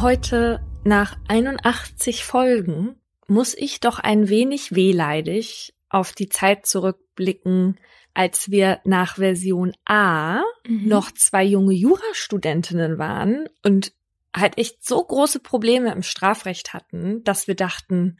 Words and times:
Heute 0.00 0.60
nach 0.82 1.18
81 1.28 2.24
Folgen 2.24 2.96
muss 3.26 3.52
ich 3.54 3.80
doch 3.80 3.98
ein 3.98 4.30
wenig 4.30 4.74
wehleidig 4.74 5.74
auf 5.90 6.12
die 6.12 6.30
Zeit 6.30 6.64
zurückblicken, 6.64 7.78
als 8.14 8.50
wir 8.50 8.80
nach 8.84 9.16
Version 9.16 9.74
A 9.84 10.40
mhm. 10.66 10.88
noch 10.88 11.10
zwei 11.12 11.44
junge 11.44 11.74
Jurastudentinnen 11.74 12.96
waren 12.96 13.46
und 13.62 13.92
halt 14.34 14.56
echt 14.56 14.82
so 14.86 15.04
große 15.04 15.40
Probleme 15.40 15.92
im 15.92 16.02
Strafrecht 16.02 16.72
hatten, 16.72 17.22
dass 17.24 17.46
wir 17.46 17.54
dachten, 17.54 18.18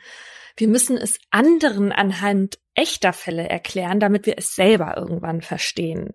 wir 0.61 0.69
müssen 0.69 0.97
es 0.97 1.19
anderen 1.31 1.93
anhand 1.93 2.59
echter 2.75 3.13
Fälle 3.13 3.49
erklären, 3.49 4.01
damit 4.01 4.27
wir 4.27 4.39
es 4.39 4.55
selber 4.55 4.97
irgendwann 4.97 5.43
verstehen. 5.43 6.15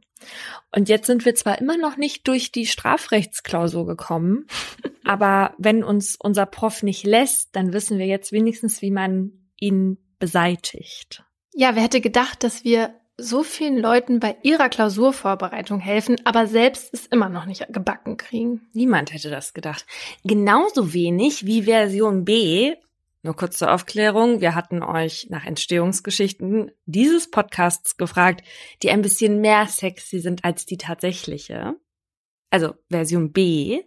Und 0.73 0.89
jetzt 0.89 1.07
sind 1.07 1.25
wir 1.25 1.35
zwar 1.35 1.59
immer 1.59 1.77
noch 1.77 1.97
nicht 1.97 2.27
durch 2.27 2.51
die 2.51 2.65
Strafrechtsklausur 2.65 3.85
gekommen, 3.85 4.47
aber 5.03 5.53
wenn 5.57 5.83
uns 5.83 6.15
unser 6.17 6.45
Prof 6.45 6.83
nicht 6.83 7.05
lässt, 7.05 7.55
dann 7.55 7.73
wissen 7.73 7.99
wir 7.99 8.07
jetzt 8.07 8.31
wenigstens, 8.31 8.81
wie 8.81 8.91
man 8.91 9.31
ihn 9.59 9.97
beseitigt. 10.19 11.23
Ja, 11.53 11.75
wer 11.75 11.83
hätte 11.83 12.01
gedacht, 12.01 12.43
dass 12.43 12.63
wir 12.63 12.95
so 13.17 13.43
vielen 13.43 13.77
Leuten 13.77 14.19
bei 14.19 14.35
ihrer 14.43 14.67
Klausurvorbereitung 14.67 15.79
helfen, 15.79 16.17
aber 16.25 16.47
selbst 16.47 16.93
es 16.93 17.05
immer 17.05 17.29
noch 17.29 17.45
nicht 17.45 17.65
gebacken 17.69 18.17
kriegen. 18.17 18.67
Niemand 18.73 19.13
hätte 19.13 19.29
das 19.29 19.53
gedacht. 19.53 19.85
Genauso 20.23 20.93
wenig 20.93 21.45
wie 21.45 21.63
Version 21.63 22.25
B. 22.25 22.73
Nur 23.25 23.35
kurz 23.35 23.57
zur 23.57 23.73
Aufklärung. 23.73 24.39
Wir 24.39 24.53
hatten 24.53 24.83
euch 24.83 25.25
nach 25.31 25.45
Entstehungsgeschichten 25.45 26.69
dieses 26.85 27.31
Podcasts 27.31 27.97
gefragt, 27.97 28.45
die 28.83 28.91
ein 28.91 29.01
bisschen 29.01 29.41
mehr 29.41 29.65
sexy 29.65 30.19
sind 30.19 30.45
als 30.45 30.67
die 30.67 30.77
tatsächliche 30.77 31.75
also 32.51 32.75
Version 32.89 33.33
B. 33.33 33.81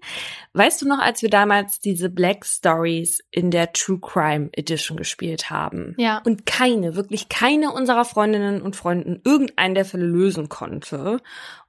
Weißt 0.53 0.83
du 0.83 0.89
noch, 0.89 0.99
als 0.99 1.23
wir 1.23 1.31
damals 1.31 1.79
diese 1.79 2.11
Black 2.11 2.45
Stories 2.45 3.25
in 3.31 3.53
der 3.53 3.73
True 3.73 4.01
Crime 4.01 4.51
Edition 4.53 4.97
gespielt 4.97 5.49
haben? 5.49 5.95
Ja. 5.99 6.21
Und 6.27 6.45
keine, 6.45 6.97
wirklich 6.97 7.29
keine 7.29 7.73
unserer 7.73 8.05
Freundinnen 8.05 8.61
und 8.61 8.75
Freunden 8.75 9.23
irgendeinen 9.25 9.77
der 9.77 9.85
Fälle 9.85 10.05
lösen 10.05 10.49
konnte. 10.49 11.21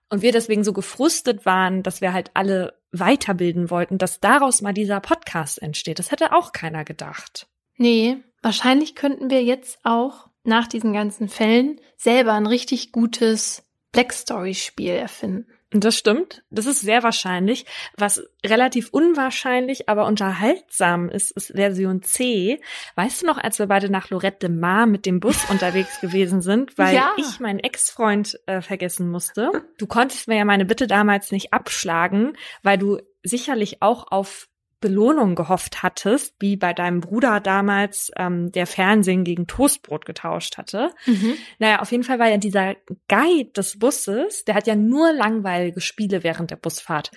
Und 0.09 0.23
wir 0.23 0.31
deswegen 0.31 0.63
so 0.63 0.73
gefrustet 0.73 1.45
waren, 1.45 1.83
dass 1.83 2.01
wir 2.01 2.11
halt 2.11 2.31
alle 2.33 2.73
weiterbilden 2.91 3.69
wollten, 3.69 3.97
dass 3.97 4.19
daraus 4.19 4.61
mal 4.61 4.73
dieser 4.73 4.99
Podcast 4.99 5.61
entsteht. 5.61 5.99
Das 5.99 6.11
hätte 6.11 6.33
auch 6.33 6.51
keiner 6.51 6.83
gedacht. 6.83 7.47
Nee, 7.79 8.17
wahrscheinlich 8.41 8.93
könnten 8.93 9.29
wir 9.29 9.41
jetzt 9.41 9.79
auch 9.83 10.27
nach 10.43 10.67
diesen 10.67 10.93
ganzen 10.93 11.29
Fällen 11.29 11.79
selber 11.95 12.33
ein 12.33 12.45
richtig 12.45 12.91
gutes 12.91 13.63
Black 13.91 14.13
Story 14.13 14.53
Spiel 14.53 14.91
erfinden. 14.91 15.47
Das 15.71 15.95
stimmt. 15.95 16.43
Das 16.49 16.65
ist 16.65 16.81
sehr 16.81 17.03
wahrscheinlich. 17.03 17.65
Was 17.95 18.23
relativ 18.43 18.89
unwahrscheinlich, 18.89 19.87
aber 19.87 20.07
unterhaltsam 20.07 21.09
ist, 21.09 21.31
ist 21.31 21.51
Version 21.55 22.01
C. 22.01 22.59
Weißt 22.95 23.21
du 23.21 23.27
noch, 23.27 23.37
als 23.37 23.59
wir 23.59 23.67
beide 23.67 23.89
nach 23.89 24.09
Lorette 24.09 24.47
de 24.47 24.49
Mar 24.49 24.87
mit 24.87 25.05
dem 25.05 25.19
Bus 25.19 25.37
unterwegs 25.49 26.01
gewesen 26.01 26.41
sind, 26.41 26.77
weil 26.77 26.95
ja. 26.95 27.13
ich 27.17 27.39
meinen 27.39 27.59
Ex-Freund 27.59 28.39
äh, 28.47 28.61
vergessen 28.61 29.09
musste? 29.09 29.51
Du 29.77 29.85
konntest 29.85 30.27
mir 30.27 30.37
ja 30.37 30.45
meine 30.45 30.65
Bitte 30.65 30.87
damals 30.87 31.31
nicht 31.31 31.53
abschlagen, 31.53 32.35
weil 32.61 32.77
du 32.79 32.99
sicherlich 33.23 33.81
auch 33.81 34.11
auf 34.11 34.48
Belohnung 34.79 35.35
gehofft 35.35 35.83
hattest, 35.83 36.35
wie 36.39 36.55
bei 36.55 36.73
deinem 36.73 37.01
Bruder 37.01 37.39
damals, 37.39 38.11
ähm, 38.15 38.51
der 38.51 38.67
Fernsehen 38.67 39.23
gegen 39.23 39.47
Toastbrot 39.47 40.05
getauscht 40.05 40.57
hatte. 40.57 40.91
Mhm. 41.05 41.35
Naja, 41.59 41.81
auf 41.81 41.91
jeden 41.91 42.03
Fall 42.03 42.19
war 42.19 42.29
ja 42.29 42.37
dieser 42.37 42.75
Guide 43.07 43.51
des 43.51 43.79
Busses, 43.79 44.45
der 44.45 44.55
hat 44.55 44.67
ja 44.67 44.75
nur 44.75 45.11
langweilige 45.13 45.81
Spiele 45.81 46.23
während 46.23 46.51
der 46.51 46.55
Busfahrt 46.55 47.11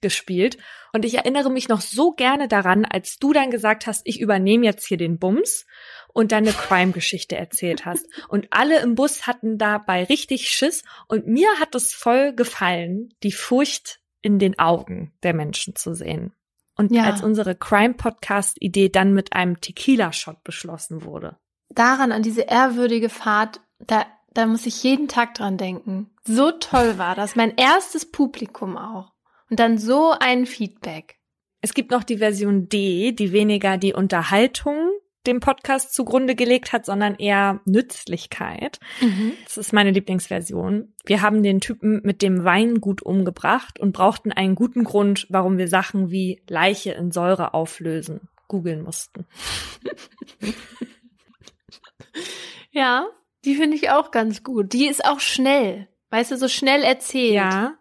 gespielt. 0.00 0.58
Und 0.92 1.04
ich 1.04 1.14
erinnere 1.14 1.50
mich 1.50 1.68
noch 1.68 1.80
so 1.80 2.12
gerne 2.12 2.48
daran, 2.48 2.84
als 2.84 3.18
du 3.18 3.32
dann 3.32 3.50
gesagt 3.50 3.86
hast, 3.86 4.02
ich 4.04 4.20
übernehme 4.20 4.64
jetzt 4.64 4.86
hier 4.86 4.96
den 4.96 5.18
Bums 5.18 5.66
und 6.12 6.32
deine 6.32 6.52
Crime-Geschichte 6.52 7.36
erzählt 7.36 7.84
hast. 7.84 8.06
Und 8.28 8.48
alle 8.50 8.80
im 8.80 8.94
Bus 8.94 9.26
hatten 9.26 9.58
dabei 9.58 10.04
richtig 10.04 10.48
Schiss. 10.48 10.82
Und 11.06 11.26
mir 11.26 11.48
hat 11.60 11.74
es 11.74 11.92
voll 11.92 12.32
gefallen, 12.34 13.14
die 13.22 13.32
Furcht 13.32 14.00
in 14.22 14.38
den 14.38 14.58
Augen 14.58 15.12
der 15.22 15.34
Menschen 15.34 15.76
zu 15.76 15.94
sehen. 15.94 16.32
Und 16.78 16.92
ja. 16.92 17.04
als 17.04 17.22
unsere 17.22 17.54
Crime-Podcast-Idee 17.54 18.88
dann 18.88 19.12
mit 19.12 19.34
einem 19.34 19.60
Tequila-Shot 19.60 20.44
beschlossen 20.44 21.04
wurde. 21.04 21.36
Daran, 21.68 22.12
an 22.12 22.22
diese 22.22 22.42
ehrwürdige 22.42 23.10
Fahrt, 23.10 23.60
da, 23.80 24.06
da 24.32 24.46
muss 24.46 24.64
ich 24.64 24.82
jeden 24.82 25.08
Tag 25.08 25.34
dran 25.34 25.58
denken. 25.58 26.10
So 26.24 26.52
toll 26.52 26.96
war 26.96 27.14
das. 27.14 27.36
Mein 27.36 27.54
erstes 27.56 28.10
Publikum 28.10 28.78
auch. 28.78 29.12
Und 29.50 29.58
dann 29.58 29.76
so 29.76 30.14
ein 30.18 30.46
Feedback. 30.46 31.18
Es 31.60 31.74
gibt 31.74 31.90
noch 31.90 32.04
die 32.04 32.18
Version 32.18 32.68
D, 32.68 33.12
die 33.12 33.32
weniger 33.32 33.76
die 33.76 33.92
Unterhaltung 33.92 34.90
dem 35.26 35.40
Podcast 35.40 35.94
zugrunde 35.94 36.34
gelegt 36.34 36.72
hat, 36.72 36.86
sondern 36.86 37.16
eher 37.16 37.60
Nützlichkeit. 37.64 38.78
Mhm. 39.00 39.32
Das 39.44 39.58
ist 39.58 39.72
meine 39.72 39.90
Lieblingsversion. 39.90 40.94
Wir 41.04 41.22
haben 41.22 41.42
den 41.42 41.60
Typen 41.60 42.00
mit 42.04 42.22
dem 42.22 42.44
Weingut 42.44 43.02
umgebracht 43.02 43.78
und 43.78 43.92
brauchten 43.92 44.32
einen 44.32 44.54
guten 44.54 44.84
Grund, 44.84 45.26
warum 45.28 45.58
wir 45.58 45.68
Sachen 45.68 46.10
wie 46.10 46.42
Leiche 46.48 46.92
in 46.92 47.10
Säure 47.10 47.54
auflösen 47.54 48.28
googeln 48.48 48.82
mussten. 48.82 49.26
ja, 52.70 53.06
die 53.44 53.54
finde 53.54 53.76
ich 53.76 53.90
auch 53.90 54.10
ganz 54.10 54.42
gut. 54.42 54.72
Die 54.72 54.88
ist 54.88 55.04
auch 55.04 55.20
schnell. 55.20 55.88
Weißt 56.10 56.32
du, 56.32 56.36
so 56.36 56.48
schnell 56.48 56.82
erzählt. 56.82 57.34
Ja. 57.34 57.78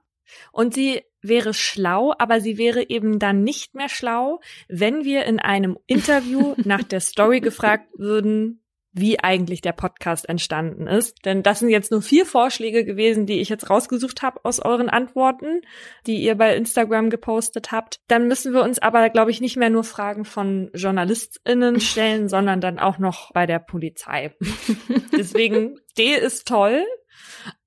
Und 0.52 0.74
sie 0.74 1.04
wäre 1.28 1.54
schlau, 1.54 2.14
aber 2.18 2.42
sie 2.42 2.58
wäre 2.58 2.90
eben 2.90 3.20
dann 3.20 3.44
nicht 3.44 3.76
mehr 3.76 3.90
schlau, 3.90 4.40
wenn 4.68 5.04
wir 5.04 5.26
in 5.26 5.40
einem 5.40 5.78
Interview 5.88 6.56
nach 6.64 6.84
der 6.84 7.00
Story 7.00 7.40
gefragt 7.40 7.88
würden, 7.98 8.62
wie 9.00 9.20
eigentlich 9.20 9.62
der 9.62 9.74
Podcast 9.74 10.28
entstanden 10.28 10.88
ist. 10.88 11.26
Denn 11.26 11.44
das 11.44 11.60
sind 11.60 11.70
jetzt 11.70 11.92
nur 11.92 12.02
vier 12.02 12.26
Vorschläge 12.26 12.84
gewesen, 12.84 13.26
die 13.26 13.40
ich 13.40 13.50
jetzt 13.50 13.70
rausgesucht 13.70 14.22
habe 14.22 14.44
aus 14.44 14.60
euren 14.60 14.90
Antworten, 14.90 15.62
die 16.06 16.18
ihr 16.18 16.36
bei 16.36 16.56
Instagram 16.56 17.10
gepostet 17.10 17.72
habt. 17.72 18.00
Dann 18.08 18.28
müssen 18.28 18.54
wir 18.54 18.64
uns 18.64 18.80
aber, 18.80 19.10
glaube 19.10 19.32
ich, 19.32 19.42
nicht 19.42 19.58
mehr 19.58 19.70
nur 19.70 19.84
Fragen 19.84 20.26
von 20.26 20.72
JournalistInnen 20.74 21.80
stellen, 21.80 22.28
sondern 22.28 22.60
dann 22.60 22.80
auch 22.80 22.98
noch 22.98 23.32
bei 23.34 23.46
der 23.46 23.60
Polizei. 23.60 24.36
Deswegen, 25.18 25.80
D 25.98 26.16
ist 26.16 26.48
toll, 26.48 26.84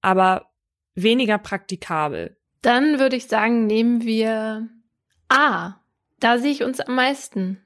aber 0.00 0.46
weniger 0.94 1.38
praktikabel. 1.38 2.36
Dann 2.62 2.98
würde 2.98 3.16
ich 3.16 3.26
sagen, 3.26 3.66
nehmen 3.66 4.02
wir 4.02 4.68
A. 5.28 5.74
Da 6.18 6.38
sehe 6.38 6.52
ich 6.52 6.62
uns 6.62 6.80
am 6.80 6.94
meisten. 6.94 7.64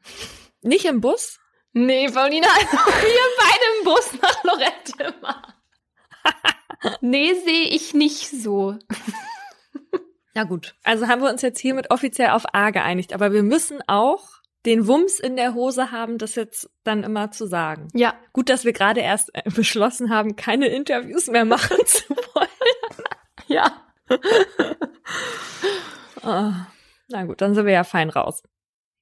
Nicht 0.62 0.84
im 0.84 1.00
Bus? 1.00 1.40
Nee, 1.72 2.08
Paulina, 2.08 2.46
also 2.46 2.76
wir 2.76 3.20
beide 3.38 3.64
im 3.78 3.84
Bus 3.84 4.12
nach 4.22 4.44
Lorette 4.44 5.14
nee, 7.00 7.34
sehe 7.34 7.68
ich 7.68 7.94
nicht 7.94 8.30
so. 8.30 8.78
Na 10.34 10.44
gut, 10.44 10.76
also 10.84 11.08
haben 11.08 11.22
wir 11.22 11.30
uns 11.30 11.42
jetzt 11.42 11.58
hiermit 11.58 11.90
offiziell 11.90 12.30
auf 12.30 12.44
A 12.54 12.70
geeinigt, 12.70 13.12
aber 13.12 13.32
wir 13.32 13.42
müssen 13.42 13.80
auch 13.88 14.28
den 14.66 14.86
Wumms 14.86 15.18
in 15.18 15.36
der 15.36 15.54
Hose 15.54 15.90
haben, 15.90 16.16
das 16.16 16.36
jetzt 16.36 16.70
dann 16.84 17.02
immer 17.02 17.32
zu 17.32 17.46
sagen. 17.46 17.88
Ja. 17.92 18.14
Gut, 18.32 18.48
dass 18.48 18.64
wir 18.64 18.72
gerade 18.72 19.00
erst 19.00 19.32
beschlossen 19.54 20.10
haben, 20.10 20.36
keine 20.36 20.68
Interviews 20.68 21.26
mehr 21.26 21.44
machen 21.44 21.84
zu 21.86 22.08
wollen. 22.10 22.48
ja 23.48 23.84
oh, 26.22 26.52
na 27.08 27.24
gut, 27.24 27.40
dann 27.40 27.54
sind 27.54 27.66
wir 27.66 27.72
ja 27.72 27.84
fein 27.84 28.10
raus. 28.10 28.42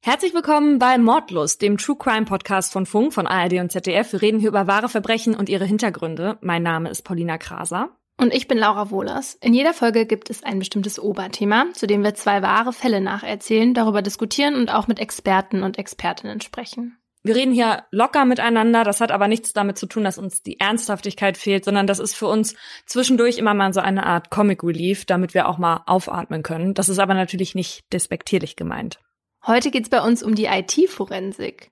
Herzlich 0.05 0.35
willkommen 0.35 0.81
bei 0.81 0.99
Mordlust, 0.99 1.63
dem 1.63 1.79
True 1.79 1.97
Crime 1.97 2.25
Podcast 2.25 2.73
von 2.73 2.87
Funk, 2.87 3.15
von 3.15 3.29
ARD 3.29 3.61
und 3.61 3.71
ZDF. 3.71 4.13
Wir 4.13 4.23
reden 4.23 4.41
hier 4.41 4.49
über 4.49 4.67
wahre 4.67 4.89
Verbrechen 4.89 5.37
und 5.37 5.49
ihre 5.49 5.65
Hintergründe. 5.65 6.39
Mein 6.41 6.65
Name 6.65 6.91
ist 6.91 7.03
Paulina 7.03 7.39
Kraser. 7.39 7.91
Und 8.19 8.35
ich 8.35 8.49
bin 8.49 8.59
Laura 8.59 8.91
Wohlers. 8.91 9.37
In 9.41 9.55
jeder 9.55 9.75
Folge 9.75 10.07
gibt 10.07 10.29
es 10.29 10.43
ein 10.43 10.59
bestimmtes 10.59 11.01
Oberthema, 11.01 11.67
zu 11.73 11.87
dem 11.87 12.03
wir 12.03 12.15
zwei 12.15 12.43
wahre 12.43 12.73
Fälle 12.73 13.01
nacherzählen, 13.01 13.75
darüber 13.75 14.03
diskutieren 14.03 14.55
und 14.55 14.75
auch 14.75 14.87
mit 14.87 14.99
Experten 14.99 15.63
und 15.63 15.79
Expertinnen 15.79 16.41
sprechen. 16.41 16.99
Wir 17.25 17.37
reden 17.37 17.53
hier 17.53 17.85
locker 17.93 18.25
miteinander, 18.25 18.83
das 18.83 19.01
hat 19.01 19.13
aber 19.13 19.29
nichts 19.29 19.53
damit 19.53 19.79
zu 19.79 19.87
tun, 19.87 20.03
dass 20.03 20.19
uns 20.19 20.43
die 20.43 20.59
Ernsthaftigkeit 20.59 21.37
fehlt, 21.37 21.65
sondern 21.65 21.87
das 21.87 22.01
ist 22.01 22.15
für 22.15 22.27
uns 22.27 22.57
zwischendurch 22.85 23.39
immer 23.39 23.55
mal 23.55 23.73
so 23.73 23.81
eine 23.81 24.05
Art 24.05 24.31
Comic 24.31 24.65
Relief, 24.65 25.05
damit 25.05 25.33
wir 25.33 25.49
auch 25.49 25.59
mal 25.59 25.83
aufatmen 25.87 26.43
können. 26.43 26.75
Das 26.75 26.89
ist 26.89 26.99
aber 26.99 27.15
natürlich 27.15 27.55
nicht 27.55 27.85
despektierlich 27.93 28.57
gemeint. 28.57 28.99
Heute 29.47 29.71
geht's 29.71 29.89
bei 29.89 30.01
uns 30.01 30.23
um 30.23 30.35
die 30.35 30.47
IT-Forensik. 30.47 31.71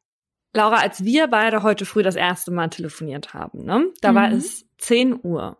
Laura, 0.52 0.76
als 0.76 1.04
wir 1.04 1.26
beide 1.28 1.62
heute 1.62 1.84
früh 1.84 2.02
das 2.02 2.16
erste 2.16 2.50
Mal 2.50 2.68
telefoniert 2.68 3.34
haben, 3.34 3.64
ne, 3.64 3.86
da 4.00 4.12
mhm. 4.12 4.16
war 4.16 4.32
es 4.32 4.66
10 4.78 5.20
Uhr. 5.22 5.58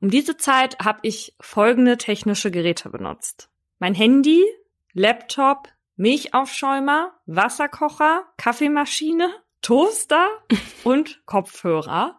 Um 0.00 0.10
diese 0.10 0.38
Zeit 0.38 0.78
habe 0.78 1.00
ich 1.02 1.34
folgende 1.40 1.98
technische 1.98 2.50
Geräte 2.50 2.88
benutzt. 2.88 3.50
Mein 3.78 3.94
Handy, 3.94 4.44
Laptop, 4.92 5.68
Milchaufschäumer, 6.00 7.12
Wasserkocher, 7.26 8.24
Kaffeemaschine, 8.38 9.34
Toaster 9.60 10.28
und 10.84 11.20
Kopfhörer. 11.26 12.18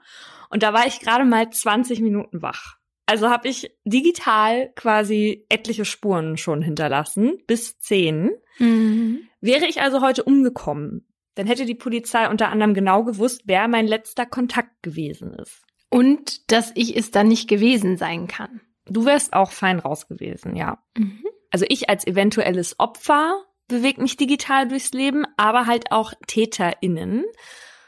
Und 0.52 0.62
da 0.62 0.72
war 0.72 0.86
ich 0.86 1.00
gerade 1.00 1.26
mal 1.26 1.50
20 1.50 2.00
Minuten 2.02 2.44
wach. 2.44 2.78
Also 3.08 3.32
habe 3.32 3.48
ich 3.48 3.76
digital 3.84 4.72
quasi 4.76 5.48
etliche 5.50 5.84
Spuren 5.84 6.38
schon 6.38 6.62
hinterlassen, 6.62 7.40
bis 7.48 7.80
zehn. 7.80 8.30
Mhm. 8.60 9.28
Wäre 9.42 9.66
ich 9.66 9.82
also 9.82 10.02
heute 10.02 10.26
umgekommen, 10.26 11.08
dann 11.34 11.48
hätte 11.48 11.66
die 11.66 11.74
Polizei 11.74 12.30
unter 12.30 12.50
anderem 12.50 12.76
genau 12.76 13.04
gewusst, 13.04 13.42
wer 13.46 13.68
mein 13.68 13.88
letzter 13.88 14.28
Kontakt 14.28 14.84
gewesen 14.84 15.34
ist. 15.34 15.64
Und 15.90 16.52
dass 16.52 16.72
ich 16.76 16.96
es 16.96 17.10
dann 17.10 17.28
nicht 17.28 17.50
gewesen 17.50 17.98
sein 17.98 18.28
kann. 18.28 18.62
Du 18.86 19.06
wärst 19.06 19.34
auch 19.34 19.52
fein 19.52 19.80
raus 19.80 20.08
gewesen, 20.08 20.56
ja. 20.56 20.84
Mhm. 20.96 21.26
Also 21.50 21.66
ich 21.68 21.90
als 21.90 22.06
eventuelles 22.06 22.80
Opfer 22.80 23.44
bewege 23.72 24.02
mich 24.02 24.18
digital 24.18 24.68
durchs 24.68 24.92
Leben, 24.92 25.26
aber 25.38 25.66
halt 25.66 25.92
auch 25.92 26.14
TäterInnen. 26.28 27.24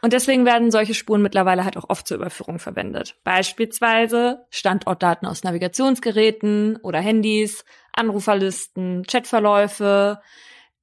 Und 0.02 0.12
deswegen 0.12 0.46
werden 0.46 0.70
solche 0.70 0.94
Spuren 0.94 1.22
mittlerweile 1.22 1.64
halt 1.64 1.78
auch 1.78 1.90
oft 1.90 2.08
zur 2.08 2.18
Überführung 2.18 2.60
verwendet. 2.60 3.16
Beispielsweise 3.24 4.46
Standortdaten 4.50 5.28
aus 5.28 5.44
Navigationsgeräten 5.44 6.78
oder 6.78 7.00
Handys, 7.00 7.64
Anruferlisten, 7.94 9.04
Chatverläufe. 9.10 10.20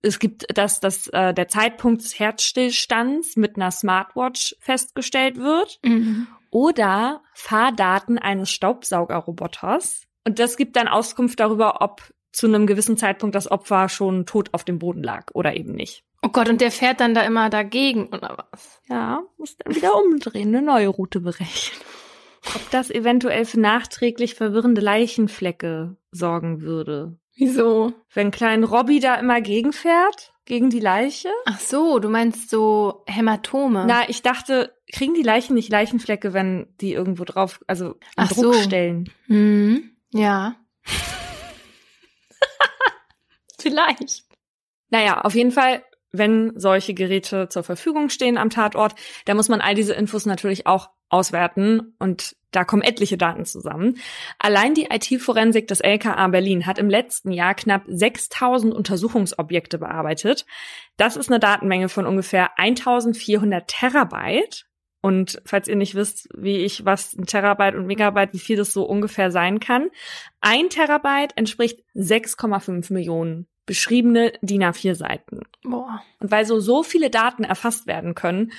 Es 0.01 0.19
gibt 0.21 0.47
das, 0.57 0.81
dass 0.81 1.09
äh, 1.09 1.35
der 1.35 1.49
Zeitpunkt 1.49 2.03
des 2.03 2.19
Herzstillstands 2.19 3.37
mit 3.37 3.57
einer 3.57 3.71
Smartwatch 3.71 4.57
festgestellt 4.61 5.37
wird 5.37 5.79
Mhm. 5.85 6.27
oder 6.51 7.23
Fahrdaten 7.35 8.17
eines 8.19 8.51
Staubsaugerroboters. 8.51 10.05
Und 10.27 10.39
das 10.39 10.57
gibt 10.57 10.77
dann 10.77 10.89
Auskunft 10.89 11.41
darüber, 11.41 11.83
ob 11.83 12.03
zu 12.33 12.47
einem 12.47 12.67
gewissen 12.67 12.97
Zeitpunkt 12.97 13.35
das 13.35 13.51
Opfer 13.51 13.89
schon 13.89 14.27
tot 14.27 14.51
auf 14.53 14.65
dem 14.65 14.79
Boden 14.79 15.03
lag 15.03 15.27
oder 15.35 15.57
eben 15.57 15.73
nicht. 15.73 16.05
Oh 16.23 16.29
Gott, 16.29 16.49
und 16.49 16.61
der 16.61 16.71
fährt 16.71 17.01
dann 17.01 17.15
da 17.15 17.23
immer 17.23 17.49
dagegen, 17.49 18.09
oder 18.09 18.47
was? 18.51 18.81
Ja, 18.89 19.23
muss 19.39 19.57
dann 19.57 19.75
wieder 19.75 19.95
umdrehen, 19.97 20.49
eine 20.49 20.63
neue 20.63 20.89
Route 20.89 21.21
berechnen. 21.21 21.81
Ob 22.55 22.71
das 22.71 22.91
eventuell 22.91 23.45
für 23.45 23.61
nachträglich 23.61 24.35
verwirrende 24.35 24.81
Leichenflecke 24.81 25.97
sorgen 26.11 26.63
würde. 26.63 27.19
Wieso? 27.37 27.93
Wenn 28.13 28.31
klein 28.31 28.65
Robby 28.65 29.01
da 29.01 29.15
immer 29.15 29.41
gegenfährt, 29.41 30.33
gegen 30.45 30.69
die 30.69 30.81
Leiche? 30.81 31.29
Ach 31.47 31.61
so, 31.61 31.99
du 32.01 32.09
meinst 32.09 32.51
so 32.51 33.05
Hämatome. 33.07 33.85
Na, 33.87 34.09
ich 34.09 34.23
dachte, 34.23 34.75
kriegen 34.93 35.15
die 35.15 35.23
Leichen 35.23 35.55
nicht 35.55 35.71
Leichenflecke, 35.71 36.33
wenn 36.33 36.67
die 36.81 36.93
irgendwo 36.93 37.25
drauf, 37.25 37.61
also 37.67 37.93
im 37.93 37.99
Ach 38.17 38.33
Druck 38.33 38.55
so. 38.55 38.61
stellen? 38.63 39.11
Hm, 39.27 39.91
ja. 40.11 40.57
Vielleicht. 43.63 44.25
Naja, 44.91 45.21
auf 45.21 45.35
jeden 45.35 45.53
Fall, 45.53 45.85
wenn 46.13 46.53
solche 46.57 46.95
Geräte 46.95 47.49
zur 47.49 47.63
Verfügung 47.63 48.09
stehen 48.09 48.39
am 48.39 48.51
Tatort, 48.51 48.95
da 49.25 49.35
muss 49.35 49.49
man 49.49 49.61
all 49.61 49.75
diese 49.75 49.95
Infos 49.95 50.27
natürlich 50.27 50.67
auch 50.67 50.91
auswerten 51.09 51.95
und 51.99 52.37
da 52.53 52.65
kommen 52.65 52.83
etliche 52.83 53.19
Daten 53.19 53.45
zusammen. 53.45 53.99
Allein 54.39 54.75
die 54.75 54.89
IT-Forensik 54.91 55.69
des 55.69 55.81
LKA 55.81 56.29
Berlin 56.29 56.67
hat 56.67 56.79
im 56.79 56.89
letzten 56.89 57.31
Jahr 57.31 57.55
knapp 57.55 57.83
6000 57.87 58.75
Untersuchungsobjekte 58.75 59.79
bearbeitet. 59.79 60.47
Das 60.97 61.17
ist 61.17 61.31
eine 61.31 61.41
Datenmenge 61.41 61.89
von 61.89 62.07
ungefähr 62.07 62.59
1400 62.59 63.69
Terabyte. 63.69 64.67
Und 65.03 65.41
falls 65.47 65.67
ihr 65.67 65.77
nicht 65.77 65.95
wisst, 65.95 66.29
wie 66.37 66.59
ich 66.59 66.85
was 66.85 67.15
ein 67.15 67.25
Terabyte 67.25 67.75
und 67.75 67.87
Megabyte, 67.87 68.35
wie 68.35 68.39
viel 68.39 68.57
das 68.57 68.73
so 68.73 68.85
ungefähr 68.85 69.31
sein 69.31 69.59
kann, 69.59 69.89
ein 70.41 70.69
Terabyte 70.69 71.37
entspricht 71.37 71.81
6,5 71.95 72.93
Millionen 72.93 73.47
beschriebene 73.67 74.33
DIN 74.43 74.65
A4 74.65 74.95
Seiten. 74.95 75.43
Boah. 75.63 76.03
Und 76.19 76.31
weil 76.31 76.45
so 76.45 76.61
so 76.61 76.83
viele 76.83 77.11
Daten 77.11 77.45
erfasst 77.45 77.87
werden 77.87 78.15
können, 78.15 78.53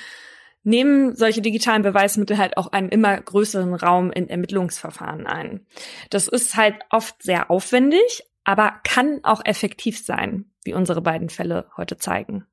nehmen 0.63 1.15
solche 1.15 1.41
digitalen 1.41 1.81
Beweismittel 1.81 2.37
halt 2.37 2.57
auch 2.57 2.71
einen 2.71 2.89
immer 2.89 3.19
größeren 3.19 3.73
Raum 3.73 4.11
in 4.11 4.29
Ermittlungsverfahren 4.29 5.27
ein. 5.27 5.65
Das 6.09 6.27
ist 6.27 6.55
halt 6.55 6.75
oft 6.89 7.21
sehr 7.23 7.49
aufwendig, 7.49 8.23
aber 8.43 8.79
kann 8.83 9.19
auch 9.23 9.43
effektiv 9.43 9.99
sein, 9.99 10.45
wie 10.63 10.73
unsere 10.73 11.01
beiden 11.01 11.29
Fälle 11.29 11.69
heute 11.77 11.97
zeigen. 11.97 12.45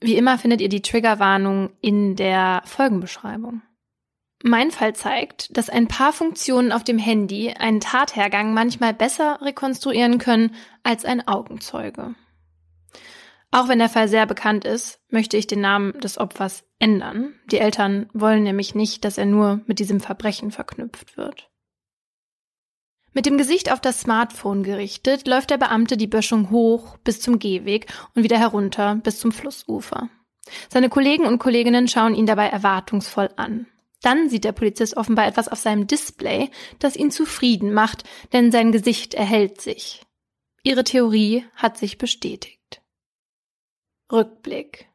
Wie 0.00 0.16
immer 0.16 0.38
findet 0.38 0.60
ihr 0.60 0.68
die 0.68 0.82
Triggerwarnung 0.82 1.70
in 1.80 2.14
der 2.14 2.62
Folgenbeschreibung. 2.64 3.62
Mein 4.42 4.70
Fall 4.70 4.94
zeigt, 4.94 5.56
dass 5.56 5.68
ein 5.68 5.88
paar 5.88 6.12
Funktionen 6.12 6.70
auf 6.70 6.84
dem 6.84 6.98
Handy 6.98 7.50
einen 7.50 7.80
Tathergang 7.80 8.54
manchmal 8.54 8.94
besser 8.94 9.40
rekonstruieren 9.42 10.18
können 10.18 10.54
als 10.84 11.04
ein 11.04 11.26
Augenzeuge. 11.26 12.14
Auch 13.50 13.68
wenn 13.68 13.78
der 13.78 13.88
Fall 13.88 14.08
sehr 14.08 14.26
bekannt 14.26 14.64
ist, 14.64 15.00
möchte 15.08 15.36
ich 15.36 15.46
den 15.46 15.60
Namen 15.60 15.98
des 16.00 16.18
Opfers 16.18 16.64
ändern. 16.78 17.34
Die 17.50 17.58
Eltern 17.58 18.08
wollen 18.12 18.42
nämlich 18.42 18.74
nicht, 18.74 19.04
dass 19.04 19.18
er 19.18 19.26
nur 19.26 19.62
mit 19.66 19.78
diesem 19.78 20.00
Verbrechen 20.00 20.50
verknüpft 20.50 21.16
wird. 21.16 21.50
Mit 23.14 23.26
dem 23.26 23.38
Gesicht 23.38 23.72
auf 23.72 23.80
das 23.80 24.00
Smartphone 24.00 24.62
gerichtet, 24.62 25.26
läuft 25.26 25.50
der 25.50 25.56
Beamte 25.56 25.96
die 25.96 26.06
Böschung 26.06 26.50
hoch 26.50 26.98
bis 26.98 27.20
zum 27.20 27.38
Gehweg 27.38 27.86
und 28.14 28.22
wieder 28.22 28.38
herunter 28.38 28.96
bis 28.96 29.18
zum 29.18 29.32
Flussufer. 29.32 30.10
Seine 30.68 30.88
Kollegen 30.88 31.26
und 31.26 31.38
Kolleginnen 31.38 31.88
schauen 31.88 32.14
ihn 32.14 32.26
dabei 32.26 32.46
erwartungsvoll 32.46 33.30
an. 33.36 33.66
Dann 34.02 34.28
sieht 34.30 34.44
der 34.44 34.52
Polizist 34.52 34.96
offenbar 34.96 35.26
etwas 35.26 35.48
auf 35.48 35.58
seinem 35.58 35.86
Display, 35.86 36.50
das 36.78 36.96
ihn 36.96 37.10
zufrieden 37.10 37.72
macht, 37.72 38.04
denn 38.32 38.52
sein 38.52 38.72
Gesicht 38.72 39.14
erhellt 39.14 39.60
sich. 39.60 40.02
Ihre 40.62 40.84
Theorie 40.84 41.44
hat 41.54 41.78
sich 41.78 41.98
bestätigt. 41.98 42.82
Rückblick. 44.12 44.88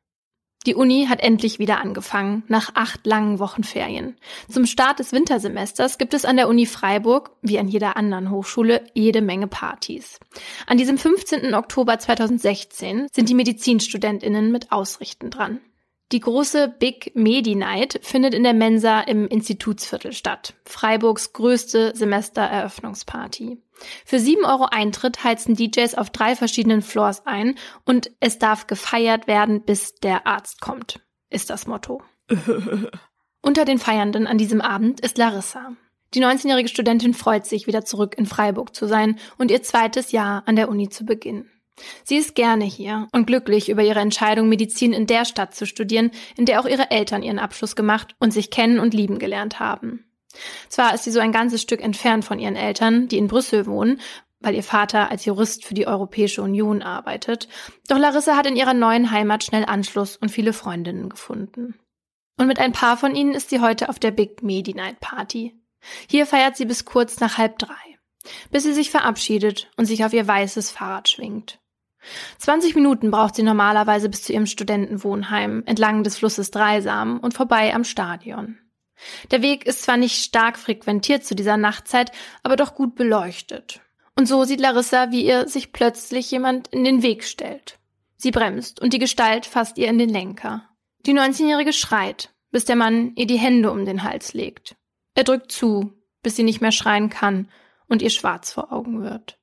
Die 0.66 0.76
Uni 0.76 1.08
hat 1.10 1.20
endlich 1.22 1.60
wieder 1.60 1.82
angefangen, 1.82 2.44
nach 2.48 2.72
acht 2.76 3.06
langen 3.06 3.40
Wochen 3.40 3.64
Ferien. 3.64 4.16
Zum 4.48 4.66
Start 4.66 5.00
des 5.00 5.12
Wintersemesters 5.12 5.98
gibt 5.98 6.14
es 6.14 6.24
an 6.24 6.38
der 6.38 6.48
Uni 6.48 6.66
Freiburg, 6.66 7.32
wie 7.42 7.60
an 7.60 7.68
jeder 7.68 7.98
anderen 7.98 8.30
Hochschule, 8.30 8.86
jede 8.94 9.22
Menge 9.22 9.48
Partys. 9.48 10.20
An 10.66 10.78
diesem 10.78 10.98
15. 10.98 11.54
Oktober 11.54 12.00
2016 12.00 13.08
sind 13.14 13.28
die 13.28 13.34
Medizinstudentinnen 13.34 14.54
mit 14.54 14.72
Ausrichten 14.72 15.30
dran. 15.30 15.60
Die 16.14 16.20
große 16.20 16.68
Big 16.68 17.12
Medi 17.16 17.56
Night 17.56 18.00
findet 18.04 18.36
in 18.36 18.44
der 18.44 18.54
Mensa 18.54 19.02
im 19.02 19.28
Institutsviertel 19.28 20.14
statt. 20.14 20.54
Freiburgs 20.64 21.34
größte 21.34 21.94
Semestereröffnungsparty. 21.96 23.58
Für 24.06 24.20
7 24.20 24.46
Euro 24.46 24.68
Eintritt 24.70 25.24
heizen 25.24 25.56
DJs 25.56 25.96
auf 25.96 26.12
drei 26.12 26.36
verschiedenen 26.36 26.84
Floors 26.84 27.26
ein 27.26 27.56
und 27.86 28.12
es 28.20 28.38
darf 28.38 28.68
gefeiert 28.68 29.26
werden, 29.26 29.64
bis 29.64 29.96
der 29.96 30.28
Arzt 30.28 30.62
kommt, 30.62 31.00
ist 31.32 31.50
das 31.50 31.66
Motto. 31.66 32.04
Unter 33.42 33.66
den 33.66 33.80
Feiernden 33.80 34.28
an 34.28 34.38
diesem 34.38 34.62
Abend 34.62 35.00
ist 35.00 35.18
Larissa. 35.18 35.72
Die 36.14 36.24
19-jährige 36.24 36.70
Studentin 36.70 37.16
freut 37.16 37.48
sich, 37.48 37.66
wieder 37.66 37.86
zurück 37.86 38.14
in 38.20 38.28
Freiburg 38.28 38.76
zu 38.76 38.86
sein 38.86 39.18
und 39.40 39.50
ihr 39.50 39.64
zweites 39.64 40.12
Jahr 40.12 40.44
an 40.46 40.58
der 40.58 40.70
Uni 40.70 40.90
zu 40.90 41.06
beginnen. 41.06 41.50
Sie 42.04 42.18
ist 42.18 42.36
gerne 42.36 42.66
hier 42.66 43.08
und 43.12 43.26
glücklich 43.26 43.70
über 43.70 43.84
ihre 43.84 44.00
Entscheidung, 44.00 44.50
Medizin 44.50 44.94
in 44.94 45.08
der 45.08 45.26
Stadt 45.26 45.56
zu 45.56 45.66
studieren, 45.66 46.12
in 46.38 46.46
der 46.46 46.60
auch 46.60 46.66
ihre 46.66 46.92
Eltern 46.92 47.24
ihren 47.24 47.40
Abschluss 47.40 47.76
gemacht 47.76 48.16
und 48.20 48.32
sich 48.32 48.52
kennen 48.52 48.80
und 48.80 48.94
lieben 48.94 49.20
gelernt 49.20 49.60
haben. 49.60 50.06
Zwar 50.70 50.94
ist 50.94 51.04
sie 51.04 51.12
so 51.12 51.20
ein 51.20 51.32
ganzes 51.32 51.62
Stück 51.62 51.82
entfernt 51.82 52.26
von 52.26 52.40
ihren 52.40 52.56
Eltern, 52.56 53.08
die 53.08 53.18
in 53.18 53.28
Brüssel 53.28 53.66
wohnen, 53.66 54.00
weil 54.40 54.56
ihr 54.56 54.64
Vater 54.64 55.10
als 55.10 55.26
Jurist 55.26 55.64
für 55.64 55.74
die 55.74 55.88
Europäische 55.88 56.42
Union 56.42 56.82
arbeitet, 56.82 57.48
doch 57.88 57.98
Larissa 57.98 58.36
hat 58.36 58.46
in 58.46 58.58
ihrer 58.58 58.74
neuen 58.74 59.10
Heimat 59.10 59.44
schnell 59.44 59.66
Anschluss 59.66 60.18
und 60.18 60.30
viele 60.30 60.54
Freundinnen 60.54 61.10
gefunden. 61.10 61.76
Und 62.38 62.48
mit 62.48 62.60
ein 62.60 62.74
paar 62.74 62.98
von 62.98 63.16
ihnen 63.16 63.34
ist 63.34 63.50
sie 63.50 63.62
heute 63.62 63.90
auf 63.90 64.00
der 64.00 64.12
Big 64.12 64.44
Medi 64.44 64.74
Night 64.74 65.00
Party. 65.00 65.56
Hier 66.10 66.26
feiert 66.26 66.58
sie 66.58 66.66
bis 66.66 66.84
kurz 66.84 67.20
nach 67.20 67.38
halb 67.38 67.58
drei, 67.58 68.00
bis 68.52 68.64
sie 68.64 68.74
sich 68.74 68.92
verabschiedet 68.92 69.72
und 69.78 69.86
sich 69.86 70.04
auf 70.04 70.14
ihr 70.14 70.28
weißes 70.28 70.72
Fahrrad 70.72 71.08
schwingt. 71.10 71.60
20 72.38 72.76
Minuten 72.76 73.12
braucht 73.12 73.36
sie 73.36 73.44
normalerweise 73.44 74.10
bis 74.10 74.24
zu 74.24 74.34
ihrem 74.34 74.46
Studentenwohnheim 74.46 75.64
entlang 75.66 76.04
des 76.04 76.18
Flusses 76.18 76.52
Dreisam 76.52 77.20
und 77.20 77.34
vorbei 77.34 77.74
am 77.74 77.84
Stadion. 77.84 78.58
Der 79.32 79.42
Weg 79.42 79.66
ist 79.66 79.84
zwar 79.84 79.98
nicht 79.98 80.24
stark 80.24 80.58
frequentiert 80.58 81.26
zu 81.26 81.36
dieser 81.36 81.58
Nachtzeit, 81.58 82.12
aber 82.42 82.56
doch 82.56 82.76
gut 82.76 82.96
beleuchtet. 82.96 83.82
Und 84.16 84.28
so 84.28 84.44
sieht 84.44 84.60
Larissa, 84.60 85.12
wie 85.12 85.26
ihr 85.26 85.48
sich 85.48 85.74
plötzlich 85.74 86.30
jemand 86.32 86.68
in 86.68 86.84
den 86.84 87.02
Weg 87.02 87.24
stellt. 87.24 87.80
Sie 88.16 88.32
bremst 88.32 88.80
und 88.80 88.94
die 88.94 89.00
Gestalt 89.00 89.46
fasst 89.46 89.78
ihr 89.78 89.88
in 89.88 89.98
den 89.98 90.10
Lenker. 90.10 90.70
Die 91.06 91.14
19-Jährige 91.14 91.74
schreit, 91.74 92.30
bis 92.52 92.66
der 92.66 92.76
Mann 92.76 93.14
ihr 93.16 93.28
die 93.28 93.40
Hände 93.40 93.72
um 93.72 93.86
den 93.86 94.04
Hals 94.04 94.34
legt. 94.34 94.76
Er 95.16 95.24
drückt 95.24 95.52
zu, 95.52 95.94
bis 96.22 96.36
sie 96.36 96.44
nicht 96.44 96.62
mehr 96.62 96.72
schreien 96.72 97.10
kann 97.10 97.50
und 97.88 98.02
ihr 98.02 98.10
schwarz 98.10 98.54
vor 98.54 98.72
Augen 98.72 99.02
wird. 99.02 99.40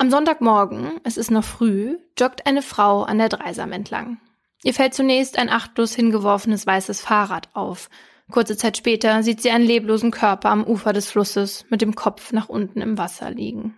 Am 0.00 0.10
Sonntagmorgen, 0.10 1.00
es 1.02 1.16
ist 1.16 1.32
noch 1.32 1.42
früh, 1.42 1.98
joggt 2.16 2.46
eine 2.46 2.62
Frau 2.62 3.02
an 3.02 3.18
der 3.18 3.28
Dreisam 3.28 3.72
entlang. 3.72 4.20
Ihr 4.62 4.72
fällt 4.72 4.94
zunächst 4.94 5.36
ein 5.36 5.50
achtlos 5.50 5.92
hingeworfenes 5.92 6.68
weißes 6.68 7.00
Fahrrad 7.00 7.48
auf. 7.54 7.90
Kurze 8.30 8.56
Zeit 8.56 8.76
später 8.76 9.24
sieht 9.24 9.42
sie 9.42 9.50
einen 9.50 9.66
leblosen 9.66 10.12
Körper 10.12 10.50
am 10.50 10.62
Ufer 10.62 10.92
des 10.92 11.10
Flusses 11.10 11.66
mit 11.68 11.80
dem 11.80 11.96
Kopf 11.96 12.32
nach 12.32 12.48
unten 12.48 12.80
im 12.80 12.96
Wasser 12.96 13.32
liegen. 13.32 13.76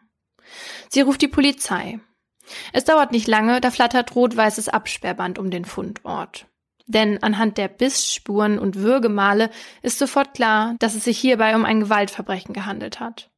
Sie 0.90 1.00
ruft 1.00 1.22
die 1.22 1.28
Polizei. 1.28 2.00
Es 2.74 2.84
dauert 2.84 3.12
nicht 3.12 3.26
lange, 3.26 3.62
da 3.62 3.70
flattert 3.70 4.14
rot-weißes 4.14 4.68
Absperrband 4.68 5.38
um 5.38 5.50
den 5.50 5.64
Fundort. 5.64 6.46
Denn 6.86 7.22
anhand 7.22 7.56
der 7.56 7.68
Bissspuren 7.68 8.58
und 8.58 8.76
Würgemale 8.76 9.48
ist 9.80 9.98
sofort 9.98 10.34
klar, 10.34 10.74
dass 10.80 10.94
es 10.94 11.04
sich 11.04 11.18
hierbei 11.18 11.56
um 11.56 11.64
ein 11.64 11.80
Gewaltverbrechen 11.80 12.52
gehandelt 12.52 13.00
hat. 13.00 13.29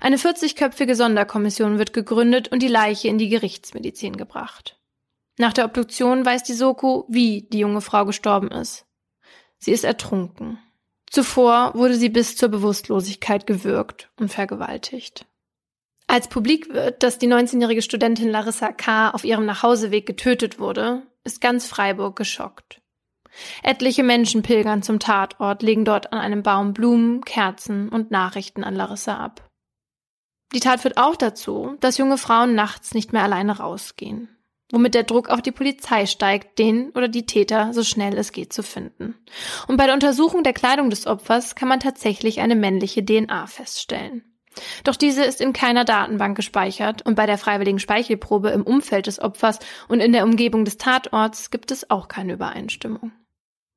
Eine 0.00 0.16
40-köpfige 0.16 0.94
Sonderkommission 0.94 1.78
wird 1.78 1.92
gegründet 1.92 2.48
und 2.48 2.62
die 2.62 2.68
Leiche 2.68 3.08
in 3.08 3.18
die 3.18 3.28
Gerichtsmedizin 3.28 4.16
gebracht. 4.16 4.78
Nach 5.38 5.52
der 5.52 5.66
Obduktion 5.66 6.24
weiß 6.24 6.42
die 6.44 6.54
Soko, 6.54 7.06
wie 7.08 7.42
die 7.42 7.58
junge 7.58 7.80
Frau 7.80 8.04
gestorben 8.04 8.50
ist. 8.50 8.86
Sie 9.58 9.72
ist 9.72 9.84
ertrunken. 9.84 10.58
Zuvor 11.10 11.72
wurde 11.74 11.94
sie 11.94 12.08
bis 12.08 12.36
zur 12.36 12.48
Bewusstlosigkeit 12.48 13.46
gewürgt 13.46 14.10
und 14.18 14.30
vergewaltigt. 14.30 15.26
Als 16.08 16.28
publik 16.28 16.72
wird, 16.72 17.02
dass 17.02 17.18
die 17.18 17.28
19-jährige 17.28 17.82
Studentin 17.82 18.30
Larissa 18.30 18.72
K. 18.72 19.10
auf 19.10 19.24
ihrem 19.24 19.44
Nachhauseweg 19.44 20.06
getötet 20.06 20.58
wurde, 20.58 21.02
ist 21.24 21.40
ganz 21.40 21.66
Freiburg 21.66 22.16
geschockt. 22.16 22.80
Etliche 23.62 24.02
Menschen 24.02 24.42
pilgern 24.42 24.82
zum 24.82 24.98
Tatort, 24.98 25.62
legen 25.62 25.84
dort 25.84 26.12
an 26.12 26.18
einem 26.18 26.42
Baum 26.42 26.72
Blumen, 26.72 27.24
Kerzen 27.24 27.88
und 27.88 28.10
Nachrichten 28.10 28.64
an 28.64 28.74
Larissa 28.74 29.16
ab. 29.16 29.45
Die 30.54 30.60
Tat 30.60 30.80
führt 30.80 30.96
auch 30.96 31.16
dazu, 31.16 31.76
dass 31.80 31.98
junge 31.98 32.18
Frauen 32.18 32.54
nachts 32.54 32.94
nicht 32.94 33.12
mehr 33.12 33.22
alleine 33.22 33.58
rausgehen 33.58 34.36
womit 34.72 34.94
der 34.94 35.04
Druck 35.04 35.28
auf 35.28 35.42
die 35.42 35.52
Polizei 35.52 36.06
steigt, 36.06 36.58
den 36.58 36.90
oder 36.90 37.08
die 37.08 37.26
Täter 37.26 37.72
so 37.72 37.84
schnell 37.84 38.16
es 38.18 38.32
geht 38.32 38.52
zu 38.52 38.62
finden. 38.62 39.14
Und 39.68 39.76
bei 39.76 39.86
der 39.86 39.94
Untersuchung 39.94 40.42
der 40.42 40.52
Kleidung 40.52 40.90
des 40.90 41.06
Opfers 41.06 41.54
kann 41.54 41.68
man 41.68 41.80
tatsächlich 41.80 42.40
eine 42.40 42.56
männliche 42.56 43.04
DNA 43.04 43.46
feststellen. 43.46 44.24
Doch 44.84 44.96
diese 44.96 45.22
ist 45.22 45.40
in 45.40 45.52
keiner 45.52 45.84
Datenbank 45.84 46.34
gespeichert 46.34 47.02
und 47.02 47.14
bei 47.14 47.26
der 47.26 47.36
freiwilligen 47.36 47.78
Speichelprobe 47.78 48.48
im 48.50 48.62
Umfeld 48.62 49.06
des 49.06 49.20
Opfers 49.20 49.58
und 49.88 50.00
in 50.00 50.12
der 50.12 50.24
Umgebung 50.24 50.64
des 50.64 50.78
Tatorts 50.78 51.50
gibt 51.50 51.70
es 51.70 51.90
auch 51.90 52.08
keine 52.08 52.32
Übereinstimmung. 52.32 53.12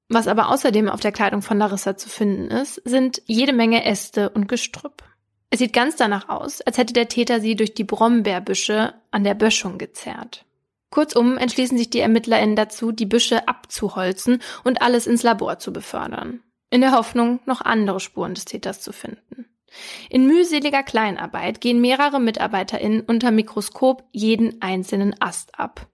Was 0.08 0.28
aber 0.28 0.50
außerdem 0.50 0.90
auf 0.90 1.02
der 1.02 1.12
Kleidung 1.12 1.42
von 1.42 1.60
Larissa 1.60 1.98
zu 1.98 2.10
finden 2.10 2.50
ist, 2.50 2.82
sind 2.86 3.22
jede 3.26 3.54
Menge 3.54 3.86
Äste 3.86 4.30
und 4.30 4.48
Gestrüpp. 4.48 5.04
Es 5.50 5.60
sieht 5.60 5.74
ganz 5.74 5.96
danach 5.96 6.30
aus, 6.30 6.62
als 6.62 6.78
hätte 6.78 6.94
der 6.94 7.10
Täter 7.10 7.40
sie 7.40 7.56
durch 7.56 7.74
die 7.74 7.84
Brombeerbüsche 7.84 8.94
an 9.12 9.24
der 9.24 9.34
Böschung 9.34 9.78
gezerrt. 9.78 10.46
Kurzum 10.92 11.38
entschließen 11.38 11.78
sich 11.78 11.90
die 11.90 12.00
ErmittlerInnen 12.00 12.56
dazu, 12.56 12.92
die 12.92 13.06
Büsche 13.06 13.48
abzuholzen 13.48 14.42
und 14.64 14.82
alles 14.82 15.08
ins 15.08 15.24
Labor 15.24 15.60
zu 15.60 15.72
befördern. 15.72 16.42
In 16.72 16.82
der 16.82 16.92
Hoffnung, 16.92 17.40
noch 17.46 17.62
andere 17.62 18.00
Spuren 18.00 18.36
des 18.36 18.46
Täters 18.46 18.82
zu 18.82 18.92
finden. 18.92 19.46
In 20.10 20.26
mühseliger 20.26 20.84
Kleinarbeit 20.84 21.62
gehen 21.62 21.82
mehrere 21.82 22.20
MitarbeiterInnen 22.20 23.02
unter 23.02 23.32
Mikroskop 23.32 24.04
jeden 24.12 24.62
einzelnen 24.62 25.20
Ast 25.20 25.60
ab. 25.60 25.88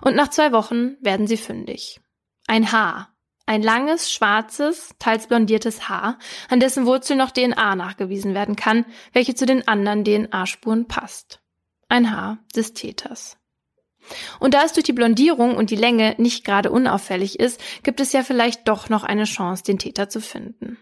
Und 0.00 0.16
nach 0.16 0.28
zwei 0.28 0.52
Wochen 0.52 0.96
werden 1.00 1.26
sie 1.26 1.36
fündig. 1.36 2.00
Ein 2.46 2.72
Haar. 2.72 3.15
Ein 3.46 3.62
langes, 3.62 4.12
schwarzes, 4.12 4.90
teils 4.98 5.28
blondiertes 5.28 5.88
Haar, 5.88 6.18
an 6.48 6.58
dessen 6.58 6.84
Wurzel 6.84 7.16
noch 7.16 7.30
DNA 7.30 7.76
nachgewiesen 7.76 8.34
werden 8.34 8.56
kann, 8.56 8.84
welche 9.12 9.36
zu 9.36 9.46
den 9.46 9.66
anderen 9.68 10.04
DNA-Spuren 10.04 10.88
passt. 10.88 11.40
Ein 11.88 12.10
Haar 12.10 12.38
des 12.56 12.74
Täters. 12.74 13.38
Und 14.40 14.54
da 14.54 14.64
es 14.64 14.72
durch 14.72 14.84
die 14.84 14.92
Blondierung 14.92 15.56
und 15.56 15.70
die 15.70 15.76
Länge 15.76 16.14
nicht 16.18 16.44
gerade 16.44 16.70
unauffällig 16.72 17.38
ist, 17.38 17.60
gibt 17.84 18.00
es 18.00 18.12
ja 18.12 18.24
vielleicht 18.24 18.66
doch 18.66 18.88
noch 18.88 19.04
eine 19.04 19.24
Chance, 19.24 19.62
den 19.62 19.78
Täter 19.78 20.08
zu 20.08 20.20
finden. 20.20 20.76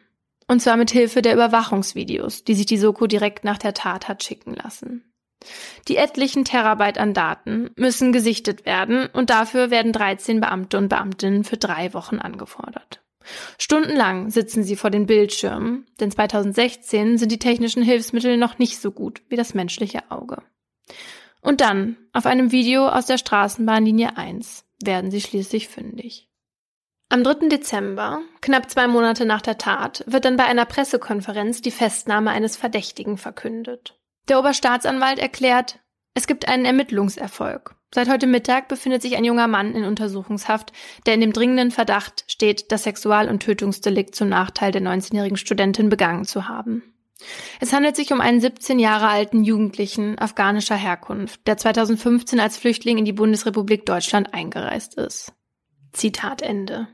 Und 0.47 0.61
zwar 0.61 0.77
mit 0.77 0.91
Hilfe 0.91 1.23
der 1.23 1.35
Überwachungsvideos, 1.35 2.45
die 2.45 2.55
sich 2.55 2.67
die 2.67 2.77
Soko 2.77 3.07
direkt 3.07 3.45
nach 3.45 3.59
der 3.59 3.75
Tat 3.75 4.09
hat 4.09 4.25
schicken 4.25 4.55
lassen. 4.55 5.14
Die 5.89 5.97
etlichen 5.97 6.45
Terabyte 6.45 6.99
an 6.99 7.13
Daten 7.13 7.71
müssen 7.77 8.13
gesichtet 8.13 8.65
werden 8.65 9.07
und 9.13 9.31
dafür 9.31 9.71
werden 9.71 9.93
13 9.93 10.41
Beamte 10.41 10.79
und 10.79 10.89
Beamtinnen 10.89 11.45
für 11.45 11.57
drei 11.57 11.93
Wochen 11.93 12.19
angefordert. 12.19 13.03
Stundenlang 13.59 14.31
sitzen 14.31 14.65
sie 14.65 14.77
vor 14.77 14.91
den 14.91 15.07
Bildschirmen, 15.07 15.87
denn 16.01 16.11
2016 16.11 17.19
sind 17.19 17.33
die 17.33 17.39
technischen 17.39 17.83
Hilfsmittel 17.83 18.37
noch 18.37 18.59
nicht 18.59 18.81
so 18.81 18.91
gut 18.91 19.23
wie 19.29 19.37
das 19.37 19.55
menschliche 19.55 20.11
Auge. 20.11 20.43
Und 21.41 21.61
dann, 21.61 21.97
auf 22.13 22.27
einem 22.27 22.53
Video 22.53 22.89
aus 22.89 23.07
der 23.07 23.19
Straßenbahnlinie 23.19 24.17
1, 24.17 24.65
werden 24.83 25.11
sie 25.11 25.21
schließlich 25.21 25.69
fündig. 25.69 26.29
Am 27.11 27.23
3. 27.23 27.49
Dezember, 27.49 28.23
knapp 28.41 28.71
zwei 28.71 28.89
Monate 28.89 29.27
nach 29.27 29.43
der 29.43 29.59
Tat, 29.59 30.05
wird 30.07 30.25
dann 30.25 30.37
bei 30.37 30.45
einer 30.45 30.65
Pressekonferenz 30.65 31.61
die 31.61 31.71
Festnahme 31.71 32.31
eines 32.31 32.57
Verdächtigen 32.57 33.19
verkündet. 33.19 33.99
Der 34.29 34.39
Oberstaatsanwalt 34.39 35.19
erklärt, 35.19 35.81
es 36.15 36.27
gibt 36.27 36.49
einen 36.49 36.65
Ermittlungserfolg. 36.65 37.75
Seit 37.95 38.09
heute 38.09 38.27
Mittag 38.27 38.69
befindet 38.69 39.03
sich 39.03 39.17
ein 39.17 39.25
junger 39.25 39.47
Mann 39.47 39.75
in 39.75 39.85
Untersuchungshaft, 39.85 40.73
der 41.07 41.15
in 41.15 41.21
dem 41.21 41.33
dringenden 41.33 41.71
Verdacht 41.71 42.25
steht, 42.27 42.73
das 42.73 42.85
Sexual- 42.85 43.29
und 43.29 43.41
Tötungsdelikt 43.41 44.15
zum 44.15 44.29
Nachteil 44.29 44.73
der 44.73 44.83
19-jährigen 44.83 45.37
Studentin 45.37 45.91
begangen 45.91 46.25
zu 46.25 46.49
haben. 46.49 46.83
Es 47.61 47.73
handelt 47.73 47.95
sich 47.97 48.13
um 48.13 48.21
einen 48.21 48.41
17 48.41 48.79
Jahre 48.79 49.09
alten 49.09 49.45
Jugendlichen 49.45 50.19
afghanischer 50.19 50.75
Herkunft, 50.75 51.47
der 51.47 51.57
2015 51.57 52.41
als 52.41 52.57
Flüchtling 52.57 52.99
in 52.99 53.05
die 53.05 53.13
Bundesrepublik 53.13 53.87
Deutschland 53.87 54.35
eingereist 54.35 54.95
ist. 54.95 55.33
Zitat 55.93 56.43
Ende. 56.43 56.89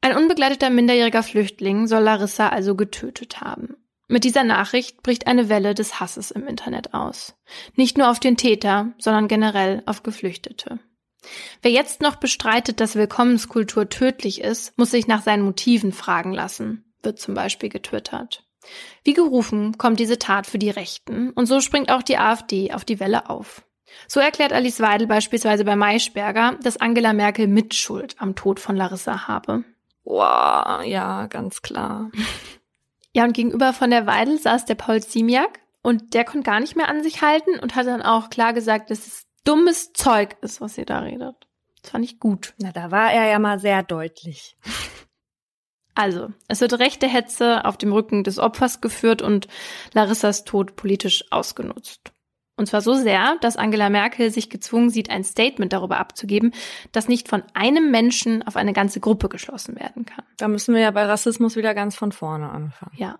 Ein 0.00 0.16
unbegleiteter 0.16 0.70
minderjähriger 0.70 1.22
Flüchtling 1.22 1.86
soll 1.86 2.02
Larissa 2.02 2.48
also 2.48 2.74
getötet 2.74 3.40
haben. 3.40 3.76
Mit 4.10 4.24
dieser 4.24 4.42
Nachricht 4.42 5.04
bricht 5.04 5.28
eine 5.28 5.48
Welle 5.48 5.72
des 5.72 6.00
Hasses 6.00 6.32
im 6.32 6.48
Internet 6.48 6.94
aus. 6.94 7.36
Nicht 7.76 7.96
nur 7.96 8.10
auf 8.10 8.18
den 8.18 8.36
Täter, 8.36 8.88
sondern 8.98 9.28
generell 9.28 9.84
auf 9.86 10.02
Geflüchtete. 10.02 10.80
Wer 11.62 11.70
jetzt 11.70 12.00
noch 12.00 12.16
bestreitet, 12.16 12.80
dass 12.80 12.96
Willkommenskultur 12.96 13.88
tödlich 13.88 14.40
ist, 14.40 14.76
muss 14.76 14.90
sich 14.90 15.06
nach 15.06 15.22
seinen 15.22 15.44
Motiven 15.44 15.92
fragen 15.92 16.32
lassen, 16.32 16.92
wird 17.04 17.20
zum 17.20 17.34
Beispiel 17.34 17.68
getwittert. 17.68 18.42
Wie 19.04 19.12
gerufen 19.14 19.78
kommt 19.78 20.00
diese 20.00 20.18
Tat 20.18 20.48
für 20.48 20.58
die 20.58 20.70
Rechten 20.70 21.30
und 21.30 21.46
so 21.46 21.60
springt 21.60 21.92
auch 21.92 22.02
die 22.02 22.18
AfD 22.18 22.72
auf 22.72 22.84
die 22.84 22.98
Welle 22.98 23.30
auf. 23.30 23.62
So 24.08 24.18
erklärt 24.18 24.52
Alice 24.52 24.80
Weidel 24.80 25.06
beispielsweise 25.06 25.64
bei 25.64 25.76
Maischberger, 25.76 26.58
dass 26.64 26.78
Angela 26.78 27.12
Merkel 27.12 27.46
Mitschuld 27.46 28.16
am 28.18 28.34
Tod 28.34 28.58
von 28.58 28.74
Larissa 28.74 29.28
habe. 29.28 29.62
Wow, 30.02 30.82
ja, 30.84 31.28
ganz 31.28 31.62
klar. 31.62 32.10
Ja, 33.14 33.24
und 33.24 33.32
gegenüber 33.32 33.72
von 33.72 33.90
der 33.90 34.06
Weidel 34.06 34.38
saß 34.38 34.64
der 34.66 34.76
Paul 34.76 35.02
Ziemiak 35.02 35.60
und 35.82 36.14
der 36.14 36.24
konnte 36.24 36.48
gar 36.48 36.60
nicht 36.60 36.76
mehr 36.76 36.88
an 36.88 37.02
sich 37.02 37.22
halten 37.22 37.58
und 37.58 37.74
hat 37.74 37.86
dann 37.86 38.02
auch 38.02 38.30
klar 38.30 38.52
gesagt, 38.52 38.90
dass 38.90 39.06
es 39.06 39.26
dummes 39.44 39.92
Zeug 39.92 40.36
ist, 40.42 40.60
was 40.60 40.78
ihr 40.78 40.86
da 40.86 41.00
redet. 41.00 41.48
Das 41.82 41.90
fand 41.90 42.04
ich 42.04 42.20
gut. 42.20 42.54
Na, 42.58 42.72
da 42.72 42.90
war 42.90 43.12
er 43.12 43.28
ja 43.28 43.38
mal 43.38 43.58
sehr 43.58 43.82
deutlich. 43.82 44.56
Also, 45.94 46.28
es 46.48 46.60
wird 46.60 46.78
rechte 46.78 47.08
Hetze 47.08 47.64
auf 47.64 47.76
dem 47.76 47.92
Rücken 47.92 48.22
des 48.22 48.38
Opfers 48.38 48.80
geführt 48.80 49.22
und 49.22 49.48
Larissas 49.92 50.44
Tod 50.44 50.76
politisch 50.76 51.24
ausgenutzt. 51.30 52.12
Und 52.60 52.66
zwar 52.66 52.82
so 52.82 52.92
sehr, 52.92 53.38
dass 53.40 53.56
Angela 53.56 53.88
Merkel 53.88 54.30
sich 54.30 54.50
gezwungen 54.50 54.90
sieht, 54.90 55.08
ein 55.08 55.24
Statement 55.24 55.72
darüber 55.72 55.96
abzugeben, 55.96 56.52
dass 56.92 57.08
nicht 57.08 57.26
von 57.26 57.42
einem 57.54 57.90
Menschen 57.90 58.46
auf 58.46 58.56
eine 58.56 58.74
ganze 58.74 59.00
Gruppe 59.00 59.30
geschlossen 59.30 59.76
werden 59.76 60.04
kann. 60.04 60.26
Da 60.36 60.46
müssen 60.46 60.74
wir 60.74 60.82
ja 60.82 60.90
bei 60.90 61.06
Rassismus 61.06 61.56
wieder 61.56 61.72
ganz 61.72 61.96
von 61.96 62.12
vorne 62.12 62.50
anfangen. 62.50 62.92
Ja. 62.98 63.18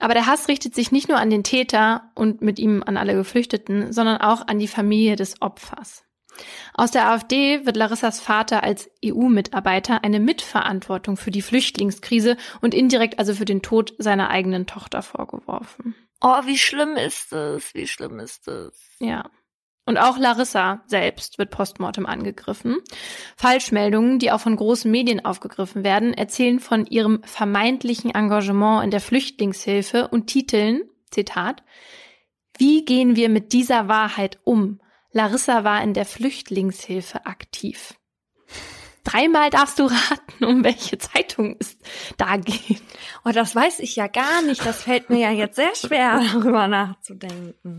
Aber 0.00 0.14
der 0.14 0.26
Hass 0.26 0.48
richtet 0.48 0.74
sich 0.74 0.90
nicht 0.90 1.08
nur 1.08 1.18
an 1.18 1.30
den 1.30 1.44
Täter 1.44 2.10
und 2.16 2.42
mit 2.42 2.58
ihm 2.58 2.82
an 2.84 2.96
alle 2.96 3.14
Geflüchteten, 3.14 3.92
sondern 3.92 4.16
auch 4.16 4.48
an 4.48 4.58
die 4.58 4.66
Familie 4.66 5.14
des 5.14 5.40
Opfers. 5.40 6.02
Aus 6.74 6.90
der 6.90 7.06
AfD 7.10 7.64
wird 7.66 7.76
Larissas 7.76 8.18
Vater 8.18 8.64
als 8.64 8.90
EU-Mitarbeiter 9.04 10.02
eine 10.02 10.18
Mitverantwortung 10.18 11.16
für 11.16 11.30
die 11.30 11.42
Flüchtlingskrise 11.42 12.36
und 12.60 12.74
indirekt 12.74 13.20
also 13.20 13.34
für 13.34 13.44
den 13.44 13.62
Tod 13.62 13.94
seiner 13.98 14.30
eigenen 14.30 14.66
Tochter 14.66 15.02
vorgeworfen. 15.02 15.94
Oh, 16.20 16.40
wie 16.44 16.58
schlimm 16.58 16.96
ist 16.96 17.32
es? 17.32 17.74
Wie 17.74 17.86
schlimm 17.86 18.18
ist 18.18 18.46
es? 18.48 18.74
Ja. 18.98 19.30
Und 19.86 19.98
auch 19.98 20.18
Larissa 20.18 20.82
selbst 20.86 21.38
wird 21.38 21.50
postmortem 21.50 22.06
angegriffen. 22.06 22.76
Falschmeldungen, 23.36 24.18
die 24.18 24.30
auch 24.30 24.40
von 24.40 24.54
großen 24.54 24.90
Medien 24.90 25.24
aufgegriffen 25.24 25.82
werden, 25.82 26.14
erzählen 26.14 26.60
von 26.60 26.86
ihrem 26.86 27.22
vermeintlichen 27.24 28.14
Engagement 28.14 28.84
in 28.84 28.90
der 28.90 29.00
Flüchtlingshilfe 29.00 30.08
und 30.08 30.26
titeln, 30.26 30.82
Zitat, 31.10 31.62
Wie 32.56 32.84
gehen 32.84 33.16
wir 33.16 33.28
mit 33.28 33.52
dieser 33.52 33.88
Wahrheit 33.88 34.38
um? 34.44 34.80
Larissa 35.12 35.64
war 35.64 35.82
in 35.82 35.94
der 35.94 36.04
Flüchtlingshilfe 36.04 37.26
aktiv. 37.26 37.94
Dreimal 39.04 39.50
darfst 39.50 39.78
du 39.78 39.84
raten, 39.84 40.44
um 40.44 40.64
welche 40.64 40.98
Zeitung 40.98 41.56
es 41.58 41.78
da 42.16 42.36
geht. 42.36 42.82
Oh, 43.24 43.30
das 43.30 43.54
weiß 43.54 43.80
ich 43.80 43.96
ja 43.96 44.06
gar 44.06 44.42
nicht. 44.42 44.64
Das 44.64 44.82
fällt 44.82 45.10
mir 45.10 45.20
ja 45.20 45.30
jetzt 45.30 45.56
sehr 45.56 45.74
schwer, 45.74 46.22
darüber 46.32 46.68
nachzudenken. 46.68 47.78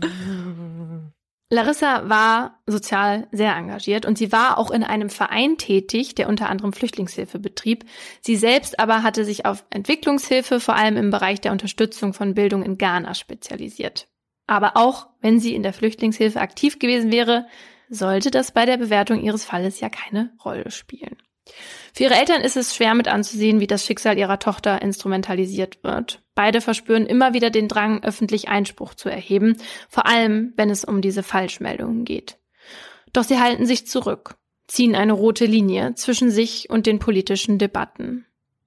Larissa 1.52 2.08
war 2.08 2.62
sozial 2.66 3.28
sehr 3.30 3.54
engagiert 3.54 4.06
und 4.06 4.16
sie 4.16 4.32
war 4.32 4.56
auch 4.56 4.70
in 4.70 4.82
einem 4.82 5.10
Verein 5.10 5.58
tätig, 5.58 6.14
der 6.14 6.30
unter 6.30 6.48
anderem 6.48 6.72
Flüchtlingshilfe 6.72 7.38
betrieb. 7.38 7.84
Sie 8.22 8.36
selbst 8.36 8.80
aber 8.80 9.02
hatte 9.02 9.26
sich 9.26 9.44
auf 9.44 9.66
Entwicklungshilfe 9.68 10.60
vor 10.60 10.76
allem 10.76 10.96
im 10.96 11.10
Bereich 11.10 11.42
der 11.42 11.52
Unterstützung 11.52 12.14
von 12.14 12.32
Bildung 12.32 12.62
in 12.62 12.78
Ghana 12.78 13.12
spezialisiert. 13.12 14.08
Aber 14.46 14.78
auch 14.78 15.08
wenn 15.20 15.40
sie 15.40 15.54
in 15.54 15.62
der 15.62 15.74
Flüchtlingshilfe 15.74 16.40
aktiv 16.40 16.78
gewesen 16.78 17.12
wäre, 17.12 17.46
sollte 17.92 18.30
das 18.30 18.52
bei 18.52 18.64
der 18.64 18.78
Bewertung 18.78 19.22
ihres 19.22 19.44
Falles 19.44 19.80
ja 19.80 19.90
keine 19.90 20.32
Rolle 20.44 20.70
spielen. 20.70 21.16
Für 21.92 22.04
ihre 22.04 22.14
Eltern 22.14 22.40
ist 22.40 22.56
es 22.56 22.74
schwer 22.74 22.94
mit 22.94 23.06
anzusehen, 23.06 23.60
wie 23.60 23.66
das 23.66 23.84
Schicksal 23.84 24.16
ihrer 24.16 24.38
Tochter 24.38 24.80
instrumentalisiert 24.80 25.84
wird. 25.84 26.22
Beide 26.34 26.62
verspüren 26.62 27.06
immer 27.06 27.34
wieder 27.34 27.50
den 27.50 27.68
Drang, 27.68 28.02
öffentlich 28.02 28.48
Einspruch 28.48 28.94
zu 28.94 29.10
erheben, 29.10 29.58
vor 29.88 30.06
allem 30.06 30.54
wenn 30.56 30.70
es 30.70 30.84
um 30.84 31.02
diese 31.02 31.22
Falschmeldungen 31.22 32.04
geht. 32.04 32.38
Doch 33.12 33.24
sie 33.24 33.38
halten 33.38 33.66
sich 33.66 33.86
zurück, 33.86 34.36
ziehen 34.66 34.96
eine 34.96 35.12
rote 35.12 35.44
Linie 35.44 35.94
zwischen 35.94 36.30
sich 36.30 36.70
und 36.70 36.86
den 36.86 36.98
politischen 36.98 37.58
Debatten. 37.58 38.24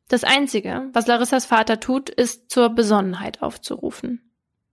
Das 0.08 0.24
Einzige, 0.24 0.90
was 0.94 1.08
Larissas 1.08 1.46
Vater 1.46 1.80
tut, 1.80 2.12
ist 2.12 2.52
zur 2.52 2.70
Besonnenheit 2.70 3.42
aufzurufen. 3.42 4.32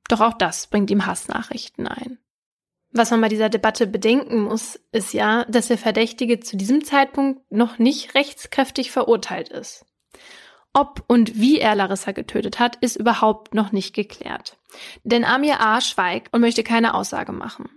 Doch 0.09 0.21
auch 0.21 0.35
das 0.35 0.67
bringt 0.67 0.91
ihm 0.91 1.07
Hassnachrichten 1.07 1.87
ein. 1.87 2.19
Was 2.93 3.11
man 3.11 3.23
bei 3.23 3.29
dieser 3.29 3.49
Debatte 3.49 3.87
bedenken 3.87 4.43
muss, 4.43 4.79
ist 4.93 5.15
ja, 5.15 5.45
dass 5.47 5.69
der 5.69 5.79
Verdächtige 5.79 6.41
zu 6.41 6.57
diesem 6.57 6.85
Zeitpunkt 6.85 7.41
noch 7.51 7.79
nicht 7.79 8.15
rechtskräftig 8.15 8.91
verurteilt 8.91 9.49
ist. 9.49 9.87
Ob 10.75 11.05
und 11.07 11.39
wie 11.39 11.59
er 11.59 11.75
Larissa 11.75 12.13
getötet 12.13 12.59
hat, 12.59 12.77
ist 12.77 12.97
überhaupt 12.97 13.55
noch 13.55 13.73
nicht 13.73 13.95
geklärt. 13.95 14.59
Denn 15.05 15.25
Amir 15.25 15.61
A. 15.61 15.81
schweigt 15.81 16.33
und 16.33 16.41
möchte 16.41 16.63
keine 16.63 16.95
Aussage 16.95 17.33
machen. 17.33 17.69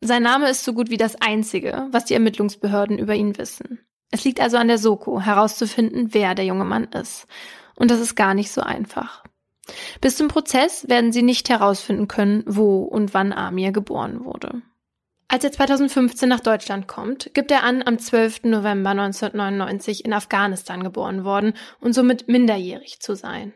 Sein 0.00 0.22
Name 0.22 0.48
ist 0.48 0.64
so 0.64 0.72
gut 0.72 0.90
wie 0.90 0.96
das 0.96 1.16
einzige, 1.20 1.88
was 1.90 2.04
die 2.04 2.14
Ermittlungsbehörden 2.14 2.98
über 2.98 3.14
ihn 3.14 3.36
wissen. 3.38 3.80
Es 4.10 4.24
liegt 4.24 4.40
also 4.40 4.56
an 4.56 4.68
der 4.68 4.78
Soko, 4.78 5.20
herauszufinden, 5.20 6.14
wer 6.14 6.34
der 6.34 6.44
junge 6.44 6.64
Mann 6.64 6.84
ist. 6.84 7.26
Und 7.74 7.90
das 7.90 8.00
ist 8.00 8.14
gar 8.14 8.34
nicht 8.34 8.50
so 8.52 8.60
einfach. 8.60 9.24
Bis 10.00 10.16
zum 10.16 10.28
Prozess 10.28 10.88
werden 10.88 11.12
sie 11.12 11.22
nicht 11.22 11.48
herausfinden 11.48 12.08
können, 12.08 12.44
wo 12.46 12.82
und 12.82 13.14
wann 13.14 13.32
Amir 13.32 13.72
geboren 13.72 14.24
wurde. 14.24 14.62
Als 15.30 15.44
er 15.44 15.52
2015 15.52 16.26
nach 16.26 16.40
Deutschland 16.40 16.88
kommt, 16.88 17.34
gibt 17.34 17.50
er 17.50 17.62
an, 17.62 17.82
am 17.82 17.98
12. 17.98 18.44
November 18.44 18.90
1999 18.90 20.06
in 20.06 20.14
Afghanistan 20.14 20.82
geboren 20.82 21.22
worden 21.22 21.52
und 21.80 21.92
somit 21.92 22.28
minderjährig 22.28 23.00
zu 23.00 23.14
sein. 23.14 23.52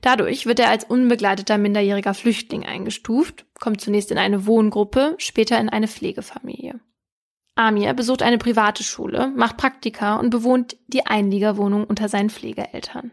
Dadurch 0.00 0.46
wird 0.46 0.60
er 0.60 0.70
als 0.70 0.84
unbegleiteter 0.84 1.58
minderjähriger 1.58 2.14
Flüchtling 2.14 2.64
eingestuft, 2.64 3.44
kommt 3.60 3.82
zunächst 3.82 4.10
in 4.10 4.16
eine 4.16 4.46
Wohngruppe, 4.46 5.14
später 5.18 5.60
in 5.60 5.68
eine 5.68 5.88
Pflegefamilie. 5.88 6.80
Amir 7.54 7.92
besucht 7.92 8.22
eine 8.22 8.38
private 8.38 8.82
Schule, 8.82 9.32
macht 9.36 9.58
Praktika 9.58 10.16
und 10.16 10.30
bewohnt 10.30 10.76
die 10.86 11.04
Einliegerwohnung 11.04 11.84
unter 11.84 12.08
seinen 12.08 12.30
Pflegeeltern. 12.30 13.12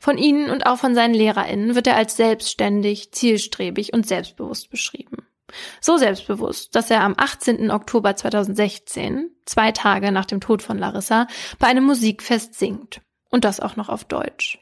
Von 0.00 0.18
ihnen 0.18 0.50
und 0.50 0.66
auch 0.66 0.78
von 0.78 0.94
seinen 0.94 1.14
LehrerInnen 1.14 1.74
wird 1.74 1.86
er 1.86 1.96
als 1.96 2.16
selbstständig, 2.16 3.12
zielstrebig 3.12 3.92
und 3.92 4.06
selbstbewusst 4.06 4.70
beschrieben. 4.70 5.26
So 5.80 5.96
selbstbewusst, 5.96 6.74
dass 6.74 6.90
er 6.90 7.02
am 7.02 7.14
18. 7.16 7.70
Oktober 7.70 8.16
2016, 8.16 9.30
zwei 9.44 9.72
Tage 9.72 10.12
nach 10.12 10.24
dem 10.24 10.40
Tod 10.40 10.62
von 10.62 10.78
Larissa, 10.78 11.26
bei 11.58 11.68
einem 11.68 11.84
Musikfest 11.84 12.54
singt. 12.54 13.00
Und 13.30 13.44
das 13.44 13.60
auch 13.60 13.76
noch 13.76 13.88
auf 13.88 14.04
Deutsch. 14.04 14.58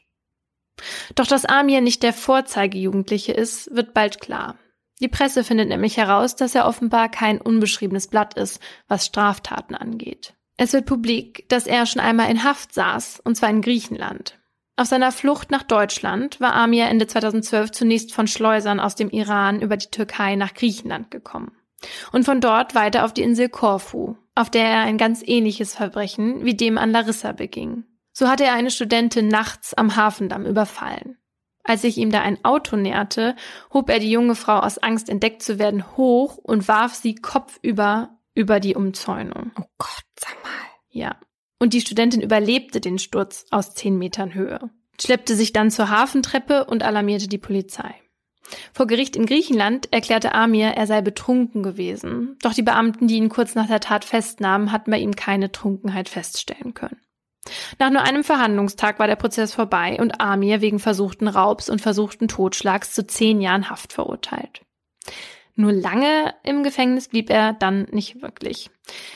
Doch 1.15 1.27
dass 1.27 1.45
Amir 1.45 1.81
nicht 1.81 2.03
der 2.03 2.13
Vorzeigejugendliche 2.13 3.31
ist, 3.31 3.73
wird 3.75 3.93
bald 3.93 4.19
klar. 4.19 4.57
Die 5.01 5.07
Presse 5.07 5.43
findet 5.43 5.69
nämlich 5.69 5.97
heraus, 5.97 6.35
dass 6.35 6.55
er 6.55 6.67
offenbar 6.67 7.09
kein 7.09 7.39
unbeschriebenes 7.39 8.07
Blatt 8.07 8.35
ist, 8.35 8.61
was 8.87 9.05
Straftaten 9.05 9.75
angeht. 9.75 10.33
Es 10.57 10.73
wird 10.73 10.85
publik, 10.85 11.47
dass 11.49 11.67
er 11.67 11.85
schon 11.85 12.01
einmal 12.01 12.29
in 12.31 12.43
Haft 12.43 12.73
saß, 12.73 13.21
und 13.23 13.35
zwar 13.35 13.49
in 13.49 13.61
Griechenland. 13.61 14.39
Auf 14.77 14.87
seiner 14.87 15.13
Flucht 15.13 15.51
nach 15.51 15.63
Deutschland 15.63 16.41
war 16.41 16.53
Amir 16.53 16.87
Ende 16.87 17.07
2012 17.07 17.71
zunächst 17.71 18.13
von 18.13 18.27
Schleusern 18.27 18.81
aus 18.81 18.95
dem 18.95 19.09
Iran 19.09 19.61
über 19.61 19.77
die 19.77 19.89
Türkei 19.89 20.35
nach 20.35 20.53
Griechenland 20.53 21.11
gekommen. 21.11 21.51
Und 22.11 22.25
von 22.25 22.41
dort 22.41 22.75
weiter 22.75 23.05
auf 23.05 23.13
die 23.13 23.21
Insel 23.21 23.47
Korfu, 23.47 24.17
auf 24.33 24.49
der 24.49 24.65
er 24.65 24.81
ein 24.81 24.97
ganz 24.97 25.21
ähnliches 25.25 25.75
Verbrechen 25.75 26.43
wie 26.43 26.55
dem 26.55 26.77
an 26.77 26.91
Larissa 26.91 27.31
beging. 27.31 27.85
So 28.11 28.27
hatte 28.27 28.43
er 28.43 28.53
eine 28.53 28.71
Studentin 28.71 29.29
nachts 29.29 29.73
am 29.73 29.95
Hafendamm 29.95 30.45
überfallen. 30.45 31.17
Als 31.63 31.81
sich 31.81 31.97
ihm 31.97 32.11
da 32.11 32.21
ein 32.21 32.43
Auto 32.43 32.75
näherte, 32.75 33.35
hob 33.73 33.89
er 33.89 33.99
die 33.99 34.11
junge 34.11 34.35
Frau 34.35 34.59
aus 34.59 34.77
Angst 34.77 35.09
entdeckt 35.09 35.41
zu 35.41 35.57
werden 35.57 35.97
hoch 35.97 36.37
und 36.37 36.67
warf 36.67 36.93
sie 36.93 37.15
kopfüber 37.15 38.17
über 38.33 38.59
die 38.59 38.75
Umzäunung. 38.75 39.51
Oh 39.59 39.65
Gott, 39.77 40.05
sag 40.19 40.35
mal. 40.43 40.51
Ja, 40.89 41.15
und 41.65 41.73
die 41.73 41.81
Studentin 41.81 42.21
überlebte 42.21 42.79
den 42.79 42.99
Sturz 42.99 43.47
aus 43.49 43.73
zehn 43.73 43.97
Metern 43.97 44.35
Höhe, 44.35 44.69
schleppte 45.01 45.35
sich 45.35 45.51
dann 45.51 45.71
zur 45.71 45.89
Hafentreppe 45.89 46.65
und 46.65 46.83
alarmierte 46.83 47.27
die 47.27 47.39
Polizei. 47.39 47.95
Vor 48.71 48.85
Gericht 48.85 49.15
in 49.15 49.25
Griechenland 49.25 49.91
erklärte 49.91 50.35
Amir, 50.35 50.67
er 50.67 50.85
sei 50.85 51.01
betrunken 51.01 51.63
gewesen, 51.63 52.37
doch 52.43 52.53
die 52.53 52.61
Beamten, 52.61 53.07
die 53.07 53.15
ihn 53.15 53.29
kurz 53.29 53.55
nach 53.55 53.65
der 53.65 53.79
Tat 53.79 54.05
festnahmen, 54.05 54.71
hatten 54.71 54.91
bei 54.91 54.99
ihm 54.99 55.15
keine 55.15 55.51
Trunkenheit 55.51 56.07
feststellen 56.07 56.75
können. 56.75 57.01
Nach 57.79 57.89
nur 57.89 58.03
einem 58.03 58.23
Verhandlungstag 58.23 58.99
war 58.99 59.07
der 59.07 59.15
Prozess 59.15 59.51
vorbei 59.51 59.97
und 59.99 60.21
Amir 60.21 60.61
wegen 60.61 60.77
versuchten 60.77 61.27
Raubs 61.27 61.67
und 61.67 61.81
versuchten 61.81 62.27
Totschlags 62.27 62.93
zu 62.93 63.07
zehn 63.07 63.41
Jahren 63.41 63.71
Haft 63.71 63.91
verurteilt. 63.91 64.61
Nur 65.55 65.71
lange 65.71 66.33
im 66.43 66.63
Gefängnis 66.63 67.07
blieb 67.07 67.29
er 67.29 67.53
dann 67.53 67.87
nicht 67.91 68.21
wirklich. 68.21 68.69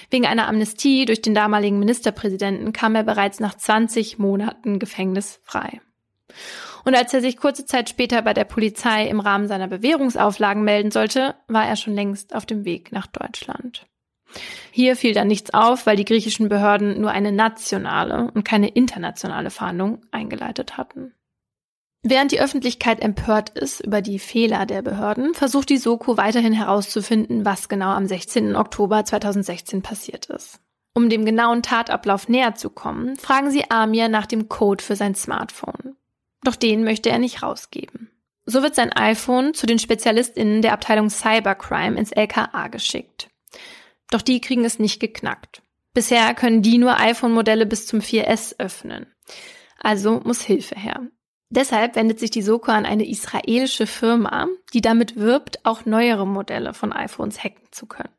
Wegen 0.10 0.26
einer 0.26 0.48
Amnestie 0.48 1.06
durch 1.06 1.22
den 1.22 1.36
damaligen 1.36 1.80
Ministerpräsidenten 1.80 2.72
kam 2.72 2.96
er 2.96 3.04
bereits 3.04 3.40
nach 3.40 3.56
20 3.56 4.20
Monaten 4.20 4.80
Gefängnis 4.80 5.42
frei. 5.44 5.82
Und 6.86 6.96
als 6.96 7.14
er 7.14 7.22
sich 7.22 7.38
kurze 7.38 7.66
Zeit 7.66 7.90
später 7.90 8.22
bei 8.22 8.34
der 8.34 8.46
Polizei 8.46 9.08
im 9.08 9.20
Rahmen 9.20 9.48
seiner 9.50 9.68
Bewährungsauflagen 9.68 10.64
melden 10.64 10.92
sollte, 10.92 11.36
war 11.48 11.68
er 11.68 11.76
schon 11.76 11.94
längst 11.94 12.34
auf 12.34 12.46
dem 12.46 12.64
Weg 12.64 12.94
nach 12.94 13.08
Deutschland. 13.08 13.86
Hier 14.72 14.96
fiel 14.96 15.14
dann 15.14 15.28
nichts 15.28 15.54
auf, 15.54 15.86
weil 15.86 15.98
die 15.98 16.06
griechischen 16.06 16.50
Behörden 16.50 17.02
nur 17.02 17.12
eine 17.12 17.32
nationale 17.32 18.32
und 18.34 18.46
keine 18.46 18.70
internationale 18.70 19.50
Fahndung 19.50 20.02
eingeleitet 20.12 20.78
hatten. 20.78 21.14
Während 22.02 22.32
die 22.32 22.40
Öffentlichkeit 22.40 23.02
empört 23.02 23.50
ist 23.58 23.82
über 23.82 24.02
die 24.02 24.20
Fehler 24.20 24.66
der 24.66 24.82
Behörden, 24.82 25.34
versucht 25.34 25.70
die 25.70 25.78
Soko 25.78 26.16
weiterhin 26.16 26.54
herauszufinden, 26.54 27.44
was 27.44 27.68
genau 27.68 27.90
am 27.90 28.06
16. 28.06 28.56
Oktober 28.56 29.04
2016 29.04 29.82
passiert 29.82 30.28
ist. 30.28 30.62
Um 30.94 31.10
dem 31.10 31.26
genauen 31.26 31.62
Tatablauf 31.62 32.30
näher 32.30 32.56
zu 32.56 32.70
kommen, 32.70 33.18
fragen 33.18 33.52
sie 33.52 33.70
Amir 33.70 34.08
nach 34.08 34.26
dem 34.26 34.48
Code 34.48 34.84
für 34.84 34.96
sein 34.96 35.14
Smartphone. 35.14 35.96
Doch 36.44 36.56
den 36.56 36.84
möchte 36.86 37.10
er 37.10 37.20
nicht 37.20 37.44
rausgeben. 37.44 38.10
So 38.46 38.64
wird 38.64 38.76
sein 38.76 38.94
iPhone 38.94 39.54
zu 39.54 39.68
den 39.68 39.78
SpezialistInnen 39.78 40.62
der 40.62 40.74
Abteilung 40.74 41.10
Cybercrime 41.10 41.98
ins 41.98 42.12
LKA 42.12 42.70
geschickt. 42.70 43.30
Doch 44.10 44.22
die 44.22 44.42
kriegen 44.42 44.66
es 44.66 44.80
nicht 44.80 45.00
geknackt. 45.00 45.62
Bisher 45.94 46.34
können 46.34 46.62
die 46.62 46.78
nur 46.78 46.98
iPhone-Modelle 46.98 47.66
bis 47.66 47.86
zum 47.86 48.00
4S 48.00 48.56
öffnen. 48.58 49.06
Also 49.80 50.22
muss 50.24 50.42
Hilfe 50.42 50.76
her. 50.76 51.02
Deshalb 51.50 51.96
wendet 51.96 52.20
sich 52.20 52.30
die 52.30 52.44
Soko 52.44 52.72
an 52.72 52.86
eine 52.86 53.08
israelische 53.08 53.88
Firma, 53.88 54.48
die 54.74 54.82
damit 54.82 55.16
wirbt, 55.16 55.66
auch 55.66 55.86
neuere 55.86 56.28
Modelle 56.28 56.74
von 56.74 56.94
iPhones 56.94 57.44
hacken 57.44 57.68
zu 57.72 57.88
können. 57.88 58.14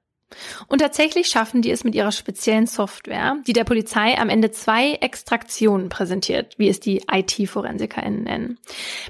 Und 0.68 0.80
tatsächlich 0.80 1.28
schaffen 1.28 1.62
die 1.62 1.70
es 1.70 1.84
mit 1.84 1.94
ihrer 1.94 2.12
speziellen 2.12 2.66
Software, 2.66 3.36
die 3.46 3.52
der 3.52 3.64
Polizei 3.64 4.16
am 4.16 4.28
Ende 4.28 4.50
zwei 4.50 4.92
Extraktionen 4.94 5.88
präsentiert, 5.88 6.56
wie 6.58 6.68
es 6.68 6.80
die 6.80 7.02
IT-ForensikerInnen 7.10 8.22
nennen. 8.22 8.58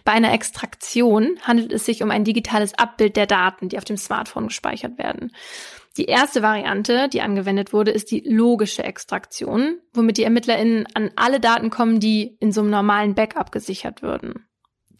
Bei 0.04 0.12
einer 0.12 0.33
Extraktion 0.33 1.38
handelt 1.42 1.72
es 1.72 1.85
sich 1.85 2.02
um 2.02 2.11
ein 2.11 2.24
digitales 2.24 2.74
Abbild 2.74 3.16
der 3.16 3.26
Daten, 3.26 3.68
die 3.68 3.78
auf 3.78 3.85
dem 3.85 3.98
Smartphone 3.98 4.48
gespeichert 4.48 4.98
werden. 4.98 5.33
Die 5.96 6.05
erste 6.05 6.42
Variante, 6.42 7.09
die 7.09 7.20
angewendet 7.20 7.72
wurde, 7.72 7.90
ist 7.90 8.11
die 8.11 8.22
logische 8.26 8.85
Extraktion, 8.85 9.81
womit 9.92 10.18
die 10.18 10.24
ErmittlerInnen 10.24 10.87
an 10.94 11.11
alle 11.16 11.40
Daten 11.40 11.70
kommen, 11.70 11.98
die 11.98 12.37
in 12.40 12.53
so 12.53 12.61
einem 12.61 12.70
normalen 12.70 13.14
Backup 13.14 13.50
gesichert 13.50 14.03
würden. 14.03 14.46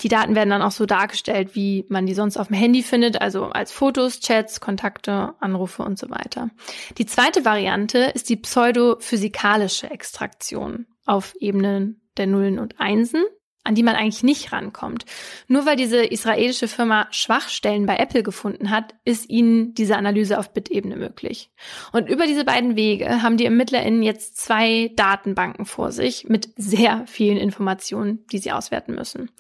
Die 0.01 0.09
Daten 0.09 0.35
werden 0.35 0.51
dann 0.51 0.63
auch 0.63 0.71
so 0.71 0.87
dargestellt, 0.87 1.55
wie 1.55 1.85
man 1.89 2.07
die 2.07 2.15
sonst 2.15 2.39
auf 2.39 2.49
dem 2.49 2.57
Handy 2.57 2.83
findet, 2.83 3.21
also 3.21 3.45
als 3.47 3.71
Fotos, 3.71 4.21
Chats, 4.21 4.61
Kontakte, 4.61 5.35
Anrufe 5.41 5.83
und 5.83 5.99
so 5.99 6.09
weiter. 6.09 6.51
Die 6.97 7.07
zweite 7.07 7.45
Variante 7.45 7.99
ist 7.99 8.29
die 8.31 8.37
pseudophysikalische 8.37 9.91
Extraktion 9.91 10.87
auf 11.05 11.35
Ebenen 11.39 12.01
der 12.17 12.27
Nullen 12.27 12.59
und 12.59 12.81
Einsen 12.81 13.23
an 13.71 13.77
die 13.77 13.85
man 13.85 13.95
eigentlich 13.95 14.25
nicht 14.25 14.51
rankommt. 14.51 15.05
Nur 15.47 15.65
weil 15.65 15.77
diese 15.77 16.05
israelische 16.05 16.67
Firma 16.67 17.07
Schwachstellen 17.13 17.87
bei 17.87 17.99
Apple 17.99 18.25
gefunden 18.25 18.71
hat, 18.71 18.97
ist 19.05 19.31
ihnen 19.31 19.75
diese 19.75 19.97
Analyse 19.97 20.41
auf 20.41 20.53
Bit-Ebene 20.53 20.97
möglich. 20.97 21.53
Und 21.93 22.09
über 22.09 22.27
diese 22.27 22.45
beiden 22.45 22.75
Wege 22.75 23.23
haben 23.23 23.37
die 23.37 23.45
ErmittlerInnen 23.45 24.03
jetzt 24.03 24.39
zwei 24.39 24.91
Datenbanken 24.97 25.67
vor 25.67 25.93
sich 25.93 26.29
mit 26.29 26.49
sehr 26.57 27.05
vielen 27.07 27.37
Informationen, 27.37 28.27
die 28.33 28.39
sie 28.39 28.51
auswerten 28.51 28.97
müssen. 28.97 29.31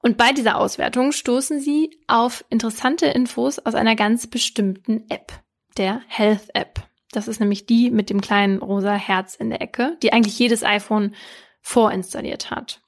Und 0.00 0.16
bei 0.16 0.32
dieser 0.32 0.56
Auswertung 0.56 1.12
stoßen 1.12 1.60
sie 1.60 1.90
auf 2.06 2.46
interessante 2.48 3.04
Infos 3.04 3.58
aus 3.58 3.74
einer 3.74 3.96
ganz 3.96 4.28
bestimmten 4.28 5.04
App, 5.10 5.30
der 5.76 6.00
Health 6.06 6.48
App. 6.54 6.88
Das 7.12 7.28
ist 7.28 7.38
nämlich 7.38 7.66
die 7.66 7.90
mit 7.90 8.08
dem 8.08 8.22
kleinen 8.22 8.62
rosa 8.62 8.94
Herz 8.94 9.34
in 9.34 9.50
der 9.50 9.60
Ecke, 9.60 9.98
die 10.02 10.14
eigentlich 10.14 10.38
jedes 10.38 10.64
iPhone 10.64 11.14
vorinstalliert 11.60 12.50
hat. 12.50 12.80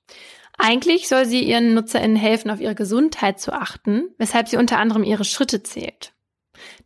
Eigentlich 0.63 1.09
soll 1.09 1.25
sie 1.25 1.43
ihren 1.43 1.73
NutzerInnen 1.73 2.17
helfen, 2.17 2.51
auf 2.51 2.61
ihre 2.61 2.75
Gesundheit 2.75 3.41
zu 3.41 3.53
achten, 3.53 4.11
weshalb 4.19 4.49
sie 4.49 4.59
unter 4.59 4.79
anderem 4.79 5.05
ihre 5.05 5.25
Schritte 5.25 5.63
zählt. 5.63 6.13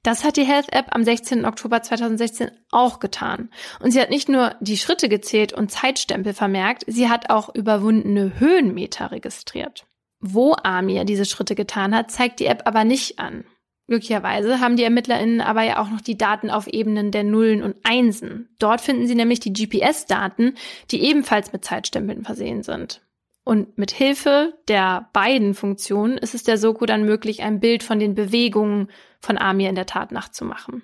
Das 0.05 0.23
hat 0.23 0.37
die 0.37 0.45
Health 0.45 0.73
App 0.73 0.95
am 0.95 1.03
16. 1.03 1.45
Oktober 1.45 1.83
2016 1.83 2.51
auch 2.71 3.01
getan. 3.01 3.51
Und 3.81 3.91
sie 3.91 4.01
hat 4.01 4.11
nicht 4.11 4.29
nur 4.29 4.55
die 4.61 4.77
Schritte 4.77 5.09
gezählt 5.09 5.53
und 5.53 5.73
Zeitstempel 5.73 6.35
vermerkt, 6.35 6.85
sie 6.87 7.09
hat 7.09 7.31
auch 7.31 7.53
überwundene 7.53 8.39
Höhenmeter 8.39 9.11
registriert. 9.11 9.87
Wo 10.21 10.55
Amir 10.63 11.05
diese 11.05 11.25
Schritte 11.25 11.57
getan 11.57 11.97
hat, 11.97 12.13
zeigt 12.13 12.39
die 12.39 12.47
App 12.47 12.63
aber 12.67 12.85
nicht 12.85 13.19
an. 13.19 13.45
Glücklicherweise 13.89 14.61
haben 14.61 14.77
die 14.77 14.85
ErmittlerInnen 14.85 15.43
aber 15.43 15.63
ja 15.63 15.79
auch 15.79 15.91
noch 15.91 16.01
die 16.01 16.17
Daten 16.17 16.49
auf 16.49 16.67
Ebenen 16.67 17.11
der 17.11 17.25
Nullen 17.25 17.63
und 17.63 17.77
Einsen. 17.83 18.49
Dort 18.59 18.81
finden 18.81 19.07
sie 19.07 19.15
nämlich 19.15 19.41
die 19.41 19.53
GPS-Daten, 19.53 20.55
die 20.91 21.03
ebenfalls 21.03 21.53
mit 21.53 21.65
Zeitstempeln 21.65 22.25
versehen 22.25 22.63
sind. 22.63 23.04
Und 23.45 23.77
mit 23.77 23.91
Hilfe 23.91 24.55
der 24.69 25.11
beiden 25.13 25.55
Funktionen 25.55 26.17
ist 26.17 26.35
es 26.35 26.43
der 26.43 26.57
Soko 26.57 26.87
dann 26.87 27.05
möglich, 27.05 27.43
ein 27.43 27.61
Bild 27.61 27.83
von 27.83 27.99
den 27.99 28.15
Bewegungen 28.15 28.91
von 29.21 29.37
Amir 29.37 29.69
in 29.69 29.75
der 29.75 29.87
Tat 29.87 30.13
nachzumachen. 30.13 30.83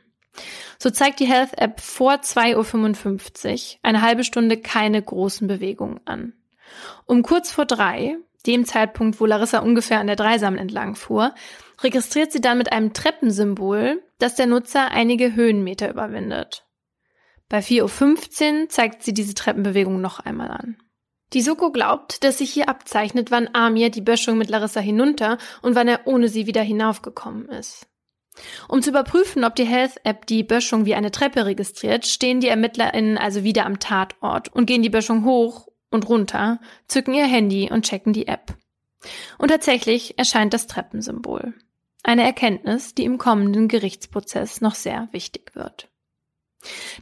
So 0.79 0.91
zeigt 0.91 1.21
die 1.21 1.27
Health 1.27 1.59
App 1.59 1.81
vor 1.81 2.13
2.55 2.15 3.75
Uhr 3.75 3.79
eine 3.83 4.03
halbe 4.03 4.25
Stunde 4.25 4.59
keine 4.59 5.03
großen 5.03 5.49
Bewegungen 5.49 6.01
an. 6.05 6.35
Um 7.07 7.23
kurz 7.23 7.51
vor 7.51 7.65
drei, 7.65 8.17
dem 8.47 8.65
Zeitpunkt, 8.65 9.21
wo 9.21 9.27
Larissa 9.27 9.59
ungefähr 9.59 9.99
an 9.99 10.07
der 10.07 10.17
Dreisamen 10.17 10.59
entlang 10.59 10.95
fuhr, 10.95 11.35
registriert 11.83 12.31
sie 12.31 12.41
dann 12.41 12.59
mit 12.59 12.73
einem 12.73 12.93
Treppensymbol, 12.93 14.03
dass 14.19 14.35
der 14.35 14.47
Nutzer 14.47 14.91
einige 14.91 15.35
Höhenmeter 15.35 15.91
überwindet. 15.91 16.67
Bei 17.49 17.59
4.15 17.59 18.63
Uhr 18.63 18.69
zeigt 18.69 19.03
sie 19.03 19.15
diese 19.15 19.35
Treppenbewegung 19.35 20.01
noch 20.01 20.21
einmal 20.21 20.51
an. 20.51 20.77
Die 21.33 21.43
Soko 21.43 21.71
glaubt, 21.71 22.25
dass 22.25 22.39
sich 22.39 22.51
hier 22.51 22.69
abzeichnet, 22.69 23.31
wann 23.31 23.49
Amir 23.53 23.91
die 23.91 24.01
Böschung 24.01 24.37
mit 24.37 24.51
Larissa 24.51 24.81
hinunter 24.81 25.39
und 25.63 25.75
wann 25.77 25.89
er 25.89 26.07
ohne 26.07 26.29
sie 26.29 26.47
wieder 26.47 26.63
hinaufgekommen 26.63 27.49
ist. 27.49 27.87
Um 28.69 28.83
zu 28.83 28.91
überprüfen, 28.91 29.45
ob 29.45 29.55
die 29.55 29.67
Health-App 29.67 30.27
die 30.27 30.43
Böschung 30.43 30.87
wie 30.87 30.95
eine 30.95 31.11
Treppe 31.11 31.47
registriert, 31.47 32.07
stehen 32.07 32.41
die 32.41 32.49
ErmittlerInnen 32.49 33.19
also 33.19 33.45
wieder 33.45 33.67
am 33.67 33.79
Tatort 33.79 34.49
und 34.49 34.67
gehen 34.67 34.83
die 34.83 34.91
Böschung 34.91 35.25
hoch 35.25 35.69
und 35.91 36.09
runter, 36.09 36.61
zücken 36.87 37.15
ihr 37.15 37.27
Handy 37.27 37.71
und 37.71 37.85
checken 37.85 38.13
die 38.13 38.29
App. 38.29 38.55
Und 39.39 39.49
tatsächlich 39.49 40.19
erscheint 40.19 40.55
das 40.55 40.67
Treppensymbol. 40.67 41.55
Eine 42.03 42.25
Erkenntnis, 42.25 42.95
die 42.95 43.05
im 43.05 43.19
kommenden 43.19 43.69
Gerichtsprozess 43.69 44.61
noch 44.61 44.75
sehr 44.75 45.09
wichtig 45.13 45.55
wird. 45.55 45.90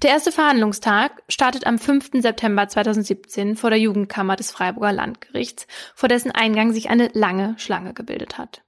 Der 0.03 0.11
erste 0.11 0.31
Verhandlungstag 0.31 1.23
startet 1.29 1.67
am 1.67 1.79
5. 1.79 2.11
September 2.15 2.69
2017 2.69 3.57
vor 3.57 3.71
der 3.71 3.81
Jugendkammer 3.81 4.37
des 4.37 4.51
Freiburger 4.51 4.93
Landgerichts, 4.93 5.67
vor 5.95 6.09
dessen 6.09 6.31
Eingang 6.31 6.73
sich 6.73 6.91
eine 6.91 7.11
lange 7.13 7.55
Schlange 7.59 7.95
gebildet 7.95 8.39
hat. 8.39 8.63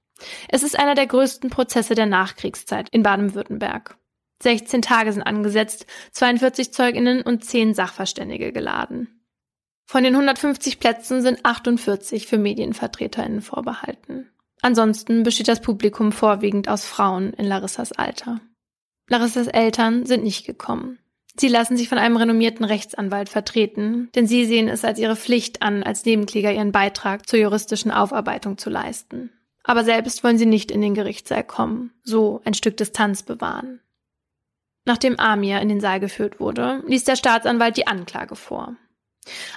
Es 0.49 0.63
ist 0.63 0.77
einer 0.77 0.95
der 0.95 1.07
größten 1.07 1.49
Prozesse 1.49 1.95
der 1.95 2.05
Nachkriegszeit 2.05 2.89
in 2.89 3.03
Baden-Württemberg. 3.03 3.97
16 4.43 4.81
Tage 4.81 5.13
sind 5.13 5.23
angesetzt, 5.23 5.85
42 6.11 6.73
Zeuginnen 6.73 7.21
und 7.21 7.45
10 7.45 7.73
Sachverständige 7.73 8.51
geladen. 8.51 9.21
Von 9.85 10.03
den 10.03 10.13
150 10.15 10.79
Plätzen 10.79 11.21
sind 11.21 11.45
48 11.45 12.27
für 12.27 12.37
Medienvertreterinnen 12.37 13.41
vorbehalten. 13.41 14.29
Ansonsten 14.61 15.23
besteht 15.23 15.47
das 15.47 15.61
Publikum 15.61 16.11
vorwiegend 16.11 16.69
aus 16.69 16.85
Frauen 16.85 17.33
in 17.33 17.45
Larissas 17.45 17.91
Alter. 17.91 18.39
Larissas 19.07 19.47
Eltern 19.47 20.05
sind 20.05 20.23
nicht 20.23 20.45
gekommen. 20.45 20.99
Sie 21.37 21.47
lassen 21.47 21.77
sich 21.77 21.89
von 21.89 21.97
einem 21.97 22.17
renommierten 22.17 22.65
Rechtsanwalt 22.65 23.29
vertreten, 23.29 24.09
denn 24.15 24.27
sie 24.27 24.45
sehen 24.45 24.67
es 24.67 24.83
als 24.83 24.99
ihre 24.99 25.15
Pflicht 25.15 25.61
an, 25.61 25.83
als 25.83 26.05
Nebenkläger 26.05 26.51
ihren 26.51 26.71
Beitrag 26.71 27.27
zur 27.27 27.39
juristischen 27.39 27.91
Aufarbeitung 27.91 28.57
zu 28.57 28.69
leisten. 28.69 29.31
Aber 29.63 29.83
selbst 29.83 30.23
wollen 30.23 30.37
sie 30.37 30.45
nicht 30.45 30.71
in 30.71 30.81
den 30.81 30.93
Gerichtssaal 30.93 31.43
kommen, 31.43 31.93
so 32.03 32.41
ein 32.45 32.53
Stück 32.53 32.77
Distanz 32.77 33.23
bewahren. 33.23 33.79
Nachdem 34.85 35.19
Amir 35.19 35.61
in 35.61 35.69
den 35.69 35.79
Saal 35.79 35.99
geführt 35.99 36.39
wurde, 36.39 36.83
ließ 36.87 37.03
der 37.03 37.15
Staatsanwalt 37.15 37.77
die 37.77 37.87
Anklage 37.87 38.35
vor. 38.35 38.75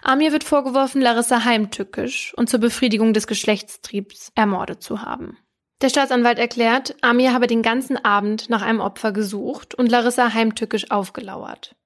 Amir 0.03 0.33
wird 0.33 0.45
vorgeworfen, 0.45 1.01
Larissa 1.01 1.45
heimtückisch 1.45 2.35
und 2.37 2.51
zur 2.51 2.61
Befriedigung 2.61 3.15
des 3.15 3.27
Geschlechtstriebs 3.27 4.31
ermordet 4.35 4.83
zu 4.83 5.01
haben. 5.03 5.39
Der 5.85 5.91
Staatsanwalt 5.91 6.39
erklärt, 6.39 6.97
Amir 7.03 7.35
habe 7.35 7.47
den 7.47 7.61
ganzen 7.61 8.03
Abend 8.03 8.49
nach 8.49 8.63
einem 8.63 8.81
Opfer 8.81 9.13
gesucht 9.13 9.75
und 9.75 9.91
Larissa 9.91 10.33
heimtückisch 10.33 10.91
aufgelauert. 10.91 11.77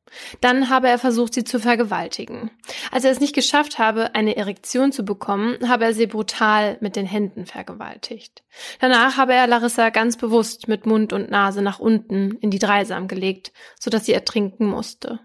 Dann 0.41 0.71
habe 0.71 0.87
er 0.87 1.01
versucht, 1.01 1.35
sie 1.35 1.43
zu 1.43 1.59
vergewaltigen. 1.59 2.53
Als 2.93 3.03
er 3.03 3.11
es 3.11 3.19
nicht 3.19 3.35
geschafft 3.35 3.81
habe, 3.81 4.15
eine 4.15 4.37
Erektion 4.37 4.93
zu 4.93 5.05
bekommen, 5.05 5.69
habe 5.69 5.87
er 5.87 5.95
sie 5.95 6.07
brutal 6.07 6.79
mit 6.81 6.95
den 6.95 7.07
Händen 7.07 7.45
vergewaltigt. 7.45 8.45
Danach 8.79 9.17
habe 9.17 9.35
er 9.35 9.49
Larissa 9.49 9.91
ganz 9.91 10.17
bewusst 10.17 10.69
mit 10.69 10.87
Mund 10.87 11.13
und 11.13 11.29
Nase 11.29 11.61
nach 11.61 11.81
unten 11.81 12.37
in 12.41 12.53
die 12.53 12.61
Dreisam 12.61 13.09
gelegt, 13.09 13.53
sodass 13.81 14.07
sie 14.07 14.13
ertrinken 14.13 14.67
musste. 14.67 15.19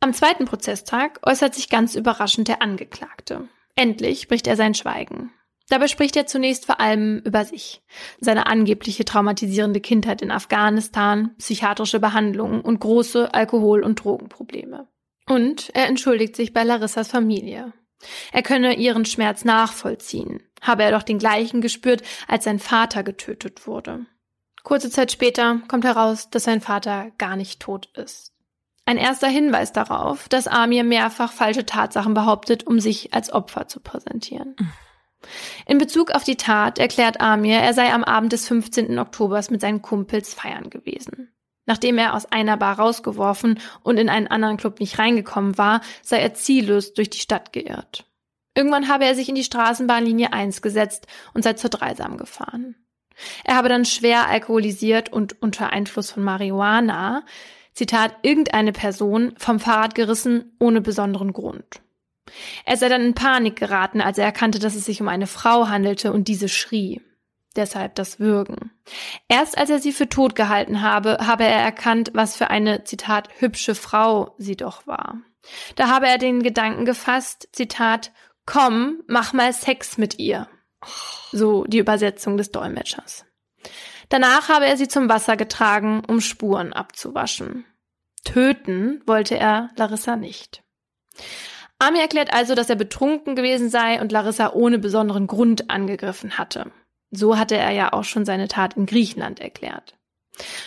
Am 0.00 0.12
zweiten 0.14 0.46
Prozesstag 0.46 1.20
äußert 1.24 1.54
sich 1.54 1.68
ganz 1.68 1.94
überraschend 1.94 2.48
der 2.48 2.60
Angeklagte. 2.60 3.48
Endlich 3.76 4.26
bricht 4.26 4.48
er 4.48 4.56
sein 4.56 4.74
Schweigen. 4.74 5.30
Dabei 5.68 5.86
spricht 5.86 6.16
er 6.16 6.26
zunächst 6.26 6.64
vor 6.64 6.80
allem 6.80 7.18
über 7.24 7.44
sich, 7.44 7.82
seine 8.20 8.46
angebliche 8.46 9.04
traumatisierende 9.04 9.80
Kindheit 9.80 10.22
in 10.22 10.30
Afghanistan, 10.30 11.34
psychiatrische 11.38 12.00
Behandlungen 12.00 12.62
und 12.62 12.80
große 12.80 13.34
Alkohol- 13.34 13.84
und 13.84 14.02
Drogenprobleme. 14.02 14.88
Und 15.28 15.70
er 15.74 15.86
entschuldigt 15.86 16.36
sich 16.36 16.54
bei 16.54 16.64
Larissas 16.64 17.08
Familie. 17.08 17.74
Er 18.32 18.42
könne 18.42 18.76
ihren 18.76 19.04
Schmerz 19.04 19.44
nachvollziehen, 19.44 20.42
habe 20.62 20.84
er 20.84 20.92
doch 20.92 21.02
den 21.02 21.18
gleichen 21.18 21.60
gespürt, 21.60 22.02
als 22.26 22.44
sein 22.44 22.60
Vater 22.60 23.02
getötet 23.02 23.66
wurde. 23.66 24.06
Kurze 24.62 24.90
Zeit 24.90 25.12
später 25.12 25.60
kommt 25.68 25.84
heraus, 25.84 26.30
dass 26.30 26.44
sein 26.44 26.60
Vater 26.60 27.10
gar 27.18 27.36
nicht 27.36 27.60
tot 27.60 27.90
ist. 27.94 28.32
Ein 28.86 28.96
erster 28.96 29.28
Hinweis 29.28 29.72
darauf, 29.72 30.30
dass 30.30 30.46
Amir 30.46 30.82
mehrfach 30.82 31.32
falsche 31.32 31.66
Tatsachen 31.66 32.14
behauptet, 32.14 32.66
um 32.66 32.80
sich 32.80 33.12
als 33.12 33.30
Opfer 33.30 33.68
zu 33.68 33.80
präsentieren. 33.80 34.56
Mhm. 34.58 34.70
In 35.66 35.78
Bezug 35.78 36.10
auf 36.12 36.24
die 36.24 36.36
Tat 36.36 36.78
erklärt 36.78 37.20
Amir, 37.20 37.58
er 37.58 37.74
sei 37.74 37.92
am 37.92 38.04
Abend 38.04 38.32
des 38.32 38.46
15. 38.48 38.98
Oktobers 38.98 39.50
mit 39.50 39.60
seinen 39.60 39.82
Kumpels 39.82 40.34
feiern 40.34 40.70
gewesen. 40.70 41.32
Nachdem 41.66 41.98
er 41.98 42.14
aus 42.14 42.24
einer 42.26 42.56
Bar 42.56 42.78
rausgeworfen 42.78 43.60
und 43.82 43.98
in 43.98 44.08
einen 44.08 44.28
anderen 44.28 44.56
Club 44.56 44.80
nicht 44.80 44.98
reingekommen 44.98 45.58
war, 45.58 45.82
sei 46.02 46.18
er 46.18 46.34
ziellos 46.34 46.94
durch 46.94 47.10
die 47.10 47.18
Stadt 47.18 47.52
geirrt. 47.52 48.06
Irgendwann 48.54 48.88
habe 48.88 49.04
er 49.04 49.14
sich 49.14 49.28
in 49.28 49.34
die 49.34 49.44
Straßenbahnlinie 49.44 50.32
1 50.32 50.62
gesetzt 50.62 51.06
und 51.34 51.44
sei 51.44 51.52
zur 51.52 51.70
Dreisam 51.70 52.16
gefahren. 52.16 52.74
Er 53.44 53.56
habe 53.56 53.68
dann 53.68 53.84
schwer 53.84 54.28
alkoholisiert 54.28 55.12
und 55.12 55.42
unter 55.42 55.70
Einfluss 55.70 56.10
von 56.10 56.24
Marihuana, 56.24 57.24
Zitat, 57.74 58.16
irgendeine 58.22 58.72
Person 58.72 59.34
vom 59.36 59.60
Fahrrad 59.60 59.94
gerissen 59.94 60.56
ohne 60.58 60.80
besonderen 60.80 61.32
Grund. 61.32 61.80
Er 62.64 62.76
sei 62.76 62.88
dann 62.88 63.02
in 63.02 63.14
Panik 63.14 63.56
geraten, 63.56 64.00
als 64.00 64.18
er 64.18 64.24
erkannte, 64.24 64.58
dass 64.58 64.74
es 64.74 64.84
sich 64.84 65.00
um 65.00 65.08
eine 65.08 65.26
Frau 65.26 65.68
handelte 65.68 66.12
und 66.12 66.28
diese 66.28 66.48
schrie. 66.48 67.00
Deshalb 67.56 67.94
das 67.94 68.20
Würgen. 68.20 68.70
Erst 69.28 69.58
als 69.58 69.70
er 69.70 69.80
sie 69.80 69.92
für 69.92 70.08
tot 70.08 70.34
gehalten 70.34 70.82
habe, 70.82 71.18
habe 71.20 71.44
er 71.44 71.60
erkannt, 71.60 72.10
was 72.14 72.36
für 72.36 72.50
eine, 72.50 72.84
Zitat, 72.84 73.28
hübsche 73.38 73.74
Frau 73.74 74.34
sie 74.38 74.56
doch 74.56 74.86
war. 74.86 75.16
Da 75.76 75.88
habe 75.88 76.06
er 76.06 76.18
den 76.18 76.42
Gedanken 76.42 76.84
gefasst, 76.84 77.48
Zitat, 77.52 78.12
komm, 78.46 79.02
mach 79.06 79.32
mal 79.32 79.52
Sex 79.52 79.98
mit 79.98 80.18
ihr. 80.18 80.48
So 81.32 81.64
die 81.64 81.78
Übersetzung 81.78 82.36
des 82.36 82.52
Dolmetschers. 82.52 83.24
Danach 84.08 84.48
habe 84.48 84.66
er 84.66 84.76
sie 84.76 84.88
zum 84.88 85.08
Wasser 85.08 85.36
getragen, 85.36 86.02
um 86.06 86.20
Spuren 86.20 86.72
abzuwaschen. 86.72 87.64
Töten 88.24 89.02
wollte 89.06 89.36
er 89.36 89.70
Larissa 89.76 90.16
nicht. 90.16 90.62
Ami 91.78 92.00
erklärt 92.00 92.32
also, 92.32 92.54
dass 92.54 92.70
er 92.70 92.76
betrunken 92.76 93.36
gewesen 93.36 93.70
sei 93.70 94.00
und 94.00 94.10
Larissa 94.10 94.52
ohne 94.52 94.78
besonderen 94.78 95.26
Grund 95.26 95.70
angegriffen 95.70 96.36
hatte. 96.36 96.70
So 97.10 97.38
hatte 97.38 97.56
er 97.56 97.70
ja 97.70 97.92
auch 97.92 98.04
schon 98.04 98.24
seine 98.24 98.48
Tat 98.48 98.76
in 98.76 98.86
Griechenland 98.86 99.40
erklärt. 99.40 99.94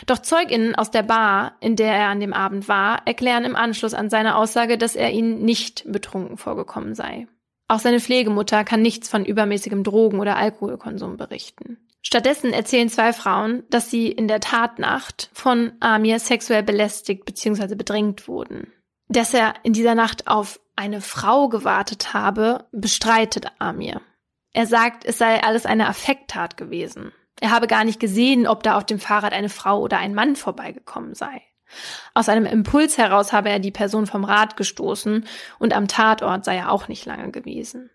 Doch 0.05 0.19
Zeuginnen 0.19 0.75
aus 0.75 0.91
der 0.91 1.03
Bar, 1.03 1.55
in 1.59 1.75
der 1.75 1.93
er 1.93 2.07
an 2.07 2.19
dem 2.19 2.33
Abend 2.33 2.67
war, 2.67 3.05
erklären 3.05 3.45
im 3.45 3.55
Anschluss 3.55 3.93
an 3.93 4.09
seine 4.09 4.35
Aussage, 4.35 4.77
dass 4.77 4.95
er 4.95 5.11
ihnen 5.11 5.43
nicht 5.43 5.83
betrunken 5.89 6.37
vorgekommen 6.37 6.95
sei. 6.95 7.27
Auch 7.67 7.79
seine 7.79 8.01
Pflegemutter 8.01 8.65
kann 8.65 8.81
nichts 8.81 9.07
von 9.07 9.23
übermäßigem 9.23 9.83
Drogen- 9.83 10.19
oder 10.19 10.35
Alkoholkonsum 10.35 11.15
berichten. 11.15 11.77
Stattdessen 12.01 12.51
erzählen 12.51 12.89
zwei 12.89 13.13
Frauen, 13.13 13.63
dass 13.69 13.89
sie 13.89 14.11
in 14.11 14.27
der 14.27 14.39
Tatnacht 14.39 15.29
von 15.33 15.71
Amir 15.79 16.19
sexuell 16.19 16.63
belästigt 16.63 17.25
bzw. 17.25 17.75
bedrängt 17.75 18.27
wurden. 18.27 18.73
Dass 19.07 19.33
er 19.33 19.53
in 19.63 19.73
dieser 19.73 19.95
Nacht 19.95 20.27
auf 20.27 20.59
eine 20.81 20.99
Frau 20.99 21.47
gewartet 21.47 22.15
habe, 22.15 22.65
bestreitet 22.71 23.45
Amir. 23.59 24.01
Er 24.51 24.65
sagt, 24.65 25.05
es 25.05 25.19
sei 25.19 25.43
alles 25.43 25.67
eine 25.67 25.87
Affekttat 25.87 26.57
gewesen. 26.57 27.11
Er 27.39 27.51
habe 27.51 27.67
gar 27.67 27.83
nicht 27.83 27.99
gesehen, 27.99 28.47
ob 28.47 28.63
da 28.63 28.77
auf 28.77 28.85
dem 28.87 28.97
Fahrrad 28.99 29.31
eine 29.31 29.49
Frau 29.49 29.79
oder 29.79 29.99
ein 29.99 30.15
Mann 30.15 30.35
vorbeigekommen 30.35 31.13
sei. 31.13 31.43
Aus 32.15 32.29
einem 32.29 32.47
Impuls 32.47 32.97
heraus 32.97 33.31
habe 33.31 33.49
er 33.49 33.59
die 33.59 33.69
Person 33.69 34.07
vom 34.07 34.23
Rad 34.23 34.57
gestoßen 34.57 35.27
und 35.59 35.73
am 35.73 35.87
Tatort 35.87 36.45
sei 36.45 36.57
er 36.57 36.71
auch 36.71 36.87
nicht 36.87 37.05
lange 37.05 37.29
gewesen. 37.29 37.91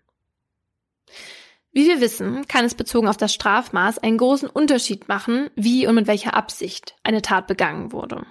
Wie 1.73 1.87
wir 1.87 1.99
wissen, 1.99 2.47
kann 2.47 2.63
es 2.63 2.73
bezogen 2.73 3.09
auf 3.09 3.17
das 3.17 3.33
Strafmaß 3.33 3.99
einen 3.99 4.17
großen 4.17 4.49
Unterschied 4.49 5.09
machen, 5.09 5.49
wie 5.55 5.87
und 5.87 5.95
mit 5.95 6.07
welcher 6.07 6.35
Absicht 6.35 6.95
eine 7.03 7.21
Tat 7.21 7.47
begangen 7.47 7.91
wurde. 7.91 8.25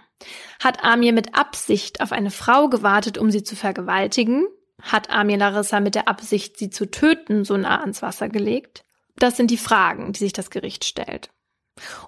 Hat 0.61 0.85
Amir 0.85 1.13
mit 1.13 1.35
Absicht 1.35 2.01
auf 2.01 2.13
eine 2.13 2.31
Frau 2.31 2.69
gewartet, 2.69 3.19
um 3.19 3.31
sie 3.31 3.43
zu 3.43 3.57
vergewaltigen? 3.57 4.47
Hat 4.81 5.11
Amir 5.11 5.39
Larissa 5.39 5.81
mit 5.81 5.95
der 5.95 6.09
Absicht, 6.09 6.59
sie 6.59 6.71
zu 6.71 6.91
töten, 6.91 7.45
so 7.45 7.57
nah 7.57 7.81
ans 7.81 8.03
Wasser 8.03 8.29
gelegt? 8.29 8.83
Das 9.17 9.37
sind 9.37 9.51
die 9.51 9.57
Fragen, 9.57 10.13
die 10.13 10.19
sich 10.19 10.33
das 10.33 10.51
Gericht 10.51 10.85
stellt. 10.85 11.31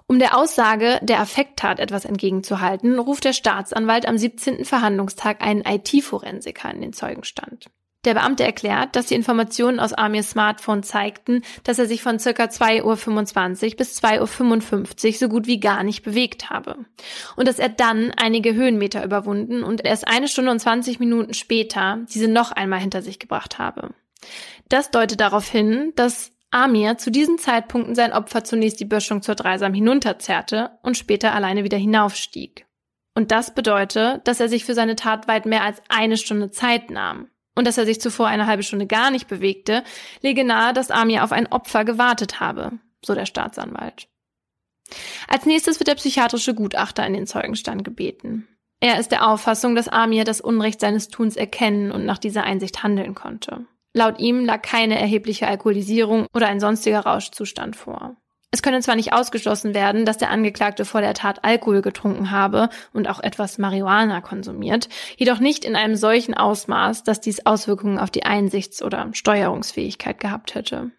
Um 0.07 0.17
der 0.17 0.35
Aussage 0.35 0.99
der 1.03 1.19
Affekttat 1.19 1.79
etwas 1.79 2.05
entgegenzuhalten, 2.05 2.97
ruft 2.97 3.23
der 3.25 3.33
Staatsanwalt 3.33 4.07
am 4.07 4.17
17. 4.17 4.65
Verhandlungstag 4.65 5.41
einen 5.41 5.63
IT-Forensiker 5.63 6.71
in 6.71 6.81
den 6.81 6.93
Zeugenstand. 6.93 7.69
Der 8.05 8.13
Beamte 8.13 8.45
erklärt, 8.45 8.95
dass 8.95 9.07
die 9.07 9.15
Informationen 9.15 9.81
aus 9.81 9.91
Amirs 9.91 10.29
Smartphone 10.29 10.83
zeigten, 10.83 11.41
dass 11.65 11.79
er 11.79 11.85
sich 11.85 12.01
von 12.01 12.17
circa 12.17 12.45
2.25 12.45 13.71
Uhr 13.71 13.75
bis 13.75 14.01
2.55 14.01 15.07
Uhr 15.07 15.13
so 15.13 15.27
gut 15.27 15.47
wie 15.47 15.59
gar 15.59 15.83
nicht 15.83 16.03
bewegt 16.03 16.49
habe. 16.49 16.77
Und 17.35 17.47
dass 17.47 17.59
er 17.59 17.67
dann 17.67 18.13
einige 18.15 18.53
Höhenmeter 18.53 19.03
überwunden 19.03 19.63
und 19.63 19.83
erst 19.83 20.07
eine 20.07 20.29
Stunde 20.29 20.51
und 20.51 20.59
20 20.59 21.01
Minuten 21.01 21.33
später 21.33 21.99
diese 22.13 22.29
noch 22.29 22.53
einmal 22.53 22.79
hinter 22.79 23.01
sich 23.01 23.19
gebracht 23.19 23.59
habe. 23.59 23.89
Das 24.69 24.91
deutet 24.91 25.19
darauf 25.19 25.49
hin, 25.49 25.91
dass 25.97 26.31
Amir 26.51 26.97
zu 26.97 27.11
diesen 27.11 27.37
Zeitpunkten 27.37 27.95
sein 27.95 28.13
Opfer 28.13 28.45
zunächst 28.45 28.79
die 28.79 28.85
Böschung 28.85 29.21
zur 29.21 29.35
Dreisam 29.35 29.73
hinunterzerrte 29.73 30.71
und 30.83 30.97
später 30.97 31.33
alleine 31.33 31.65
wieder 31.65 31.77
hinaufstieg. 31.77 32.65
Und 33.13 33.31
das 33.31 33.53
bedeutet, 33.53 34.25
dass 34.25 34.39
er 34.39 34.47
sich 34.47 34.63
für 34.63 34.73
seine 34.73 34.95
Tat 34.95 35.27
weit 35.27 35.45
mehr 35.45 35.63
als 35.63 35.81
eine 35.89 36.15
Stunde 36.15 36.49
Zeit 36.49 36.91
nahm 36.91 37.27
und 37.59 37.65
dass 37.65 37.77
er 37.77 37.85
sich 37.85 37.99
zuvor 37.99 38.27
eine 38.27 38.47
halbe 38.47 38.63
Stunde 38.63 38.87
gar 38.87 39.11
nicht 39.11 39.27
bewegte, 39.27 39.83
lege 40.21 40.45
nahe, 40.45 40.71
dass 40.71 40.91
Amir 40.91 41.25
auf 41.25 41.33
ein 41.33 41.51
Opfer 41.51 41.83
gewartet 41.83 42.39
habe, 42.39 42.71
so 43.03 43.13
der 43.13 43.25
Staatsanwalt. 43.25 44.07
Als 45.27 45.45
nächstes 45.45 45.77
wird 45.77 45.89
der 45.89 45.95
psychiatrische 45.95 46.55
Gutachter 46.55 47.05
in 47.05 47.13
den 47.13 47.27
Zeugenstand 47.27 47.83
gebeten. 47.83 48.47
Er 48.79 48.97
ist 48.97 49.11
der 49.11 49.27
Auffassung, 49.27 49.75
dass 49.75 49.89
Amir 49.89 50.23
das 50.23 50.39
Unrecht 50.39 50.79
seines 50.79 51.09
Tuns 51.09 51.35
erkennen 51.35 51.91
und 51.91 52.05
nach 52.05 52.17
dieser 52.17 52.45
Einsicht 52.45 52.81
handeln 52.81 53.13
konnte. 53.13 53.65
Laut 53.93 54.19
ihm 54.19 54.45
lag 54.45 54.61
keine 54.61 54.97
erhebliche 54.97 55.45
Alkoholisierung 55.45 56.27
oder 56.33 56.47
ein 56.47 56.61
sonstiger 56.61 57.01
Rauschzustand 57.01 57.75
vor. 57.75 58.15
Es 58.51 58.63
könne 58.63 58.81
zwar 58.81 58.95
nicht 58.95 59.13
ausgeschlossen 59.13 59.75
werden, 59.75 60.05
dass 60.05 60.17
der 60.17 60.31
Angeklagte 60.31 60.83
vor 60.83 61.01
der 61.01 61.13
Tat 61.13 61.43
Alkohol 61.43 61.81
getrunken 61.81 62.31
habe 62.31 62.69
und 62.93 63.07
auch 63.07 63.19
etwas 63.19 63.59
Marihuana 63.59 64.21
konsumiert, 64.21 64.89
jedoch 65.17 65.39
nicht 65.39 65.65
in 65.65 65.75
einem 65.75 65.95
solchen 65.95 66.33
Ausmaß, 66.33 67.03
dass 67.03 67.21
dies 67.21 67.45
Auswirkungen 67.45 67.99
auf 67.99 68.09
die 68.09 68.25
Einsichts- 68.25 68.81
oder 68.81 69.09
Steuerungsfähigkeit 69.13 70.19
gehabt 70.19 70.55
hätte. 70.55 70.89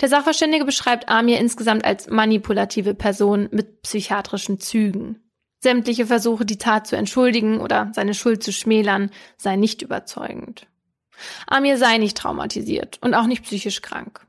Der 0.00 0.08
Sachverständige 0.08 0.64
beschreibt 0.64 1.08
Amir 1.08 1.38
insgesamt 1.38 1.84
als 1.84 2.08
manipulative 2.10 2.94
Person 2.94 3.48
mit 3.50 3.82
psychiatrischen 3.82 4.60
Zügen. 4.60 5.20
Sämtliche 5.60 6.06
Versuche, 6.06 6.44
die 6.44 6.58
Tat 6.58 6.86
zu 6.86 6.96
entschuldigen 6.96 7.60
oder 7.60 7.92
seine 7.94 8.14
Schuld 8.14 8.42
zu 8.42 8.52
schmälern, 8.52 9.10
seien 9.38 9.60
nicht 9.60 9.80
überzeugend. 9.80 10.66
Amir 11.46 11.78
sei 11.78 11.98
nicht 11.98 12.16
traumatisiert 12.16 12.98
und 13.00 13.14
auch 13.14 13.26
nicht 13.26 13.44
psychisch 13.44 13.80
krank. 13.80 14.26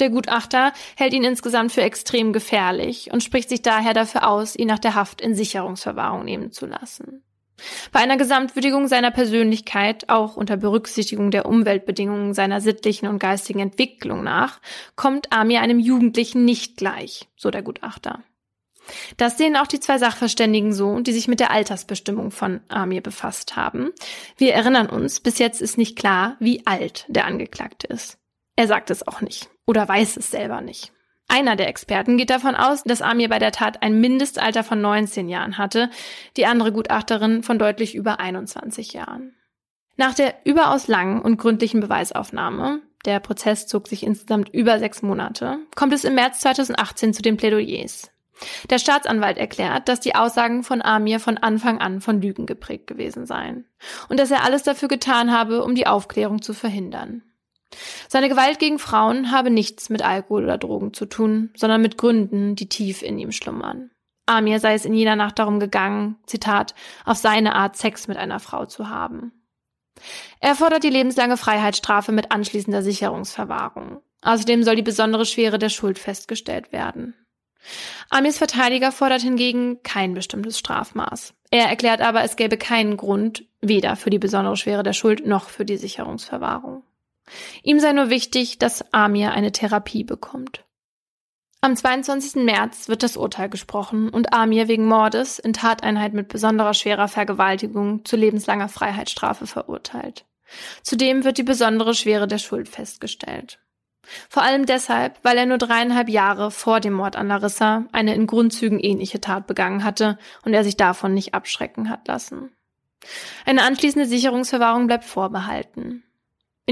Der 0.00 0.10
Gutachter 0.10 0.72
hält 0.96 1.12
ihn 1.12 1.24
insgesamt 1.24 1.72
für 1.72 1.82
extrem 1.82 2.32
gefährlich 2.32 3.10
und 3.12 3.22
spricht 3.22 3.48
sich 3.48 3.62
daher 3.62 3.94
dafür 3.94 4.28
aus, 4.28 4.56
ihn 4.56 4.68
nach 4.68 4.78
der 4.78 4.94
Haft 4.94 5.20
in 5.20 5.34
Sicherungsverwahrung 5.34 6.24
nehmen 6.24 6.50
zu 6.50 6.66
lassen. 6.66 7.22
Bei 7.92 8.00
einer 8.00 8.16
Gesamtwürdigung 8.16 8.88
seiner 8.88 9.10
Persönlichkeit, 9.10 10.08
auch 10.08 10.36
unter 10.36 10.56
Berücksichtigung 10.56 11.30
der 11.30 11.46
Umweltbedingungen 11.46 12.34
seiner 12.34 12.60
sittlichen 12.60 13.08
und 13.08 13.18
geistigen 13.18 13.60
Entwicklung 13.60 14.24
nach, 14.24 14.60
kommt 14.96 15.32
Amir 15.32 15.60
einem 15.60 15.78
Jugendlichen 15.78 16.44
nicht 16.44 16.76
gleich, 16.76 17.28
so 17.36 17.50
der 17.50 17.62
Gutachter. 17.62 18.22
Das 19.16 19.38
sehen 19.38 19.56
auch 19.56 19.68
die 19.68 19.78
zwei 19.78 19.98
Sachverständigen 19.98 20.72
so, 20.72 20.98
die 20.98 21.12
sich 21.12 21.28
mit 21.28 21.38
der 21.38 21.52
Altersbestimmung 21.52 22.32
von 22.32 22.60
Amir 22.66 23.00
befasst 23.00 23.54
haben. 23.54 23.92
Wir 24.36 24.54
erinnern 24.54 24.88
uns, 24.88 25.20
bis 25.20 25.38
jetzt 25.38 25.62
ist 25.62 25.78
nicht 25.78 25.96
klar, 25.96 26.36
wie 26.40 26.66
alt 26.66 27.04
der 27.06 27.26
Angeklagte 27.26 27.86
ist. 27.86 28.18
Er 28.56 28.66
sagt 28.66 28.90
es 28.90 29.06
auch 29.06 29.20
nicht 29.20 29.51
oder 29.66 29.88
weiß 29.88 30.16
es 30.16 30.30
selber 30.30 30.60
nicht. 30.60 30.92
Einer 31.28 31.56
der 31.56 31.68
Experten 31.68 32.18
geht 32.18 32.30
davon 32.30 32.54
aus, 32.54 32.84
dass 32.84 33.00
Amir 33.00 33.28
bei 33.28 33.38
der 33.38 33.52
Tat 33.52 33.82
ein 33.82 34.00
Mindestalter 34.00 34.64
von 34.64 34.80
19 34.80 35.28
Jahren 35.28 35.56
hatte, 35.56 35.88
die 36.36 36.44
andere 36.46 36.72
Gutachterin 36.72 37.42
von 37.42 37.58
deutlich 37.58 37.94
über 37.94 38.20
21 38.20 38.92
Jahren. 38.92 39.34
Nach 39.96 40.14
der 40.14 40.34
überaus 40.44 40.88
langen 40.88 41.22
und 41.22 41.38
gründlichen 41.38 41.80
Beweisaufnahme, 41.80 42.80
der 43.04 43.20
Prozess 43.20 43.66
zog 43.66 43.88
sich 43.88 44.02
insgesamt 44.04 44.48
über 44.50 44.78
sechs 44.78 45.02
Monate, 45.02 45.58
kommt 45.74 45.92
es 45.92 46.04
im 46.04 46.14
März 46.14 46.40
2018 46.40 47.14
zu 47.14 47.22
den 47.22 47.36
Plädoyers. 47.36 48.10
Der 48.70 48.78
Staatsanwalt 48.78 49.38
erklärt, 49.38 49.88
dass 49.88 50.00
die 50.00 50.14
Aussagen 50.14 50.64
von 50.64 50.82
Amir 50.82 51.20
von 51.20 51.38
Anfang 51.38 51.80
an 51.80 52.00
von 52.00 52.20
Lügen 52.20 52.46
geprägt 52.46 52.86
gewesen 52.86 53.24
seien 53.24 53.66
und 54.08 54.18
dass 54.18 54.30
er 54.30 54.44
alles 54.44 54.64
dafür 54.64 54.88
getan 54.88 55.32
habe, 55.32 55.64
um 55.64 55.74
die 55.74 55.86
Aufklärung 55.86 56.42
zu 56.42 56.52
verhindern. 56.52 57.22
Seine 58.08 58.28
Gewalt 58.28 58.58
gegen 58.58 58.78
Frauen 58.78 59.30
habe 59.30 59.50
nichts 59.50 59.90
mit 59.90 60.02
Alkohol 60.02 60.44
oder 60.44 60.58
Drogen 60.58 60.92
zu 60.92 61.06
tun, 61.06 61.50
sondern 61.56 61.82
mit 61.82 61.98
Gründen, 61.98 62.54
die 62.56 62.68
tief 62.68 63.02
in 63.02 63.18
ihm 63.18 63.32
schlummern. 63.32 63.90
Amir 64.26 64.60
sei 64.60 64.74
es 64.74 64.84
in 64.84 64.94
jener 64.94 65.16
Nacht 65.16 65.38
darum 65.38 65.58
gegangen, 65.60 66.16
Zitat, 66.26 66.74
auf 67.04 67.18
seine 67.18 67.54
Art 67.54 67.76
Sex 67.76 68.08
mit 68.08 68.16
einer 68.16 68.40
Frau 68.40 68.66
zu 68.66 68.88
haben. 68.88 69.32
Er 70.40 70.54
fordert 70.54 70.84
die 70.84 70.90
lebenslange 70.90 71.36
Freiheitsstrafe 71.36 72.12
mit 72.12 72.30
anschließender 72.30 72.82
Sicherungsverwahrung. 72.82 74.00
Außerdem 74.22 74.62
soll 74.62 74.76
die 74.76 74.82
besondere 74.82 75.26
Schwere 75.26 75.58
der 75.58 75.68
Schuld 75.68 75.98
festgestellt 75.98 76.72
werden. 76.72 77.14
Amirs 78.10 78.38
Verteidiger 78.38 78.92
fordert 78.92 79.22
hingegen 79.22 79.82
kein 79.82 80.14
bestimmtes 80.14 80.58
Strafmaß. 80.58 81.34
Er 81.50 81.68
erklärt 81.68 82.00
aber, 82.00 82.24
es 82.24 82.36
gäbe 82.36 82.56
keinen 82.56 82.96
Grund, 82.96 83.44
weder 83.60 83.96
für 83.96 84.10
die 84.10 84.18
besondere 84.18 84.56
Schwere 84.56 84.82
der 84.82 84.92
Schuld 84.92 85.26
noch 85.26 85.48
für 85.48 85.64
die 85.64 85.76
Sicherungsverwahrung. 85.76 86.82
Ihm 87.62 87.80
sei 87.80 87.92
nur 87.92 88.10
wichtig, 88.10 88.58
dass 88.58 88.92
Amir 88.92 89.32
eine 89.32 89.52
Therapie 89.52 90.04
bekommt. 90.04 90.64
Am 91.60 91.76
22. 91.76 92.42
März 92.42 92.88
wird 92.88 93.04
das 93.04 93.16
Urteil 93.16 93.48
gesprochen 93.48 94.08
und 94.08 94.32
Amir 94.32 94.66
wegen 94.66 94.84
Mordes 94.86 95.38
in 95.38 95.52
Tateinheit 95.52 96.12
mit 96.12 96.26
besonderer 96.26 96.74
schwerer 96.74 97.06
Vergewaltigung 97.06 98.04
zu 98.04 98.16
lebenslanger 98.16 98.68
Freiheitsstrafe 98.68 99.46
verurteilt. 99.46 100.24
Zudem 100.82 101.22
wird 101.22 101.38
die 101.38 101.44
besondere 101.44 101.94
Schwere 101.94 102.26
der 102.26 102.38
Schuld 102.38 102.68
festgestellt. 102.68 103.60
Vor 104.28 104.42
allem 104.42 104.66
deshalb, 104.66 105.18
weil 105.22 105.38
er 105.38 105.46
nur 105.46 105.58
dreieinhalb 105.58 106.08
Jahre 106.08 106.50
vor 106.50 106.80
dem 106.80 106.94
Mord 106.94 107.14
an 107.14 107.28
Larissa 107.28 107.86
eine 107.92 108.14
in 108.14 108.26
Grundzügen 108.26 108.80
ähnliche 108.80 109.20
Tat 109.20 109.46
begangen 109.46 109.84
hatte 109.84 110.18
und 110.44 110.54
er 110.54 110.64
sich 110.64 110.76
davon 110.76 111.14
nicht 111.14 111.34
abschrecken 111.34 111.88
hat 111.88 112.08
lassen. 112.08 112.50
Eine 113.46 113.62
anschließende 113.62 114.08
Sicherungsverwahrung 114.08 114.88
bleibt 114.88 115.04
vorbehalten. 115.04 116.02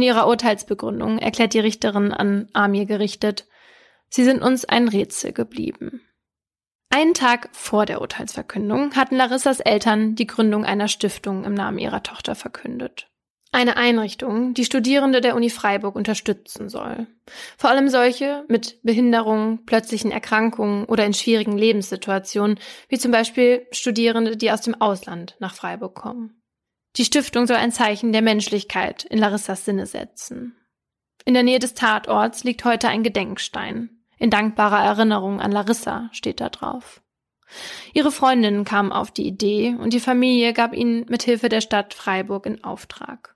In 0.00 0.04
ihrer 0.04 0.28
Urteilsbegründung 0.28 1.18
erklärt 1.18 1.52
die 1.52 1.60
Richterin 1.60 2.10
an 2.10 2.48
Amir 2.54 2.86
gerichtet, 2.86 3.46
sie 4.08 4.24
sind 4.24 4.40
uns 4.40 4.64
ein 4.64 4.88
Rätsel 4.88 5.34
geblieben. 5.34 6.00
Einen 6.88 7.12
Tag 7.12 7.50
vor 7.52 7.84
der 7.84 8.00
Urteilsverkündung 8.00 8.96
hatten 8.96 9.16
Larissas 9.16 9.60
Eltern 9.60 10.14
die 10.14 10.26
Gründung 10.26 10.64
einer 10.64 10.88
Stiftung 10.88 11.44
im 11.44 11.52
Namen 11.52 11.76
ihrer 11.76 12.02
Tochter 12.02 12.34
verkündet. 12.34 13.10
Eine 13.52 13.76
Einrichtung, 13.76 14.54
die 14.54 14.64
Studierende 14.64 15.20
der 15.20 15.36
Uni 15.36 15.50
Freiburg 15.50 15.96
unterstützen 15.96 16.70
soll. 16.70 17.06
Vor 17.58 17.68
allem 17.68 17.90
solche 17.90 18.46
mit 18.48 18.82
Behinderungen, 18.82 19.66
plötzlichen 19.66 20.12
Erkrankungen 20.12 20.86
oder 20.86 21.04
in 21.04 21.12
schwierigen 21.12 21.58
Lebenssituationen, 21.58 22.58
wie 22.88 22.96
zum 22.96 23.12
Beispiel 23.12 23.66
Studierende, 23.70 24.38
die 24.38 24.50
aus 24.50 24.62
dem 24.62 24.80
Ausland 24.80 25.36
nach 25.40 25.54
Freiburg 25.54 25.94
kommen. 25.94 26.39
Die 26.96 27.05
Stiftung 27.05 27.46
soll 27.46 27.57
ein 27.57 27.72
Zeichen 27.72 28.12
der 28.12 28.22
Menschlichkeit 28.22 29.05
in 29.05 29.18
Larissas 29.18 29.64
Sinne 29.64 29.87
setzen. 29.87 30.57
In 31.24 31.35
der 31.35 31.42
Nähe 31.42 31.59
des 31.59 31.74
Tatorts 31.74 32.44
liegt 32.44 32.64
heute 32.64 32.88
ein 32.88 33.03
Gedenkstein. 33.03 33.90
In 34.18 34.31
dankbarer 34.31 34.83
Erinnerung 34.83 35.40
an 35.40 35.53
Larissa 35.53 36.09
steht 36.12 36.40
da 36.40 36.48
drauf. 36.48 37.00
Ihre 37.94 38.12
Freundinnen 38.12 38.64
kamen 38.64 38.92
auf 38.92 39.11
die 39.11 39.26
Idee 39.26 39.76
und 39.79 39.92
die 39.92 40.00
Familie 40.00 40.53
gab 40.53 40.74
ihn 40.74 41.07
mit 41.09 41.22
Hilfe 41.22 41.48
der 41.48 41.61
Stadt 41.61 41.94
Freiburg 41.94 42.46
in 42.46 42.62
Auftrag. 42.64 43.35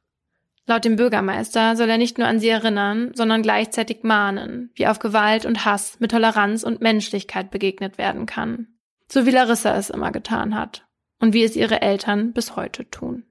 Laut 0.67 0.85
dem 0.85 0.97
Bürgermeister 0.97 1.77
soll 1.77 1.91
er 1.91 1.99
nicht 1.99 2.17
nur 2.17 2.27
an 2.27 2.41
sie 2.41 2.49
erinnern, 2.49 3.11
sondern 3.15 3.43
gleichzeitig 3.43 4.03
mahnen, 4.03 4.71
wie 4.75 4.87
auf 4.87 4.99
Gewalt 4.99 5.45
und 5.45 5.65
Hass 5.65 6.01
mit 6.01 6.11
Toleranz 6.11 6.63
und 6.63 6.81
Menschlichkeit 6.81 7.51
begegnet 7.51 7.99
werden 7.99 8.25
kann. 8.25 8.69
So 9.09 9.27
wie 9.27 9.31
Larissa 9.31 9.77
es 9.77 9.91
immer 9.91 10.11
getan 10.11 10.55
hat 10.55 10.87
und 11.21 11.35
wie 11.35 11.45
es 11.45 11.57
ihre 11.57 11.83
Eltern 11.83 12.33
bis 12.33 12.57
heute 12.57 12.89
tun. 12.89 13.25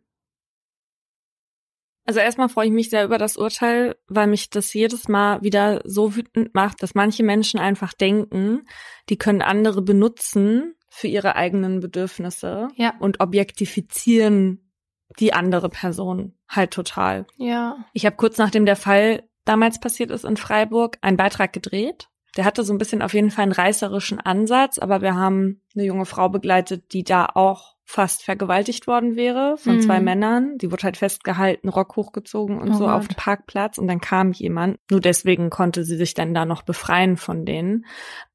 Also 2.06 2.20
erstmal 2.20 2.50
freue 2.50 2.68
ich 2.68 2.74
mich 2.74 2.90
sehr 2.90 3.06
über 3.06 3.18
das 3.18 3.38
Urteil, 3.38 3.96
weil 4.08 4.28
mich 4.28 4.50
das 4.50 4.74
jedes 4.74 5.08
Mal 5.08 5.42
wieder 5.42 5.82
so 5.86 6.16
wütend 6.16 6.54
macht, 6.54 6.84
dass 6.84 6.96
manche 6.96 7.24
Menschen 7.24 7.60
einfach 7.60 7.94
denken, 7.94 8.68
die 9.10 9.18
können 9.18 9.42
andere 9.42 9.82
benutzen 9.82 10.76
für 10.90 11.08
ihre 11.08 11.36
eigenen 11.36 11.80
Bedürfnisse 11.80 12.68
ja. 12.76 12.94
und 13.00 13.20
objektifizieren 13.20 14.72
die 15.20 15.34
andere 15.34 15.70
Person 15.70 16.38
halt 16.50 16.72
total. 16.72 17.26
Ja. 17.38 17.78
Ich 17.94 18.06
habe 18.06 18.16
kurz 18.16 18.38
nachdem 18.38 18.66
der 18.66 18.76
Fall 18.76 19.24
damals 19.46 19.80
passiert 19.80 20.12
ist 20.12 20.26
in 20.26 20.38
Freiburg 20.38 20.98
einen 21.02 21.18
Beitrag 21.18 21.54
gedreht 21.54 22.10
Der 22.36 22.46
hatte 22.46 22.64
so 22.64 22.74
ein 22.74 22.78
bisschen 22.80 23.02
auf 23.02 23.14
jeden 23.14 23.30
Fall 23.32 23.44
einen 23.44 23.52
reißerischen 23.52 24.20
Ansatz, 24.20 24.80
aber 24.80 25.02
wir 25.02 25.16
haben 25.16 25.62
eine 25.76 25.86
junge 25.86 26.06
Frau 26.06 26.30
begleitet, 26.30 26.92
die 26.94 27.04
da 27.04 27.28
auch 27.34 27.74
fast 27.86 28.24
vergewaltigt 28.24 28.88
worden 28.88 29.16
wäre 29.18 29.58
von 29.58 29.76
Mhm. 29.76 29.82
zwei 29.82 30.00
Männern. 30.00 30.58
Die 30.58 30.72
wurde 30.72 30.84
halt 30.84 30.98
festgehalten, 30.98 31.68
Rock 31.70 31.96
hochgezogen 31.98 32.60
und 32.60 32.72
Oh 32.72 32.78
so 32.78 32.88
auf 32.88 33.04
Gott. 33.08 33.12
dem 33.12 33.16
Parkplatz 33.18 33.78
und 33.78 33.88
dann 33.88 34.00
kam 34.02 34.32
jemand. 34.32 34.78
Nur 34.90 35.02
deswegen 35.02 35.50
konnte 35.50 35.84
sie 35.84 35.98
sich 35.98 36.14
dann 36.14 36.34
da 36.34 36.46
noch 36.46 36.62
befreien 36.64 37.18
von 37.18 37.46
denen. 37.46 37.86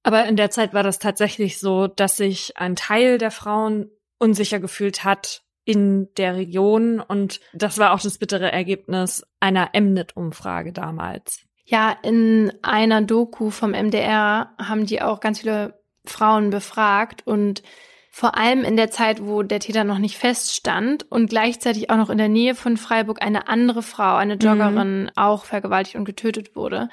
Aber 0.03 0.27
in 0.27 0.37
der 0.37 0.51
Zeit 0.51 0.75
war 0.75 0.83
das 0.83 0.99
tatsächlich 0.99 1.59
so, 1.59 1.87
dass 1.89 2.19
sich 2.19 2.57
ein 2.57 2.77
Teil 2.77 3.19
der 3.19 3.31
Frauen 3.31 3.91
unsicher 4.19 4.61
gefühlt 4.61 5.03
hat 5.03 5.43
in 5.65 6.09
der 6.17 6.37
Region 6.37 7.01
und 7.01 7.41
das 7.53 7.79
war 7.79 7.93
auch 7.93 8.01
das 8.01 8.19
bittere 8.19 8.51
Ergebnis 8.53 9.25
einer 9.41 9.71
Mnet-Umfrage 9.79 10.73
damals. 10.73 11.43
Ja, 11.71 11.95
in 12.03 12.51
einer 12.63 13.03
Doku 13.03 13.51
vom 13.51 13.73
MDR 13.73 14.55
haben 14.59 14.87
die 14.87 15.03
auch 15.03 15.21
ganz 15.21 15.41
viele 15.41 15.79
Frauen 16.07 16.49
befragt 16.49 17.27
und 17.27 17.63
vor 18.11 18.39
allem 18.39 18.65
in 18.65 18.79
der 18.79 18.91
Zeit, 18.91 19.23
wo 19.23 19.43
der 19.43 19.61
Täter 19.61 19.85
noch 19.85 19.99
nicht 19.99 20.17
feststand 20.17 21.05
und 21.13 21.29
gleichzeitig 21.29 21.91
auch 21.91 21.99
noch 21.99 22.09
in 22.09 22.17
der 22.17 22.31
Nähe 22.31 22.55
von 22.55 22.79
Freiburg 22.79 23.21
eine 23.21 23.49
andere 23.49 23.83
Frau, 23.83 24.17
eine 24.17 24.37
Joggerin, 24.37 25.11
auch 25.15 25.45
vergewaltigt 25.45 25.97
und 25.97 26.07
getötet 26.07 26.57
wurde, 26.57 26.89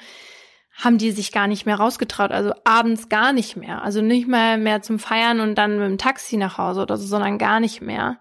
haben 0.74 0.98
die 0.98 1.10
sich 1.10 1.32
gar 1.32 1.46
nicht 1.46 1.64
mehr 1.64 1.76
rausgetraut. 1.76 2.30
Also 2.30 2.52
abends 2.64 3.08
gar 3.08 3.32
nicht 3.32 3.56
mehr. 3.56 3.82
Also 3.82 4.02
nicht 4.02 4.28
mal 4.28 4.58
mehr 4.58 4.82
zum 4.82 4.98
Feiern 4.98 5.40
und 5.40 5.54
dann 5.54 5.78
mit 5.78 5.88
dem 5.88 5.96
Taxi 5.98 6.36
nach 6.36 6.58
Hause 6.58 6.82
oder 6.82 6.98
so, 6.98 7.06
sondern 7.06 7.38
gar 7.38 7.60
nicht 7.60 7.80
mehr. 7.80 8.18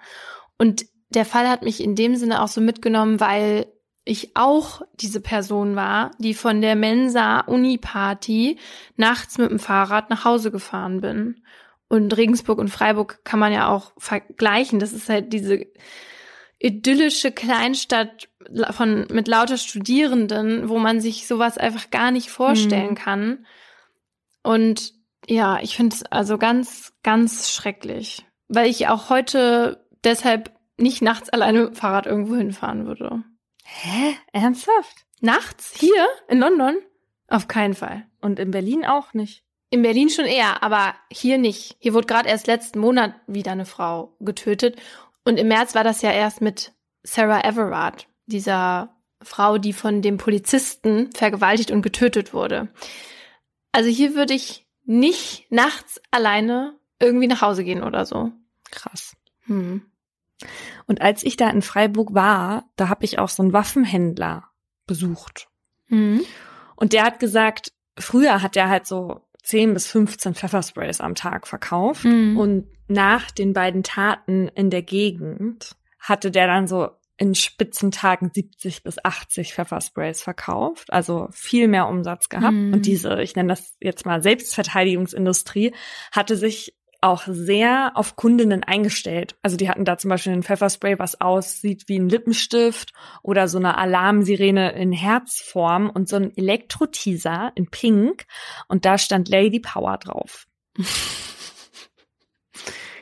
Und 0.57 0.85
der 1.09 1.25
Fall 1.25 1.49
hat 1.49 1.63
mich 1.63 1.83
in 1.83 1.95
dem 1.95 2.15
Sinne 2.15 2.41
auch 2.41 2.47
so 2.47 2.61
mitgenommen, 2.61 3.19
weil 3.19 3.67
ich 4.05 4.35
auch 4.35 4.83
diese 4.93 5.19
Person 5.19 5.75
war, 5.75 6.11
die 6.19 6.35
von 6.35 6.61
der 6.61 6.75
Mensa 6.75 7.41
Uni 7.41 7.77
Party 7.79 8.59
nachts 8.95 9.37
mit 9.39 9.49
dem 9.49 9.59
Fahrrad 9.59 10.09
nach 10.11 10.23
Hause 10.23 10.51
gefahren 10.51 11.01
bin. 11.01 11.41
Und 11.87 12.15
Regensburg 12.15 12.59
und 12.59 12.69
Freiburg 12.69 13.23
kann 13.25 13.39
man 13.39 13.51
ja 13.51 13.67
auch 13.67 13.91
vergleichen. 13.97 14.79
Das 14.79 14.93
ist 14.93 15.09
halt 15.09 15.33
diese 15.33 15.65
idyllische 16.59 17.31
Kleinstadt 17.31 18.29
von 18.71 19.07
mit 19.11 19.27
lauter 19.27 19.57
Studierenden, 19.57 20.69
wo 20.69 20.77
man 20.77 21.01
sich 21.01 21.27
sowas 21.27 21.57
einfach 21.57 21.89
gar 21.89 22.11
nicht 22.11 22.29
vorstellen 22.29 22.91
Mhm. 22.91 22.95
kann. 22.95 23.45
Und 24.43 24.93
ja, 25.27 25.59
ich 25.61 25.75
finde 25.75 25.95
es 25.95 26.03
also 26.03 26.37
ganz, 26.37 26.93
ganz 27.01 27.51
schrecklich, 27.51 28.25
weil 28.47 28.69
ich 28.69 28.87
auch 28.87 29.09
heute 29.09 29.83
deshalb 30.03 30.51
nicht 30.77 31.01
nachts 31.01 31.29
alleine 31.29 31.73
Fahrrad 31.73 32.05
irgendwo 32.05 32.35
hinfahren 32.35 32.85
würde. 32.85 33.23
Hä? 33.65 34.15
Ernsthaft? 34.31 35.05
Nachts? 35.21 35.73
Hier? 35.77 36.07
In 36.29 36.39
London? 36.39 36.77
Auf 37.27 37.47
keinen 37.47 37.73
Fall. 37.73 38.05
Und 38.21 38.39
in 38.39 38.51
Berlin 38.51 38.85
auch 38.85 39.13
nicht. 39.13 39.43
In 39.71 39.81
Berlin 39.81 40.09
schon 40.09 40.25
eher, 40.25 40.61
aber 40.63 40.93
hier 41.11 41.37
nicht. 41.39 41.75
Hier 41.79 41.93
wurde 41.93 42.07
gerade 42.07 42.29
erst 42.29 42.47
letzten 42.47 42.79
Monat 42.79 43.15
wieder 43.25 43.51
eine 43.51 43.65
Frau 43.65 44.15
getötet. 44.19 44.79
Und 45.25 45.37
im 45.37 45.47
März 45.47 45.73
war 45.73 45.83
das 45.83 46.03
ja 46.03 46.11
erst 46.11 46.41
mit 46.41 46.73
Sarah 47.03 47.43
Everard, 47.43 48.07
dieser 48.27 48.95
Frau, 49.21 49.57
die 49.57 49.73
von 49.73 50.03
dem 50.03 50.17
Polizisten 50.17 51.09
vergewaltigt 51.13 51.71
und 51.71 51.81
getötet 51.81 52.33
wurde. 52.33 52.69
Also 53.71 53.89
hier 53.89 54.13
würde 54.15 54.35
ich 54.35 54.67
nicht 54.83 55.51
nachts 55.51 55.99
alleine 56.11 56.77
irgendwie 56.99 57.27
nach 57.27 57.41
Hause 57.41 57.63
gehen 57.63 57.83
oder 57.83 58.05
so. 58.05 58.31
Krass. 58.69 59.15
Hm. 59.47 59.81
Und 60.87 61.01
als 61.01 61.23
ich 61.23 61.37
da 61.37 61.49
in 61.49 61.61
Freiburg 61.61 62.13
war, 62.13 62.69
da 62.75 62.89
habe 62.89 63.05
ich 63.05 63.19
auch 63.19 63.29
so 63.29 63.41
einen 63.43 63.53
Waffenhändler 63.53 64.45
besucht. 64.85 65.47
Hm. 65.87 66.21
Und 66.75 66.93
der 66.93 67.03
hat 67.03 67.19
gesagt, 67.19 67.71
früher 67.97 68.41
hat 68.41 68.55
er 68.55 68.69
halt 68.69 68.85
so 68.85 69.21
10 69.43 69.73
bis 69.73 69.87
15 69.87 70.35
Pfeffersprays 70.35 71.01
am 71.01 71.15
Tag 71.15 71.47
verkauft. 71.47 72.05
Mhm. 72.05 72.37
Und 72.37 72.67
nach 72.87 73.31
den 73.31 73.53
beiden 73.53 73.83
Taten 73.83 74.47
in 74.49 74.69
der 74.69 74.81
Gegend 74.81 75.75
hatte 75.99 76.31
der 76.31 76.47
dann 76.47 76.67
so 76.67 76.89
in 77.17 77.33
Spitzentagen 77.33 78.31
70 78.33 78.83
bis 78.83 78.97
80 79.03 79.53
Pfeffersprays 79.53 80.21
verkauft, 80.21 80.91
also 80.91 81.29
viel 81.31 81.67
mehr 81.67 81.87
Umsatz 81.87 82.27
gehabt. 82.27 82.53
Mhm. 82.53 82.73
Und 82.73 82.85
diese, 82.85 83.21
ich 83.21 83.35
nenne 83.35 83.49
das 83.49 83.75
jetzt 83.79 84.05
mal 84.05 84.21
Selbstverteidigungsindustrie, 84.21 85.73
hatte 86.11 86.35
sich 86.35 86.75
auch 87.05 87.23
sehr 87.27 87.91
auf 87.93 88.15
Kundinnen 88.15 88.63
eingestellt. 88.63 89.35
Also 89.43 89.57
die 89.57 89.69
hatten 89.69 89.85
da 89.85 89.97
zum 89.97 90.09
Beispiel 90.09 90.33
ein 90.33 90.43
Pfefferspray, 90.43 90.97
was 90.97 91.21
aussieht 91.21 91.83
wie 91.87 91.99
ein 91.99 92.09
Lippenstift 92.09 92.93
oder 93.21 93.47
so 93.47 93.59
eine 93.59 93.77
Alarmsirene 93.77 94.71
in 94.71 94.91
Herzform 94.91 95.89
und 95.89 96.09
so 96.09 96.15
ein 96.15 96.35
Elektro-Teaser 96.35 97.51
in 97.53 97.67
Pink 97.67 98.25
und 98.67 98.85
da 98.85 98.97
stand 98.97 99.29
Lady 99.29 99.59
Power 99.59 99.97
drauf. 99.97 100.47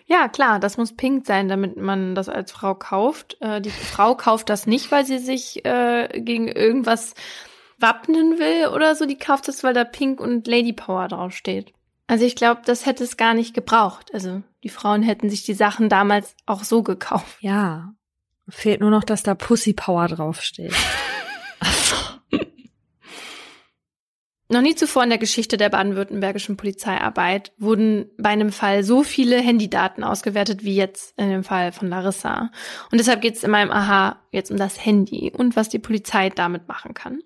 Ja, 0.05 0.27
klar, 0.27 0.59
das 0.59 0.77
muss 0.77 0.95
pink 0.95 1.25
sein, 1.25 1.47
damit 1.47 1.77
man 1.77 2.13
das 2.13 2.27
als 2.27 2.51
Frau 2.51 2.75
kauft. 2.75 3.37
Äh, 3.39 3.61
die 3.61 3.71
Frau 3.71 4.15
kauft 4.15 4.49
das 4.49 4.67
nicht, 4.67 4.91
weil 4.91 5.05
sie 5.05 5.17
sich 5.17 5.65
äh, 5.65 6.09
gegen 6.21 6.49
irgendwas 6.49 7.15
wappnen 7.79 8.37
will 8.37 8.67
oder 8.67 8.95
so. 8.95 9.05
Die 9.05 9.17
kauft 9.17 9.47
es, 9.47 9.63
weil 9.63 9.73
da 9.73 9.85
pink 9.85 10.19
und 10.19 10.45
Lady 10.45 10.73
Power 10.73 11.07
draufsteht. 11.07 11.73
Also 12.07 12.25
ich 12.25 12.35
glaube, 12.35 12.61
das 12.65 12.85
hätte 12.85 13.03
es 13.03 13.17
gar 13.17 13.33
nicht 13.33 13.53
gebraucht. 13.53 14.13
Also 14.13 14.43
die 14.63 14.69
Frauen 14.69 15.03
hätten 15.03 15.29
sich 15.29 15.43
die 15.43 15.53
Sachen 15.53 15.89
damals 15.89 16.35
auch 16.45 16.63
so 16.63 16.83
gekauft. 16.83 17.37
Ja, 17.39 17.93
fehlt 18.49 18.81
nur 18.81 18.91
noch, 18.91 19.03
dass 19.03 19.23
da 19.23 19.35
Pussy 19.35 19.73
Power 19.73 20.07
draufsteht. 20.07 20.73
Noch 24.49 24.61
nie 24.61 24.75
zuvor 24.75 25.03
in 25.03 25.09
der 25.09 25.17
Geschichte 25.17 25.57
der 25.57 25.69
baden-württembergischen 25.69 26.57
Polizeiarbeit 26.57 27.53
wurden 27.57 28.11
bei 28.17 28.29
einem 28.29 28.51
Fall 28.51 28.83
so 28.83 29.03
viele 29.03 29.37
Handydaten 29.37 30.03
ausgewertet 30.03 30.63
wie 30.63 30.75
jetzt 30.75 31.17
in 31.17 31.29
dem 31.29 31.43
Fall 31.43 31.71
von 31.71 31.89
Larissa. 31.89 32.51
Und 32.91 32.99
deshalb 32.99 33.21
geht 33.21 33.35
es 33.35 33.43
in 33.43 33.51
meinem 33.51 33.71
Aha 33.71 34.21
jetzt 34.31 34.51
um 34.51 34.57
das 34.57 34.83
Handy 34.85 35.31
und 35.35 35.55
was 35.55 35.69
die 35.69 35.79
Polizei 35.79 36.29
damit 36.29 36.67
machen 36.67 36.93
kann. 36.93 37.21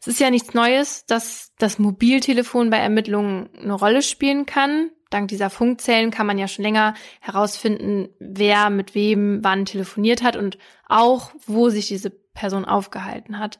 Es 0.00 0.06
ist 0.06 0.20
ja 0.20 0.30
nichts 0.30 0.54
Neues, 0.54 1.06
dass 1.06 1.52
das 1.58 1.78
Mobiltelefon 1.78 2.70
bei 2.70 2.78
Ermittlungen 2.78 3.50
eine 3.60 3.74
Rolle 3.74 4.02
spielen 4.02 4.46
kann. 4.46 4.90
Dank 5.10 5.28
dieser 5.28 5.50
Funkzellen 5.50 6.10
kann 6.10 6.26
man 6.26 6.38
ja 6.38 6.48
schon 6.48 6.64
länger 6.64 6.94
herausfinden, 7.20 8.08
wer 8.18 8.70
mit 8.70 8.94
wem 8.94 9.42
wann 9.42 9.64
telefoniert 9.64 10.22
hat 10.22 10.36
und 10.36 10.58
auch, 10.88 11.30
wo 11.46 11.68
sich 11.68 11.88
diese 11.88 12.10
Person 12.10 12.64
aufgehalten 12.64 13.38
hat. 13.38 13.58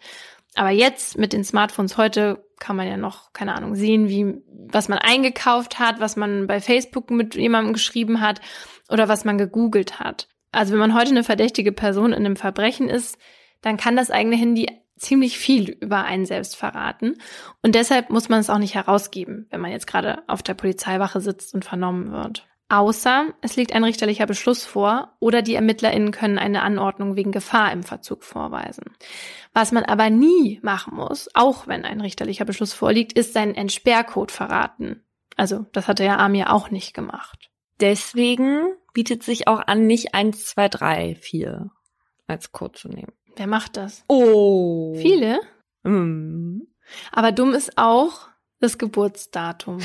Aber 0.57 0.71
jetzt 0.71 1.19
mit 1.19 1.33
den 1.33 1.45
Smartphones 1.45 1.97
heute 1.97 2.45
kann 2.59 2.77
man 2.77 2.89
ja 2.89 2.97
noch, 2.97 3.33
keine 3.33 3.55
Ahnung, 3.55 3.75
sehen, 3.75 4.09
wie, 4.09 4.43
was 4.49 4.89
man 4.89 4.99
eingekauft 4.99 5.79
hat, 5.79 6.01
was 6.01 6.17
man 6.17 6.47
bei 6.47 6.61
Facebook 6.61 7.11
mit 7.11 7.35
jemandem 7.35 7.75
geschrieben 7.75 8.21
hat 8.21 8.41
oder 8.89 9.09
was 9.09 9.25
man 9.25 9.39
gegoogelt 9.39 10.01
hat. 10.01 10.29
Also 10.53 10.73
wenn 10.73 10.81
man 10.81 10.95
heute 10.95 11.11
eine 11.11 11.25
verdächtige 11.25 11.73
Person 11.73 12.13
in 12.13 12.25
einem 12.25 12.37
Verbrechen 12.37 12.89
ist, 12.89 13.19
dann 13.61 13.77
kann 13.77 13.97
das 13.97 14.11
eigene 14.11 14.37
Handy 14.37 14.69
ziemlich 14.97 15.39
viel 15.39 15.71
über 15.71 16.05
einen 16.05 16.27
selbst 16.27 16.57
verraten. 16.57 17.17
Und 17.63 17.75
deshalb 17.75 18.11
muss 18.11 18.29
man 18.29 18.41
es 18.41 18.51
auch 18.51 18.59
nicht 18.59 18.75
herausgeben, 18.75 19.47
wenn 19.51 19.61
man 19.61 19.71
jetzt 19.71 19.87
gerade 19.87 20.23
auf 20.27 20.43
der 20.43 20.55
Polizeiwache 20.55 21.21
sitzt 21.21 21.55
und 21.55 21.65
vernommen 21.65 22.13
wird. 22.13 22.47
Außer 22.69 23.29
es 23.43 23.55
liegt 23.55 23.75
ein 23.75 23.85
richterlicher 23.85 24.27
Beschluss 24.27 24.65
vor 24.65 25.13
oder 25.21 25.41
die 25.41 25.55
ErmittlerInnen 25.55 26.11
können 26.11 26.39
eine 26.39 26.63
Anordnung 26.63 27.15
wegen 27.15 27.31
Gefahr 27.31 27.71
im 27.71 27.85
Verzug 27.85 28.25
vorweisen. 28.25 28.97
Was 29.53 29.71
man 29.71 29.85
aber 29.85 30.11
nie 30.11 30.59
machen 30.63 30.97
muss, 30.97 31.29
auch 31.35 31.69
wenn 31.69 31.85
ein 31.85 32.01
richterlicher 32.01 32.45
Beschluss 32.45 32.73
vorliegt, 32.73 33.13
ist 33.13 33.35
seinen 33.35 33.55
Entsperrcode 33.55 34.33
verraten. 34.33 35.05
Also, 35.37 35.67
das 35.73 35.87
hatte 35.87 36.03
ja 36.03 36.17
Amir 36.17 36.53
auch 36.53 36.71
nicht 36.71 36.93
gemacht. 36.93 37.51
Deswegen 37.79 38.75
bietet 38.95 39.23
sich 39.23 39.47
auch 39.47 39.61
an, 39.61 39.87
nicht 39.87 40.15
1, 40.15 40.47
2, 40.47 40.69
3, 40.69 41.15
4 41.15 41.71
als 42.27 42.51
Code 42.51 42.73
zu 42.73 42.89
nehmen. 42.89 43.13
Wer 43.37 43.47
macht 43.47 43.77
das? 43.77 44.05
Oh. 44.09 44.95
Viele? 44.97 45.41
Mm. 45.83 46.63
Aber 47.13 47.33
dumm 47.33 47.55
ist 47.55 47.77
auch 47.77 48.29
das 48.61 48.79
Geburtsdatum. 48.79 49.81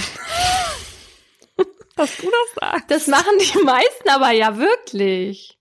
Dass 1.95 2.17
du 2.17 2.27
das 2.27 2.55
sagst. 2.59 2.91
Das 2.91 3.07
machen 3.07 3.33
die 3.39 3.63
meisten 3.63 4.09
aber 4.09 4.31
ja 4.31 4.57
wirklich. 4.57 5.59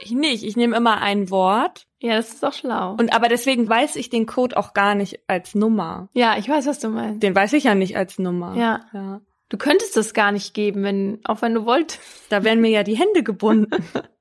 Ich 0.00 0.12
nicht. 0.12 0.44
Ich 0.44 0.56
nehme 0.56 0.76
immer 0.76 1.00
ein 1.00 1.30
Wort. 1.30 1.86
Ja, 1.98 2.14
das 2.14 2.34
ist 2.34 2.42
doch 2.42 2.52
schlau. 2.52 2.92
Und 2.92 3.14
aber 3.14 3.28
deswegen 3.28 3.68
weiß 3.68 3.96
ich 3.96 4.10
den 4.10 4.26
Code 4.26 4.56
auch 4.56 4.74
gar 4.74 4.94
nicht 4.94 5.20
als 5.26 5.54
Nummer. 5.54 6.10
ja, 6.12 6.36
ich 6.36 6.48
weiß, 6.48 6.66
was 6.66 6.78
du 6.78 6.90
meinst. 6.90 7.22
Den 7.22 7.34
weiß 7.34 7.54
ich 7.54 7.64
ja 7.64 7.74
nicht 7.74 7.96
als 7.96 8.18
Nummer. 8.18 8.54
Ja. 8.56 8.86
ja. 8.92 9.20
Du 9.48 9.56
könntest 9.56 9.96
es 9.96 10.12
gar 10.12 10.32
nicht 10.32 10.54
geben, 10.54 10.82
wenn, 10.82 11.20
auch 11.24 11.40
wenn 11.40 11.54
du 11.54 11.64
wolltest. 11.64 12.00
Da 12.28 12.44
wären 12.44 12.60
mir 12.60 12.70
ja 12.70 12.82
die 12.82 12.96
Hände 12.96 13.22
gebunden. 13.22 13.84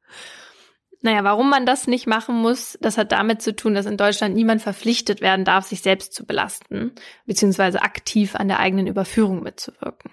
Naja, 1.06 1.24
warum 1.24 1.52
man 1.52 1.68
das 1.68 1.86
nicht 1.86 2.08
machen 2.08 2.36
muss, 2.36 2.80
das 2.82 2.98
hat 2.98 3.12
damit 3.12 3.40
zu 3.40 3.56
tun, 3.56 3.76
dass 3.76 3.86
in 3.86 3.96
Deutschland 3.96 4.34
niemand 4.34 4.64
verpflichtet 4.64 5.22
werden 5.22 5.46
darf, 5.46 5.68
sich 5.68 5.82
selbst 5.82 6.16
zu 6.16 6.26
belasten, 6.26 6.94
beziehungsweise 7.28 7.84
aktiv 7.84 8.36
an 8.36 8.48
der 8.48 8.58
eigenen 8.58 8.88
Überführung 8.88 9.44
mitzuwirken. 9.44 10.10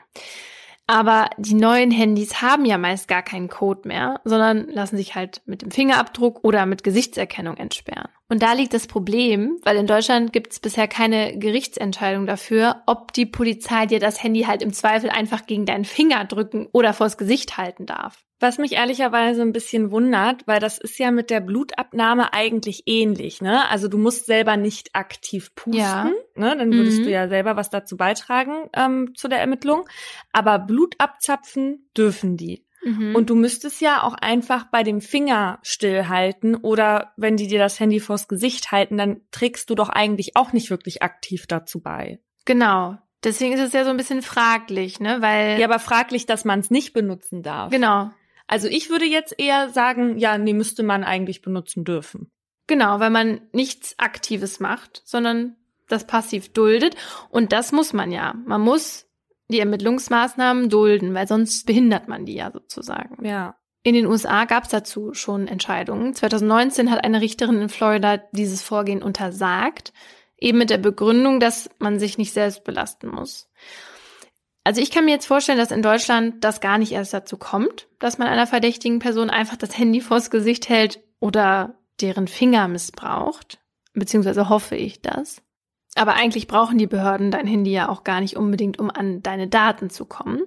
Aber 0.87 1.31
die 1.39 1.55
neuen 1.55 1.91
Handys 1.91 2.43
haben 2.43 2.67
ja 2.67 2.77
meist 2.77 3.09
gar 3.09 3.23
keinen 3.23 3.49
Code 3.49 3.89
mehr, 3.89 4.21
sondern 4.25 4.69
lassen 4.69 4.99
sich 4.99 5.15
halt 5.15 5.41
mit 5.47 5.63
dem 5.63 5.71
Fingerabdruck 5.71 6.45
oder 6.45 6.67
mit 6.67 6.85
Gesichtserkennung 6.85 7.57
entsperren. 7.57 8.11
Und 8.29 8.43
da 8.43 8.53
liegt 8.53 8.75
das 8.75 8.87
Problem, 8.87 9.57
weil 9.63 9.79
in 9.79 9.87
Deutschland 9.87 10.35
gibt 10.35 10.53
es 10.53 10.61
bisher 10.61 10.89
keine 10.89 11.39
Gerichtsentscheidung 11.39 12.27
dafür, 12.27 12.83
ob 12.85 13.15
die 13.15 13.25
Polizei 13.25 13.87
dir 13.87 13.99
das 13.99 14.23
Handy 14.23 14.43
halt 14.43 14.61
im 14.61 14.75
Zweifel 14.75 15.09
einfach 15.09 15.47
gegen 15.47 15.65
deinen 15.65 15.87
Finger 15.87 16.27
drücken 16.27 16.69
oder 16.71 16.93
vors 16.93 17.17
Gesicht 17.17 17.57
halten 17.57 17.87
darf. 17.87 18.27
Was 18.43 18.59
mich 18.59 18.73
ehrlicherweise 18.73 19.41
ein 19.43 19.53
bisschen 19.53 19.91
wundert, 19.93 20.47
weil 20.49 20.59
das 20.61 20.77
ist 20.79 20.99
ja 20.99 21.11
mit 21.13 21.31
der 21.31 21.41
Blutabnahme 21.41 22.33
eigentlich 22.35 22.83
ähnlich, 22.87 23.41
ne? 23.41 23.69
Also 23.71 23.87
du 23.89 23.99
musst 23.99 24.27
selber 24.27 24.57
nicht 24.57 24.91
aktiv 24.95 25.55
pusten, 25.55 25.79
Ja. 25.79 26.05
ne? 26.35 26.57
Dann 26.57 26.73
würdest 26.73 26.99
Mhm. 27.01 27.05
du 27.05 27.11
ja 27.11 27.29
selber 27.29 27.57
was 27.57 27.71
dazu 27.71 27.97
beitragen 27.97 28.69
ähm, 28.75 29.15
zu 29.15 29.29
der 29.29 29.39
Ermittlung. 29.41 29.89
Aber 30.33 30.59
Blut 30.59 30.97
abzapfen 30.99 31.89
dürfen 31.97 32.37
die. 32.37 32.65
Mhm. 32.85 33.15
Und 33.15 33.31
du 33.31 33.37
müsstest 33.37 33.81
ja 33.81 34.03
auch 34.03 34.15
einfach 34.15 34.65
bei 34.73 34.83
dem 34.83 35.01
Finger 35.01 35.61
stillhalten 35.63 36.57
oder 36.57 37.13
wenn 37.17 37.37
die 37.37 37.47
dir 37.47 37.61
das 37.61 37.79
Handy 37.79 38.01
vors 38.01 38.27
Gesicht 38.27 38.73
halten, 38.73 38.99
dann 38.99 39.21
trägst 39.31 39.71
du 39.71 39.77
doch 39.77 39.89
eigentlich 39.89 40.37
auch 40.37 40.53
nicht 40.53 40.69
wirklich 40.71 41.01
aktiv 41.03 41.47
dazu 41.47 41.81
bei. 41.81 42.19
genau. 42.45 42.97
Deswegen 43.25 43.53
ist 43.53 43.61
es 43.61 43.73
ja 43.73 43.85
so 43.85 43.91
ein 43.91 43.97
bisschen 43.97 44.21
fraglich, 44.21 44.99
ne? 44.99 45.19
Weil 45.21 45.57
Ja, 45.61 45.69
aber 45.69 45.79
fraglich, 45.79 46.27
dass 46.27 46.45
man 46.45 46.59
es 46.59 46.73
nicht 46.73 46.93
benutzen 46.93 47.45
darf. 47.45 47.71
genau, 47.71 48.11
Also 48.53 48.69
ich 48.69 48.91
würde 48.91 49.07
jetzt 49.07 49.35
eher 49.39 49.71
sagen, 49.71 50.19
ja, 50.19 50.37
nee, 50.37 50.53
müsste 50.53 50.83
man 50.83 51.05
eigentlich 51.05 51.41
benutzen 51.41 51.85
dürfen. 51.85 52.31
genau, 52.67 53.01
weil 53.01 53.09
man 53.09 53.41
nichts 53.53 53.95
Aktives 53.99 54.61
macht, 54.61 55.01
sondern 55.07 55.57
das 55.89 56.07
passiv 56.07 56.53
duldet. 56.53 56.95
Und 57.31 57.53
das 57.53 57.73
muss 57.73 57.95
man 57.95 58.13
ja. 58.13 58.35
Man 58.45 58.61
muss 58.61 59.07
die 59.49 59.59
Ermittlungsmaßnahmen 59.59 60.69
dulden, 60.69 61.15
weil 61.15 61.27
sonst 61.27 61.65
behindert 61.65 62.09
man 62.09 62.27
die 62.27 62.35
ja 62.35 62.51
sozusagen. 62.53 63.25
Ja. 63.25 63.57
In 63.85 63.95
den 63.95 64.05
USA 64.05 64.45
gab 64.45 64.65
es 64.65 64.69
dazu 64.69 65.15
schon 65.15 65.49
Entscheidungen. 65.49 66.13
2019 66.13 66.91
hat 66.91 67.03
eine 67.05 67.23
Richterin 67.23 67.63
in 67.63 67.71
Florida 67.71 68.19
dieses 68.33 68.63
Vorgehen 68.63 69.03
untersagt, 69.03 69.95
eben 70.37 70.59
mit 70.59 70.69
der 70.69 70.77
Begründung, 70.77 71.41
dass 71.41 71.71
man 71.79 71.99
sich 71.99 72.19
nicht 72.19 72.35
selbst 72.35 72.65
belasten 72.65 73.09
muss. 73.09 73.49
Also 74.65 74.81
ich 74.81 74.91
kann 74.91 75.05
mir 75.05 75.11
jetzt 75.11 75.27
vorstellen, 75.27 75.59
dass 75.59 75.73
in 75.73 75.83
Deutschland 75.83 76.45
das 76.45 76.61
gar 76.61 76.79
nicht 76.79 76.93
erst 76.93 77.13
dazu 77.13 77.37
kommt, 77.37 77.89
dass 77.99 78.19
man 78.19 78.29
einer 78.29 78.47
verdächtigen 78.47 79.01
Person 79.01 79.29
einfach 79.29 79.57
das 79.57 79.77
Handy 79.77 80.01
vors 80.01 80.31
Gesicht 80.31 80.69
hält 80.69 81.01
oder 81.19 81.75
deren 82.01 82.29
Finger 82.29 82.69
missbraucht. 82.69 83.59
Beziehungsweise 83.95 84.49
hoffe 84.49 84.77
ich 84.77 85.03
das. 85.03 85.43
Aber 85.95 86.15
eigentlich 86.15 86.47
brauchen 86.47 86.79
die 86.79 86.87
Behörden 86.87 87.31
dein 87.31 87.47
Handy 87.47 87.73
ja 87.73 87.89
auch 87.89 88.05
gar 88.05 88.21
nicht 88.21 88.37
unbedingt, 88.37 88.79
um 88.79 88.91
an 88.91 89.23
deine 89.23 89.49
Daten 89.49 89.91
zu 89.91 90.07
kommen. 90.07 90.43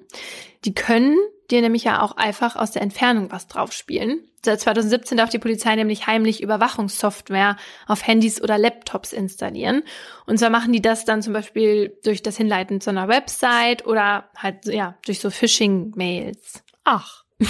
Die 0.63 0.74
können 0.74 1.18
dir 1.52 1.62
nämlich 1.62 1.84
ja 1.84 2.02
auch 2.02 2.14
einfach 2.18 2.56
aus 2.56 2.72
der 2.72 2.82
Entfernung 2.82 3.32
was 3.32 3.48
draufspielen. 3.48 4.28
Seit 4.43 4.62
2017 4.62 5.18
darf 5.18 5.30
die 5.30 5.39
Polizei 5.39 5.76
nämlich 5.76 6.06
heimlich 6.08 6.41
Überwachungssoftware 6.43 7.58
auf 7.88 8.06
Handys 8.06 8.41
oder 8.41 8.58
Laptops 8.58 9.12
installieren. 9.14 9.84
Und 10.28 10.38
zwar 10.38 10.50
machen 10.52 10.72
die 10.74 10.82
das 10.82 11.04
dann 11.06 11.22
zum 11.24 11.34
Beispiel 11.34 11.98
durch 12.04 12.22
das 12.22 12.38
Hinleiten 12.38 12.80
zu 12.82 12.89
einer 12.91 13.08
Website 13.08 13.86
oder 13.88 14.30
halt, 14.38 14.66
ja, 14.66 14.98
durch 15.06 15.20
so 15.20 15.30
Phishing-Mails. 15.32 16.64
Ach. 16.84 17.24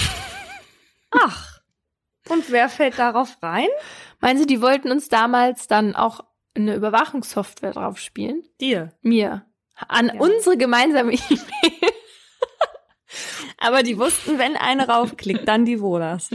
Ach. 1.12 1.60
Und 2.30 2.50
wer 2.52 2.70
fällt 2.70 2.98
darauf 2.98 3.38
rein? 3.42 3.68
Meinen 4.20 4.40
Sie, 4.40 4.48
die 4.48 4.62
wollten 4.62 4.92
uns 4.92 5.10
damals 5.10 5.68
dann 5.68 5.96
auch 5.96 6.22
eine 6.56 6.76
Überwachungssoftware 6.76 7.74
draufspielen? 7.74 8.44
Dir. 8.62 8.94
Mir. 9.02 9.46
An 9.88 10.08
Ja. 10.08 10.22
unsere 10.22 10.58
gemeinsame 10.58 11.14
E-Mail. 11.30 11.85
Aber 13.66 13.82
die 13.82 13.98
wussten, 13.98 14.38
wenn 14.38 14.56
eine 14.56 14.88
raufklickt, 14.88 15.48
dann 15.48 15.66
die 15.66 15.82
Wohlers. 15.82 16.30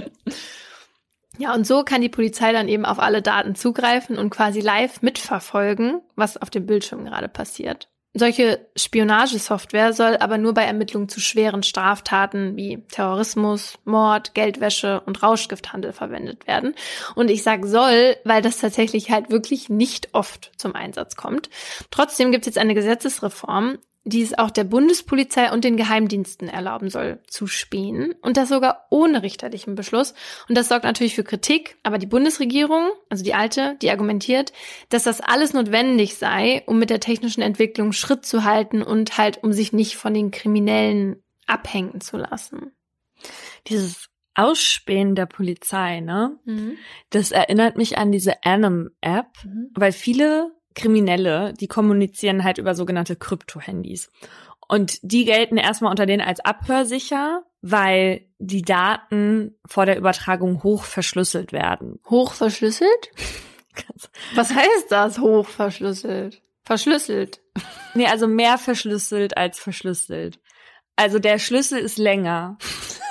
Ja, 1.39 1.55
und 1.55 1.67
so 1.67 1.85
kann 1.85 2.01
die 2.01 2.09
Polizei 2.09 2.53
dann 2.53 2.69
eben 2.69 2.85
auf 2.85 2.99
alle 2.99 3.23
Daten 3.23 3.55
zugreifen 3.55 4.19
und 4.19 4.31
quasi 4.31 4.61
live 4.61 5.01
mitverfolgen, 5.01 6.03
was 6.17 6.37
auf 6.37 6.51
dem 6.51 6.67
Bildschirm 6.67 7.05
gerade 7.05 7.29
passiert. 7.29 7.89
Solche 8.13 8.67
Spionagesoftware 8.77 9.93
soll 9.93 10.17
aber 10.17 10.37
nur 10.37 10.53
bei 10.53 10.65
Ermittlungen 10.65 11.09
zu 11.09 11.21
schweren 11.21 11.63
Straftaten 11.63 12.57
wie 12.57 12.83
Terrorismus, 12.91 13.79
Mord, 13.85 14.35
Geldwäsche 14.35 15.01
und 15.07 15.23
Rauschgifthandel 15.23 15.93
verwendet 15.93 16.49
werden. 16.49 16.75
Und 17.15 17.31
ich 17.31 17.45
sag 17.45 17.65
soll, 17.65 18.17
weil 18.25 18.43
das 18.43 18.59
tatsächlich 18.59 19.13
halt 19.13 19.31
wirklich 19.31 19.69
nicht 19.69 20.09
oft 20.13 20.51
zum 20.57 20.75
Einsatz 20.75 21.15
kommt. 21.15 21.51
Trotzdem 21.93 22.33
gibt 22.33 22.43
es 22.43 22.47
jetzt 22.47 22.59
eine 22.59 22.75
Gesetzesreform, 22.75 23.79
die 24.05 24.23
es 24.23 24.37
auch 24.39 24.51
der 24.51 24.65
Bundespolizei 24.65 25.53
und 25.53 25.63
den 25.63 25.77
Geheimdiensten 25.77 26.49
erlauben 26.49 26.89
soll, 26.89 27.21
zu 27.27 27.47
spähen. 27.47 28.15
Und 28.23 28.37
das 28.37 28.49
sogar 28.49 28.87
ohne 28.91 29.23
richterlichen 29.23 29.75
Beschluss. 29.75 30.15
Und 30.49 30.57
das 30.57 30.69
sorgt 30.69 30.85
natürlich 30.85 31.15
für 31.15 31.25
Kritik. 31.25 31.77
Aber 31.83 31.99
die 31.99 32.07
Bundesregierung, 32.07 32.91
also 33.11 33.23
die 33.23 33.35
alte, 33.35 33.77
die 33.83 33.91
argumentiert, 33.91 34.53
dass 34.89 35.05
das 35.05 35.21
alles 35.21 35.53
notwendig 35.53 36.17
sei, 36.17 36.63
um 36.67 36.79
mit 36.79 36.89
der 36.91 37.01
technischen 37.01 37.43
Entwicklung 37.43 37.93
Schritt 37.93 38.25
zu 38.25 38.45
halten 38.45 38.83
und 38.83 39.19
halt, 39.19 39.43
um 39.45 39.53
sich 39.53 39.73
nicht 39.73 39.97
von 39.97 40.15
den 40.15 40.31
Kriminellen 40.31 41.23
abhängen 41.47 42.01
zu 42.01 42.17
lassen. 42.17 42.73
Dieses 43.67 44.09
Ausspähen 44.35 45.15
der 45.15 45.27
Polizei, 45.27 46.01
ne? 46.01 46.39
Das 47.11 47.33
erinnert 47.33 47.77
mich 47.77 47.99
an 47.99 48.13
diese 48.13 48.45
Anim-App, 48.45 49.27
weil 49.75 49.93
viele 49.93 50.53
Kriminelle, 50.75 51.53
die 51.55 51.69
kommunizieren 51.69 52.45
halt 52.45 52.59
über 52.59 52.75
sogenannte 52.75 53.17
Krypto-Handys. 53.17 54.11
Und 54.69 54.99
die 55.03 55.25
gelten 55.25 55.57
erstmal 55.57 55.91
unter 55.91 56.07
denen 56.07 56.23
als 56.23 56.41
abhörsicher, 56.41 57.43
weil 57.61 58.27
die 58.39 58.63
Daten 58.63 59.57
vor 59.67 59.85
der 59.85 59.99
Übertragung 59.99 60.63
hoch 60.63 60.85
verschlüsselt 60.85 61.53
werden. 61.53 61.99
Hoch 62.09 62.35
verschlüsselt? 62.35 63.11
Was 64.35 64.55
heißt 64.55 64.91
das, 64.91 65.19
hoch 65.19 65.47
verschlüsselt? 65.47 66.41
Verschlüsselt. 66.63 67.41
Nee, 67.95 68.07
also 68.07 68.29
mehr 68.29 68.59
verschlüsselt 68.59 69.37
als 69.37 69.59
verschlüsselt. 69.59 70.39
Also 70.95 71.19
der 71.19 71.39
Schlüssel 71.39 71.79
ist 71.79 71.99
länger. 71.99 72.59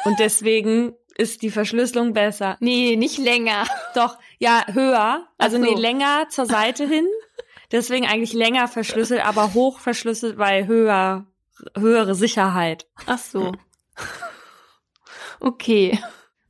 Und 0.06 0.20
deswegen 0.20 0.94
ist 1.18 1.42
die 1.42 1.50
Verschlüsselung 1.50 2.14
besser. 2.14 2.56
Nee, 2.62 2.96
nicht 2.96 3.18
länger. 3.18 3.66
Doch, 3.96 4.18
ja, 4.38 4.66
höher. 4.72 5.28
Also 5.38 5.58
so. 5.58 5.64
nee, 5.64 5.74
länger 5.74 6.28
zur 6.30 6.46
Seite 6.46 6.88
hin. 6.88 7.08
Deswegen 7.72 8.08
eigentlich 8.08 8.34
länger 8.34 8.68
verschlüsselt, 8.68 9.26
aber 9.26 9.54
hoch 9.54 9.80
verschlüsselt, 9.80 10.38
weil 10.38 10.68
höher, 10.68 11.26
höhere 11.78 12.16
Sicherheit. 12.16 12.88
Ach 13.06 13.20
so. 13.20 13.52
Okay. 15.40 16.00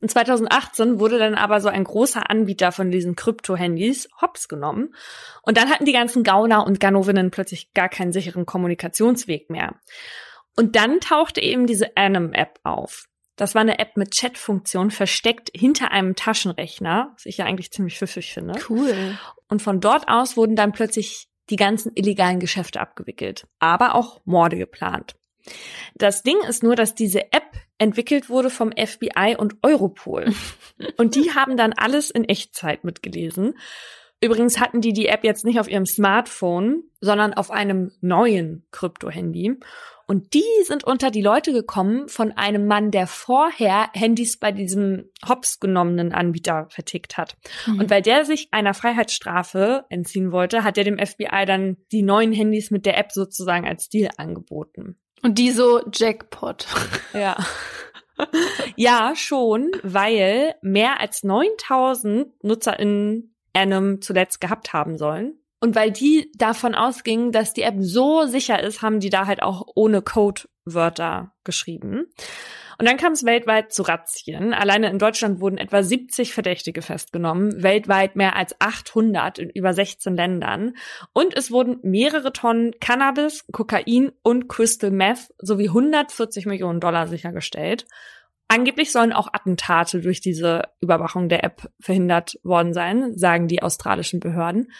Und 0.00 0.10
2018 0.10 0.98
wurde 0.98 1.18
dann 1.18 1.34
aber 1.34 1.60
so 1.60 1.68
ein 1.68 1.84
großer 1.84 2.30
Anbieter 2.30 2.72
von 2.72 2.90
diesen 2.90 3.16
Krypto-Handys 3.16 4.08
hops 4.20 4.48
genommen. 4.48 4.94
Und 5.42 5.58
dann 5.58 5.68
hatten 5.68 5.84
die 5.84 5.92
ganzen 5.92 6.24
Gauner 6.24 6.66
und 6.66 6.80
Ganovinnen 6.80 7.30
plötzlich 7.30 7.74
gar 7.74 7.90
keinen 7.90 8.12
sicheren 8.12 8.46
Kommunikationsweg 8.46 9.50
mehr. 9.50 9.74
Und 10.56 10.74
dann 10.74 11.00
tauchte 11.00 11.42
eben 11.42 11.66
diese 11.66 11.96
Anim-App 11.96 12.60
auf. 12.62 13.08
Das 13.40 13.54
war 13.54 13.62
eine 13.62 13.78
App 13.78 13.96
mit 13.96 14.10
Chat-Funktion 14.10 14.90
versteckt 14.90 15.50
hinter 15.54 15.92
einem 15.92 16.14
Taschenrechner, 16.14 17.12
was 17.14 17.24
ich 17.24 17.38
ja 17.38 17.46
eigentlich 17.46 17.72
ziemlich 17.72 17.96
pfiffig 17.96 18.34
finde. 18.34 18.60
Cool. 18.68 19.18
Und 19.48 19.62
von 19.62 19.80
dort 19.80 20.08
aus 20.08 20.36
wurden 20.36 20.56
dann 20.56 20.72
plötzlich 20.72 21.26
die 21.48 21.56
ganzen 21.56 21.90
illegalen 21.94 22.38
Geschäfte 22.38 22.80
abgewickelt, 22.80 23.46
aber 23.58 23.94
auch 23.94 24.20
Morde 24.26 24.58
geplant. 24.58 25.14
Das 25.94 26.22
Ding 26.22 26.36
ist 26.46 26.62
nur, 26.62 26.76
dass 26.76 26.94
diese 26.94 27.32
App 27.32 27.50
entwickelt 27.78 28.28
wurde 28.28 28.50
vom 28.50 28.72
FBI 28.72 29.36
und 29.38 29.56
Europol. 29.62 30.34
Und 30.98 31.14
die 31.14 31.34
haben 31.34 31.56
dann 31.56 31.72
alles 31.72 32.10
in 32.10 32.24
Echtzeit 32.24 32.84
mitgelesen. 32.84 33.54
Übrigens 34.22 34.60
hatten 34.60 34.80
die 34.80 34.92
die 34.92 35.06
App 35.06 35.24
jetzt 35.24 35.44
nicht 35.44 35.58
auf 35.58 35.68
ihrem 35.68 35.86
Smartphone, 35.86 36.84
sondern 37.00 37.32
auf 37.32 37.50
einem 37.50 37.92
neuen 38.00 38.64
Krypto-Handy. 38.70 39.58
Und 40.06 40.34
die 40.34 40.42
sind 40.64 40.82
unter 40.82 41.12
die 41.12 41.22
Leute 41.22 41.52
gekommen 41.52 42.08
von 42.08 42.32
einem 42.32 42.66
Mann, 42.66 42.90
der 42.90 43.06
vorher 43.06 43.90
Handys 43.92 44.38
bei 44.38 44.50
diesem 44.50 45.08
hops 45.26 45.60
genommenen 45.60 46.12
Anbieter 46.12 46.66
vertickt 46.68 47.16
hat. 47.16 47.36
Und 47.68 47.90
weil 47.90 48.02
der 48.02 48.24
sich 48.24 48.48
einer 48.50 48.74
Freiheitsstrafe 48.74 49.84
entziehen 49.88 50.32
wollte, 50.32 50.64
hat 50.64 50.76
er 50.76 50.84
dem 50.84 50.98
FBI 50.98 51.46
dann 51.46 51.76
die 51.92 52.02
neuen 52.02 52.32
Handys 52.32 52.72
mit 52.72 52.86
der 52.86 52.98
App 52.98 53.12
sozusagen 53.12 53.68
als 53.68 53.88
Deal 53.88 54.10
angeboten. 54.16 54.98
Und 55.22 55.38
die 55.38 55.52
so 55.52 55.80
Jackpot. 55.92 56.66
Ja. 57.14 57.36
ja, 58.76 59.12
schon, 59.14 59.70
weil 59.82 60.56
mehr 60.60 61.00
als 61.00 61.22
9000 61.22 62.42
NutzerInnen 62.42 63.34
Anim 63.52 64.00
zuletzt 64.00 64.40
gehabt 64.40 64.72
haben 64.72 64.96
sollen. 64.96 65.40
Und 65.60 65.74
weil 65.76 65.90
die 65.90 66.32
davon 66.36 66.74
ausgingen, 66.74 67.32
dass 67.32 67.52
die 67.52 67.62
App 67.62 67.76
so 67.78 68.24
sicher 68.26 68.62
ist, 68.62 68.80
haben 68.80 68.98
die 68.98 69.10
da 69.10 69.26
halt 69.26 69.42
auch 69.42 69.66
ohne 69.74 70.00
Codewörter 70.00 71.32
geschrieben. 71.44 72.06
Und 72.78 72.88
dann 72.88 72.96
kam 72.96 73.12
es 73.12 73.26
weltweit 73.26 73.74
zu 73.74 73.82
Razzien. 73.82 74.54
Alleine 74.54 74.88
in 74.88 74.98
Deutschland 74.98 75.42
wurden 75.42 75.58
etwa 75.58 75.82
70 75.82 76.32
Verdächtige 76.32 76.80
festgenommen, 76.80 77.62
weltweit 77.62 78.16
mehr 78.16 78.36
als 78.36 78.58
800 78.58 79.38
in 79.38 79.50
über 79.50 79.74
16 79.74 80.16
Ländern. 80.16 80.72
Und 81.12 81.36
es 81.36 81.50
wurden 81.50 81.78
mehrere 81.82 82.32
Tonnen 82.32 82.72
Cannabis, 82.80 83.44
Kokain 83.52 84.12
und 84.22 84.48
Crystal 84.48 84.90
Meth 84.90 85.28
sowie 85.36 85.68
140 85.68 86.46
Millionen 86.46 86.80
Dollar 86.80 87.06
sichergestellt. 87.06 87.84
Angeblich 88.52 88.90
sollen 88.90 89.12
auch 89.12 89.28
Attentate 89.32 90.00
durch 90.00 90.20
diese 90.20 90.62
Überwachung 90.80 91.28
der 91.28 91.44
App 91.44 91.70
verhindert 91.78 92.36
worden 92.42 92.74
sein, 92.74 93.16
sagen 93.16 93.46
die 93.46 93.62
australischen 93.62 94.18
Behörden. 94.18 94.72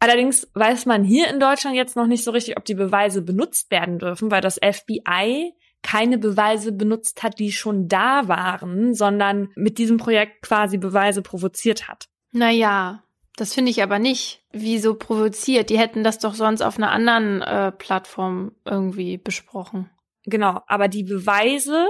Allerdings 0.00 0.50
weiß 0.54 0.86
man 0.86 1.04
hier 1.04 1.30
in 1.30 1.38
Deutschland 1.38 1.76
jetzt 1.76 1.94
noch 1.94 2.08
nicht 2.08 2.24
so 2.24 2.32
richtig, 2.32 2.56
ob 2.56 2.64
die 2.64 2.74
Beweise 2.74 3.22
benutzt 3.22 3.70
werden 3.70 4.00
dürfen, 4.00 4.32
weil 4.32 4.40
das 4.40 4.58
FBI 4.58 5.52
keine 5.84 6.18
Beweise 6.18 6.72
benutzt 6.72 7.22
hat, 7.22 7.38
die 7.38 7.52
schon 7.52 7.86
da 7.86 8.26
waren, 8.26 8.92
sondern 8.92 9.50
mit 9.54 9.78
diesem 9.78 9.98
Projekt 9.98 10.42
quasi 10.42 10.76
Beweise 10.76 11.22
provoziert 11.22 11.86
hat. 11.86 12.08
Naja, 12.32 13.04
das 13.36 13.54
finde 13.54 13.70
ich 13.70 13.84
aber 13.84 14.00
nicht. 14.00 14.42
Wieso 14.50 14.96
provoziert? 14.96 15.70
Die 15.70 15.78
hätten 15.78 16.02
das 16.02 16.18
doch 16.18 16.34
sonst 16.34 16.60
auf 16.60 16.76
einer 16.76 16.90
anderen 16.90 17.40
äh, 17.42 17.70
Plattform 17.70 18.50
irgendwie 18.64 19.16
besprochen. 19.16 19.90
Genau, 20.24 20.60
aber 20.66 20.88
die 20.88 21.04
Beweise 21.04 21.86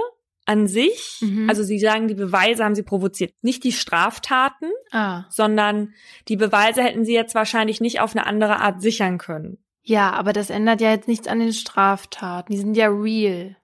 an 0.47 0.67
sich, 0.67 1.17
mhm. 1.19 1.49
also 1.49 1.61
sie 1.61 1.77
sagen, 1.77 2.07
die 2.07 2.15
Beweise 2.15 2.63
haben 2.63 2.73
sie 2.73 2.83
provoziert, 2.83 3.33
nicht 3.41 3.63
die 3.63 3.73
Straftaten, 3.73 4.71
ah. 4.91 5.25
sondern 5.29 5.93
die 6.29 6.37
Beweise 6.37 6.81
hätten 6.81 7.05
sie 7.05 7.13
jetzt 7.13 7.35
wahrscheinlich 7.35 7.81
nicht 7.81 7.99
auf 7.99 8.15
eine 8.15 8.25
andere 8.25 8.61
Art 8.61 8.81
sichern 8.81 9.17
können. 9.17 9.57
Ja, 9.83 10.11
aber 10.11 10.33
das 10.33 10.49
ändert 10.49 10.81
ja 10.81 10.91
jetzt 10.91 11.07
nichts 11.07 11.27
an 11.27 11.39
den 11.39 11.53
Straftaten. 11.53 12.51
Die 12.51 12.59
sind 12.59 12.75
ja 12.75 12.87
real. 12.87 13.55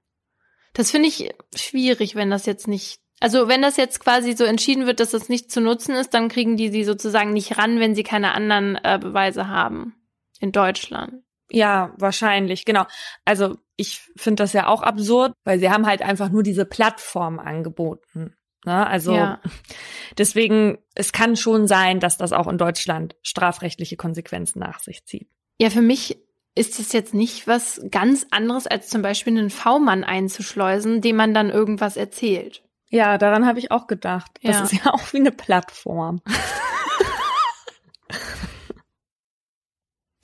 Das 0.73 0.91
finde 0.91 1.07
ich 1.07 1.29
schwierig, 1.55 2.15
wenn 2.15 2.29
das 2.29 2.45
jetzt 2.45 2.67
nicht, 2.67 2.99
also 3.19 3.47
wenn 3.47 3.61
das 3.61 3.77
jetzt 3.77 3.99
quasi 3.99 4.33
so 4.33 4.43
entschieden 4.43 4.85
wird, 4.85 4.99
dass 4.99 5.11
das 5.11 5.29
nicht 5.29 5.51
zu 5.51 5.61
nutzen 5.61 5.95
ist, 5.95 6.13
dann 6.13 6.29
kriegen 6.29 6.57
die 6.57 6.69
sie 6.69 6.83
sozusagen 6.83 7.31
nicht 7.31 7.57
ran, 7.57 7.79
wenn 7.79 7.95
sie 7.95 8.03
keine 8.03 8.33
anderen 8.33 8.77
äh, 8.83 8.99
Beweise 9.01 9.47
haben 9.47 9.95
in 10.39 10.51
Deutschland. 10.51 11.23
Ja, 11.53 11.93
wahrscheinlich, 11.97 12.65
genau. 12.65 12.85
Also 13.25 13.57
ich 13.75 14.01
finde 14.15 14.43
das 14.43 14.53
ja 14.53 14.67
auch 14.67 14.81
absurd, 14.81 15.33
weil 15.43 15.59
sie 15.59 15.69
haben 15.69 15.85
halt 15.85 16.01
einfach 16.01 16.29
nur 16.29 16.43
diese 16.43 16.65
Plattform 16.65 17.39
angeboten. 17.39 18.35
Ne? 18.65 18.87
Also 18.87 19.13
ja. 19.13 19.39
deswegen, 20.17 20.79
es 20.95 21.11
kann 21.11 21.35
schon 21.35 21.67
sein, 21.67 21.99
dass 21.99 22.17
das 22.17 22.33
auch 22.33 22.47
in 22.47 22.57
Deutschland 22.57 23.15
strafrechtliche 23.21 23.97
Konsequenzen 23.97 24.59
nach 24.59 24.79
sich 24.79 25.05
zieht. 25.05 25.29
Ja, 25.59 25.69
für 25.69 25.81
mich 25.81 26.17
ist 26.55 26.79
es 26.79 26.91
jetzt 26.91 27.13
nicht 27.13 27.47
was 27.47 27.81
ganz 27.89 28.27
anderes, 28.31 28.67
als 28.67 28.89
zum 28.89 29.01
Beispiel 29.01 29.37
einen 29.37 29.49
V-Mann 29.49 30.03
einzuschleusen, 30.03 31.01
dem 31.01 31.15
man 31.15 31.33
dann 31.33 31.49
irgendwas 31.49 31.97
erzählt. 31.97 32.63
Ja, 32.89 33.17
daran 33.17 33.45
habe 33.45 33.59
ich 33.59 33.71
auch 33.71 33.87
gedacht. 33.87 34.31
Das 34.43 34.55
ja. 34.55 34.63
ist 34.63 34.73
ja 34.85 34.93
auch 34.93 35.13
wie 35.13 35.17
eine 35.17 35.31
Plattform. 35.31 36.21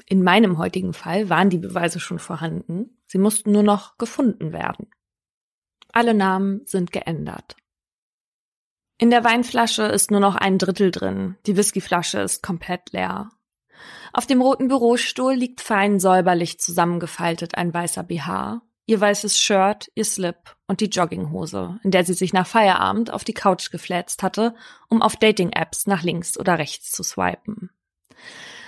In 0.10 0.24
meinem 0.24 0.58
heutigen 0.58 0.94
Fall 0.94 1.30
waren 1.30 1.52
die 1.52 1.60
Beweise 1.60 2.00
schon 2.00 2.18
vorhanden, 2.18 2.98
sie 3.06 3.20
mussten 3.20 3.52
nur 3.52 3.62
noch 3.62 4.00
gefunden 4.00 4.52
werden. 4.52 4.88
Alle 5.94 6.16
Namen 6.16 6.66
sind 6.66 6.92
geändert. 6.92 7.56
In 8.98 9.12
der 9.12 9.24
Weinflasche 9.24 9.84
ist 9.84 10.10
nur 10.10 10.20
noch 10.20 10.36
ein 10.36 10.58
Drittel 10.58 10.90
drin, 10.90 11.38
die 11.46 11.56
Whiskyflasche 11.56 12.20
ist 12.20 12.42
komplett 12.42 12.92
leer. 12.92 13.30
Auf 14.12 14.26
dem 14.26 14.42
roten 14.42 14.68
Bürostuhl 14.68 15.34
liegt 15.34 15.62
fein 15.62 16.00
säuberlich 16.00 16.60
zusammengefaltet 16.60 17.54
ein 17.54 17.72
weißer 17.72 18.02
BH, 18.02 18.64
ihr 18.88 19.00
weißes 19.00 19.38
Shirt, 19.38 19.92
ihr 19.94 20.06
Slip 20.06 20.58
und 20.68 20.82
die 20.82 20.90
Jogginghose, 20.90 21.80
in 21.84 21.92
der 21.92 22.04
sie 22.04 22.16
sich 22.16 22.34
nach 22.34 22.48
Feierabend 22.48 23.12
auf 23.14 23.24
die 23.24 23.36
Couch 23.36 23.70
geflätzt 23.70 24.24
hatte, 24.24 24.56
um 24.90 25.04
auf 25.04 25.16
Dating-Apps 25.18 25.86
nach 25.86 26.02
links 26.02 26.38
oder 26.40 26.58
rechts 26.58 26.92
zu 26.92 27.04
swipen. 27.04 27.70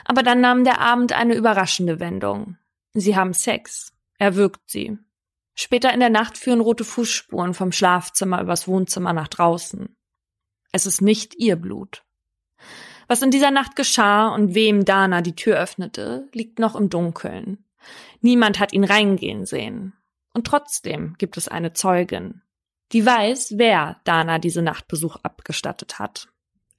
Aber 0.06 0.24
dann 0.24 0.42
nahm 0.42 0.64
der 0.64 0.80
Abend 0.80 1.14
eine 1.14 1.36
überraschende 1.36 2.00
Wendung. 2.00 2.58
Sie 2.94 3.16
haben 3.16 3.34
Sex. 3.34 3.94
Er 4.18 4.36
wirkt 4.36 4.70
sie. 4.70 4.98
Später 5.54 5.94
in 5.94 6.00
der 6.00 6.10
Nacht 6.10 6.38
führen 6.38 6.62
rote 6.62 6.84
Fußspuren 6.84 7.54
vom 7.54 7.72
Schlafzimmer 7.72 8.42
übers 8.42 8.68
Wohnzimmer 8.68 9.14
nach 9.14 9.28
draußen. 9.28 9.96
Es 10.72 10.86
ist 10.86 11.02
nicht 11.02 11.36
ihr 11.36 11.56
Blut. 11.56 12.04
Was 13.08 13.22
in 13.22 13.32
dieser 13.32 13.52
Nacht 13.52 13.76
geschah 13.76 14.30
und 14.30 14.56
wem 14.56 14.86
Dana 14.86 15.22
die 15.22 15.36
Tür 15.36 15.58
öffnete, 15.58 16.30
liegt 16.34 16.60
noch 16.60 16.76
im 16.76 16.90
Dunkeln. 16.90 17.66
Niemand 18.22 18.60
hat 18.60 18.74
ihn 18.74 18.86
reingehen 18.86 19.46
sehen. 19.46 19.94
Und 20.34 20.48
trotzdem 20.48 21.16
gibt 21.18 21.36
es 21.36 21.50
eine 21.50 21.74
Zeugin, 21.74 22.42
die 22.94 23.06
weiß, 23.06 23.58
wer 23.58 24.00
Dana 24.06 24.40
diese 24.40 24.62
Nachtbesuch 24.62 25.18
abgestattet 25.24 26.00
hat. 26.00 26.30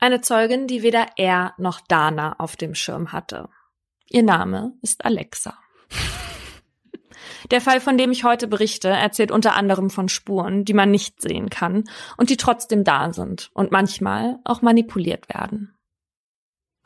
Eine 0.03 0.21
Zeugin, 0.21 0.67
die 0.67 0.83
weder 0.83 1.11
er 1.15 1.55
noch 1.59 1.81
Dana 1.81 2.35
auf 2.41 2.57
dem 2.57 2.75
Schirm 2.75 3.13
hatte. 3.13 3.49
Ihr 4.09 4.25
Name 4.25 4.73
ist 4.83 5.05
Alexa. 5.05 5.57
Der 7.53 7.61
Fall, 7.61 7.81
von 7.81 7.97
dem 7.97 8.11
ich 8.11 8.25
heute 8.25 8.49
berichte, 8.49 8.89
erzählt 8.89 9.31
unter 9.31 9.55
anderem 9.55 9.91
von 9.91 10.09
Spuren, 10.09 10.65
die 10.65 10.75
man 10.75 10.91
nicht 10.91 11.23
sehen 11.23 11.51
kann 11.51 11.85
und 12.17 12.31
die 12.31 12.37
trotzdem 12.37 12.83
da 12.83 13.13
sind 13.13 13.53
und 13.55 13.71
manchmal 13.71 14.41
auch 14.43 14.61
manipuliert 14.61 15.29
werden. 15.29 15.79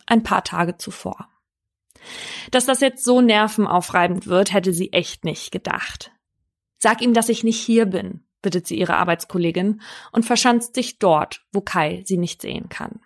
Ein 0.04 0.22
paar 0.22 0.44
Tage 0.44 0.76
zuvor. 0.76 1.30
Dass 2.50 2.66
das 2.66 2.82
jetzt 2.82 3.02
so 3.02 3.22
nervenaufreibend 3.22 4.26
wird, 4.26 4.52
hätte 4.52 4.74
sie 4.74 4.92
echt 4.92 5.24
nicht 5.24 5.52
gedacht. 5.52 6.12
Sag 6.76 7.00
ihm, 7.00 7.14
dass 7.14 7.30
ich 7.30 7.44
nicht 7.44 7.64
hier 7.64 7.86
bin, 7.86 8.26
bittet 8.42 8.66
sie 8.66 8.78
ihre 8.78 8.96
Arbeitskollegin 8.96 9.80
und 10.12 10.26
verschanzt 10.26 10.74
sich 10.74 10.98
dort, 10.98 11.46
wo 11.50 11.62
Kai 11.62 12.02
sie 12.04 12.18
nicht 12.18 12.42
sehen 12.42 12.68
kann. 12.68 13.00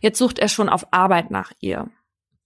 Jetzt 0.00 0.18
sucht 0.18 0.38
er 0.38 0.48
schon 0.48 0.68
auf 0.68 0.92
Arbeit 0.92 1.30
nach 1.30 1.52
ihr. 1.60 1.90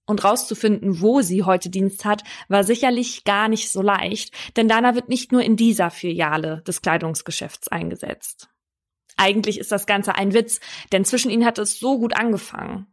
Und 0.07 0.23
rauszufinden, 0.23 1.01
wo 1.01 1.23
sie 1.23 1.45
heute 1.45 1.71
Dienst 1.71 2.05
hat, 2.05 2.25
war 2.49 2.63
sicherlich 2.63 3.25
gar 3.25 3.49
nicht 3.49 3.71
so 3.71 3.81
leicht, 3.81 4.35
denn 4.57 4.69
Dana 4.69 4.95
wird 4.95 5.09
nicht 5.09 5.33
nur 5.33 5.43
in 5.43 5.57
dieser 5.57 5.91
Filiale 5.91 6.63
des 6.67 6.83
Kleidungsgeschäfts 6.83 7.69
eingesetzt. 7.69 8.51
Eigentlich 9.17 9.59
ist 9.59 9.73
das 9.73 9.87
Ganze 9.87 10.15
ein 10.15 10.35
Witz, 10.35 10.61
denn 10.93 11.05
zwischen 11.05 11.31
ihnen 11.31 11.47
hat 11.47 11.59
es 11.59 11.79
so 11.79 11.99
gut 11.99 12.17
angefangen. 12.17 12.87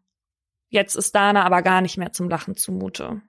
Jetzt 0.70 0.96
ist 0.96 1.14
Dana 1.14 1.44
aber 1.44 1.62
gar 1.64 1.82
nicht 1.82 1.98
mehr 1.98 2.14
zum 2.14 2.30
Lachen 2.30 2.56
zumute. 2.56 3.22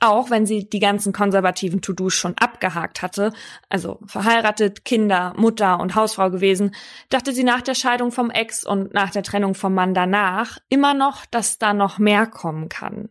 Auch 0.00 0.30
wenn 0.30 0.46
sie 0.46 0.68
die 0.68 0.80
ganzen 0.80 1.12
konservativen 1.12 1.82
To-Dos 1.82 2.14
schon 2.14 2.36
abgehakt 2.38 3.02
hatte, 3.02 3.32
also 3.68 4.00
verheiratet, 4.06 4.84
Kinder, 4.84 5.34
Mutter 5.36 5.78
und 5.78 5.94
Hausfrau 5.94 6.30
gewesen, 6.30 6.74
dachte 7.10 7.32
sie 7.32 7.44
nach 7.44 7.60
der 7.60 7.74
Scheidung 7.74 8.10
vom 8.10 8.30
Ex 8.30 8.64
und 8.64 8.94
nach 8.94 9.10
der 9.10 9.22
Trennung 9.22 9.54
vom 9.54 9.74
Mann 9.74 9.94
danach 9.94 10.58
immer 10.68 10.94
noch, 10.94 11.26
dass 11.26 11.58
da 11.58 11.74
noch 11.74 11.98
mehr 11.98 12.26
kommen 12.26 12.68
kann. 12.68 13.10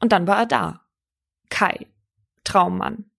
Und 0.00 0.12
dann 0.12 0.26
war 0.26 0.38
er 0.38 0.46
da. 0.46 0.80
Kai. 1.50 1.86
Traummann. 2.44 3.10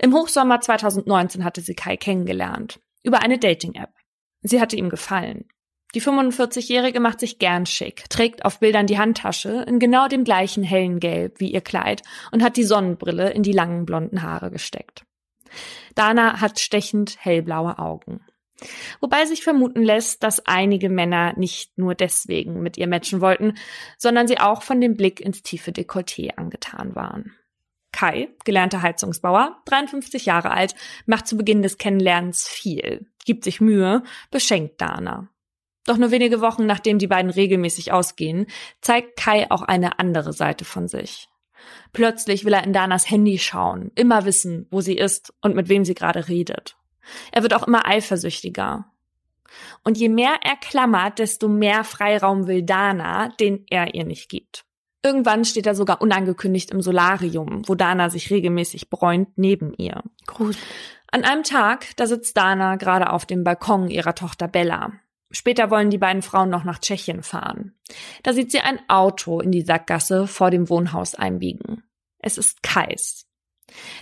Im 0.00 0.12
Hochsommer 0.14 0.60
2019 0.60 1.44
hatte 1.44 1.60
sie 1.60 1.74
Kai 1.74 1.96
kennengelernt. 1.96 2.80
Über 3.02 3.22
eine 3.22 3.38
Dating-App. 3.38 3.94
Sie 4.42 4.60
hatte 4.60 4.76
ihm 4.76 4.90
gefallen. 4.90 5.48
Die 5.94 6.02
45-Jährige 6.02 7.00
macht 7.00 7.20
sich 7.20 7.38
gern 7.38 7.64
schick, 7.64 8.10
trägt 8.10 8.44
auf 8.44 8.60
Bildern 8.60 8.86
die 8.86 8.98
Handtasche 8.98 9.64
in 9.66 9.78
genau 9.78 10.06
dem 10.06 10.22
gleichen 10.22 10.62
hellen 10.62 11.00
Gelb 11.00 11.40
wie 11.40 11.50
ihr 11.50 11.62
Kleid 11.62 12.02
und 12.30 12.42
hat 12.42 12.56
die 12.56 12.64
Sonnenbrille 12.64 13.30
in 13.30 13.42
die 13.42 13.52
langen 13.52 13.86
blonden 13.86 14.22
Haare 14.22 14.50
gesteckt. 14.50 15.06
Dana 15.94 16.40
hat 16.40 16.60
stechend 16.60 17.16
hellblaue 17.18 17.78
Augen. 17.78 18.20
Wobei 19.00 19.24
sich 19.24 19.42
vermuten 19.42 19.82
lässt, 19.82 20.22
dass 20.22 20.44
einige 20.46 20.88
Männer 20.90 21.32
nicht 21.36 21.78
nur 21.78 21.94
deswegen 21.94 22.60
mit 22.60 22.76
ihr 22.76 22.88
matchen 22.88 23.20
wollten, 23.20 23.54
sondern 23.96 24.26
sie 24.26 24.38
auch 24.38 24.62
von 24.62 24.80
dem 24.80 24.96
Blick 24.96 25.20
ins 25.20 25.42
tiefe 25.42 25.70
Dekolleté 25.70 26.34
angetan 26.36 26.94
waren. 26.94 27.34
Kai, 27.92 28.28
gelernter 28.44 28.82
Heizungsbauer, 28.82 29.62
53 29.64 30.26
Jahre 30.26 30.50
alt, 30.50 30.74
macht 31.06 31.26
zu 31.26 31.36
Beginn 31.36 31.62
des 31.62 31.78
Kennenlernens 31.78 32.46
viel, 32.46 33.06
gibt 33.24 33.44
sich 33.44 33.60
Mühe, 33.60 34.02
beschenkt 34.30 34.80
Dana. 34.80 35.28
Doch 35.88 35.96
nur 35.96 36.10
wenige 36.10 36.42
Wochen 36.42 36.66
nachdem 36.66 36.98
die 36.98 37.06
beiden 37.06 37.30
regelmäßig 37.30 37.92
ausgehen, 37.92 38.46
zeigt 38.82 39.16
Kai 39.16 39.50
auch 39.50 39.62
eine 39.62 39.98
andere 39.98 40.34
Seite 40.34 40.66
von 40.66 40.86
sich. 40.86 41.30
Plötzlich 41.94 42.44
will 42.44 42.52
er 42.52 42.64
in 42.64 42.74
Danas 42.74 43.10
Handy 43.10 43.38
schauen, 43.38 43.90
immer 43.94 44.26
wissen, 44.26 44.66
wo 44.70 44.82
sie 44.82 44.98
ist 44.98 45.32
und 45.40 45.56
mit 45.56 45.70
wem 45.70 45.86
sie 45.86 45.94
gerade 45.94 46.28
redet. 46.28 46.76
Er 47.32 47.42
wird 47.42 47.54
auch 47.54 47.66
immer 47.66 47.86
eifersüchtiger. 47.86 48.92
Und 49.82 49.96
je 49.96 50.10
mehr 50.10 50.34
er 50.42 50.56
klammert, 50.56 51.20
desto 51.20 51.48
mehr 51.48 51.84
Freiraum 51.84 52.46
will 52.46 52.64
Dana, 52.64 53.30
den 53.40 53.64
er 53.70 53.94
ihr 53.94 54.04
nicht 54.04 54.28
gibt. 54.28 54.66
Irgendwann 55.02 55.46
steht 55.46 55.66
er 55.66 55.74
sogar 55.74 56.02
unangekündigt 56.02 56.70
im 56.70 56.82
Solarium, 56.82 57.66
wo 57.66 57.76
Dana 57.76 58.10
sich 58.10 58.30
regelmäßig 58.30 58.90
bräunt, 58.90 59.38
neben 59.38 59.72
ihr. 59.72 60.02
Gruselig. 60.26 60.62
An 61.10 61.24
einem 61.24 61.44
Tag, 61.44 61.96
da 61.96 62.06
sitzt 62.06 62.36
Dana 62.36 62.76
gerade 62.76 63.10
auf 63.10 63.24
dem 63.24 63.42
Balkon 63.42 63.88
ihrer 63.88 64.14
Tochter 64.14 64.48
Bella. 64.48 64.92
Später 65.30 65.70
wollen 65.70 65.90
die 65.90 65.98
beiden 65.98 66.22
Frauen 66.22 66.48
noch 66.50 66.64
nach 66.64 66.78
Tschechien 66.78 67.22
fahren. 67.22 67.74
Da 68.22 68.32
sieht 68.32 68.50
sie 68.50 68.60
ein 68.60 68.80
Auto 68.88 69.40
in 69.40 69.52
die 69.52 69.62
Sackgasse 69.62 70.26
vor 70.26 70.50
dem 70.50 70.68
Wohnhaus 70.70 71.14
einbiegen. 71.14 71.82
Es 72.18 72.38
ist 72.38 72.62
Kais. 72.62 73.26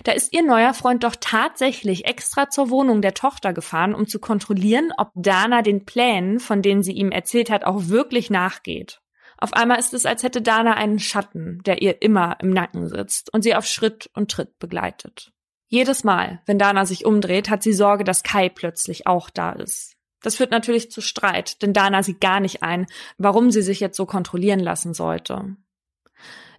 Da 0.03 0.13
ist 0.13 0.33
ihr 0.33 0.43
neuer 0.43 0.73
Freund 0.73 1.03
doch 1.03 1.15
tatsächlich 1.19 2.05
extra 2.05 2.49
zur 2.49 2.69
Wohnung 2.69 3.01
der 3.01 3.13
Tochter 3.13 3.53
gefahren, 3.53 3.93
um 3.93 4.07
zu 4.07 4.19
kontrollieren, 4.19 4.93
ob 4.97 5.11
Dana 5.15 5.61
den 5.61 5.85
Plänen, 5.85 6.39
von 6.39 6.61
denen 6.61 6.83
sie 6.83 6.93
ihm 6.93 7.11
erzählt 7.11 7.49
hat, 7.49 7.65
auch 7.65 7.87
wirklich 7.87 8.29
nachgeht. 8.29 9.01
Auf 9.37 9.53
einmal 9.53 9.77
ist 9.77 9.93
es, 9.93 10.05
als 10.05 10.23
hätte 10.23 10.41
Dana 10.41 10.73
einen 10.75 10.99
Schatten, 10.99 11.61
der 11.65 11.81
ihr 11.81 12.01
immer 12.01 12.37
im 12.41 12.49
Nacken 12.49 12.87
sitzt 12.87 13.31
und 13.33 13.43
sie 13.43 13.55
auf 13.55 13.65
Schritt 13.65 14.09
und 14.13 14.31
Tritt 14.31 14.57
begleitet. 14.57 15.31
Jedes 15.67 16.03
Mal, 16.05 16.41
wenn 16.45 16.57
Dana 16.57 16.85
sich 16.85 17.05
umdreht, 17.05 17.49
hat 17.49 17.61
sie 17.61 17.73
Sorge, 17.73 18.05
dass 18.05 18.23
Kai 18.23 18.47
plötzlich 18.47 19.05
auch 19.05 19.29
da 19.29 19.51
ist. 19.51 19.96
Das 20.21 20.35
führt 20.35 20.51
natürlich 20.51 20.91
zu 20.91 21.01
Streit, 21.01 21.61
denn 21.61 21.73
Dana 21.73 22.03
sieht 22.03 22.21
gar 22.21 22.39
nicht 22.39 22.63
ein, 22.63 22.87
warum 23.17 23.51
sie 23.51 23.61
sich 23.61 23.79
jetzt 23.79 23.97
so 23.97 24.05
kontrollieren 24.05 24.59
lassen 24.59 24.93
sollte. 24.93 25.55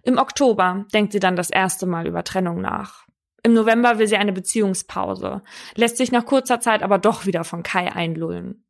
Im 0.03 0.17
Oktober 0.17 0.85
denkt 0.93 1.11
sie 1.11 1.19
dann 1.19 1.35
das 1.35 1.49
erste 1.49 1.85
Mal 1.85 2.07
über 2.07 2.23
Trennung 2.23 2.61
nach. 2.61 3.05
Im 3.43 3.53
November 3.53 3.99
will 3.99 4.07
sie 4.07 4.17
eine 4.17 4.33
Beziehungspause, 4.33 5.41
lässt 5.75 5.97
sich 5.97 6.11
nach 6.11 6.25
kurzer 6.25 6.59
Zeit 6.59 6.83
aber 6.83 6.97
doch 6.97 7.25
wieder 7.25 7.43
von 7.43 7.63
Kai 7.63 7.91
einlullen. 7.91 8.65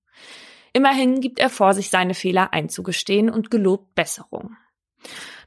Immerhin 0.73 1.21
gibt 1.21 1.39
er 1.39 1.49
vor, 1.49 1.73
sich 1.73 1.89
seine 1.89 2.13
Fehler 2.13 2.53
einzugestehen 2.53 3.29
und 3.29 3.49
gelobt 3.49 3.95
Besserung. 3.95 4.55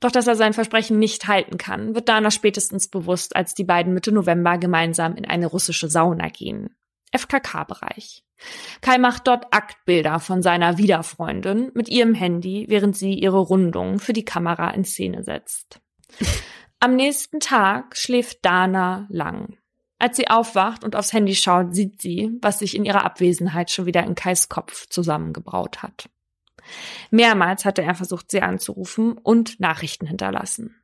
Doch 0.01 0.11
dass 0.11 0.27
er 0.27 0.35
sein 0.35 0.53
Versprechen 0.53 0.99
nicht 0.99 1.29
halten 1.29 1.59
kann, 1.59 1.95
wird 1.95 2.09
Dana 2.09 2.31
spätestens 2.31 2.89
bewusst, 2.89 3.37
als 3.37 3.55
die 3.55 3.65
beiden 3.65 3.95
Mitte 3.95 4.11
November 4.11 4.59
gemeinsam 4.59 5.15
in 5.15 5.25
eine 5.25 5.47
russische 5.47 5.89
Sauna 5.89 6.29
gehen. 6.29 6.75
FKK-Bereich. 7.13 8.25
Kai 8.81 8.99
macht 8.99 9.27
dort 9.27 9.47
Aktbilder 9.53 10.19
von 10.21 10.43
seiner 10.43 10.79
Wiederfreundin 10.79 11.71
mit 11.75 11.89
ihrem 11.89 12.15
Handy, 12.15 12.67
während 12.69 12.97
sie 12.97 13.15
ihre 13.15 13.39
Rundung 13.39 13.99
für 13.99 14.13
die 14.13 14.25
Kamera 14.25 14.71
in 14.71 14.85
Szene 14.85 15.23
setzt. 15.23 15.81
Am 16.81 16.97
nächsten 16.97 17.39
Tag 17.41 17.97
schläft 17.97 18.45
Dana 18.45 19.07
lang. 19.09 19.57
Als 19.99 20.17
sie 20.17 20.29
aufwacht 20.29 20.83
und 20.83 20.97
aufs 20.97 21.13
Handy 21.13 21.37
schaut, 21.37 21.77
sieht 21.77 22.03
sie, 22.03 22.37
was 22.43 22.59
sich 22.59 22.75
in 22.75 22.85
ihrer 22.85 23.05
Abwesenheit 23.05 23.71
schon 23.71 23.87
wieder 23.87 24.03
in 24.03 24.17
Kais 24.17 24.49
Kopf 24.49 24.89
zusammengebraut 24.89 25.85
hat. 25.85 26.09
Mehrmals 27.11 27.65
hatte 27.65 27.83
er 27.83 27.95
versucht, 27.95 28.31
sie 28.31 28.43
anzurufen 28.43 29.13
und 29.17 29.61
Nachrichten 29.61 30.07
hinterlassen. 30.07 30.82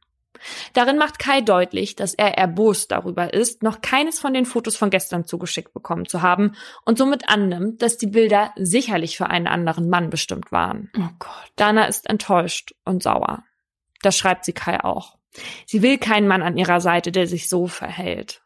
Darin 0.72 0.99
macht 0.99 1.18
Kai 1.18 1.41
deutlich, 1.41 1.97
dass 1.97 2.14
er 2.14 2.39
erbost 2.39 2.91
darüber 2.91 3.32
ist, 3.32 3.62
noch 3.62 3.80
keines 3.80 4.20
von 4.20 4.34
den 4.34 4.47
Fotos 4.47 4.76
von 4.76 4.91
gestern 4.91 5.24
zugeschickt 5.24 5.72
bekommen 5.72 6.07
zu 6.07 6.22
haben 6.22 6.55
und 6.84 6.99
somit 6.99 7.28
annimmt, 7.28 7.82
dass 7.82 7.99
die 7.99 8.07
Bilder 8.07 8.53
sicherlich 8.57 9.16
für 9.16 9.28
einen 9.28 9.47
anderen 9.47 9.89
Mann 9.89 10.11
bestimmt 10.11 10.53
waren. 10.53 10.91
Oh 10.97 11.09
Gott. 11.18 11.53
Dana 11.57 11.84
ist 11.84 12.09
enttäuscht 12.09 12.74
und 12.84 13.03
sauer. 13.03 13.45
Das 14.03 14.16
schreibt 14.16 14.45
sie 14.45 14.53
Kai 14.53 14.82
auch. 14.84 15.16
Sie 15.66 15.82
will 15.82 15.99
keinen 15.99 16.28
Mann 16.28 16.43
an 16.43 16.57
ihrer 16.57 16.80
Seite, 16.80 17.12
der 17.12 17.26
sich 17.26 17.49
so 17.49 17.66
verhält. 17.66 18.43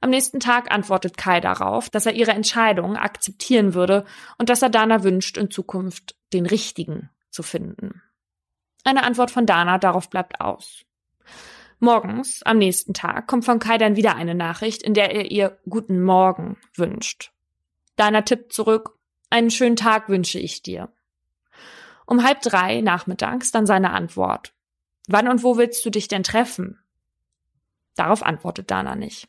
Am 0.00 0.10
nächsten 0.10 0.40
Tag 0.40 0.72
antwortet 0.72 1.16
Kai 1.16 1.40
darauf, 1.40 1.88
dass 1.88 2.06
er 2.06 2.14
ihre 2.14 2.32
Entscheidung 2.32 2.96
akzeptieren 2.96 3.74
würde 3.74 4.04
und 4.38 4.48
dass 4.48 4.62
er 4.62 4.70
Dana 4.70 5.04
wünscht, 5.04 5.36
in 5.36 5.50
Zukunft 5.50 6.16
den 6.32 6.46
richtigen 6.46 7.10
zu 7.30 7.42
finden. 7.42 8.02
Eine 8.84 9.04
Antwort 9.04 9.30
von 9.30 9.46
Dana 9.46 9.78
darauf 9.78 10.10
bleibt 10.10 10.40
aus. 10.40 10.84
Morgens, 11.82 12.44
am 12.44 12.58
nächsten 12.58 12.94
Tag, 12.94 13.26
kommt 13.26 13.44
von 13.44 13.58
Kai 13.58 13.76
dann 13.76 13.96
wieder 13.96 14.14
eine 14.14 14.36
Nachricht, 14.36 14.84
in 14.84 14.94
der 14.94 15.12
er 15.16 15.32
ihr 15.32 15.58
Guten 15.68 16.00
Morgen 16.00 16.56
wünscht. 16.76 17.32
Dana 17.96 18.22
tippt 18.22 18.52
zurück, 18.52 18.96
einen 19.30 19.50
schönen 19.50 19.74
Tag 19.74 20.08
wünsche 20.08 20.38
ich 20.38 20.62
dir. 20.62 20.92
Um 22.06 22.22
halb 22.22 22.40
drei 22.40 22.82
nachmittags 22.82 23.50
dann 23.50 23.66
seine 23.66 23.90
Antwort. 23.90 24.54
Wann 25.08 25.26
und 25.26 25.42
wo 25.42 25.56
willst 25.56 25.84
du 25.84 25.90
dich 25.90 26.06
denn 26.06 26.22
treffen? 26.22 26.78
Darauf 27.96 28.22
antwortet 28.22 28.70
Dana 28.70 28.94
nicht. 28.94 29.26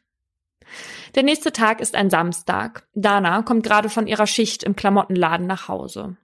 Der 1.16 1.24
nächste 1.24 1.54
Tag 1.54 1.82
ist 1.82 1.95
ein 1.95 2.12
Samstag. 2.12 2.88
Dana 2.93 3.41
kommt 3.41 3.64
gerade 3.64 3.89
von 3.89 4.06
ihrer 4.06 4.28
Schicht 4.28 4.62
im 4.62 4.76
Klamottenladen 4.76 5.47
nach 5.47 5.70
Hause. 5.70 6.18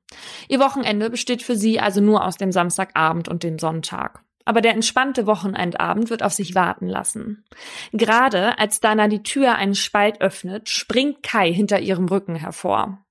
Ihr 0.47 0.59
Wochenende 0.59 1.09
besteht 1.09 1.41
für 1.41 1.55
sie 1.55 1.79
also 1.79 2.01
nur 2.01 2.23
aus 2.23 2.37
dem 2.37 2.51
Samstagabend 2.51 3.27
und 3.27 3.41
dem 3.41 3.57
Sonntag. 3.57 4.23
Aber 4.45 4.61
der 4.61 4.73
entspannte 4.73 5.27
Wochenendabend 5.27 6.09
wird 6.09 6.23
auf 6.23 6.33
sich 6.33 6.55
warten 6.55 6.87
lassen. 6.87 7.45
Gerade 7.91 8.57
als 8.57 8.79
Dana 8.79 9.07
die 9.07 9.23
Tür 9.23 9.55
einen 9.55 9.75
Spalt 9.75 10.21
öffnet, 10.21 10.69
springt 10.69 11.23
Kai 11.23 11.53
hinter 11.53 11.79
ihrem 11.79 12.05
Rücken 12.07 12.35
hervor. 12.35 13.05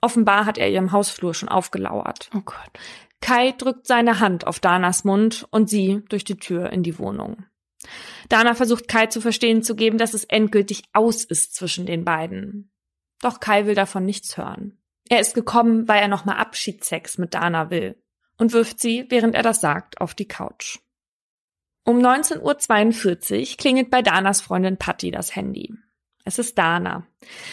Offenbar 0.00 0.44
hat 0.46 0.58
er 0.58 0.70
ihrem 0.70 0.92
Hausflur 0.92 1.34
schon 1.34 1.48
aufgelauert. 1.48 2.30
Oh 2.34 2.40
Gott. 2.44 2.56
Kai 3.20 3.52
drückt 3.52 3.86
seine 3.86 4.18
Hand 4.18 4.46
auf 4.46 4.58
Danas 4.58 5.04
Mund 5.04 5.46
und 5.50 5.70
sie 5.70 6.02
durch 6.08 6.24
die 6.24 6.36
Tür 6.36 6.70
in 6.70 6.82
die 6.82 6.98
Wohnung. 6.98 7.44
Dana 8.28 8.54
versucht 8.54 8.88
Kai 8.88 9.06
zu 9.06 9.20
verstehen 9.20 9.62
zu 9.62 9.76
geben, 9.76 9.98
dass 9.98 10.14
es 10.14 10.24
endgültig 10.24 10.82
aus 10.92 11.24
ist 11.24 11.54
zwischen 11.54 11.86
den 11.86 12.04
beiden. 12.04 12.72
Doch 13.20 13.38
Kai 13.38 13.66
will 13.66 13.76
davon 13.76 14.04
nichts 14.04 14.36
hören. 14.36 14.78
Er 15.08 15.20
ist 15.20 15.34
gekommen, 15.34 15.86
weil 15.86 16.00
er 16.00 16.08
nochmal 16.08 16.38
Abschiedssex 16.38 17.18
mit 17.18 17.34
Dana 17.34 17.70
will 17.70 18.01
und 18.42 18.52
wirft 18.52 18.80
sie, 18.80 19.06
während 19.08 19.36
er 19.36 19.44
das 19.44 19.60
sagt, 19.60 20.00
auf 20.00 20.14
die 20.14 20.26
Couch. 20.26 20.80
Um 21.84 22.00
19.42 22.00 23.52
Uhr 23.52 23.56
klingelt 23.56 23.88
bei 23.88 24.02
Danas 24.02 24.40
Freundin 24.40 24.78
Patty 24.78 25.12
das 25.12 25.36
Handy. 25.36 25.72
Es 26.24 26.40
ist 26.40 26.58
Dana. 26.58 27.06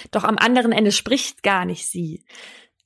Doch 0.10 0.24
am 0.24 0.40
anderen 0.40 0.72
Ende 0.72 0.92
spricht 0.92 1.44
gar 1.44 1.66
nicht 1.66 1.88
sie. 1.88 2.26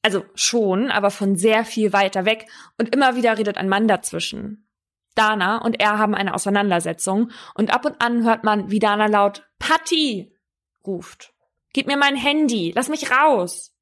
Also 0.02 0.26
schon, 0.36 0.92
aber 0.92 1.12
von 1.12 1.38
sehr 1.38 1.64
viel 1.64 1.94
weiter 1.94 2.26
weg 2.26 2.46
und 2.78 2.94
immer 2.94 3.16
wieder 3.16 3.38
redet 3.38 3.58
ein 3.58 3.70
Mann 3.70 3.88
dazwischen. 3.88 4.68
Dana 5.16 5.60
und 5.60 5.80
er 5.80 5.98
haben 5.98 6.14
eine 6.14 6.34
Auseinandersetzung 6.34 7.32
und 7.56 7.74
ab 7.74 7.86
und 7.86 8.02
an 8.02 8.26
hört 8.26 8.44
man, 8.44 8.70
wie 8.70 8.80
Dana 8.80 9.06
laut 9.06 9.48
Patty 9.60 10.36
ruft. 10.86 11.34
Gib 11.72 11.88
mir 11.88 11.98
mein 11.98 12.18
Handy, 12.18 12.74
lass 12.76 12.90
mich 12.90 13.12
raus. 13.12 13.74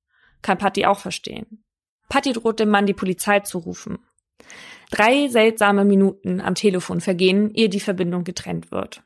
Kann 0.44 0.60
Patty 0.60 0.86
auch 0.86 1.00
verstehen. 1.00 1.64
Patty 2.08 2.34
droht 2.34 2.60
dem 2.60 2.70
Mann, 2.70 2.86
die 2.86 2.94
Polizei 2.94 3.40
zu 3.40 3.58
rufen. 3.58 3.98
Drei 4.92 5.30
seltsame 5.30 5.86
Minuten 5.86 6.42
am 6.42 6.56
Telefon 6.56 7.02
vergehen, 7.02 7.54
ehe 7.54 7.70
die 7.70 7.80
Verbindung 7.80 8.24
getrennt 8.24 8.72
wird. 8.72 9.04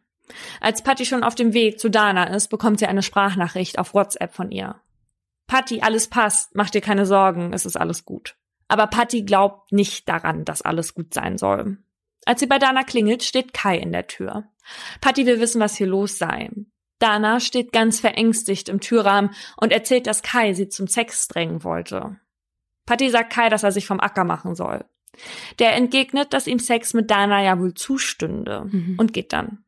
Als 0.60 0.82
Patty 0.82 1.06
schon 1.06 1.24
auf 1.24 1.36
dem 1.36 1.54
Weg 1.54 1.80
zu 1.80 1.90
Dana 1.90 2.26
ist, 2.26 2.48
bekommt 2.50 2.80
sie 2.80 2.88
eine 2.88 3.04
Sprachnachricht 3.04 3.78
auf 3.78 3.94
WhatsApp 3.94 4.34
von 4.34 4.52
ihr. 4.52 4.76
Patty, 5.48 5.82
alles 5.82 6.08
passt, 6.08 6.56
mach 6.56 6.72
dir 6.72 6.82
keine 6.82 7.06
Sorgen, 7.06 7.54
es 7.54 7.66
ist 7.66 7.78
alles 7.78 8.06
gut. 8.06 8.36
Aber 8.68 8.88
Patty 8.88 9.22
glaubt 9.22 9.72
nicht 9.72 10.10
daran, 10.10 10.44
dass 10.44 10.64
alles 10.64 10.96
gut 10.96 11.14
sein 11.14 11.38
soll. 11.38 11.78
Als 12.26 12.40
sie 12.40 12.48
bei 12.48 12.58
Dana 12.58 12.84
klingelt, 12.84 13.24
steht 13.24 13.54
Kai 13.54 13.78
in 13.78 13.92
der 13.92 14.08
Tür. 14.08 14.46
Patty 15.02 15.28
will 15.28 15.40
wissen, 15.40 15.62
was 15.62 15.76
hier 15.76 15.86
los 15.86 16.18
sei. 16.18 16.50
Dana 16.98 17.40
steht 17.40 17.72
ganz 17.72 18.00
verängstigt 18.00 18.70
im 18.70 18.80
Türrahmen 18.80 19.32
und 19.58 19.72
erzählt, 19.72 20.08
dass 20.08 20.24
Kai 20.24 20.54
sie 20.54 20.70
zum 20.70 20.88
Sex 20.88 21.28
drängen 21.28 21.64
wollte. 21.64 22.20
Patty 22.88 23.10
sagt 23.10 23.32
Kai, 23.32 23.50
dass 23.50 23.64
er 23.64 23.72
sich 23.72 23.86
vom 23.86 24.00
Acker 24.00 24.24
machen 24.24 24.56
soll. 24.56 24.86
Der 25.60 25.76
entgegnet, 25.76 26.34
dass 26.34 26.48
ihm 26.48 26.60
Sex 26.60 26.94
mit 26.94 27.12
Dana 27.12 27.44
ja 27.44 27.60
wohl 27.60 27.74
zustünde 27.74 28.68
mhm. 28.72 28.96
und 28.98 29.14
geht 29.14 29.34
dann. 29.34 29.66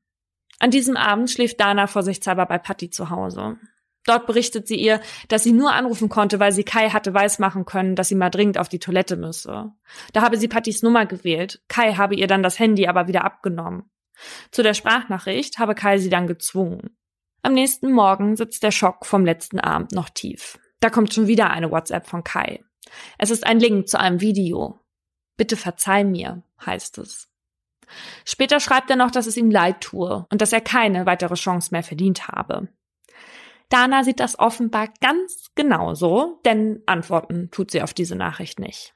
An 0.60 0.72
diesem 0.72 0.98
Abend 0.98 1.30
schläft 1.30 1.60
Dana 1.60 1.88
vorsichtshalber 1.88 2.46
bei 2.46 2.58
Patty 2.58 2.90
zu 2.90 3.10
Hause. 3.10 3.58
Dort 4.06 4.26
berichtet 4.26 4.68
sie 4.68 4.78
ihr, 4.78 5.02
dass 5.28 5.44
sie 5.44 5.52
nur 5.52 5.74
anrufen 5.74 6.08
konnte, 6.08 6.40
weil 6.40 6.54
sie 6.54 6.64
Kai 6.64 6.90
hatte 6.90 7.14
weismachen 7.14 7.66
können, 7.66 7.96
dass 7.96 8.08
sie 8.08 8.16
mal 8.16 8.30
dringend 8.30 8.58
auf 8.58 8.70
die 8.70 8.80
Toilette 8.80 9.18
müsse. 9.18 9.74
Da 10.14 10.22
habe 10.22 10.38
sie 10.38 10.48
Pattys 10.48 10.82
Nummer 10.82 11.06
gewählt. 11.06 11.62
Kai 11.68 11.94
habe 11.94 12.16
ihr 12.16 12.28
dann 12.28 12.42
das 12.42 12.58
Handy 12.58 12.88
aber 12.88 13.08
wieder 13.10 13.26
abgenommen. 13.26 13.92
Zu 14.50 14.64
der 14.64 14.74
Sprachnachricht 14.74 15.60
habe 15.60 15.76
Kai 15.76 15.98
sie 15.98 16.10
dann 16.10 16.26
gezwungen. 16.26 16.98
Am 17.44 17.54
nächsten 17.54 17.92
Morgen 17.92 18.38
sitzt 18.38 18.64
der 18.64 18.72
Schock 18.72 19.06
vom 19.06 19.26
letzten 19.26 19.60
Abend 19.60 19.92
noch 19.92 20.10
tief. 20.10 20.58
Da 20.80 20.90
kommt 20.90 21.14
schon 21.14 21.28
wieder 21.28 21.50
eine 21.50 21.70
WhatsApp 21.70 22.08
von 22.08 22.24
Kai. 22.24 22.64
Es 23.18 23.30
ist 23.30 23.46
ein 23.46 23.60
Link 23.60 23.90
zu 23.90 24.00
einem 24.00 24.22
Video. 24.22 24.80
Bitte 25.38 25.56
verzeih 25.56 26.04
mir, 26.04 26.42
heißt 26.66 26.98
es. 26.98 27.30
Später 28.26 28.60
schreibt 28.60 28.90
er 28.90 28.96
noch, 28.96 29.12
dass 29.12 29.28
es 29.28 29.38
ihm 29.38 29.50
leid 29.50 29.82
tue 29.82 30.26
und 30.30 30.42
dass 30.42 30.52
er 30.52 30.62
keine 30.62 31.06
weitere 31.06 31.36
Chance 31.36 31.70
mehr 31.72 31.84
verdient 31.84 32.28
habe. 32.28 32.68
Dana 33.70 34.04
sieht 34.04 34.20
das 34.20 34.40
offenbar 34.40 34.90
ganz 35.02 35.52
genauso, 35.56 36.40
denn 36.46 36.82
antworten 36.86 37.50
tut 37.52 37.72
sie 37.72 37.82
auf 37.82 37.94
diese 37.94 38.16
Nachricht 38.16 38.60
nicht. 38.60 38.94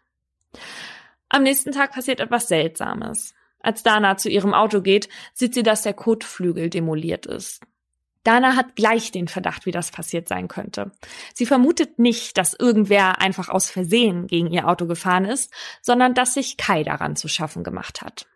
Am 1.29 1.43
nächsten 1.43 1.71
Tag 1.71 1.93
passiert 1.93 2.19
etwas 2.19 2.47
Seltsames. 2.47 3.33
Als 3.59 3.83
Dana 3.83 4.17
zu 4.17 4.29
ihrem 4.29 4.53
Auto 4.53 4.81
geht, 4.81 5.07
sieht 5.33 5.53
sie, 5.53 5.63
dass 5.63 5.83
der 5.83 5.93
Kotflügel 5.93 6.69
demoliert 6.69 7.25
ist. 7.25 7.61
Dana 8.23 8.55
hat 8.55 8.75
gleich 8.75 9.11
den 9.11 9.27
Verdacht, 9.27 9.65
wie 9.65 9.71
das 9.71 9.91
passiert 9.91 10.27
sein 10.27 10.47
könnte. 10.47 10.91
Sie 11.33 11.45
vermutet 11.45 11.97
nicht, 11.97 12.37
dass 12.37 12.53
irgendwer 12.53 13.19
einfach 13.19 13.49
aus 13.49 13.69
Versehen 13.69 14.27
gegen 14.27 14.51
ihr 14.51 14.67
Auto 14.67 14.85
gefahren 14.85 15.25
ist, 15.25 15.51
sondern 15.81 16.13
dass 16.13 16.35
sich 16.35 16.57
Kai 16.57 16.83
daran 16.83 17.15
zu 17.15 17.27
schaffen 17.27 17.63
gemacht 17.63 18.01
hat. 18.01 18.27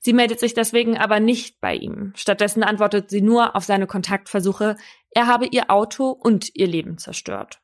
Sie 0.00 0.12
meldet 0.12 0.40
sich 0.40 0.54
deswegen 0.54 0.96
aber 0.96 1.20
nicht 1.20 1.60
bei 1.60 1.74
ihm. 1.74 2.12
Stattdessen 2.16 2.62
antwortet 2.62 3.10
sie 3.10 3.22
nur 3.22 3.56
auf 3.56 3.64
seine 3.64 3.86
Kontaktversuche, 3.86 4.76
er 5.10 5.26
habe 5.26 5.46
ihr 5.46 5.70
Auto 5.70 6.10
und 6.10 6.54
ihr 6.54 6.66
Leben 6.66 6.98
zerstört. 6.98 7.60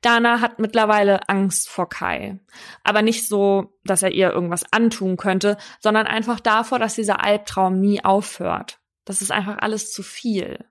Dana 0.00 0.40
hat 0.40 0.58
mittlerweile 0.58 1.28
Angst 1.28 1.68
vor 1.68 1.88
Kai. 1.88 2.40
Aber 2.82 3.02
nicht 3.02 3.28
so, 3.28 3.78
dass 3.84 4.02
er 4.02 4.12
ihr 4.12 4.30
irgendwas 4.30 4.64
antun 4.72 5.16
könnte, 5.16 5.58
sondern 5.78 6.06
einfach 6.06 6.40
davor, 6.40 6.78
dass 6.78 6.94
dieser 6.94 7.22
Albtraum 7.22 7.78
nie 7.78 8.02
aufhört. 8.02 8.79
Das 9.10 9.22
ist 9.22 9.32
einfach 9.32 9.58
alles 9.58 9.90
zu 9.90 10.04
viel. 10.04 10.64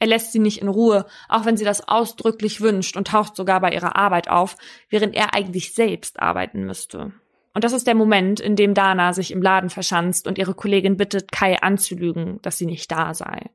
Er 0.00 0.08
lässt 0.08 0.32
sie 0.32 0.40
nicht 0.40 0.60
in 0.60 0.66
Ruhe, 0.66 1.06
auch 1.28 1.44
wenn 1.44 1.56
sie 1.56 1.64
das 1.64 1.86
ausdrücklich 1.86 2.60
wünscht 2.60 2.96
und 2.96 3.06
taucht 3.06 3.36
sogar 3.36 3.60
bei 3.60 3.70
ihrer 3.70 3.94
Arbeit 3.94 4.26
auf, 4.28 4.56
während 4.88 5.14
er 5.14 5.32
eigentlich 5.32 5.72
selbst 5.72 6.18
arbeiten 6.18 6.64
müsste. 6.64 7.12
Und 7.54 7.62
das 7.62 7.72
ist 7.72 7.86
der 7.86 7.94
Moment, 7.94 8.40
in 8.40 8.56
dem 8.56 8.74
Dana 8.74 9.12
sich 9.12 9.30
im 9.30 9.40
Laden 9.40 9.70
verschanzt 9.70 10.26
und 10.26 10.38
ihre 10.38 10.54
Kollegin 10.54 10.96
bittet, 10.96 11.30
Kai 11.30 11.62
anzulügen, 11.62 12.42
dass 12.42 12.58
sie 12.58 12.66
nicht 12.66 12.90
da 12.90 13.14
sei. 13.14 13.48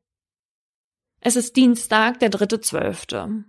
Es 1.19 1.35
ist 1.35 1.57
Dienstag, 1.57 2.21
der 2.21 2.29
dritte 2.29 2.61
Zwölfte. 2.61 3.43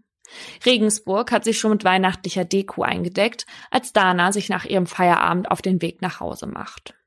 Regensburg 0.67 1.31
hat 1.31 1.45
sich 1.45 1.61
schon 1.61 1.71
mit 1.71 1.85
weihnachtlicher 1.85 2.45
Deko 2.45 2.83
eingedeckt, 2.83 3.47
als 3.71 3.93
Dana 3.93 4.33
sich 4.33 4.49
nach 4.49 4.65
ihrem 4.65 4.89
Feierabend 4.89 5.53
auf 5.53 5.63
den 5.63 5.81
Weg 5.83 6.03
nach 6.03 6.19
Hause 6.19 6.49
macht. 6.49 6.98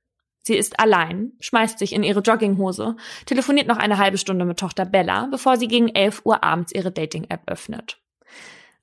Sie 0.44 0.56
ist 0.56 0.80
allein, 0.80 1.34
schmeißt 1.40 1.78
sich 1.78 1.94
in 1.94 2.04
ihre 2.04 2.22
Jogginghose, 2.22 2.96
telefoniert 3.26 3.68
noch 3.68 3.78
eine 3.78 3.98
halbe 3.98 4.18
Stunde 4.18 4.46
mit 4.46 4.60
Tochter 4.60 4.86
Bella, 4.86 5.28
bevor 5.30 5.58
sie 5.58 5.68
gegen 5.68 5.90
11 5.90 6.22
Uhr 6.26 6.44
abends 6.44 6.74
ihre 6.74 6.92
Dating-App 6.92 7.44
öffnet. 7.48 8.00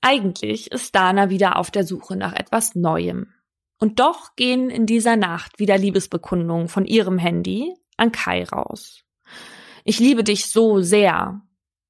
Eigentlich 0.01 0.71
ist 0.71 0.95
Dana 0.95 1.29
wieder 1.29 1.57
auf 1.57 1.71
der 1.71 1.85
Suche 1.85 2.15
nach 2.15 2.33
etwas 2.33 2.75
Neuem. 2.75 3.33
Und 3.79 3.99
doch 3.99 4.35
gehen 4.35 4.69
in 4.69 4.85
dieser 4.85 5.15
Nacht 5.15 5.59
wieder 5.59 5.77
Liebesbekundungen 5.77 6.67
von 6.67 6.85
ihrem 6.85 7.17
Handy 7.17 7.73
an 7.97 8.11
Kai 8.11 8.43
raus. 8.43 9.03
Ich 9.83 9.99
liebe 9.99 10.23
dich 10.23 10.47
so 10.47 10.81
sehr. 10.81 11.41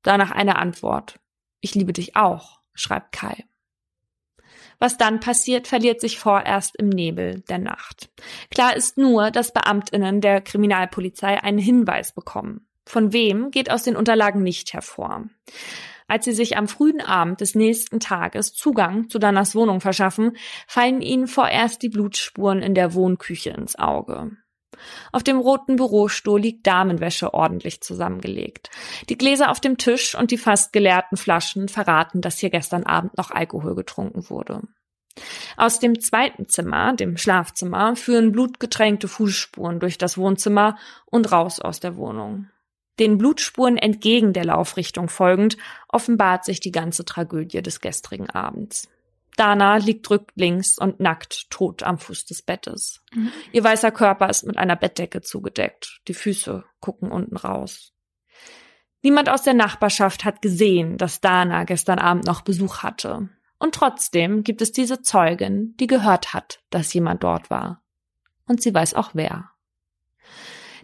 Danach 0.04 0.32
eine 0.32 0.58
Antwort. 0.58 1.20
Ich 1.62 1.76
liebe 1.76 1.94
dich 1.94 2.16
auch, 2.16 2.60
schreibt 2.74 3.12
Kai. 3.12 3.49
Was 4.80 4.98
dann 4.98 5.20
passiert, 5.20 5.68
verliert 5.68 6.00
sich 6.00 6.20
vorerst 6.20 6.76
im 6.78 6.90
Nebel 6.90 7.42
der 7.50 7.60
Nacht. 7.60 8.10
Klar 8.50 8.76
ist 8.76 8.98
nur, 8.98 9.30
dass 9.30 9.54
Beamtinnen 9.54 10.22
der 10.22 10.42
Kriminalpolizei 10.42 11.44
einen 11.44 11.58
Hinweis 11.58 12.14
bekommen. 12.14 12.66
Von 12.86 13.14
wem 13.14 13.52
geht 13.52 13.70
aus 13.70 13.84
den 13.84 13.96
Unterlagen 13.96 14.42
nicht 14.42 14.74
hervor. 14.74 15.26
Als 16.08 16.26
sie 16.26 16.34
sich 16.34 16.58
am 16.58 16.68
frühen 16.68 17.02
Abend 17.02 17.40
des 17.40 17.54
nächsten 17.54 18.00
Tages 18.00 18.54
Zugang 18.54 19.10
zu 19.10 19.20
Danas 19.20 19.54
Wohnung 19.54 19.80
verschaffen, 19.80 20.38
fallen 20.66 21.02
ihnen 21.02 21.28
vorerst 21.28 21.84
die 21.84 21.90
Blutspuren 21.90 22.64
in 22.64 22.74
der 22.74 22.96
Wohnküche 22.96 23.52
ins 23.52 23.78
Auge. 23.78 24.32
Auf 25.12 25.24
dem 25.24 25.38
roten 25.38 25.76
Bürostuhl 25.76 26.40
liegt 26.40 26.68
Damenwäsche 26.68 27.34
ordentlich 27.34 27.82
zusammengelegt. 27.82 28.70
Die 29.10 29.18
Gläser 29.18 29.52
auf 29.52 29.60
dem 29.60 29.78
Tisch 29.78 30.16
und 30.16 30.32
die 30.32 30.38
fast 30.38 30.74
geleerten 30.74 31.18
Flaschen 31.18 31.68
verraten, 31.68 32.22
dass 32.22 32.40
hier 32.40 32.50
gestern 32.50 32.84
Abend 32.84 33.18
noch 33.18 33.32
Alkohol 33.32 33.76
getrunken 33.76 34.30
wurde. 34.30 34.62
Aus 35.58 35.80
dem 35.80 36.00
zweiten 36.00 36.48
Zimmer, 36.48 36.94
dem 36.94 37.18
Schlafzimmer, 37.18 37.96
führen 37.96 38.32
blutgetränkte 38.32 39.08
Fußspuren 39.08 39.80
durch 39.80 39.98
das 39.98 40.18
Wohnzimmer 40.18 40.78
und 41.06 41.32
raus 41.32 41.60
aus 41.60 41.80
der 41.80 41.98
Wohnung. 41.98 42.48
Den 43.00 43.18
Blutspuren 43.18 43.78
entgegen 43.78 44.34
der 44.34 44.46
Laufrichtung 44.46 45.08
folgend 45.08 45.58
offenbart 45.88 46.44
sich 46.44 46.60
die 46.60 46.72
ganze 46.72 47.06
Tragödie 47.06 47.62
des 47.62 47.80
gestrigen 47.80 48.30
Abends. 48.30 48.90
Dana 49.40 49.78
liegt 49.78 50.10
rücklings 50.10 50.78
und 50.78 51.00
nackt 51.00 51.50
tot 51.50 51.84
am 51.84 51.98
Fuß 51.98 52.26
des 52.26 52.42
Bettes. 52.42 53.02
Mhm. 53.14 53.32
Ihr 53.54 53.64
weißer 53.64 53.92
Körper 53.92 54.30
ist 54.30 54.46
mit 54.46 54.58
einer 54.58 54.76
Bettdecke 54.76 55.22
zugedeckt. 55.22 56.02
Die 56.08 56.14
Füße 56.14 56.66
gucken 56.82 57.10
unten 57.12 57.38
raus. 57.38 57.94
Niemand 59.02 59.30
aus 59.30 59.44
der 59.44 59.54
Nachbarschaft 59.54 60.26
hat 60.26 60.42
gesehen, 60.42 60.98
dass 60.98 61.22
Dana 61.22 61.64
gestern 61.64 62.00
Abend 62.00 62.26
noch 62.26 62.42
Besuch 62.42 62.84
hatte. 62.84 63.30
Und 63.58 63.76
trotzdem 63.76 64.44
gibt 64.44 64.62
es 64.62 64.74
diese 64.74 65.02
Zeugin, 65.02 65.76
die 65.80 65.88
gehört 65.88 66.34
hat, 66.34 66.62
dass 66.70 66.94
jemand 66.94 67.24
dort 67.24 67.50
war. 67.50 67.82
Und 68.46 68.62
sie 68.62 68.74
weiß 68.74 68.94
auch 68.94 69.12
wer. 69.14 69.52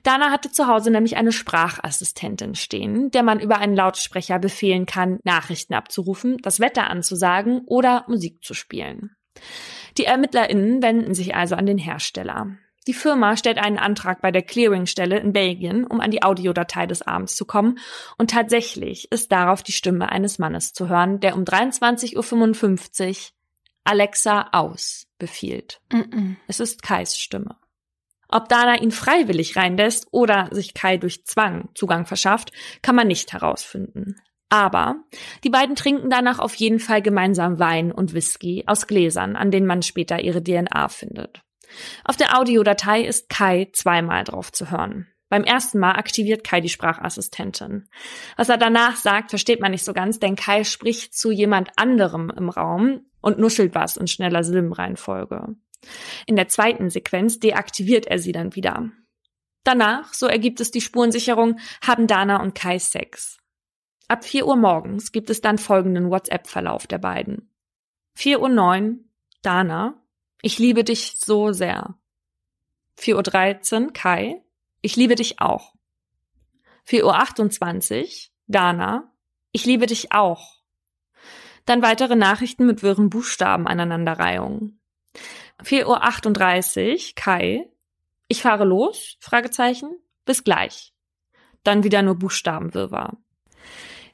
Dana 0.05 0.29
hatte 0.29 0.51
zu 0.51 0.67
Hause 0.67 0.91
nämlich 0.91 1.17
eine 1.17 1.31
Sprachassistentin 1.31 2.53
stehen, 2.53 3.09
der 3.09 3.23
man 3.23 3.39
über 3.39 3.57
einen 3.57 3.75
Lautsprecher 3.75 4.37
befehlen 4.37 4.85
kann, 4.85 5.19
Nachrichten 5.23 5.73
abzurufen, 5.73 6.37
das 6.43 6.59
Wetter 6.59 6.91
anzusagen 6.91 7.61
oder 7.65 8.05
Musik 8.07 8.43
zu 8.43 8.53
spielen. 8.53 9.15
Die 9.97 10.05
ErmittlerInnen 10.05 10.83
wenden 10.83 11.15
sich 11.15 11.35
also 11.35 11.55
an 11.55 11.65
den 11.65 11.79
Hersteller. 11.79 12.55
Die 12.85 12.93
Firma 12.93 13.35
stellt 13.35 13.57
einen 13.57 13.79
Antrag 13.79 14.21
bei 14.21 14.29
der 14.29 14.43
Clearingstelle 14.43 15.17
in 15.17 15.33
Belgien, 15.33 15.87
um 15.87 15.99
an 15.99 16.11
die 16.11 16.21
Audiodatei 16.21 16.85
des 16.85 17.01
Abends 17.01 17.35
zu 17.35 17.45
kommen, 17.45 17.79
und 18.19 18.29
tatsächlich 18.29 19.11
ist 19.11 19.31
darauf 19.31 19.63
die 19.63 19.71
Stimme 19.71 20.09
eines 20.09 20.37
Mannes 20.37 20.73
zu 20.73 20.87
hören, 20.87 21.19
der 21.19 21.35
um 21.35 21.45
23.55 21.45 23.09
Uhr 23.09 23.15
Alexa 23.85 24.49
aus 24.51 25.07
befiehlt. 25.17 25.81
Mm 25.91 25.97
-mm. 25.97 26.35
Es 26.47 26.59
ist 26.59 26.83
Kais 26.83 27.17
Stimme. 27.17 27.55
Ob 28.29 28.49
Dana 28.49 28.79
ihn 28.81 28.91
freiwillig 28.91 29.55
reinlässt 29.55 30.07
oder 30.11 30.49
sich 30.51 30.73
Kai 30.73 30.97
durch 30.97 31.25
Zwang 31.25 31.69
Zugang 31.75 32.05
verschafft, 32.05 32.51
kann 32.81 32.95
man 32.95 33.07
nicht 33.07 33.33
herausfinden. 33.33 34.15
Aber 34.49 34.95
die 35.43 35.49
beiden 35.49 35.75
trinken 35.75 36.09
danach 36.09 36.39
auf 36.39 36.55
jeden 36.55 36.79
Fall 36.79 37.01
gemeinsam 37.01 37.59
Wein 37.59 37.91
und 37.91 38.13
Whisky 38.13 38.63
aus 38.67 38.87
Gläsern, 38.87 39.35
an 39.35 39.51
denen 39.51 39.67
man 39.67 39.81
später 39.81 40.21
ihre 40.21 40.43
DNA 40.43 40.87
findet. 40.89 41.41
Auf 42.03 42.15
der 42.15 42.37
Audiodatei 42.37 43.01
ist 43.01 43.29
Kai 43.29 43.69
zweimal 43.73 44.23
drauf 44.23 44.51
zu 44.51 44.71
hören. 44.71 45.07
Beim 45.29 45.43
ersten 45.43 45.79
Mal 45.79 45.93
aktiviert 45.93 46.43
Kai 46.43 46.61
die 46.61 46.69
Sprachassistentin. 46.69 47.89
Was 48.37 48.49
er 48.49 48.57
danach 48.57 48.95
sagt, 48.95 49.31
versteht 49.31 49.59
man 49.59 49.71
nicht 49.71 49.83
so 49.83 49.91
ganz, 49.91 50.19
denn 50.19 50.35
Kai 50.35 50.63
spricht 50.63 51.17
zu 51.17 51.31
jemand 51.31 51.71
anderem 51.75 52.31
im 52.35 52.49
Raum 52.49 53.01
und 53.21 53.39
nuschelt 53.39 53.73
was 53.73 53.97
in 53.97 54.07
schneller 54.07 54.43
Silbenreihenfolge. 54.43 55.55
In 56.25 56.35
der 56.35 56.47
zweiten 56.47 56.89
Sequenz 56.89 57.39
deaktiviert 57.39 58.07
er 58.07 58.19
sie 58.19 58.31
dann 58.31 58.55
wieder. 58.55 58.91
Danach, 59.63 60.13
so 60.13 60.27
ergibt 60.27 60.59
es 60.61 60.71
die 60.71 60.81
Spurensicherung, 60.81 61.59
haben 61.81 62.07
Dana 62.07 62.41
und 62.41 62.53
Kai 62.53 62.79
Sex. 62.79 63.39
Ab 64.07 64.23
4 64.23 64.45
Uhr 64.45 64.55
morgens 64.55 65.11
gibt 65.11 65.29
es 65.31 65.41
dann 65.41 65.57
folgenden 65.57 66.11
WhatsApp-Verlauf 66.11 66.85
der 66.85 66.99
beiden. 66.99 67.51
4 68.15 68.41
Uhr 68.41 68.49
9, 68.49 69.09
Dana, 69.41 70.01
ich 70.41 70.59
liebe 70.59 70.83
dich 70.83 71.15
so 71.17 71.51
sehr. 71.51 71.97
4.13 72.99 73.85
Uhr, 73.85 73.93
Kai, 73.93 74.43
ich 74.81 74.95
liebe 74.95 75.15
dich 75.15 75.41
auch. 75.41 75.73
4.28 76.87 78.01
Uhr, 78.01 78.07
Dana, 78.47 79.11
ich 79.51 79.65
liebe 79.65 79.87
dich 79.87 80.11
auch. 80.11 80.61
Dann 81.65 81.81
weitere 81.81 82.15
Nachrichten 82.15 82.67
mit 82.67 82.83
wirren 82.83 83.09
Buchstaben 83.09 83.65
aneinanderreihungen. 83.65 84.79
4.38 85.63 86.93
Uhr, 86.93 87.13
Kai. 87.15 87.69
Ich 88.27 88.41
fahre 88.41 88.65
los? 88.65 89.17
Fragezeichen. 89.19 89.95
Bis 90.25 90.43
gleich. 90.43 90.93
Dann 91.63 91.83
wieder 91.83 92.01
nur 92.01 92.15
Buchstabenwirrwarr. 92.15 93.17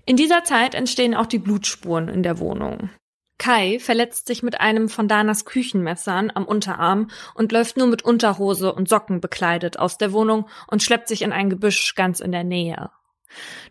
In 0.05 0.17
dieser 0.17 0.43
Zeit 0.43 0.73
entstehen 0.73 1.15
auch 1.15 1.25
die 1.25 1.39
Blutspuren 1.39 2.07
in 2.07 2.23
der 2.23 2.39
Wohnung. 2.39 2.89
Kai 3.37 3.79
verletzt 3.79 4.27
sich 4.27 4.43
mit 4.43 4.61
einem 4.61 4.87
von 4.87 5.07
Danas 5.07 5.45
Küchenmessern 5.45 6.31
am 6.33 6.45
Unterarm 6.45 7.09
und 7.33 7.51
läuft 7.51 7.75
nur 7.75 7.87
mit 7.87 8.03
Unterhose 8.03 8.71
und 8.73 8.87
Socken 8.87 9.19
bekleidet 9.19 9.79
aus 9.79 9.97
der 9.97 10.13
Wohnung 10.13 10.47
und 10.67 10.83
schleppt 10.83 11.07
sich 11.07 11.23
in 11.23 11.31
ein 11.33 11.49
Gebüsch 11.49 11.95
ganz 11.95 12.19
in 12.19 12.31
der 12.31 12.43
Nähe. 12.43 12.91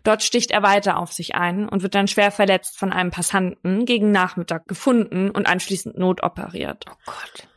Dort 0.03 0.23
sticht 0.23 0.51
er 0.51 0.63
weiter 0.63 0.97
auf 0.97 1.13
sich 1.13 1.35
ein 1.35 1.69
und 1.69 1.83
wird 1.83 1.95
dann 1.95 2.07
schwer 2.07 2.31
verletzt 2.31 2.77
von 2.77 2.91
einem 2.91 3.11
Passanten 3.11 3.85
gegen 3.85 4.11
Nachmittag 4.11 4.67
gefunden 4.67 5.29
und 5.29 5.47
anschließend 5.47 5.97
notoperiert. 5.97 6.85
Oh 6.89 6.95
Gott. 7.05 7.47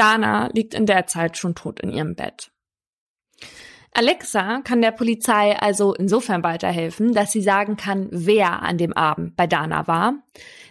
Dana 0.00 0.48
liegt 0.54 0.72
in 0.72 0.86
der 0.86 1.06
Zeit 1.06 1.36
schon 1.36 1.54
tot 1.54 1.78
in 1.80 1.92
ihrem 1.92 2.14
Bett. 2.14 2.50
Alexa 3.92 4.62
kann 4.62 4.80
der 4.80 4.92
Polizei 4.92 5.54
also 5.58 5.92
insofern 5.92 6.42
weiterhelfen, 6.42 7.12
dass 7.12 7.32
sie 7.32 7.42
sagen 7.42 7.76
kann, 7.76 8.08
wer 8.10 8.62
an 8.62 8.78
dem 8.78 8.94
Abend 8.94 9.36
bei 9.36 9.46
Dana 9.46 9.86
war. 9.86 10.14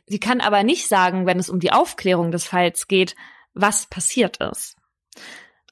Sie 0.08 0.20
kann 0.20 0.42
aber 0.42 0.64
nicht 0.64 0.88
sagen, 0.88 1.28
wenn 1.28 1.38
es 1.38 1.50
um 1.50 1.60
die 1.60 1.72
Aufklärung 1.72 2.32
des 2.32 2.46
Falls 2.46 2.88
geht, 2.88 3.16
was 3.54 3.86
passiert 3.86 4.38
ist. 4.38 4.78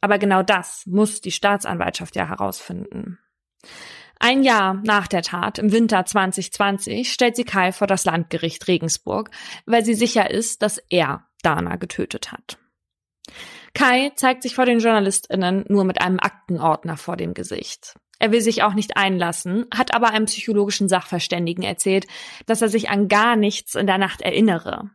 Aber 0.02 0.20
genau 0.20 0.44
das 0.44 0.86
muss 0.86 1.22
die 1.22 1.32
Staatsanwaltschaft 1.32 2.16
ja 2.16 2.28
herausfinden. 2.28 3.18
Ein 4.20 4.44
Jahr 4.44 4.76
nach 4.84 5.08
der 5.08 5.24
Tat, 5.24 5.58
im 5.58 5.72
Winter 5.72 6.06
2020, 6.06 7.12
stellt 7.12 7.36
sie 7.36 7.44
Kai 7.44 7.72
vor 7.72 7.88
das 7.88 8.06
Landgericht 8.06 8.68
Regensburg, 8.68 9.32
weil 9.66 9.84
sie 9.84 9.96
sicher 9.96 10.30
ist, 10.30 10.62
dass 10.62 10.78
er 10.90 11.26
Dana 11.42 11.78
getötet 11.78 12.32
hat. 12.32 12.60
Kai 13.78 14.12
zeigt 14.16 14.42
sich 14.42 14.56
vor 14.56 14.66
den 14.66 14.80
JournalistInnen 14.80 15.66
nur 15.70 15.84
mit 15.84 16.02
einem 16.02 16.20
Aktenordner 16.20 16.98
vor 16.98 17.16
dem 17.16 17.36
Gesicht. 17.36 17.94
Er 18.18 18.32
will 18.32 18.42
sich 18.42 18.64
auch 18.64 18.74
nicht 18.74 18.98
einlassen, 18.98 19.68
hat 19.72 19.94
aber 19.94 20.10
einem 20.10 20.26
psychologischen 20.26 20.90
Sachverständigen 20.90 21.64
erzählt, 21.64 22.08
dass 22.48 22.64
er 22.64 22.70
sich 22.70 22.90
an 22.90 23.08
gar 23.08 23.36
nichts 23.36 23.76
in 23.76 23.86
der 23.86 24.00
Nacht 24.00 24.22
erinnere. 24.22 24.90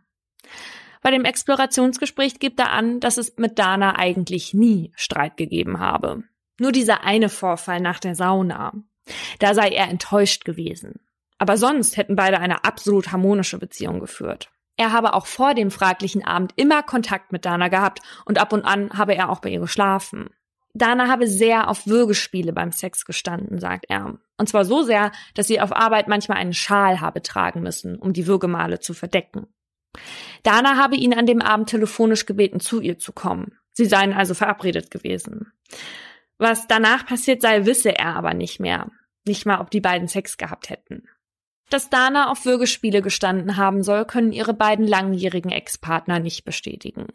Bei 1.01 1.13
dem 1.13 1.25
Explorationsgespräch 1.25 2.41
gibt 2.41 2.59
er 2.59 2.71
an, 2.71 2.99
dass 2.99 3.19
es 3.19 3.37
mit 3.37 3.57
Dana 3.61 3.97
eigentlich 4.01 4.53
nie 4.53 4.93
Streit 4.97 5.37
gegeben 5.37 5.79
habe. 5.79 6.25
Nur 6.59 6.73
dieser 6.73 7.05
eine 7.05 7.29
Vorfall 7.29 7.79
nach 7.79 8.01
der 8.01 8.17
Sauna. 8.17 8.73
Da 9.39 9.55
sei 9.55 9.69
er 9.69 9.91
enttäuscht 9.91 10.45
gewesen. 10.45 11.01
Aber 11.39 11.57
sonst 11.57 11.97
hätten 11.97 12.17
beide 12.17 12.41
eine 12.41 12.65
absolut 12.65 13.13
harmonische 13.13 13.59
Beziehung 13.59 14.01
geführt. 14.01 14.52
Er 14.83 14.91
habe 14.91 15.15
auch 15.15 15.27
vor 15.27 15.55
dem 15.55 15.71
fraglichen 15.71 16.25
Abend 16.25 16.55
immer 16.57 16.83
Kontakt 16.83 17.31
mit 17.31 17.45
Dana 17.45 17.69
gehabt 17.69 18.01
und 18.25 18.41
ab 18.41 18.53
und 18.53 18.65
an 18.65 18.91
habe 18.99 19.15
er 19.15 19.31
auch 19.31 19.39
bei 19.39 19.51
ihr 19.51 19.61
geschlafen. 19.61 20.31
Dana 20.75 21.07
habe 21.07 21.29
sehr 21.29 21.69
auf 21.69 21.87
Würgespiele 21.87 22.53
beim 22.53 22.73
Sex 22.73 23.05
gestanden, 23.05 23.61
sagt 23.61 23.85
er. 23.89 24.19
Und 24.39 24.49
zwar 24.49 24.65
so 24.65 24.83
sehr, 24.83 25.13
dass 25.35 25.47
sie 25.47 25.61
auf 25.61 25.71
Arbeit 25.71 26.09
manchmal 26.09 26.39
einen 26.39 26.53
Schal 26.53 27.01
habe 27.01 27.23
tragen 27.23 27.63
müssen, 27.63 27.97
um 27.97 28.13
die 28.13 28.27
Würgemale 28.27 28.81
zu 28.81 28.93
verdecken. 28.93 29.47
Dana 30.43 30.77
habe 30.77 30.97
ihn 30.97 31.15
an 31.15 31.27
dem 31.27 31.43
Abend 31.43 31.69
telefonisch 31.69 32.27
gebeten, 32.27 32.59
zu 32.59 32.81
ihr 32.81 32.99
zu 32.99 33.13
kommen. 33.13 33.53
Sie 33.75 33.85
seien 33.85 34.13
also 34.13 34.35
verabredet 34.35 34.91
gewesen. 34.91 35.53
Was 36.39 36.67
danach 36.67 37.07
passiert 37.07 37.41
sei, 37.41 37.67
wisse 37.67 37.97
er 37.97 38.17
aber 38.17 38.35
nicht 38.35 38.59
mehr. 38.59 38.91
Nicht 39.29 39.47
mal, 39.47 39.61
ob 39.61 39.71
die 39.71 39.81
beiden 39.81 40.09
Sex 40.09 40.39
gehabt 40.39 40.71
hätten. 40.71 41.05
Dass 41.71 41.89
Dana 41.89 42.31
auf 42.31 42.45
Würgespiele 42.45 43.01
gestanden 43.01 43.57
haben 43.57 43.83
soll, 43.83 44.05
können 44.05 44.33
ihre 44.33 44.53
beiden 44.53 44.87
langjährigen 44.87 45.51
Ex-Partner 45.51 46.19
nicht 46.19 46.45
bestätigen. 46.45 47.07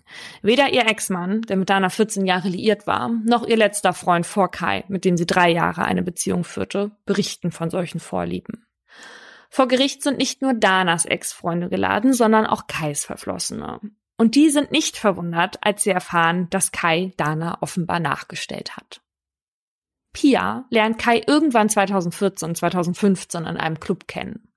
Weder 0.42 0.74
ihr 0.74 0.88
Ex-Mann, 0.88 1.42
der 1.44 1.58
mit 1.58 1.70
Dana 1.70 1.90
14 1.90 2.26
Jahre 2.26 2.50
liiert 2.50 2.88
war, 2.88 3.10
noch 3.10 3.46
ihr 3.46 3.58
letzter 3.58 3.94
Freund 3.94 4.26
vor 4.26 4.50
Kai, 4.50 4.84
mit 4.88 5.06
dem 5.06 5.16
sie 5.16 5.28
drei 5.28 5.52
Jahre 5.52 5.86
eine 5.86 6.02
Beziehung 6.02 6.44
führte, 6.44 6.92
berichten 7.06 7.52
von 7.52 7.70
solchen 7.70 8.00
Vorlieben. 8.00 8.66
Vor 9.50 9.68
Gericht 9.68 10.04
sind 10.04 10.18
nicht 10.18 10.42
nur 10.42 10.54
Danas 10.54 11.06
Ex-Freunde 11.06 11.70
geladen, 11.70 12.14
sondern 12.14 12.46
auch 12.46 12.68
Kais 12.68 13.06
Verflossene. 13.06 13.80
Und 14.18 14.36
die 14.36 14.50
sind 14.50 14.72
nicht 14.72 14.98
verwundert, 14.98 15.58
als 15.62 15.84
sie 15.84 15.92
erfahren, 15.92 16.50
dass 16.50 16.72
Kai 16.72 17.14
Dana 17.18 17.60
offenbar 17.62 18.00
nachgestellt 18.00 18.76
hat. 18.76 19.02
Pia 20.14 20.66
lernt 20.70 20.98
Kai 20.98 21.22
irgendwann 21.26 21.70
2014 21.70 22.50
und 22.50 22.56
2015 22.56 23.46
in 23.46 23.58
einem 23.58 23.80
Club 23.80 24.08
kennen. 24.08 24.52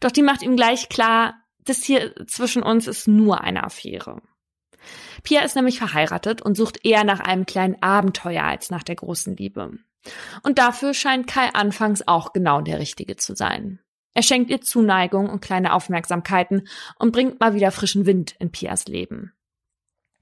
Doch 0.00 0.10
die 0.10 0.22
macht 0.22 0.42
ihm 0.42 0.56
gleich 0.56 0.88
klar, 0.88 1.34
das 1.64 1.82
hier 1.82 2.14
zwischen 2.26 2.62
uns 2.62 2.86
ist 2.86 3.08
nur 3.08 3.42
eine 3.42 3.64
Affäre. 3.64 4.22
Pia 5.22 5.42
ist 5.42 5.56
nämlich 5.56 5.78
verheiratet 5.78 6.40
und 6.42 6.56
sucht 6.56 6.84
eher 6.84 7.04
nach 7.04 7.20
einem 7.20 7.44
kleinen 7.44 7.82
Abenteuer 7.82 8.44
als 8.44 8.70
nach 8.70 8.82
der 8.82 8.96
großen 8.96 9.36
Liebe. 9.36 9.72
Und 10.42 10.58
dafür 10.58 10.94
scheint 10.94 11.26
Kai 11.26 11.50
anfangs 11.52 12.06
auch 12.06 12.32
genau 12.32 12.62
der 12.62 12.78
Richtige 12.78 13.16
zu 13.16 13.34
sein. 13.34 13.80
Er 14.14 14.22
schenkt 14.22 14.50
ihr 14.50 14.60
Zuneigung 14.60 15.28
und 15.28 15.40
kleine 15.40 15.72
Aufmerksamkeiten 15.74 16.66
und 16.98 17.12
bringt 17.12 17.38
mal 17.38 17.54
wieder 17.54 17.70
frischen 17.70 18.06
Wind 18.06 18.34
in 18.38 18.50
Pias 18.50 18.86
Leben. 18.86 19.32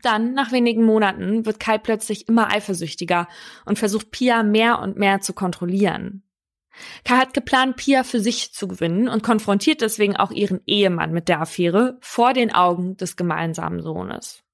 Dann, 0.02 0.32
nach 0.32 0.52
wenigen 0.52 0.84
Monaten, 0.84 1.44
wird 1.44 1.58
Kai 1.58 1.78
plötzlich 1.78 2.28
immer 2.28 2.52
eifersüchtiger 2.52 3.26
und 3.64 3.78
versucht 3.78 4.10
Pia 4.10 4.42
mehr 4.42 4.78
und 4.80 4.96
mehr 4.96 5.20
zu 5.20 5.32
kontrollieren. 5.32 6.22
Kai 7.04 7.16
hat 7.16 7.34
geplant, 7.34 7.76
Pia 7.76 8.04
für 8.04 8.20
sich 8.20 8.52
zu 8.52 8.68
gewinnen 8.68 9.08
und 9.08 9.22
konfrontiert 9.22 9.80
deswegen 9.80 10.16
auch 10.16 10.30
ihren 10.30 10.60
Ehemann 10.66 11.12
mit 11.12 11.28
der 11.28 11.40
Affäre 11.40 11.98
vor 12.00 12.32
den 12.32 12.54
Augen 12.54 12.96
des 12.96 13.16
gemeinsamen 13.16 13.82
Sohnes. 13.82 14.44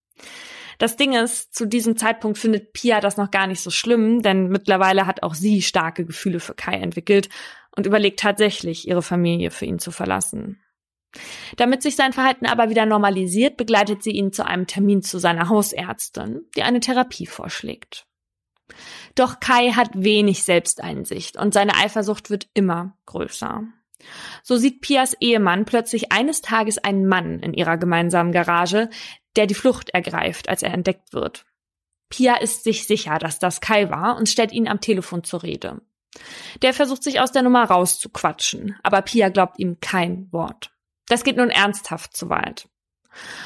Das 0.79 0.97
Ding 0.97 1.15
ist, 1.15 1.55
zu 1.55 1.67
diesem 1.67 1.97
Zeitpunkt 1.97 2.39
findet 2.39 2.73
Pia 2.73 3.01
das 3.01 3.17
noch 3.17 3.31
gar 3.31 3.47
nicht 3.47 3.61
so 3.61 3.71
schlimm, 3.71 4.23
denn 4.23 4.49
mittlerweile 4.49 5.07
hat 5.07 5.23
auch 5.23 5.35
sie 5.35 5.63
starke 5.63 6.05
Gefühle 6.05 6.41
für 6.41 6.55
Kai 6.55 6.75
entwickelt 6.75 7.29
und 7.77 7.87
überlegt 7.87 8.21
tatsächlich, 8.21 8.89
ihre 8.89 9.03
Familie 9.03 9.51
für 9.51 9.67
ihn 9.67 9.79
zu 9.79 9.91
verlassen. 9.91 10.61
Damit 11.57 11.83
sich 11.83 11.97
sein 11.97 12.13
Verhalten 12.13 12.47
aber 12.47 12.71
wieder 12.71 12.87
normalisiert, 12.87 13.57
begleitet 13.57 14.03
sie 14.03 14.11
ihn 14.11 14.33
zu 14.33 14.45
einem 14.45 14.67
Termin 14.67 15.03
zu 15.03 15.19
seiner 15.19 15.49
Hausärztin, 15.49 16.43
die 16.57 16.63
eine 16.63 16.81
Therapie 16.81 17.27
vorschlägt. 17.27 18.07
Doch 19.15 19.41
Kai 19.41 19.71
hat 19.73 19.91
wenig 19.93 20.43
Selbsteinsicht 20.43 21.37
und 21.37 21.55
seine 21.55 21.77
Eifersucht 21.77 22.31
wird 22.31 22.49
immer 22.55 22.97
größer. 23.07 23.63
So 24.43 24.57
sieht 24.57 24.81
Pias 24.81 25.15
Ehemann 25.21 25.65
plötzlich 25.65 26.13
eines 26.13 26.43
Tages 26.43 26.79
einen 26.79 27.07
Mann 27.07 27.41
in 27.41 27.55
ihrer 27.55 27.77
gemeinsamen 27.77 28.33
Garage, 28.33 28.91
der 29.37 29.47
die 29.47 29.55
Flucht 29.55 29.91
ergreift, 29.91 30.49
als 30.49 30.63
er 30.63 30.73
entdeckt 30.75 31.13
wird. 31.13 31.47
Pia 32.09 32.37
ist 32.37 32.65
sich 32.65 32.87
sicher, 32.87 33.19
dass 33.19 33.39
das 33.39 33.61
Kai 33.61 33.91
war 33.91 34.17
und 34.17 34.29
stellt 34.29 34.53
ihn 34.53 34.69
am 34.69 34.81
Telefon 34.81 35.25
zur 35.25 35.43
Rede. 35.43 35.81
Der 36.63 36.73
versucht 36.73 37.03
sich 37.03 37.21
aus 37.21 37.33
der 37.33 37.43
Nummer 37.43 37.65
rauszuquatschen, 37.65 38.77
aber 38.83 39.03
Pia 39.03 39.31
glaubt 39.31 39.59
ihm 39.59 39.79
kein 39.81 40.29
Wort. 40.31 40.74
Das 41.09 41.25
geht 41.25 41.37
nun 41.37 41.51
ernsthaft 41.51 42.17
zu 42.17 42.29
weit. 42.29 42.69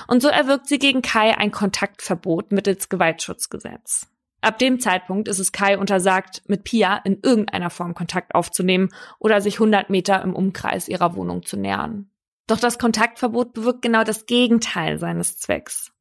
Und 0.06 0.22
so 0.22 0.28
erwirkt 0.28 0.66
sie 0.66 0.78
gegen 0.78 1.02
Kai 1.02 1.36
ein 1.36 1.50
Kontaktverbot 1.50 2.52
mittels 2.52 2.88
Gewaltschutzgesetz. 2.88 4.06
Ab 4.40 4.58
dem 4.58 4.78
Zeitpunkt 4.78 5.26
ist 5.28 5.40
es 5.40 5.52
Kai 5.52 5.78
untersagt, 5.78 6.42
mit 6.46 6.62
Pia 6.64 6.96
in 7.04 7.18
irgendeiner 7.22 7.70
Form 7.70 7.94
Kontakt 7.94 8.34
aufzunehmen 8.34 8.88
oder 9.18 9.40
sich 9.40 9.54
100 9.54 9.90
Meter 9.90 10.22
im 10.22 10.34
Umkreis 10.34 10.88
ihrer 10.88 11.16
Wohnung 11.16 11.44
zu 11.44 11.56
nähern. 11.56 12.10
Doch 12.46 12.60
das 12.60 12.78
Kontaktverbot 12.78 13.52
bewirkt 13.52 13.82
genau 13.82 14.04
das 14.04 14.26
Gegenteil 14.26 14.98
seines 14.98 15.38
Zwecks. 15.38 15.92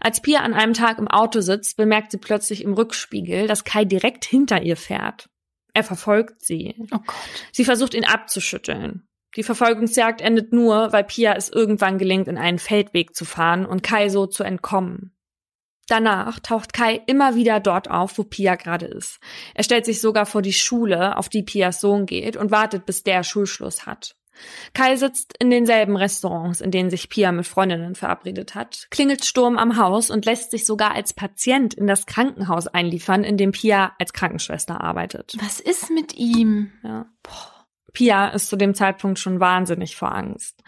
Als 0.00 0.20
Pia 0.20 0.40
an 0.40 0.54
einem 0.54 0.74
Tag 0.74 0.98
im 0.98 1.08
Auto 1.08 1.40
sitzt, 1.40 1.76
bemerkt 1.76 2.12
sie 2.12 2.18
plötzlich 2.18 2.62
im 2.62 2.74
Rückspiegel, 2.74 3.48
dass 3.48 3.64
Kai 3.64 3.84
direkt 3.84 4.24
hinter 4.24 4.62
ihr 4.62 4.76
fährt. 4.76 5.28
Er 5.72 5.82
verfolgt 5.82 6.44
sie. 6.44 6.76
Oh 6.92 6.98
Gott. 7.04 7.16
Sie 7.50 7.64
versucht 7.64 7.94
ihn 7.94 8.04
abzuschütteln. 8.04 9.05
Die 9.36 9.42
Verfolgungsjagd 9.42 10.20
endet 10.20 10.52
nur, 10.52 10.92
weil 10.92 11.04
Pia 11.04 11.34
es 11.34 11.50
irgendwann 11.50 11.98
gelingt, 11.98 12.26
in 12.26 12.38
einen 12.38 12.58
Feldweg 12.58 13.14
zu 13.14 13.24
fahren 13.24 13.66
und 13.66 13.82
Kai 13.82 14.08
so 14.08 14.26
zu 14.26 14.42
entkommen. 14.42 15.12
Danach 15.88 16.40
taucht 16.40 16.72
Kai 16.72 17.00
immer 17.06 17.36
wieder 17.36 17.60
dort 17.60 17.88
auf, 17.90 18.18
wo 18.18 18.24
Pia 18.24 18.56
gerade 18.56 18.86
ist. 18.86 19.20
Er 19.54 19.62
stellt 19.62 19.84
sich 19.84 20.00
sogar 20.00 20.26
vor 20.26 20.42
die 20.42 20.52
Schule, 20.52 21.16
auf 21.16 21.28
die 21.28 21.44
Pias 21.44 21.80
Sohn 21.80 22.06
geht, 22.06 22.36
und 22.36 22.50
wartet, 22.50 22.86
bis 22.86 23.04
der 23.04 23.22
Schulschluss 23.22 23.86
hat. 23.86 24.16
Kai 24.74 24.96
sitzt 24.96 25.34
in 25.38 25.48
denselben 25.48 25.96
Restaurants, 25.96 26.60
in 26.60 26.70
denen 26.70 26.90
sich 26.90 27.08
Pia 27.08 27.32
mit 27.32 27.46
Freundinnen 27.46 27.94
verabredet 27.94 28.54
hat, 28.54 28.88
klingelt 28.90 29.24
Sturm 29.24 29.56
am 29.56 29.76
Haus 29.78 30.10
und 30.10 30.26
lässt 30.26 30.50
sich 30.50 30.66
sogar 30.66 30.94
als 30.94 31.14
Patient 31.14 31.72
in 31.72 31.86
das 31.86 32.04
Krankenhaus 32.04 32.66
einliefern, 32.66 33.24
in 33.24 33.36
dem 33.36 33.52
Pia 33.52 33.92
als 33.98 34.12
Krankenschwester 34.12 34.80
arbeitet. 34.80 35.34
Was 35.40 35.60
ist 35.60 35.90
mit 35.90 36.16
ihm? 36.16 36.72
Ja. 36.82 37.06
Boah. 37.22 37.55
Pia 37.96 38.28
ist 38.28 38.50
zu 38.50 38.56
dem 38.56 38.74
Zeitpunkt 38.74 39.18
schon 39.18 39.40
wahnsinnig 39.40 39.96
vor 39.96 40.14
Angst. 40.14 40.62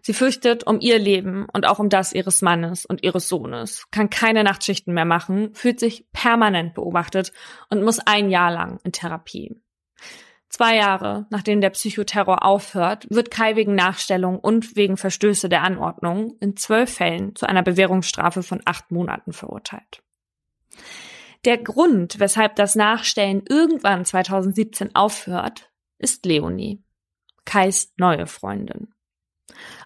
Sie 0.00 0.12
fürchtet 0.12 0.66
um 0.66 0.80
ihr 0.80 0.98
Leben 0.98 1.46
und 1.52 1.64
auch 1.64 1.78
um 1.78 1.88
das 1.88 2.12
ihres 2.12 2.42
Mannes 2.42 2.84
und 2.84 3.04
ihres 3.04 3.28
Sohnes, 3.28 3.86
kann 3.92 4.10
keine 4.10 4.42
Nachtschichten 4.42 4.92
mehr 4.92 5.04
machen, 5.04 5.54
fühlt 5.54 5.78
sich 5.78 6.06
permanent 6.12 6.74
beobachtet 6.74 7.32
und 7.70 7.84
muss 7.84 8.00
ein 8.00 8.30
Jahr 8.30 8.50
lang 8.50 8.80
in 8.82 8.90
Therapie. 8.90 9.54
Zwei 10.48 10.74
Jahre 10.74 11.26
nachdem 11.30 11.60
der 11.60 11.70
Psychoterror 11.70 12.44
aufhört, 12.44 13.06
wird 13.10 13.30
Kai 13.30 13.54
wegen 13.54 13.76
Nachstellung 13.76 14.40
und 14.40 14.74
wegen 14.74 14.96
Verstöße 14.96 15.48
der 15.48 15.62
Anordnung 15.62 16.36
in 16.40 16.56
zwölf 16.56 16.92
Fällen 16.92 17.36
zu 17.36 17.48
einer 17.48 17.62
Bewährungsstrafe 17.62 18.42
von 18.42 18.60
acht 18.64 18.90
Monaten 18.90 19.32
verurteilt. 19.32 20.02
Der 21.44 21.58
Grund, 21.58 22.18
weshalb 22.18 22.56
das 22.56 22.74
Nachstellen 22.74 23.44
irgendwann 23.48 24.04
2017 24.04 24.96
aufhört, 24.96 25.71
ist 26.02 26.26
Leonie, 26.26 26.82
Kais 27.44 27.92
neue 27.96 28.26
Freundin. 28.26 28.92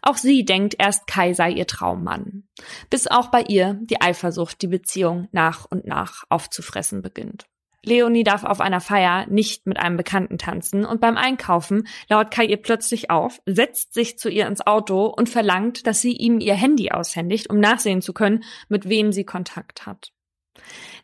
Auch 0.02 0.16
sie 0.16 0.44
denkt 0.44 0.76
erst, 0.78 1.06
Kai 1.06 1.32
sei 1.32 1.50
ihr 1.50 1.66
Traummann, 1.66 2.48
bis 2.90 3.06
auch 3.06 3.28
bei 3.28 3.42
ihr 3.42 3.78
die 3.82 4.00
Eifersucht 4.00 4.62
die 4.62 4.68
Beziehung 4.68 5.28
nach 5.32 5.64
und 5.64 5.86
nach 5.86 6.24
aufzufressen 6.28 7.02
beginnt. 7.02 7.46
Leonie 7.86 8.24
darf 8.24 8.42
auf 8.42 8.60
einer 8.60 8.80
Feier 8.80 9.26
nicht 9.28 9.66
mit 9.66 9.78
einem 9.78 9.96
Bekannten 9.96 10.38
tanzen 10.38 10.84
und 10.84 11.00
beim 11.00 11.16
Einkaufen 11.16 11.86
lauert 12.08 12.32
Kai 12.32 12.44
ihr 12.44 12.56
plötzlich 12.56 13.10
auf, 13.10 13.40
setzt 13.46 13.94
sich 13.94 14.18
zu 14.18 14.28
ihr 14.28 14.48
ins 14.48 14.66
Auto 14.66 15.06
und 15.06 15.28
verlangt, 15.28 15.86
dass 15.86 16.00
sie 16.00 16.12
ihm 16.12 16.40
ihr 16.40 16.54
Handy 16.54 16.90
aushändigt, 16.90 17.48
um 17.48 17.60
nachsehen 17.60 18.02
zu 18.02 18.12
können, 18.12 18.42
mit 18.68 18.88
wem 18.88 19.12
sie 19.12 19.24
Kontakt 19.24 19.86
hat. 19.86 20.12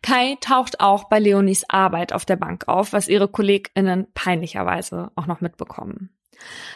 Kai 0.02 0.36
taucht 0.40 0.80
auch 0.80 1.04
bei 1.04 1.18
Leonies 1.18 1.64
Arbeit 1.68 2.12
auf 2.12 2.24
der 2.24 2.36
Bank 2.36 2.68
auf, 2.68 2.92
was 2.92 3.08
ihre 3.08 3.28
KollegInnen 3.28 4.08
peinlicherweise 4.14 5.12
auch 5.14 5.26
noch 5.26 5.40
mitbekommen. 5.40 6.10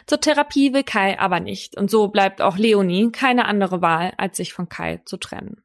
Zur 0.07 0.21
Therapie 0.21 0.73
will 0.73 0.85
Kai 0.85 1.19
aber 1.19 1.41
nicht 1.41 1.77
und 1.77 1.91
so 1.91 2.09
bleibt 2.09 2.41
auch 2.41 2.57
Leonie 2.57 3.11
keine 3.11 3.47
andere 3.47 3.83
Wahl, 3.83 4.13
als 4.17 4.37
sich 4.37 4.53
von 4.53 4.69
Kai 4.69 5.01
zu 5.05 5.17
trennen. 5.17 5.63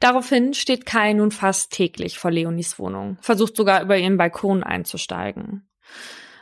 Daraufhin 0.00 0.54
steht 0.54 0.86
Kai 0.86 1.12
nun 1.12 1.30
fast 1.30 1.72
täglich 1.72 2.18
vor 2.18 2.30
Leonies 2.30 2.78
Wohnung, 2.78 3.16
versucht 3.20 3.56
sogar 3.56 3.82
über 3.82 3.96
ihren 3.96 4.18
Balkon 4.18 4.62
einzusteigen. 4.62 5.68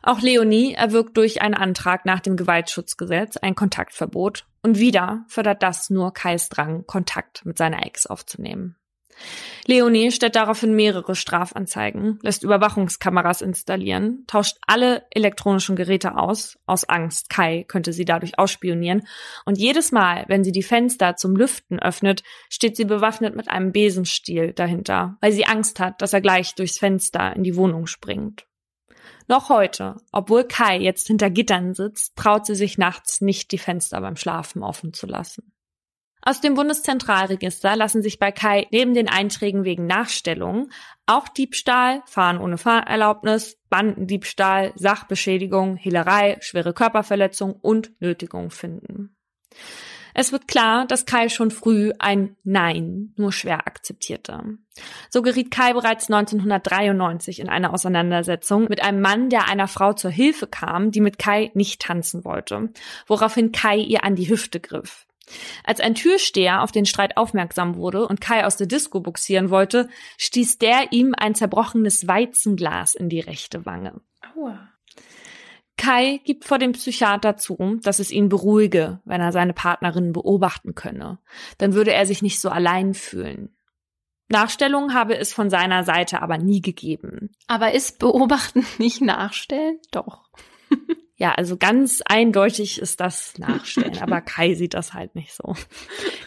Auch 0.02 0.20
Leonie 0.20 0.72
erwirkt 0.72 1.16
durch 1.16 1.42
einen 1.42 1.54
Antrag 1.54 2.06
nach 2.06 2.20
dem 2.20 2.36
Gewaltschutzgesetz 2.36 3.36
ein 3.36 3.54
Kontaktverbot 3.54 4.46
und 4.62 4.78
wieder 4.78 5.24
fördert 5.28 5.62
das 5.62 5.90
nur 5.90 6.12
Kais 6.12 6.48
Drang, 6.48 6.86
Kontakt 6.86 7.44
mit 7.44 7.58
seiner 7.58 7.84
Ex 7.84 8.06
aufzunehmen. 8.06 8.76
Leonie 9.66 10.10
stellt 10.10 10.36
daraufhin 10.36 10.74
mehrere 10.74 11.14
Strafanzeigen, 11.14 12.18
lässt 12.22 12.42
Überwachungskameras 12.42 13.42
installieren, 13.42 14.24
tauscht 14.26 14.56
alle 14.66 15.04
elektronischen 15.10 15.76
Geräte 15.76 16.16
aus, 16.16 16.58
aus 16.66 16.88
Angst, 16.88 17.30
Kai 17.30 17.64
könnte 17.68 17.92
sie 17.92 18.04
dadurch 18.04 18.38
ausspionieren, 18.38 19.06
und 19.44 19.58
jedes 19.58 19.92
Mal, 19.92 20.24
wenn 20.28 20.44
sie 20.44 20.52
die 20.52 20.62
Fenster 20.62 21.16
zum 21.16 21.36
Lüften 21.36 21.78
öffnet, 21.78 22.22
steht 22.48 22.76
sie 22.76 22.84
bewaffnet 22.84 23.36
mit 23.36 23.48
einem 23.48 23.72
Besenstiel 23.72 24.52
dahinter, 24.52 25.18
weil 25.20 25.32
sie 25.32 25.46
Angst 25.46 25.78
hat, 25.78 26.02
dass 26.02 26.12
er 26.12 26.20
gleich 26.20 26.54
durchs 26.54 26.78
Fenster 26.78 27.36
in 27.36 27.44
die 27.44 27.56
Wohnung 27.56 27.86
springt. 27.86 28.46
Noch 29.28 29.48
heute, 29.48 29.94
obwohl 30.10 30.42
Kai 30.42 30.78
jetzt 30.78 31.06
hinter 31.06 31.30
Gittern 31.30 31.74
sitzt, 31.74 32.16
traut 32.16 32.46
sie 32.46 32.56
sich 32.56 32.78
nachts 32.78 33.20
nicht, 33.20 33.52
die 33.52 33.58
Fenster 33.58 34.00
beim 34.00 34.16
Schlafen 34.16 34.64
offen 34.64 34.92
zu 34.92 35.06
lassen. 35.06 35.52
Aus 36.22 36.40
dem 36.40 36.54
Bundeszentralregister 36.54 37.76
lassen 37.76 38.02
sich 38.02 38.18
bei 38.18 38.30
Kai 38.30 38.66
neben 38.70 38.92
den 38.92 39.08
Einträgen 39.08 39.64
wegen 39.64 39.86
Nachstellung 39.86 40.68
auch 41.06 41.28
Diebstahl, 41.28 42.02
Fahren 42.06 42.38
ohne 42.38 42.58
Fahrerlaubnis, 42.58 43.58
Bandendiebstahl, 43.70 44.72
Sachbeschädigung, 44.76 45.76
Hehlerei, 45.76 46.36
schwere 46.40 46.72
Körperverletzung 46.72 47.52
und 47.52 47.90
Nötigung 48.00 48.50
finden. 48.50 49.16
Es 50.12 50.32
wird 50.32 50.48
klar, 50.48 50.86
dass 50.86 51.06
Kai 51.06 51.28
schon 51.28 51.50
früh 51.50 51.92
ein 51.98 52.36
Nein 52.42 53.12
nur 53.16 53.32
schwer 53.32 53.66
akzeptierte. 53.66 54.42
So 55.08 55.22
geriet 55.22 55.50
Kai 55.50 55.72
bereits 55.72 56.10
1993 56.10 57.40
in 57.40 57.48
eine 57.48 57.72
Auseinandersetzung 57.72 58.66
mit 58.68 58.82
einem 58.82 59.00
Mann, 59.00 59.30
der 59.30 59.48
einer 59.48 59.68
Frau 59.68 59.92
zur 59.92 60.10
Hilfe 60.10 60.46
kam, 60.46 60.90
die 60.90 61.00
mit 61.00 61.18
Kai 61.18 61.50
nicht 61.54 61.80
tanzen 61.80 62.24
wollte, 62.24 62.70
woraufhin 63.06 63.52
Kai 63.52 63.78
ihr 63.78 64.04
an 64.04 64.16
die 64.16 64.28
Hüfte 64.28 64.60
griff. 64.60 65.06
Als 65.64 65.80
ein 65.80 65.94
Türsteher 65.94 66.62
auf 66.62 66.72
den 66.72 66.86
Streit 66.86 67.16
aufmerksam 67.16 67.76
wurde 67.76 68.06
und 68.06 68.20
Kai 68.20 68.44
aus 68.44 68.56
der 68.56 68.66
Disco 68.66 69.00
buxieren 69.00 69.50
wollte, 69.50 69.88
stieß 70.18 70.58
der 70.58 70.92
ihm 70.92 71.14
ein 71.16 71.34
zerbrochenes 71.34 72.06
Weizenglas 72.06 72.94
in 72.94 73.08
die 73.08 73.20
rechte 73.20 73.66
Wange. 73.66 74.00
Aua. 74.34 74.68
Kai 75.76 76.20
gibt 76.24 76.44
vor 76.44 76.58
dem 76.58 76.72
Psychiater 76.72 77.38
zu, 77.38 77.78
dass 77.82 78.00
es 78.00 78.10
ihn 78.10 78.28
beruhige, 78.28 79.00
wenn 79.06 79.22
er 79.22 79.32
seine 79.32 79.54
Partnerin 79.54 80.12
beobachten 80.12 80.74
könne. 80.74 81.18
Dann 81.56 81.72
würde 81.72 81.94
er 81.94 82.04
sich 82.04 82.20
nicht 82.20 82.38
so 82.38 82.50
allein 82.50 82.92
fühlen. 82.92 83.56
Nachstellung 84.28 84.94
habe 84.94 85.16
es 85.16 85.32
von 85.32 85.50
seiner 85.50 85.82
Seite 85.84 86.22
aber 86.22 86.38
nie 86.38 86.60
gegeben. 86.60 87.30
Aber 87.48 87.72
ist 87.72 87.98
Beobachten 87.98 88.64
nicht 88.78 89.00
Nachstellen? 89.00 89.78
Doch. 89.90 90.28
Ja, 91.20 91.32
also 91.32 91.58
ganz 91.58 92.00
eindeutig 92.06 92.80
ist 92.80 92.98
das 92.98 93.36
Nachstellen, 93.36 94.00
aber 94.00 94.20
Kai 94.22 94.54
sieht 94.54 94.72
das 94.72 94.94
halt 94.94 95.14
nicht 95.14 95.34
so. 95.34 95.54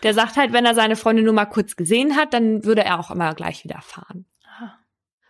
Der 0.03 0.13
sagt 0.13 0.37
halt, 0.37 0.53
wenn 0.53 0.65
er 0.65 0.75
seine 0.75 0.95
Freundin 0.95 1.25
nur 1.25 1.33
mal 1.33 1.47
kurz 1.47 1.75
gesehen 1.75 2.15
hat, 2.15 2.31
dann 2.35 2.63
würde 2.63 2.83
er 2.83 2.99
auch 2.99 3.09
immer 3.09 3.33
gleich 3.33 3.63
wieder 3.63 3.81
fahren. 3.81 4.25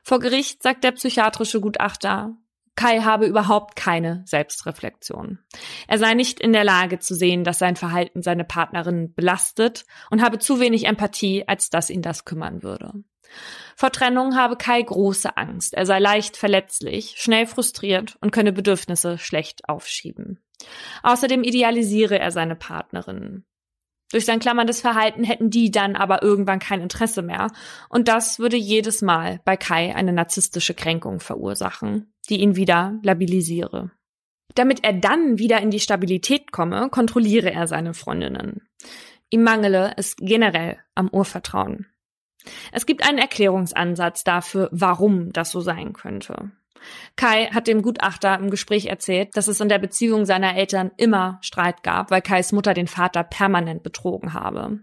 Vor 0.04 0.20
Gericht 0.20 0.62
sagt 0.62 0.84
der 0.84 0.92
psychiatrische 0.92 1.62
Gutachter, 1.62 2.36
Kai 2.76 3.00
habe 3.02 3.26
überhaupt 3.26 3.78
keine 3.78 4.24
Selbstreflexion. 4.26 5.40
Er 5.88 5.98
sei 5.98 6.14
nicht 6.14 6.42
in 6.42 6.52
der 6.52 6.66
Lage 6.66 7.00
zu 7.00 7.16
sehen, 7.16 7.46
dass 7.46 7.58
sein 7.58 7.78
Verhalten 7.78 8.22
seine 8.22 8.44
Partnerin 8.44 9.14
belastet 9.14 9.86
und 10.10 10.22
habe 10.22 10.40
zu 10.40 10.60
wenig 10.60 10.88
Empathie, 10.88 11.48
als 11.48 11.70
dass 11.70 11.90
ihn 11.90 12.02
das 12.02 12.26
kümmern 12.26 12.64
würde. 12.64 12.92
Vor 13.76 13.92
Trennung 13.92 14.36
habe 14.36 14.56
Kai 14.56 14.82
große 14.82 15.38
Angst. 15.38 15.74
Er 15.74 15.86
sei 15.86 16.00
leicht 16.00 16.38
verletzlich, 16.38 17.16
schnell 17.18 17.46
frustriert 17.48 18.18
und 18.22 18.32
könne 18.32 18.54
Bedürfnisse 18.54 19.18
schlecht 19.18 19.68
aufschieben. 19.68 20.40
Außerdem 21.02 21.44
idealisiere 21.44 22.20
er 22.20 22.32
seine 22.32 22.56
Partnerin. 22.56 23.46
Durch 24.12 24.26
sein 24.26 24.40
klammerndes 24.40 24.80
Verhalten 24.80 25.24
hätten 25.24 25.50
die 25.50 25.72
dann 25.72 25.96
aber 25.96 26.22
irgendwann 26.22 26.60
kein 26.60 26.82
Interesse 26.82 27.24
mehr. 27.24 27.48
Und 27.90 28.08
das 28.08 28.38
würde 28.38 28.58
jedes 28.58 29.02
Mal 29.02 29.42
bei 29.44 29.58
Kai 29.58 29.96
eine 29.96 30.14
narzisstische 30.14 30.76
Kränkung 30.76 31.20
verursachen, 31.20 32.14
die 32.30 32.40
ihn 32.40 32.56
wieder 32.56 33.00
labilisiere. 33.02 33.90
Damit 34.54 34.84
er 34.84 34.94
dann 34.94 35.40
wieder 35.40 35.62
in 35.62 35.72
die 35.72 35.80
Stabilität 35.80 36.52
komme, 36.52 36.90
kontrolliere 36.90 37.52
er 37.52 37.68
seine 37.68 37.96
Freundinnen. 37.96 38.62
Ihm 39.32 39.42
mangele 39.42 39.94
es 39.98 40.16
generell 40.18 40.78
am 40.94 41.10
Urvertrauen. 41.10 41.88
Es 42.72 42.86
gibt 42.86 43.08
einen 43.08 43.18
Erklärungsansatz 43.18 44.24
dafür, 44.24 44.70
warum 44.72 45.32
das 45.32 45.52
so 45.52 45.62
sein 45.62 45.94
könnte. 45.94 46.52
Kai 47.16 47.48
hat 47.48 47.68
dem 47.68 47.82
Gutachter 47.82 48.38
im 48.38 48.50
Gespräch 48.50 48.88
erzählt, 48.88 49.36
dass 49.36 49.48
es 49.48 49.60
in 49.60 49.70
der 49.70 49.80
Beziehung 49.80 50.26
seiner 50.26 50.56
Eltern 50.56 50.92
immer 50.98 51.40
Streit 51.42 51.84
gab, 51.84 52.12
weil 52.12 52.22
Kais 52.22 52.52
Mutter 52.52 52.74
den 52.74 52.88
Vater 52.88 53.24
permanent 53.24 53.84
betrogen 53.84 54.34
habe. 54.34 54.80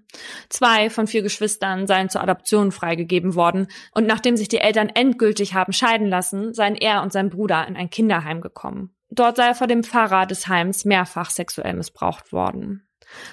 Zwei 0.48 0.90
von 0.90 1.06
vier 1.06 1.22
Geschwistern 1.22 1.86
seien 1.86 2.08
zur 2.08 2.22
Adoption 2.22 2.72
freigegeben 2.72 3.34
worden 3.34 3.68
und 3.92 4.06
nachdem 4.06 4.36
sich 4.36 4.48
die 4.48 4.58
Eltern 4.58 4.88
endgültig 4.88 5.54
haben 5.54 5.72
scheiden 5.72 6.06
lassen, 6.06 6.54
seien 6.54 6.76
er 6.76 7.02
und 7.02 7.12
sein 7.12 7.30
Bruder 7.30 7.66
in 7.66 7.76
ein 7.76 7.90
Kinderheim 7.90 8.40
gekommen. 8.40 8.94
Dort 9.10 9.36
sei 9.36 9.48
er 9.48 9.54
vor 9.54 9.66
dem 9.66 9.82
Pfarrer 9.82 10.26
des 10.26 10.46
Heims 10.46 10.84
mehrfach 10.84 11.30
sexuell 11.30 11.74
missbraucht 11.74 12.32
worden. 12.32 12.86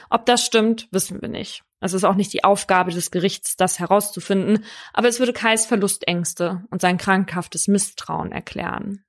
Ob 0.09 0.25
das 0.25 0.43
stimmt, 0.43 0.87
wissen 0.91 1.21
wir 1.21 1.29
nicht. 1.29 1.63
Es 1.79 1.93
ist 1.93 2.03
auch 2.03 2.15
nicht 2.15 2.33
die 2.33 2.43
Aufgabe 2.43 2.91
des 2.91 3.11
Gerichts, 3.11 3.55
das 3.55 3.79
herauszufinden, 3.79 4.65
aber 4.93 5.07
es 5.07 5.19
würde 5.19 5.33
Kais 5.33 5.65
Verlustängste 5.65 6.63
und 6.71 6.81
sein 6.81 6.97
krankhaftes 6.97 7.67
Misstrauen 7.67 8.31
erklären. 8.31 9.03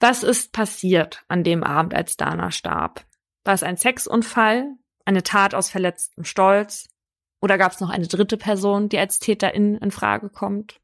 Was 0.00 0.22
ist 0.22 0.52
passiert 0.52 1.22
an 1.28 1.44
dem 1.44 1.62
Abend, 1.62 1.94
als 1.94 2.16
Dana 2.16 2.50
starb? 2.50 3.04
War 3.44 3.54
es 3.54 3.62
ein 3.62 3.76
Sexunfall, 3.76 4.74
eine 5.04 5.22
Tat 5.22 5.54
aus 5.54 5.70
verletztem 5.70 6.24
Stolz? 6.24 6.88
Oder 7.42 7.58
gab 7.58 7.72
es 7.72 7.80
noch 7.80 7.90
eine 7.90 8.06
dritte 8.06 8.36
Person, 8.36 8.88
die 8.88 8.98
als 8.98 9.18
Täterin 9.18 9.76
in 9.76 9.90
Frage 9.90 10.30
kommt? 10.30 10.80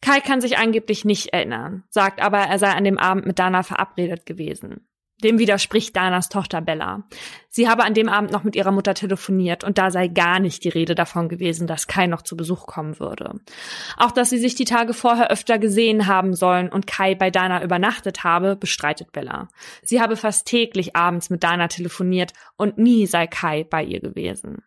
Kai 0.00 0.20
kann 0.20 0.40
sich 0.40 0.58
angeblich 0.58 1.04
nicht 1.04 1.32
erinnern, 1.32 1.84
sagt 1.90 2.20
aber, 2.20 2.38
er 2.38 2.58
sei 2.58 2.70
an 2.70 2.84
dem 2.84 2.98
Abend 2.98 3.26
mit 3.26 3.38
Dana 3.38 3.62
verabredet 3.62 4.26
gewesen. 4.26 4.88
Dem 5.24 5.38
widerspricht 5.38 5.96
Danas 5.96 6.28
Tochter 6.28 6.60
Bella. 6.60 7.02
Sie 7.48 7.68
habe 7.68 7.82
an 7.82 7.94
dem 7.94 8.08
Abend 8.08 8.30
noch 8.30 8.44
mit 8.44 8.54
ihrer 8.54 8.70
Mutter 8.70 8.94
telefoniert 8.94 9.64
und 9.64 9.76
da 9.76 9.90
sei 9.90 10.06
gar 10.06 10.38
nicht 10.38 10.62
die 10.62 10.68
Rede 10.68 10.94
davon 10.94 11.28
gewesen, 11.28 11.66
dass 11.66 11.88
Kai 11.88 12.06
noch 12.06 12.22
zu 12.22 12.36
Besuch 12.36 12.66
kommen 12.66 13.00
würde. 13.00 13.40
Auch 13.96 14.12
dass 14.12 14.30
sie 14.30 14.38
sich 14.38 14.54
die 14.54 14.64
Tage 14.64 14.94
vorher 14.94 15.32
öfter 15.32 15.58
gesehen 15.58 16.06
haben 16.06 16.34
sollen 16.34 16.68
und 16.68 16.86
Kai 16.86 17.16
bei 17.16 17.30
Dana 17.30 17.64
übernachtet 17.64 18.22
habe, 18.22 18.54
bestreitet 18.54 19.10
Bella. 19.10 19.48
Sie 19.82 20.00
habe 20.00 20.16
fast 20.16 20.46
täglich 20.46 20.94
abends 20.94 21.30
mit 21.30 21.42
Dana 21.42 21.66
telefoniert 21.66 22.32
und 22.56 22.78
nie 22.78 23.06
sei 23.06 23.26
Kai 23.26 23.64
bei 23.64 23.82
ihr 23.82 24.00
gewesen. 24.00 24.62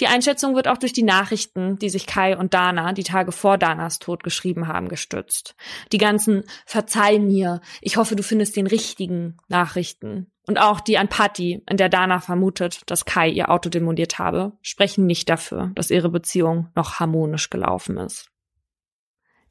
Die 0.00 0.06
Einschätzung 0.06 0.54
wird 0.54 0.68
auch 0.68 0.76
durch 0.76 0.92
die 0.92 1.02
Nachrichten, 1.02 1.78
die 1.78 1.88
sich 1.88 2.06
Kai 2.06 2.36
und 2.36 2.54
Dana 2.54 2.92
die 2.92 3.04
Tage 3.04 3.32
vor 3.32 3.58
Danas 3.58 3.98
Tod 3.98 4.22
geschrieben 4.22 4.68
haben, 4.68 4.88
gestützt. 4.88 5.54
Die 5.92 5.98
ganzen 5.98 6.44
Verzeih 6.64 7.18
mir, 7.18 7.60
ich 7.80 7.96
hoffe, 7.96 8.16
du 8.16 8.22
findest 8.22 8.56
den 8.56 8.66
richtigen 8.66 9.38
Nachrichten. 9.48 10.30
Und 10.46 10.60
auch 10.60 10.80
die 10.80 10.98
an 10.98 11.08
Patty, 11.08 11.62
in 11.68 11.76
der 11.76 11.88
Dana 11.88 12.20
vermutet, 12.20 12.82
dass 12.86 13.04
Kai 13.04 13.28
ihr 13.28 13.50
Auto 13.50 13.68
demoliert 13.68 14.18
habe, 14.18 14.52
sprechen 14.62 15.06
nicht 15.06 15.28
dafür, 15.28 15.72
dass 15.74 15.90
ihre 15.90 16.10
Beziehung 16.10 16.68
noch 16.74 17.00
harmonisch 17.00 17.50
gelaufen 17.50 17.96
ist. 17.96 18.30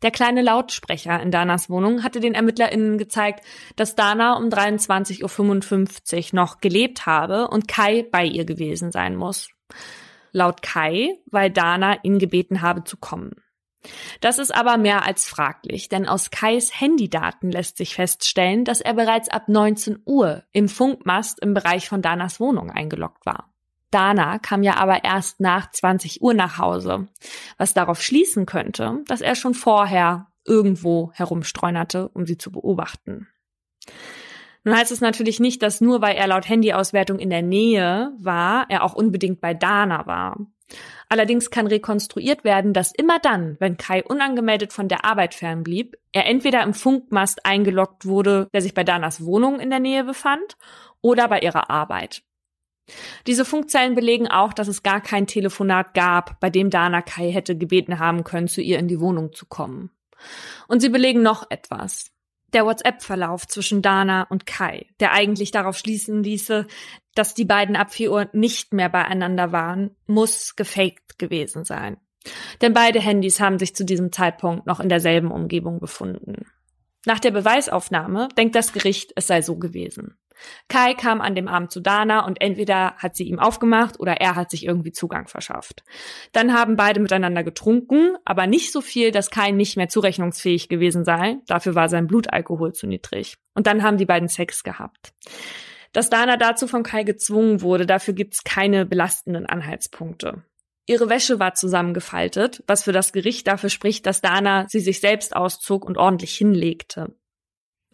Der 0.01 0.11
kleine 0.11 0.41
Lautsprecher 0.41 1.19
in 1.21 1.31
Danas 1.31 1.69
Wohnung 1.69 2.03
hatte 2.03 2.19
den 2.19 2.35
ErmittlerInnen 2.35 2.97
gezeigt, 2.97 3.43
dass 3.75 3.95
Dana 3.95 4.37
um 4.37 4.49
23.55 4.49 6.33
Uhr 6.33 6.35
noch 6.35 6.59
gelebt 6.59 7.05
habe 7.05 7.47
und 7.47 7.67
Kai 7.67 8.05
bei 8.11 8.23
ihr 8.25 8.45
gewesen 8.45 8.91
sein 8.91 9.15
muss. 9.15 9.49
Laut 10.31 10.61
Kai, 10.61 11.17
weil 11.27 11.49
Dana 11.49 12.03
ihn 12.03 12.19
gebeten 12.19 12.61
habe 12.61 12.83
zu 12.83 12.97
kommen. 12.97 13.31
Das 14.19 14.39
ist 14.39 14.53
aber 14.53 14.77
mehr 14.77 15.05
als 15.05 15.25
fraglich, 15.25 15.89
denn 15.89 16.07
aus 16.07 16.31
Kais 16.31 16.79
Handydaten 16.79 17.51
lässt 17.51 17.77
sich 17.77 17.95
feststellen, 17.95 18.65
dass 18.65 18.81
er 18.81 18.93
bereits 18.93 19.29
ab 19.29 19.47
19 19.47 19.99
Uhr 20.05 20.43
im 20.51 20.69
Funkmast 20.69 21.39
im 21.39 21.53
Bereich 21.53 21.87
von 21.87 22.01
Danas 22.01 22.39
Wohnung 22.39 22.71
eingeloggt 22.71 23.25
war. 23.25 23.53
Dana 23.91 24.39
kam 24.39 24.63
ja 24.63 24.75
aber 24.75 25.03
erst 25.03 25.39
nach 25.39 25.71
20 25.71 26.21
Uhr 26.21 26.33
nach 26.33 26.57
Hause, 26.57 27.07
was 27.57 27.73
darauf 27.73 28.01
schließen 28.01 28.45
könnte, 28.45 29.03
dass 29.07 29.21
er 29.21 29.35
schon 29.35 29.53
vorher 29.53 30.27
irgendwo 30.43 31.11
herumstreunerte, 31.13 32.09
um 32.09 32.25
sie 32.25 32.37
zu 32.37 32.51
beobachten. 32.51 33.27
Nun 34.65 34.75
heißt 34.75 34.91
es 34.91 34.99
natürlich 34.99 35.39
nicht, 35.39 35.61
dass 35.61 35.79
nur 35.79 36.01
weil 36.01 36.15
er 36.15 36.27
laut 36.27 36.49
Handyauswertung 36.49 37.19
in 37.19 37.29
der 37.29 37.43
Nähe 37.43 38.11
war, 38.17 38.65
er 38.69 38.83
auch 38.83 38.93
unbedingt 38.93 39.39
bei 39.39 39.53
Dana 39.53 40.07
war. 40.07 40.37
Allerdings 41.07 41.51
kann 41.51 41.67
rekonstruiert 41.67 42.43
werden, 42.43 42.73
dass 42.73 42.91
immer 42.91 43.19
dann, 43.19 43.57
wenn 43.59 43.77
Kai 43.77 44.03
unangemeldet 44.03 44.73
von 44.73 44.87
der 44.87 45.05
Arbeit 45.05 45.35
fernblieb, 45.35 45.95
er 46.11 46.25
entweder 46.25 46.63
im 46.63 46.73
Funkmast 46.73 47.45
eingeloggt 47.45 48.05
wurde, 48.05 48.47
der 48.53 48.61
sich 48.61 48.73
bei 48.73 48.83
Danas 48.83 49.23
Wohnung 49.23 49.59
in 49.59 49.69
der 49.69 49.79
Nähe 49.79 50.03
befand, 50.03 50.57
oder 51.01 51.27
bei 51.27 51.41
ihrer 51.41 51.69
Arbeit. 51.69 52.23
Diese 53.27 53.45
Funkzellen 53.45 53.93
belegen 53.93 54.27
auch, 54.27 54.53
dass 54.53 54.67
es 54.67 54.81
gar 54.81 55.01
kein 55.01 55.27
Telefonat 55.27 55.93
gab, 55.93 56.39
bei 56.39 56.49
dem 56.49 56.71
Dana 56.71 57.03
Kai 57.03 57.31
hätte 57.31 57.55
gebeten 57.55 57.99
haben 57.99 58.23
können, 58.23 58.47
zu 58.47 58.61
ihr 58.61 58.79
in 58.79 58.87
die 58.87 58.99
Wohnung 58.99 59.31
zu 59.31 59.45
kommen. 59.45 59.91
Und 60.67 60.81
sie 60.81 60.89
belegen 60.89 61.21
noch 61.21 61.51
etwas 61.51 62.14
der 62.53 62.65
WhatsApp-Verlauf 62.65 63.47
zwischen 63.47 63.81
Dana 63.81 64.23
und 64.29 64.45
Kai, 64.45 64.87
der 64.99 65.11
eigentlich 65.11 65.51
darauf 65.51 65.77
schließen 65.77 66.23
ließe, 66.23 66.67
dass 67.15 67.33
die 67.33 67.45
beiden 67.45 67.75
ab 67.75 67.93
4 67.93 68.11
Uhr 68.11 68.29
nicht 68.33 68.73
mehr 68.73 68.89
beieinander 68.89 69.51
waren, 69.51 69.95
muss 70.05 70.55
gefaked 70.55 71.17
gewesen 71.17 71.63
sein. 71.63 71.97
Denn 72.61 72.73
beide 72.73 72.99
Handys 72.99 73.39
haben 73.39 73.59
sich 73.59 73.75
zu 73.75 73.85
diesem 73.85 74.11
Zeitpunkt 74.11 74.65
noch 74.65 74.79
in 74.79 74.89
derselben 74.89 75.31
Umgebung 75.31 75.79
befunden. 75.79 76.45
Nach 77.05 77.19
der 77.19 77.31
Beweisaufnahme 77.31 78.29
denkt 78.37 78.55
das 78.55 78.73
Gericht, 78.73 79.11
es 79.15 79.27
sei 79.27 79.41
so 79.41 79.57
gewesen. 79.57 80.17
Kai 80.67 80.93
kam 80.93 81.21
an 81.21 81.35
dem 81.35 81.47
Abend 81.47 81.71
zu 81.71 81.79
Dana 81.79 82.25
und 82.25 82.41
entweder 82.41 82.95
hat 82.97 83.15
sie 83.15 83.25
ihm 83.25 83.39
aufgemacht 83.39 83.99
oder 83.99 84.13
er 84.21 84.35
hat 84.35 84.51
sich 84.51 84.65
irgendwie 84.65 84.91
Zugang 84.91 85.27
verschafft. 85.27 85.83
Dann 86.31 86.53
haben 86.53 86.75
beide 86.75 86.99
miteinander 86.99 87.43
getrunken, 87.43 88.15
aber 88.25 88.47
nicht 88.47 88.71
so 88.71 88.81
viel, 88.81 89.11
dass 89.11 89.31
Kai 89.31 89.51
nicht 89.51 89.77
mehr 89.77 89.89
zurechnungsfähig 89.89 90.69
gewesen 90.69 91.05
sei. 91.05 91.37
Dafür 91.47 91.75
war 91.75 91.89
sein 91.89 92.07
Blutalkohol 92.07 92.73
zu 92.73 92.87
niedrig. 92.87 93.37
Und 93.53 93.67
dann 93.67 93.83
haben 93.83 93.97
die 93.97 94.05
beiden 94.05 94.29
Sex 94.29 94.63
gehabt. 94.63 95.13
Dass 95.93 96.09
Dana 96.09 96.35
dazu 96.35 96.67
von 96.67 96.83
Kai 96.83 97.03
gezwungen 97.03 97.61
wurde, 97.61 97.85
dafür 97.85 98.13
gibt's 98.13 98.43
keine 98.43 98.85
belastenden 98.85 99.45
Anhaltspunkte. 99.45 100.43
Ihre 100.87 101.09
Wäsche 101.09 101.39
war 101.39 101.55
zusammengefaltet, 101.55 102.63
was 102.67 102.83
für 102.83 102.91
das 102.91 103.11
Gericht 103.11 103.47
dafür 103.47 103.69
spricht, 103.69 104.05
dass 104.05 104.21
Dana 104.21 104.67
sie 104.67 104.81
sich 104.81 104.99
selbst 104.99 105.35
auszog 105.35 105.85
und 105.85 105.97
ordentlich 105.97 106.35
hinlegte. 106.35 107.15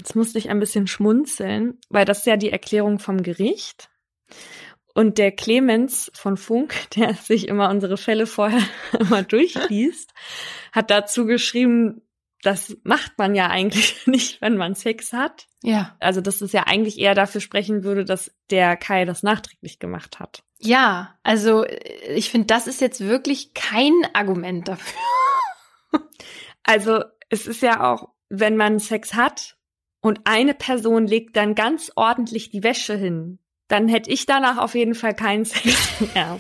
Jetzt 0.02 0.16
musste 0.16 0.40
ich 0.40 0.50
ein 0.50 0.60
bisschen 0.60 0.88
schmunzeln, 0.88 1.78
weil 1.90 2.06
das 2.06 2.20
ist 2.20 2.26
ja 2.26 2.36
die 2.36 2.52
Erklärung 2.52 2.98
vom 2.98 3.22
Gericht. 3.22 3.92
Und 4.96 5.20
der 5.20 5.32
Clemens 5.32 6.12
von 6.16 6.38
Funk, 6.38 6.74
der 6.96 7.14
sich 7.14 7.48
immer 7.48 7.70
unsere 7.70 7.98
Fälle 7.98 8.26
vorher 8.26 8.64
immer 9.00 9.22
durchliest, 9.22 10.12
hat 10.72 10.90
dazu 10.90 11.28
geschrieben, 11.28 12.02
das 12.42 12.76
macht 12.84 13.20
man 13.20 13.36
ja 13.36 13.50
eigentlich 13.50 14.08
nicht, 14.08 14.42
wenn 14.42 14.58
man 14.58 14.74
Sex 14.74 15.14
hat. 15.14 15.46
Ja. 15.62 15.96
Also, 16.00 16.20
dass 16.20 16.42
es 16.42 16.52
ja 16.52 16.64
eigentlich 16.64 16.98
eher 16.98 17.14
dafür 17.14 17.40
sprechen 17.40 17.84
würde, 17.84 18.04
dass 18.04 18.32
der 18.50 18.78
Kai 18.78 19.06
das 19.06 19.22
nachträglich 19.22 19.78
gemacht 19.78 20.20
hat. 20.20 20.42
Ja, 20.58 21.14
also 21.22 21.64
ich 22.08 22.32
finde, 22.32 22.48
das 22.48 22.66
ist 22.66 22.82
jetzt 22.82 23.02
wirklich 23.02 23.54
kein 23.54 23.94
Argument 24.14 24.68
dafür. 24.68 25.00
Also, 26.64 27.04
es 27.30 27.46
ist 27.46 27.62
ja 27.62 27.94
auch, 27.94 28.10
wenn 28.30 28.58
man 28.58 28.80
Sex 28.80 29.14
hat 29.14 29.58
und 30.02 30.22
eine 30.26 30.54
Person 30.54 31.08
legt 31.08 31.36
dann 31.36 31.56
ganz 31.56 31.92
ordentlich 31.96 32.50
die 32.50 32.64
Wäsche 32.64 32.96
hin, 32.96 33.40
dann 33.68 33.88
hätte 33.88 34.10
ich 34.10 34.26
danach 34.26 34.58
auf 34.58 34.76
jeden 34.76 34.96
Fall 34.96 35.16
keinen 35.16 35.46
Sex 35.46 36.02
mehr. 36.14 36.40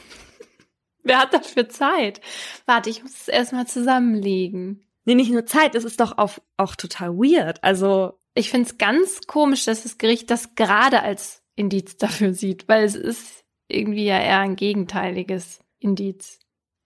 Wer 1.03 1.20
hat 1.20 1.34
dafür 1.34 1.70
Zeit? 1.70 2.22
Warte, 2.66 2.89
ich 2.89 3.01
muss 3.01 3.22
es 3.22 3.28
erstmal 3.28 3.68
zusammenlegen. 3.68 4.86
Nee, 5.05 5.16
nicht 5.16 5.32
nur 5.32 5.45
Zeit, 5.45 5.74
es 5.76 5.84
ist 5.84 5.99
doch 5.99 6.18
auch, 6.18 6.38
auch 6.57 6.76
total 6.76 7.16
weird. 7.18 7.64
Also. 7.64 8.18
Ich 8.34 8.49
finde 8.49 8.70
es 8.70 8.78
ganz 8.78 9.20
komisch, 9.28 9.66
dass 9.66 9.84
das 9.84 9.97
Gericht 9.97 10.32
das 10.32 10.55
gerade 10.55 11.03
als 11.03 11.43
Indiz 11.55 11.97
dafür 11.97 12.34
sieht, 12.34 12.70
weil 12.70 12.86
es 12.86 12.95
ist 12.95 13.43
irgendwie 13.68 14.05
ja 14.05 14.18
eher 14.20 14.39
ein 14.39 14.55
gegenteiliges 14.55 15.59
Indiz. 15.80 16.39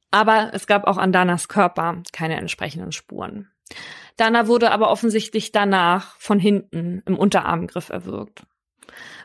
Aber 0.09 0.51
es 0.53 0.65
gab 0.65 0.85
auch 0.85 0.97
an 0.97 1.11
Danas 1.11 1.47
Körper 1.47 2.01
keine 2.13 2.37
entsprechenden 2.37 2.91
Spuren. 2.91 3.51
Dana 4.17 4.47
wurde 4.47 4.71
aber 4.71 4.89
offensichtlich 4.89 5.51
danach 5.51 6.15
von 6.19 6.39
hinten 6.39 7.03
im 7.05 7.17
Unterarmgriff 7.17 7.89
erwürgt. 7.89 8.43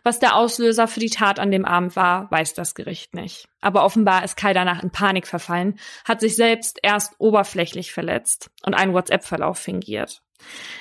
Was 0.02 0.18
der 0.18 0.34
Auslöser 0.34 0.88
für 0.88 1.00
die 1.00 1.10
Tat 1.10 1.38
an 1.38 1.50
dem 1.50 1.64
Abend 1.64 1.94
war, 1.94 2.30
weiß 2.30 2.54
das 2.54 2.74
Gericht 2.74 3.14
nicht. 3.14 3.48
Aber 3.60 3.84
offenbar 3.84 4.24
ist 4.24 4.36
Kai 4.36 4.52
danach 4.52 4.82
in 4.82 4.90
Panik 4.90 5.26
verfallen, 5.26 5.78
hat 6.04 6.20
sich 6.20 6.36
selbst 6.36 6.78
erst 6.82 7.14
oberflächlich 7.18 7.92
verletzt 7.92 8.50
und 8.64 8.74
einen 8.74 8.94
WhatsApp-Verlauf 8.94 9.58
fingiert. 9.58 10.22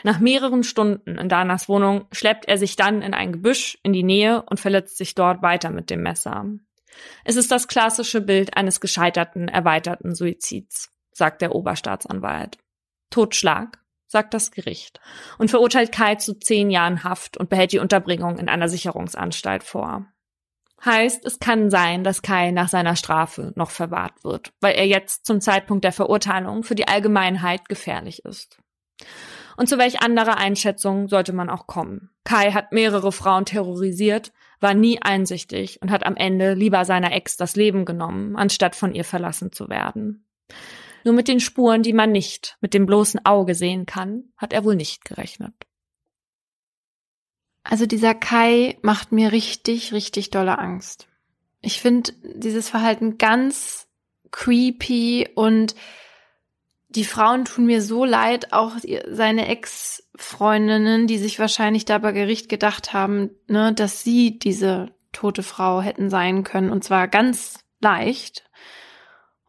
Nach 0.04 0.20
mehreren 0.20 0.64
Stunden 0.64 1.18
in 1.18 1.28
Danas 1.28 1.68
Wohnung 1.68 2.06
schleppt 2.14 2.46
er 2.46 2.58
sich 2.58 2.78
dann 2.78 3.02
in 3.02 3.14
ein 3.14 3.34
Gebüsch 3.34 3.78
in 3.84 3.92
die 3.92 4.04
Nähe 4.04 4.42
und 4.44 4.60
verletzt 4.60 4.98
sich 4.98 5.16
dort 5.16 5.42
weiter 5.42 5.70
mit 5.70 5.90
dem 5.90 6.02
Messer. 6.02 6.46
Es 7.26 7.36
ist 7.36 7.52
das 7.52 7.68
klassische 7.68 8.22
Bild 8.22 8.56
eines 8.56 8.80
gescheiterten, 8.80 9.50
erweiterten 9.50 10.16
Suizids, 10.16 10.90
sagt 11.12 11.42
der 11.42 11.54
Oberstaatsanwalt. 11.54 12.58
Totschlag, 13.10 13.80
sagt 14.08 14.34
das 14.34 14.52
Gericht, 14.52 15.00
und 15.38 15.50
verurteilt 15.50 15.92
Kai 15.92 16.16
zu 16.16 16.40
zehn 16.40 16.70
Jahren 16.70 17.04
Haft 17.04 17.38
und 17.38 17.50
behält 17.50 17.72
die 17.72 17.80
Unterbringung 17.80 18.38
in 18.38 18.50
einer 18.50 18.70
Sicherungsanstalt 18.70 19.64
vor. 19.64 20.06
Heißt, 20.84 21.26
es 21.26 21.40
kann 21.40 21.70
sein, 21.70 22.04
dass 22.04 22.22
Kai 22.22 22.52
nach 22.52 22.70
seiner 22.70 22.96
Strafe 22.96 23.52
noch 23.56 23.70
verwahrt 23.70 24.24
wird, 24.24 24.54
weil 24.62 24.76
er 24.76 24.88
jetzt 24.88 25.26
zum 25.26 25.42
Zeitpunkt 25.42 25.84
der 25.84 25.92
Verurteilung 25.92 26.64
für 26.64 26.76
die 26.76 26.88
Allgemeinheit 26.88 27.68
gefährlich 27.68 28.24
ist. 28.24 28.58
Und 29.58 29.68
zu 29.68 29.78
welch 29.78 30.02
anderer 30.02 30.38
Einschätzung 30.38 31.10
sollte 31.10 31.34
man 31.34 31.50
auch 31.50 31.68
kommen? 31.68 32.12
Kai 32.24 32.54
hat 32.54 32.72
mehrere 32.72 33.12
Frauen 33.12 33.44
terrorisiert, 33.44 34.32
war 34.62 34.74
nie 34.74 35.02
einsichtig 35.02 35.82
und 35.82 35.92
hat 35.92 36.06
am 36.06 36.16
Ende 36.16 36.54
lieber 36.54 36.86
seiner 36.86 37.12
Ex 37.12 37.36
das 37.36 37.58
Leben 37.58 37.84
genommen, 37.84 38.38
anstatt 38.38 38.76
von 38.76 38.96
ihr 38.96 39.04
verlassen 39.04 39.52
zu 39.52 39.68
werden. 39.68 40.26
Nur 41.04 41.14
mit 41.14 41.28
den 41.28 41.40
Spuren, 41.40 41.84
die 41.84 41.94
man 41.94 42.12
nicht 42.12 42.58
mit 42.62 42.74
dem 42.74 42.86
bloßen 42.86 43.26
Auge 43.26 43.56
sehen 43.56 43.86
kann, 43.86 44.26
hat 44.38 44.54
er 44.54 44.64
wohl 44.64 44.76
nicht 44.76 45.06
gerechnet. 45.06 45.54
Also 47.64 47.86
dieser 47.86 48.16
Kai 48.16 48.78
macht 48.82 49.12
mir 49.12 49.32
richtig, 49.32 49.94
richtig 49.94 50.32
dolle 50.32 50.58
Angst. 50.58 51.08
Ich 51.62 51.82
finde 51.82 52.14
dieses 52.24 52.70
Verhalten 52.70 53.18
ganz 53.18 53.88
creepy 54.32 55.30
und 55.36 55.76
die 56.90 57.06
Frauen 57.06 57.46
tun 57.46 57.68
mir 57.68 57.84
so 57.84 58.04
leid, 58.04 58.52
auch 58.52 58.74
seine 59.10 59.48
Ex-Freundinnen, 59.48 61.06
die 61.06 61.20
sich 61.20 61.38
wahrscheinlich 61.38 61.86
da 61.86 62.00
bei 62.00 62.12
Gericht 62.12 62.50
gedacht 62.50 62.94
haben, 62.94 63.30
ne, 63.48 63.74
dass 63.74 64.04
sie 64.04 64.40
diese 64.40 64.92
tote 65.12 65.44
Frau 65.44 65.82
hätten 65.82 66.10
sein 66.10 66.44
können 66.44 66.72
und 66.72 66.84
zwar 66.84 67.08
ganz 67.08 67.60
leicht. 67.80 68.49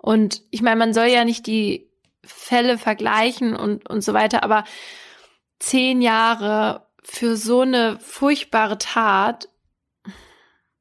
Und 0.00 0.42
ich 0.50 0.62
meine, 0.62 0.76
man 0.76 0.94
soll 0.94 1.06
ja 1.06 1.24
nicht 1.24 1.46
die 1.46 1.88
Fälle 2.24 2.78
vergleichen 2.78 3.54
und, 3.54 3.88
und 3.88 4.02
so 4.02 4.14
weiter, 4.14 4.42
aber 4.42 4.64
zehn 5.58 6.00
Jahre 6.00 6.86
für 7.02 7.36
so 7.36 7.60
eine 7.60 7.98
furchtbare 8.00 8.78
Tat, 8.78 9.48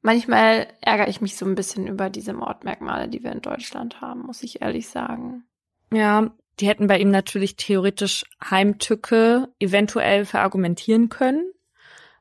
manchmal 0.02 0.68
ärgere 0.80 1.08
ich 1.08 1.20
mich 1.20 1.36
so 1.36 1.44
ein 1.44 1.54
bisschen 1.54 1.86
über 1.86 2.10
diese 2.10 2.32
Mordmerkmale, 2.32 3.08
die 3.08 3.22
wir 3.22 3.32
in 3.32 3.42
Deutschland 3.42 4.00
haben, 4.00 4.22
muss 4.22 4.42
ich 4.42 4.62
ehrlich 4.62 4.88
sagen. 4.88 5.44
Ja, 5.92 6.30
die 6.60 6.68
hätten 6.68 6.86
bei 6.86 6.98
ihm 6.98 7.10
natürlich 7.10 7.56
theoretisch 7.56 8.24
Heimtücke 8.48 9.48
eventuell 9.58 10.24
verargumentieren 10.24 11.08
können 11.08 11.52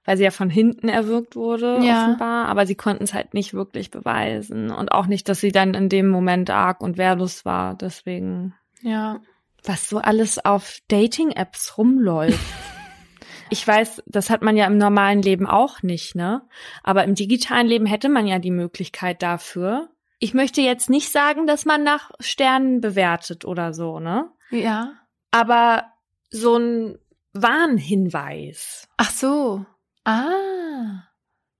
weil 0.10 0.18
sie 0.18 0.24
ja 0.24 0.32
von 0.32 0.50
hinten 0.50 0.90
erwürgt 0.90 1.36
wurde, 1.36 1.78
ja. 1.84 2.06
offenbar, 2.06 2.48
aber 2.48 2.66
sie 2.66 2.74
konnten 2.74 3.04
es 3.04 3.14
halt 3.14 3.36
nicht 3.36 3.54
wirklich 3.54 3.92
beweisen 3.92 4.72
und 4.72 4.92
auch 4.92 5.06
nicht, 5.06 5.30
dass 5.30 5.40
sie 5.40 5.52
dann 5.52 5.76
in 5.76 5.88
dem 5.88 6.10
Moment 6.10 6.50
arg 6.50 6.82
und 6.82 6.98
wehrlos 6.98 7.46
war, 7.46 7.76
deswegen. 7.76 8.56
Ja. 8.82 9.22
Was 9.64 9.88
so 9.88 10.00
alles 10.00 10.44
auf 10.44 10.80
Dating-Apps 10.88 11.78
rumläuft. 11.78 12.40
ich 13.52 13.68
weiß, 13.68 14.02
das 14.08 14.32
hat 14.32 14.42
man 14.42 14.58
ja 14.58 14.66
im 14.66 14.80
normalen 14.80 15.22
Leben 15.22 15.46
auch 15.46 15.84
nicht, 15.84 16.16
ne? 16.16 16.42
Aber 16.82 17.04
im 17.04 17.14
digitalen 17.14 17.68
Leben 17.68 17.86
hätte 17.86 18.10
man 18.10 18.26
ja 18.26 18.40
die 18.40 18.50
Möglichkeit 18.50 19.22
dafür. 19.22 19.90
Ich 20.18 20.34
möchte 20.34 20.62
jetzt 20.62 20.90
nicht 20.90 21.12
sagen, 21.12 21.46
dass 21.46 21.66
man 21.66 21.84
nach 21.84 22.10
Sternen 22.20 22.82
bewertet 22.82 23.46
oder 23.46 23.76
so, 23.76 24.00
ne? 24.00 24.32
Ja. 24.50 24.94
Aber 25.30 25.84
so 26.32 26.58
ein 26.58 26.98
Warnhinweis. 27.34 28.88
Ach 28.98 29.12
so. 29.12 29.68
Ah. 30.10 31.04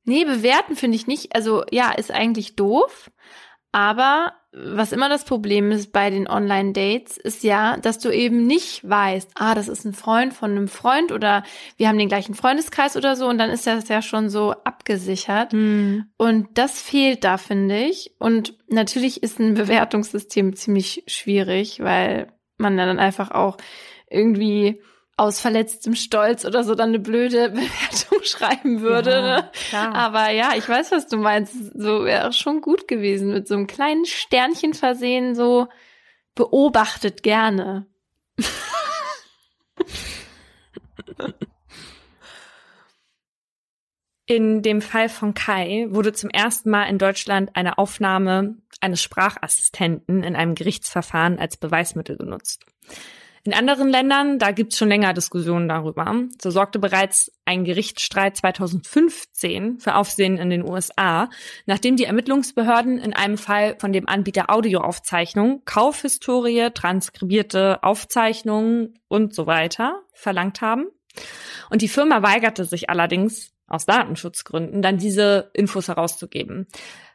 Nee, 0.06 0.26
bewerten 0.26 0.76
finde 0.76 0.96
ich 0.96 1.08
nicht. 1.08 1.36
Also 1.36 1.64
ja, 1.72 1.92
ist 1.92 2.12
eigentlich 2.12 2.56
doof. 2.56 3.12
Aber 3.72 4.34
was 4.52 4.92
immer 4.92 5.10
das 5.10 5.26
Problem 5.26 5.72
ist 5.72 5.92
bei 5.92 6.10
den 6.10 6.28
Online-Dates, 6.28 7.18
ist 7.18 7.44
ja, 7.44 7.78
dass 7.78 8.00
du 8.00 8.10
eben 8.10 8.48
nicht 8.48 8.88
weißt, 8.90 9.34
ah, 9.36 9.54
das 9.54 9.68
ist 9.68 9.86
ein 9.86 9.94
Freund 9.94 10.34
von 10.34 10.50
einem 10.50 10.68
Freund 10.68 11.12
oder 11.12 11.44
wir 11.78 11.88
haben 11.88 12.00
den 12.00 12.08
gleichen 12.08 12.34
Freundeskreis 12.34 12.98
oder 12.98 13.16
so 13.16 13.28
und 13.28 13.38
dann 13.38 13.52
ist 13.52 13.68
das 13.68 13.88
ja 13.88 14.02
schon 14.02 14.30
so 14.30 14.54
abgesichert. 14.64 15.54
Mhm. 15.54 16.06
Und 16.18 16.58
das 16.58 16.82
fehlt 16.82 17.24
da, 17.24 17.38
finde 17.38 17.78
ich. 17.78 18.16
Und 18.18 18.58
natürlich 18.68 19.22
ist 19.22 19.40
ein 19.40 19.54
Bewertungssystem 19.54 20.56
ziemlich 20.56 21.04
schwierig, 21.06 21.84
weil 21.84 22.34
man 22.58 22.76
dann 22.76 22.98
einfach 22.98 23.30
auch 23.30 23.58
irgendwie 24.10 24.82
aus 25.20 25.40
verletztem 25.40 25.96
Stolz 25.96 26.46
oder 26.46 26.64
so 26.64 26.76
dann 26.76 26.90
eine 26.90 27.00
blöde 27.00 27.50
Bewertung 27.50 28.24
schreiben 28.24 28.82
würde. 28.82 29.50
Ja, 29.72 29.90
ne? 29.90 29.96
Aber 29.96 30.30
ja, 30.32 30.54
ich 30.56 30.68
weiß, 30.68 30.92
was 30.92 31.08
du 31.08 31.18
meinst. 31.18 31.54
So 31.78 32.06
wäre 32.06 32.34
schon 32.34 32.62
gut 32.62 32.88
gewesen, 32.88 33.34
mit 33.34 33.48
so 33.48 33.56
einem 33.56 33.68
kleinen 33.68 34.06
Sternchen 34.06 34.74
versehen, 34.74 35.36
so 35.36 35.68
beobachtet 36.36 37.22
gerne. 37.22 37.86
In 44.26 44.62
dem 44.62 44.82
Fall 44.82 45.10
von 45.10 45.34
Kai 45.34 45.88
wurde 45.90 46.14
zum 46.14 46.30
ersten 46.30 46.70
Mal 46.70 46.84
in 46.84 47.00
Deutschland 47.00 47.56
eine 47.56 47.78
Aufnahme 47.80 48.58
eines 48.80 49.02
Sprachassistenten 49.02 50.24
in 50.24 50.36
einem 50.36 50.56
Gerichtsverfahren 50.56 51.40
als 51.40 51.58
Beweismittel 51.58 52.16
genutzt. 52.16 52.64
In 53.44 53.54
anderen 53.54 53.90
Ländern, 53.90 54.40
da 54.40 54.52
gibt's 54.52 54.78
schon 54.78 54.90
länger 54.90 55.14
Diskussionen 55.14 55.68
darüber. 55.68 56.14
So 56.42 56.52
sorgte 56.52 56.80
bereits 56.80 57.32
ein 57.46 57.64
Gerichtsstreit 57.64 58.38
2015 58.38 59.80
für 59.80 59.96
Aufsehen 59.96 60.38
in 60.38 60.50
den 60.50 60.68
USA, 60.68 61.30
nachdem 61.66 61.96
die 61.96 62.04
Ermittlungsbehörden 62.06 63.00
in 63.00 63.14
einem 63.14 63.38
Fall 63.38 63.76
von 63.80 63.94
dem 63.94 64.08
Anbieter 64.08 64.50
Audioaufzeichnung 64.50 65.64
Kaufhistorie, 65.66 66.70
transkribierte 66.74 67.84
Aufzeichnungen 67.84 69.00
und 69.08 69.34
so 69.34 69.48
weiter 69.48 70.02
verlangt 70.14 70.62
haben. 70.62 70.88
Und 71.70 71.82
die 71.82 71.88
Firma 71.88 72.22
weigerte 72.22 72.66
sich 72.66 72.90
allerdings 72.90 73.52
aus 73.68 73.86
Datenschutzgründen 73.86 74.82
dann 74.82 74.98
diese 74.98 75.52
Infos 75.54 75.88
herauszugeben. 75.88 76.68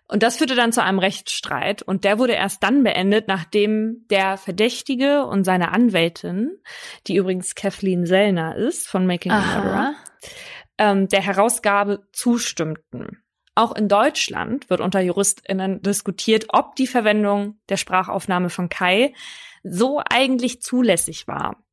Und 0.07 0.23
das 0.23 0.37
führte 0.37 0.55
dann 0.55 0.73
zu 0.73 0.83
einem 0.83 0.99
Rechtsstreit 0.99 1.83
und 1.83 2.05
der 2.05 2.19
wurde 2.19 2.35
erst 2.35 2.63
dann 2.63 2.83
beendet, 2.83 3.27
nachdem 3.27 4.07
der 4.11 4.37
Verdächtige 4.37 5.25
und 5.25 5.45
seine 5.45 5.73
Anwältin, 5.73 6.59
die 7.07 7.17
übrigens 7.17 7.55
Kathleen 7.55 8.05
Sellner 8.05 8.55
ist 8.55 8.87
von 8.87 9.07
Making 9.07 9.33
a 9.33 9.41
Murderer, 9.41 9.95
ähm, 10.77 11.09
der 11.09 11.23
Herausgabe 11.23 12.07
zustimmten. 12.13 13.23
Auch 13.55 13.75
in 13.75 13.89
Deutschland 13.89 14.69
wird 14.69 14.81
unter 14.81 15.01
JuristInnen 15.01 15.81
diskutiert, 15.81 16.47
ob 16.49 16.77
die 16.77 16.89
Verwendung 16.89 17.59
der 17.69 17.77
Sprachaufnahme 17.77 18.51
von 18.51 18.69
Kai 18.69 19.15
so 19.63 20.03
eigentlich 20.05 20.61
zulässig 20.61 21.27
war. 21.29 21.64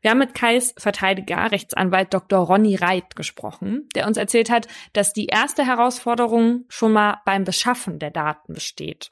Wir 0.00 0.10
haben 0.10 0.18
mit 0.18 0.34
Kais 0.34 0.74
Verteidiger, 0.78 1.50
Rechtsanwalt 1.50 2.14
Dr. 2.14 2.38
Ronny 2.38 2.76
Reit, 2.76 3.16
gesprochen, 3.16 3.88
der 3.94 4.06
uns 4.06 4.16
erzählt 4.16 4.48
hat, 4.50 4.68
dass 4.92 5.12
die 5.12 5.26
erste 5.26 5.66
Herausforderung 5.66 6.64
schon 6.68 6.92
mal 6.92 7.18
beim 7.24 7.44
Beschaffen 7.44 7.98
der 7.98 8.10
Daten 8.10 8.52
besteht. 8.52 9.10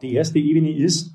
Die 0.00 0.14
erste 0.14 0.38
Ebene 0.38 0.70
ist, 0.70 1.12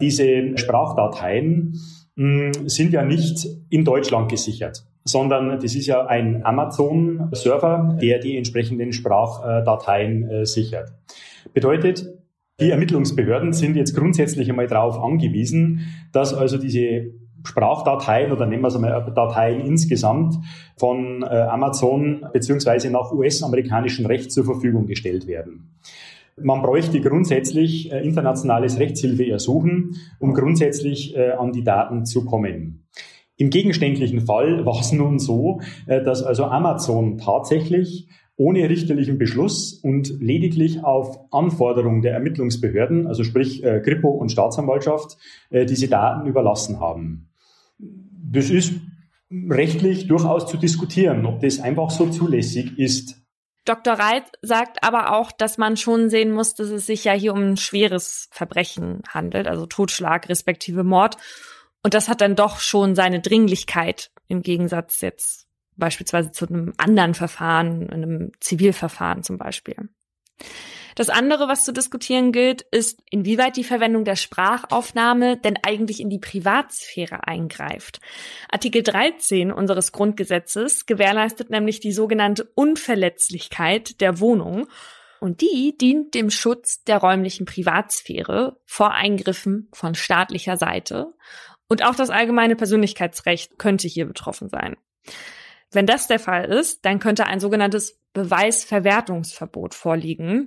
diese 0.00 0.56
Sprachdateien 0.58 1.80
hm, 2.16 2.52
sind 2.68 2.92
ja 2.92 3.04
nicht 3.04 3.46
in 3.70 3.84
Deutschland 3.84 4.30
gesichert, 4.30 4.84
sondern 5.04 5.58
das 5.58 5.74
ist 5.74 5.86
ja 5.86 6.06
ein 6.06 6.44
Amazon-Server, 6.44 7.98
der 8.00 8.18
die 8.18 8.36
entsprechenden 8.36 8.92
Sprachdateien 8.92 10.28
äh, 10.28 10.46
sichert. 10.46 10.92
Bedeutet, 11.54 12.04
die 12.60 12.70
Ermittlungsbehörden 12.70 13.54
sind 13.54 13.76
jetzt 13.76 13.96
grundsätzlich 13.96 14.50
einmal 14.50 14.66
darauf 14.66 14.98
angewiesen, 15.02 15.86
dass 16.12 16.34
also 16.34 16.58
diese 16.58 17.14
Sprachdateien 17.44 18.32
oder 18.32 18.46
nehmen 18.46 18.62
wir 18.62 18.68
es 18.68 18.76
einmal 18.76 19.12
Dateien 19.14 19.60
insgesamt 19.60 20.36
von 20.76 21.22
äh, 21.22 21.26
Amazon 21.26 22.26
beziehungsweise 22.32 22.90
nach 22.90 23.12
US-amerikanischem 23.12 24.06
Recht 24.06 24.32
zur 24.32 24.44
Verfügung 24.44 24.86
gestellt 24.86 25.26
werden. 25.26 25.78
Man 26.42 26.62
bräuchte 26.62 27.00
grundsätzlich 27.00 27.92
äh, 27.92 28.02
internationales 28.02 28.78
Rechtshilfe 28.78 29.28
ersuchen, 29.28 29.96
um 30.18 30.34
grundsätzlich 30.34 31.16
äh, 31.16 31.32
an 31.32 31.52
die 31.52 31.64
Daten 31.64 32.04
zu 32.04 32.24
kommen. 32.24 32.86
Im 33.36 33.50
gegenständlichen 33.50 34.20
Fall 34.20 34.64
war 34.66 34.80
es 34.80 34.92
nun 34.92 35.18
so, 35.18 35.60
dass 35.86 36.22
also 36.22 36.44
Amazon 36.44 37.18
tatsächlich 37.18 38.08
ohne 38.36 38.68
richterlichen 38.70 39.18
Beschluss 39.18 39.74
und 39.74 40.20
lediglich 40.20 40.82
auf 40.82 41.18
Anforderung 41.30 42.00
der 42.00 42.12
Ermittlungsbehörden, 42.14 43.06
also 43.06 43.22
sprich 43.22 43.62
Kripo 43.62 44.08
und 44.08 44.32
Staatsanwaltschaft, 44.32 45.18
diese 45.50 45.88
Daten 45.88 46.26
überlassen 46.26 46.80
haben. 46.80 47.29
Das 48.22 48.50
ist 48.50 48.72
rechtlich 49.30 50.08
durchaus 50.08 50.46
zu 50.46 50.56
diskutieren, 50.56 51.24
ob 51.26 51.40
das 51.40 51.60
einfach 51.60 51.90
so 51.90 52.08
zulässig 52.08 52.78
ist. 52.78 53.16
Dr. 53.64 53.94
Reit 53.94 54.24
sagt 54.42 54.82
aber 54.82 55.14
auch, 55.16 55.30
dass 55.32 55.58
man 55.58 55.76
schon 55.76 56.10
sehen 56.10 56.32
muss, 56.32 56.54
dass 56.54 56.68
es 56.68 56.86
sich 56.86 57.04
ja 57.04 57.12
hier 57.12 57.32
um 57.32 57.52
ein 57.52 57.56
schweres 57.56 58.28
Verbrechen 58.32 59.02
handelt, 59.08 59.46
also 59.46 59.66
Totschlag 59.66 60.28
respektive 60.28 60.82
Mord. 60.82 61.16
Und 61.82 61.94
das 61.94 62.08
hat 62.08 62.20
dann 62.20 62.36
doch 62.36 62.58
schon 62.58 62.94
seine 62.94 63.20
Dringlichkeit 63.20 64.10
im 64.28 64.42
Gegensatz 64.42 65.00
jetzt 65.00 65.46
beispielsweise 65.76 66.32
zu 66.32 66.46
einem 66.46 66.72
anderen 66.76 67.14
Verfahren, 67.14 67.90
einem 67.90 68.32
Zivilverfahren 68.40 69.22
zum 69.22 69.38
Beispiel. 69.38 69.88
Das 70.94 71.08
andere, 71.08 71.48
was 71.48 71.64
zu 71.64 71.72
diskutieren 71.72 72.32
gilt, 72.32 72.62
ist, 72.70 73.00
inwieweit 73.10 73.56
die 73.56 73.64
Verwendung 73.64 74.04
der 74.04 74.16
Sprachaufnahme 74.16 75.36
denn 75.36 75.58
eigentlich 75.62 76.00
in 76.00 76.10
die 76.10 76.18
Privatsphäre 76.18 77.26
eingreift. 77.26 78.00
Artikel 78.50 78.82
13 78.82 79.52
unseres 79.52 79.92
Grundgesetzes 79.92 80.86
gewährleistet 80.86 81.50
nämlich 81.50 81.80
die 81.80 81.92
sogenannte 81.92 82.44
Unverletzlichkeit 82.54 84.00
der 84.00 84.20
Wohnung 84.20 84.66
und 85.20 85.42
die 85.42 85.76
dient 85.78 86.14
dem 86.14 86.30
Schutz 86.30 86.82
der 86.84 86.98
räumlichen 86.98 87.44
Privatsphäre 87.44 88.58
vor 88.64 88.92
Eingriffen 88.92 89.68
von 89.72 89.94
staatlicher 89.94 90.56
Seite 90.56 91.12
und 91.68 91.84
auch 91.84 91.94
das 91.94 92.10
allgemeine 92.10 92.56
Persönlichkeitsrecht 92.56 93.58
könnte 93.58 93.86
hier 93.86 94.06
betroffen 94.06 94.48
sein. 94.48 94.76
Wenn 95.70 95.86
das 95.86 96.08
der 96.08 96.18
Fall 96.18 96.46
ist, 96.46 96.84
dann 96.84 96.98
könnte 96.98 97.26
ein 97.26 97.38
sogenanntes 97.38 97.99
Beweisverwertungsverbot 98.12 99.74
vorliegen, 99.74 100.46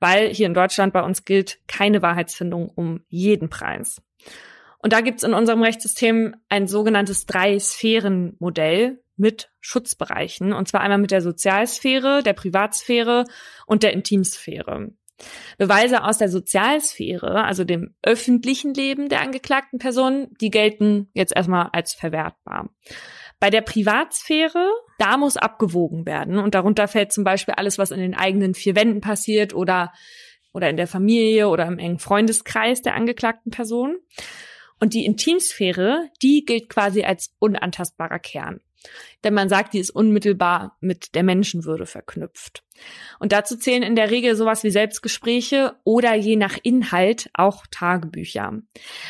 weil 0.00 0.28
hier 0.32 0.46
in 0.46 0.54
Deutschland 0.54 0.92
bei 0.92 1.02
uns 1.02 1.24
gilt 1.24 1.58
keine 1.66 2.02
Wahrheitsfindung 2.02 2.68
um 2.68 3.00
jeden 3.08 3.48
Preis. 3.48 4.02
Und 4.78 4.92
da 4.92 5.00
gibt's 5.00 5.22
in 5.22 5.32
unserem 5.32 5.62
Rechtssystem 5.62 6.36
ein 6.48 6.66
sogenanntes 6.66 7.26
Drei-Sphären-Modell 7.26 9.00
mit 9.16 9.50
Schutzbereichen, 9.60 10.52
und 10.52 10.68
zwar 10.68 10.80
einmal 10.80 10.98
mit 10.98 11.10
der 11.10 11.22
Sozialsphäre, 11.22 12.22
der 12.22 12.32
Privatsphäre 12.32 13.24
und 13.66 13.82
der 13.82 13.92
Intimsphäre. 13.92 14.90
Beweise 15.58 16.02
aus 16.02 16.18
der 16.18 16.28
Sozialsphäre, 16.28 17.44
also 17.44 17.64
dem 17.64 17.94
öffentlichen 18.02 18.74
Leben 18.74 19.08
der 19.08 19.20
angeklagten 19.20 19.78
Person, 19.78 20.28
die 20.40 20.50
gelten 20.50 21.08
jetzt 21.14 21.34
erstmal 21.34 21.70
als 21.72 21.94
verwertbar. 21.94 22.68
Bei 23.44 23.50
der 23.50 23.60
Privatsphäre, 23.60 24.70
da 24.96 25.18
muss 25.18 25.36
abgewogen 25.36 26.06
werden. 26.06 26.38
Und 26.38 26.54
darunter 26.54 26.88
fällt 26.88 27.12
zum 27.12 27.24
Beispiel 27.24 27.52
alles, 27.52 27.76
was 27.76 27.90
in 27.90 28.00
den 28.00 28.14
eigenen 28.14 28.54
vier 28.54 28.74
Wänden 28.74 29.02
passiert 29.02 29.54
oder, 29.54 29.92
oder 30.54 30.70
in 30.70 30.78
der 30.78 30.86
Familie 30.86 31.50
oder 31.50 31.66
im 31.66 31.78
engen 31.78 31.98
Freundeskreis 31.98 32.80
der 32.80 32.94
angeklagten 32.94 33.50
Person. 33.50 33.98
Und 34.80 34.94
die 34.94 35.04
Intimsphäre, 35.04 36.08
die 36.22 36.46
gilt 36.46 36.70
quasi 36.70 37.04
als 37.04 37.34
unantastbarer 37.38 38.18
Kern. 38.18 38.62
Denn 39.24 39.34
man 39.34 39.48
sagt, 39.48 39.74
die 39.74 39.78
ist 39.78 39.90
unmittelbar 39.90 40.76
mit 40.80 41.14
der 41.14 41.22
Menschenwürde 41.22 41.86
verknüpft. 41.86 42.62
Und 43.18 43.32
dazu 43.32 43.56
zählen 43.56 43.82
in 43.82 43.96
der 43.96 44.10
Regel 44.10 44.36
sowas 44.36 44.64
wie 44.64 44.70
Selbstgespräche 44.70 45.74
oder 45.84 46.14
je 46.14 46.36
nach 46.36 46.58
Inhalt 46.62 47.30
auch 47.34 47.64
Tagebücher. 47.70 48.52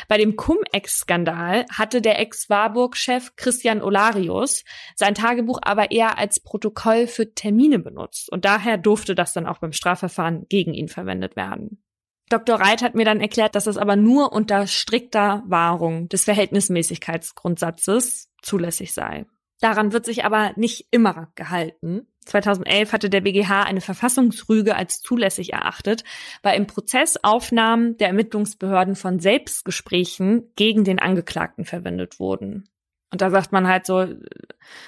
Bei 0.07 0.17
dem 0.17 0.35
Cum-Ex-Skandal 0.35 1.65
hatte 1.71 2.01
der 2.01 2.19
Ex-Warburg-Chef 2.19 3.35
Christian 3.35 3.81
Olarius 3.81 4.63
sein 4.95 5.15
Tagebuch 5.15 5.59
aber 5.61 5.91
eher 5.91 6.17
als 6.17 6.39
Protokoll 6.39 7.07
für 7.07 7.33
Termine 7.33 7.79
benutzt. 7.79 8.31
Und 8.31 8.45
daher 8.45 8.77
durfte 8.77 9.15
das 9.15 9.33
dann 9.33 9.47
auch 9.47 9.57
beim 9.57 9.73
Strafverfahren 9.73 10.45
gegen 10.47 10.73
ihn 10.73 10.87
verwendet 10.87 11.35
werden. 11.35 11.81
Dr. 12.29 12.59
Reit 12.59 12.81
hat 12.81 12.95
mir 12.95 13.05
dann 13.05 13.21
erklärt, 13.21 13.55
dass 13.55 13.65
das 13.65 13.77
aber 13.77 13.95
nur 13.95 14.33
unter 14.33 14.65
strikter 14.65 15.43
Wahrung 15.45 16.09
des 16.09 16.23
Verhältnismäßigkeitsgrundsatzes 16.23 18.31
zulässig 18.41 18.93
sei. 18.93 19.27
Daran 19.59 19.93
wird 19.93 20.05
sich 20.05 20.25
aber 20.25 20.51
nicht 20.55 20.87
immer 20.91 21.31
gehalten. 21.35 22.07
2011 22.25 22.91
hatte 22.91 23.09
der 23.09 23.21
BGH 23.21 23.63
eine 23.63 23.81
Verfassungsrüge 23.81 24.75
als 24.75 24.99
zulässig 25.01 25.53
erachtet, 25.53 26.03
weil 26.41 26.57
im 26.57 26.67
Prozess 26.67 27.17
Aufnahmen 27.23 27.97
der 27.97 28.07
Ermittlungsbehörden 28.07 28.95
von 28.95 29.19
Selbstgesprächen 29.19 30.51
gegen 30.55 30.83
den 30.83 30.99
Angeklagten 30.99 31.65
verwendet 31.65 32.19
wurden. 32.19 32.67
Und 33.11 33.21
da 33.21 33.29
sagt 33.29 33.51
man 33.51 33.67
halt 33.67 33.85
so, 33.85 34.07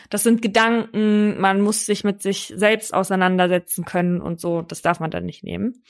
das 0.09 0.23
sind 0.23 0.41
Gedanken, 0.41 1.39
man 1.39 1.61
muss 1.61 1.85
sich 1.85 2.03
mit 2.03 2.21
sich 2.21 2.51
selbst 2.55 2.93
auseinandersetzen 2.93 3.85
können 3.85 4.19
und 4.19 4.41
so, 4.41 4.63
das 4.63 4.81
darf 4.81 4.99
man 4.99 5.11
dann 5.11 5.25
nicht 5.25 5.43
nehmen. 5.43 5.83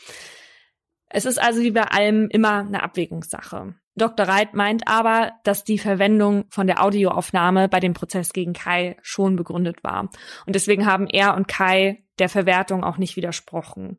Es 1.10 1.26
ist 1.26 1.42
also 1.42 1.62
wie 1.62 1.72
bei 1.72 1.84
allem 1.84 2.28
immer 2.30 2.60
eine 2.60 2.84
Abwägungssache. 2.84 3.74
Dr. 3.98 4.28
Reit 4.28 4.54
meint 4.54 4.88
aber, 4.88 5.34
dass 5.44 5.64
die 5.64 5.80
Verwendung 5.80 6.46
von 6.50 6.68
der 6.68 6.84
Audioaufnahme 6.84 7.68
bei 7.68 7.80
dem 7.80 7.94
Prozess 7.94 8.32
gegen 8.32 8.54
Kai 8.54 8.98
schon 9.02 9.36
begründet 9.36 9.84
war. 9.84 10.10
Und 10.46 10.56
deswegen 10.56 10.86
haben 10.86 11.08
er 11.08 11.36
und 11.36 11.48
Kai 11.48 12.04
der 12.20 12.30
Verwertung 12.30 12.84
auch 12.84 12.98
nicht 12.98 13.16
widersprochen. 13.16 13.98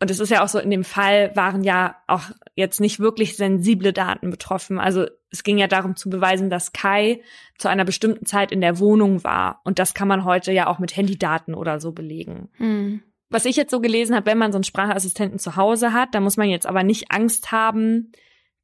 Und 0.00 0.10
es 0.10 0.20
ist 0.20 0.30
ja 0.30 0.42
auch 0.42 0.48
so, 0.48 0.58
in 0.58 0.70
dem 0.70 0.84
Fall 0.84 1.34
waren 1.34 1.64
ja 1.64 1.96
auch 2.06 2.24
jetzt 2.56 2.80
nicht 2.80 2.98
wirklich 2.98 3.36
sensible 3.36 3.92
Daten 3.92 4.30
betroffen. 4.30 4.78
Also 4.78 5.06
es 5.30 5.44
ging 5.44 5.56
ja 5.56 5.66
darum 5.66 5.96
zu 5.96 6.10
beweisen, 6.10 6.50
dass 6.50 6.72
Kai 6.72 7.22
zu 7.58 7.68
einer 7.68 7.84
bestimmten 7.84 8.26
Zeit 8.26 8.52
in 8.52 8.60
der 8.60 8.78
Wohnung 8.78 9.24
war. 9.24 9.60
Und 9.64 9.78
das 9.78 9.94
kann 9.94 10.08
man 10.08 10.24
heute 10.24 10.52
ja 10.52 10.66
auch 10.66 10.78
mit 10.78 10.96
Handydaten 10.96 11.54
oder 11.54 11.80
so 11.80 11.92
belegen. 11.92 12.50
Mhm. 12.58 13.02
Was 13.30 13.46
ich 13.46 13.56
jetzt 13.56 13.70
so 13.70 13.80
gelesen 13.80 14.14
habe, 14.14 14.26
wenn 14.26 14.38
man 14.38 14.52
so 14.52 14.56
einen 14.56 14.64
Sprachassistenten 14.64 15.38
zu 15.38 15.56
Hause 15.56 15.92
hat, 15.92 16.14
da 16.14 16.20
muss 16.20 16.36
man 16.36 16.48
jetzt 16.48 16.66
aber 16.66 16.82
nicht 16.82 17.10
Angst 17.10 17.50
haben, 17.50 18.12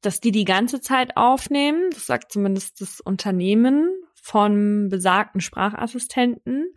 dass 0.01 0.19
die 0.19 0.31
die 0.31 0.45
ganze 0.45 0.81
Zeit 0.81 1.17
aufnehmen. 1.17 1.89
Das 1.91 2.05
sagt 2.05 2.31
zumindest 2.31 2.81
das 2.81 3.01
Unternehmen 3.01 3.89
von 4.21 4.89
besagten 4.89 5.41
Sprachassistenten, 5.41 6.73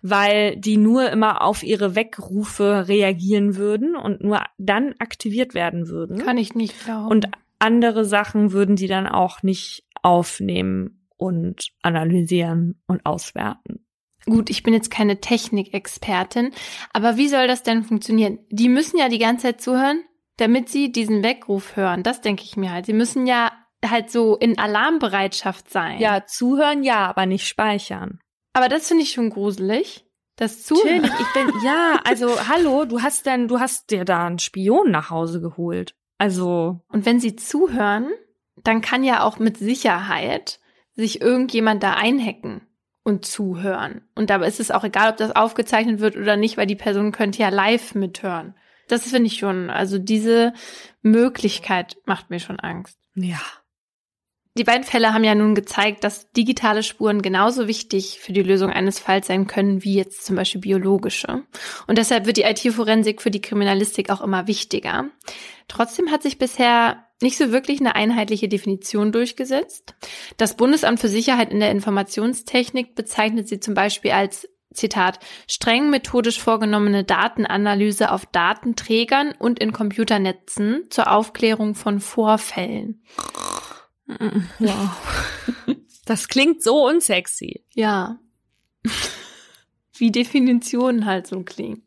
weil 0.00 0.56
die 0.56 0.78
nur 0.78 1.10
immer 1.10 1.42
auf 1.42 1.62
ihre 1.62 1.94
Weckrufe 1.94 2.88
reagieren 2.88 3.56
würden 3.56 3.96
und 3.96 4.22
nur 4.22 4.42
dann 4.56 4.94
aktiviert 4.98 5.52
werden 5.52 5.88
würden. 5.88 6.18
Kann 6.18 6.38
ich 6.38 6.54
nicht 6.54 6.84
glauben. 6.84 7.08
Und 7.08 7.28
andere 7.58 8.04
Sachen 8.06 8.52
würden 8.52 8.76
die 8.76 8.86
dann 8.86 9.06
auch 9.06 9.42
nicht 9.42 9.84
aufnehmen 10.02 11.06
und 11.16 11.68
analysieren 11.82 12.80
und 12.86 13.04
auswerten. 13.04 13.84
Gut, 14.24 14.50
ich 14.50 14.62
bin 14.62 14.74
jetzt 14.74 14.90
keine 14.90 15.20
Technikexpertin, 15.20 16.50
aber 16.92 17.16
wie 17.16 17.28
soll 17.28 17.46
das 17.46 17.62
denn 17.62 17.84
funktionieren? 17.84 18.40
Die 18.50 18.68
müssen 18.68 18.98
ja 18.98 19.08
die 19.08 19.18
ganze 19.18 19.44
Zeit 19.44 19.60
zuhören 19.60 20.02
damit 20.36 20.68
sie 20.68 20.92
diesen 20.92 21.22
Weckruf 21.22 21.76
hören. 21.76 22.02
Das 22.02 22.20
denke 22.20 22.44
ich 22.44 22.56
mir 22.56 22.72
halt. 22.72 22.86
Sie 22.86 22.92
müssen 22.92 23.26
ja 23.26 23.52
halt 23.84 24.10
so 24.10 24.36
in 24.36 24.58
Alarmbereitschaft 24.58 25.70
sein. 25.70 26.00
Ja, 26.00 26.26
zuhören 26.26 26.82
ja, 26.82 27.06
aber 27.06 27.26
nicht 27.26 27.46
speichern. 27.46 28.20
Aber 28.52 28.68
das 28.68 28.88
finde 28.88 29.02
ich 29.02 29.12
schon 29.12 29.30
gruselig. 29.30 30.04
Das 30.36 30.64
Zuhören. 30.64 31.02
Natürlich, 31.02 31.20
ich 31.20 31.32
bin, 31.32 31.52
ja, 31.64 32.00
also 32.04 32.48
hallo, 32.48 32.84
du 32.84 33.02
hast 33.02 33.26
denn, 33.26 33.48
du 33.48 33.58
hast 33.58 33.90
dir 33.90 34.04
da 34.04 34.26
einen 34.26 34.38
Spion 34.38 34.90
nach 34.90 35.10
Hause 35.10 35.40
geholt. 35.40 35.94
Also. 36.18 36.80
Und 36.88 37.06
wenn 37.06 37.20
sie 37.20 37.36
zuhören, 37.36 38.10
dann 38.62 38.80
kann 38.80 39.04
ja 39.04 39.22
auch 39.22 39.38
mit 39.38 39.56
Sicherheit 39.56 40.60
sich 40.94 41.20
irgendjemand 41.20 41.82
da 41.82 41.94
einhacken 41.94 42.62
und 43.02 43.24
zuhören. 43.24 44.02
Und 44.14 44.30
dabei 44.30 44.48
ist 44.48 44.60
es 44.60 44.70
auch 44.70 44.84
egal, 44.84 45.10
ob 45.10 45.16
das 45.16 45.34
aufgezeichnet 45.34 46.00
wird 46.00 46.16
oder 46.16 46.36
nicht, 46.36 46.56
weil 46.56 46.66
die 46.66 46.74
Person 46.74 47.12
könnte 47.12 47.40
ja 47.40 47.50
live 47.50 47.94
mithören. 47.94 48.54
Das 48.88 49.08
finde 49.08 49.26
ich 49.26 49.38
schon, 49.38 49.70
also 49.70 49.98
diese 49.98 50.52
Möglichkeit 51.02 51.96
macht 52.04 52.30
mir 52.30 52.40
schon 52.40 52.60
Angst. 52.60 52.98
Ja. 53.14 53.40
Die 54.56 54.64
beiden 54.64 54.84
Fälle 54.84 55.12
haben 55.12 55.24
ja 55.24 55.34
nun 55.34 55.54
gezeigt, 55.54 56.02
dass 56.02 56.32
digitale 56.32 56.82
Spuren 56.82 57.20
genauso 57.20 57.68
wichtig 57.68 58.20
für 58.20 58.32
die 58.32 58.42
Lösung 58.42 58.70
eines 58.70 58.98
Falls 58.98 59.26
sein 59.26 59.46
können 59.46 59.84
wie 59.84 59.94
jetzt 59.94 60.24
zum 60.24 60.34
Beispiel 60.34 60.62
biologische. 60.62 61.42
Und 61.86 61.98
deshalb 61.98 62.24
wird 62.24 62.38
die 62.38 62.44
IT-Forensik 62.44 63.20
für 63.20 63.30
die 63.30 63.42
Kriminalistik 63.42 64.08
auch 64.08 64.22
immer 64.22 64.46
wichtiger. 64.46 65.10
Trotzdem 65.68 66.10
hat 66.10 66.22
sich 66.22 66.38
bisher 66.38 67.04
nicht 67.20 67.36
so 67.36 67.52
wirklich 67.52 67.80
eine 67.80 67.96
einheitliche 67.96 68.48
Definition 68.48 69.12
durchgesetzt. 69.12 69.94
Das 70.38 70.56
Bundesamt 70.56 71.00
für 71.00 71.08
Sicherheit 71.08 71.50
in 71.50 71.60
der 71.60 71.70
Informationstechnik 71.70 72.94
bezeichnet 72.94 73.48
sie 73.48 73.60
zum 73.60 73.74
Beispiel 73.74 74.12
als 74.12 74.48
Zitat, 74.76 75.18
streng 75.48 75.90
methodisch 75.90 76.40
vorgenommene 76.40 77.04
Datenanalyse 77.04 78.12
auf 78.12 78.26
Datenträgern 78.26 79.32
und 79.38 79.58
in 79.58 79.72
Computernetzen 79.72 80.84
zur 80.90 81.10
Aufklärung 81.10 81.74
von 81.74 82.00
Vorfällen. 82.00 83.02
Wow. 84.58 84.90
Das 86.04 86.28
klingt 86.28 86.62
so 86.62 86.86
unsexy. 86.86 87.64
Ja. 87.74 88.18
Wie 89.96 90.12
Definitionen 90.12 91.06
halt 91.06 91.26
so 91.26 91.42
klingen. 91.42 91.82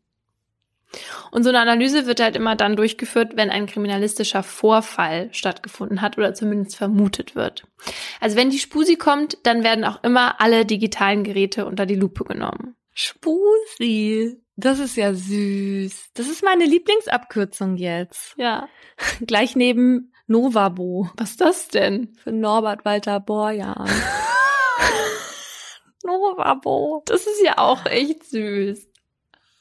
Und 1.32 1.44
so 1.44 1.50
eine 1.50 1.60
Analyse 1.60 2.08
wird 2.08 2.20
halt 2.20 2.36
immer 2.36 2.56
dann 2.56 2.76
durchgeführt, 2.76 3.34
wenn 3.36 3.52
ein 3.52 3.68
kriminalistischer 3.68 4.42
Vorfall 4.42 5.30
stattgefunden 5.32 6.02
hat 6.02 6.18
oder 6.18 6.34
zumindest 6.34 6.78
vermutet 6.78 7.36
wird. 7.36 7.68
Also 8.20 8.36
wenn 8.36 8.50
die 8.50 8.58
Spusi 8.58 8.96
kommt, 8.96 9.38
dann 9.44 9.64
werden 9.64 9.86
auch 9.86 10.04
immer 10.04 10.42
alle 10.42 10.66
digitalen 10.66 11.24
Geräte 11.24 11.68
unter 11.68 11.86
die 11.86 11.96
Lupe 11.96 12.24
genommen. 12.24 12.76
Spusi. 13.02 14.42
Das 14.58 14.78
ist 14.80 14.98
ja 14.98 15.14
süß. 15.14 16.10
Das 16.16 16.28
ist 16.28 16.44
meine 16.44 16.66
Lieblingsabkürzung 16.66 17.78
jetzt. 17.78 18.36
Ja. 18.36 18.68
Gleich 19.26 19.56
neben 19.56 20.12
Novabo. 20.28 21.10
Was 21.16 21.32
ist 21.32 21.42
das 21.42 21.68
denn? 21.70 22.14
Für 22.22 22.34
Norbert 22.34 22.84
Walter 22.84 23.22
Borjan. 23.22 23.90
Novabo. 26.04 27.02
Das 27.06 27.22
ist 27.22 27.42
ja 27.42 27.58
auch 27.58 27.86
echt 27.86 28.26
süß. 28.26 28.86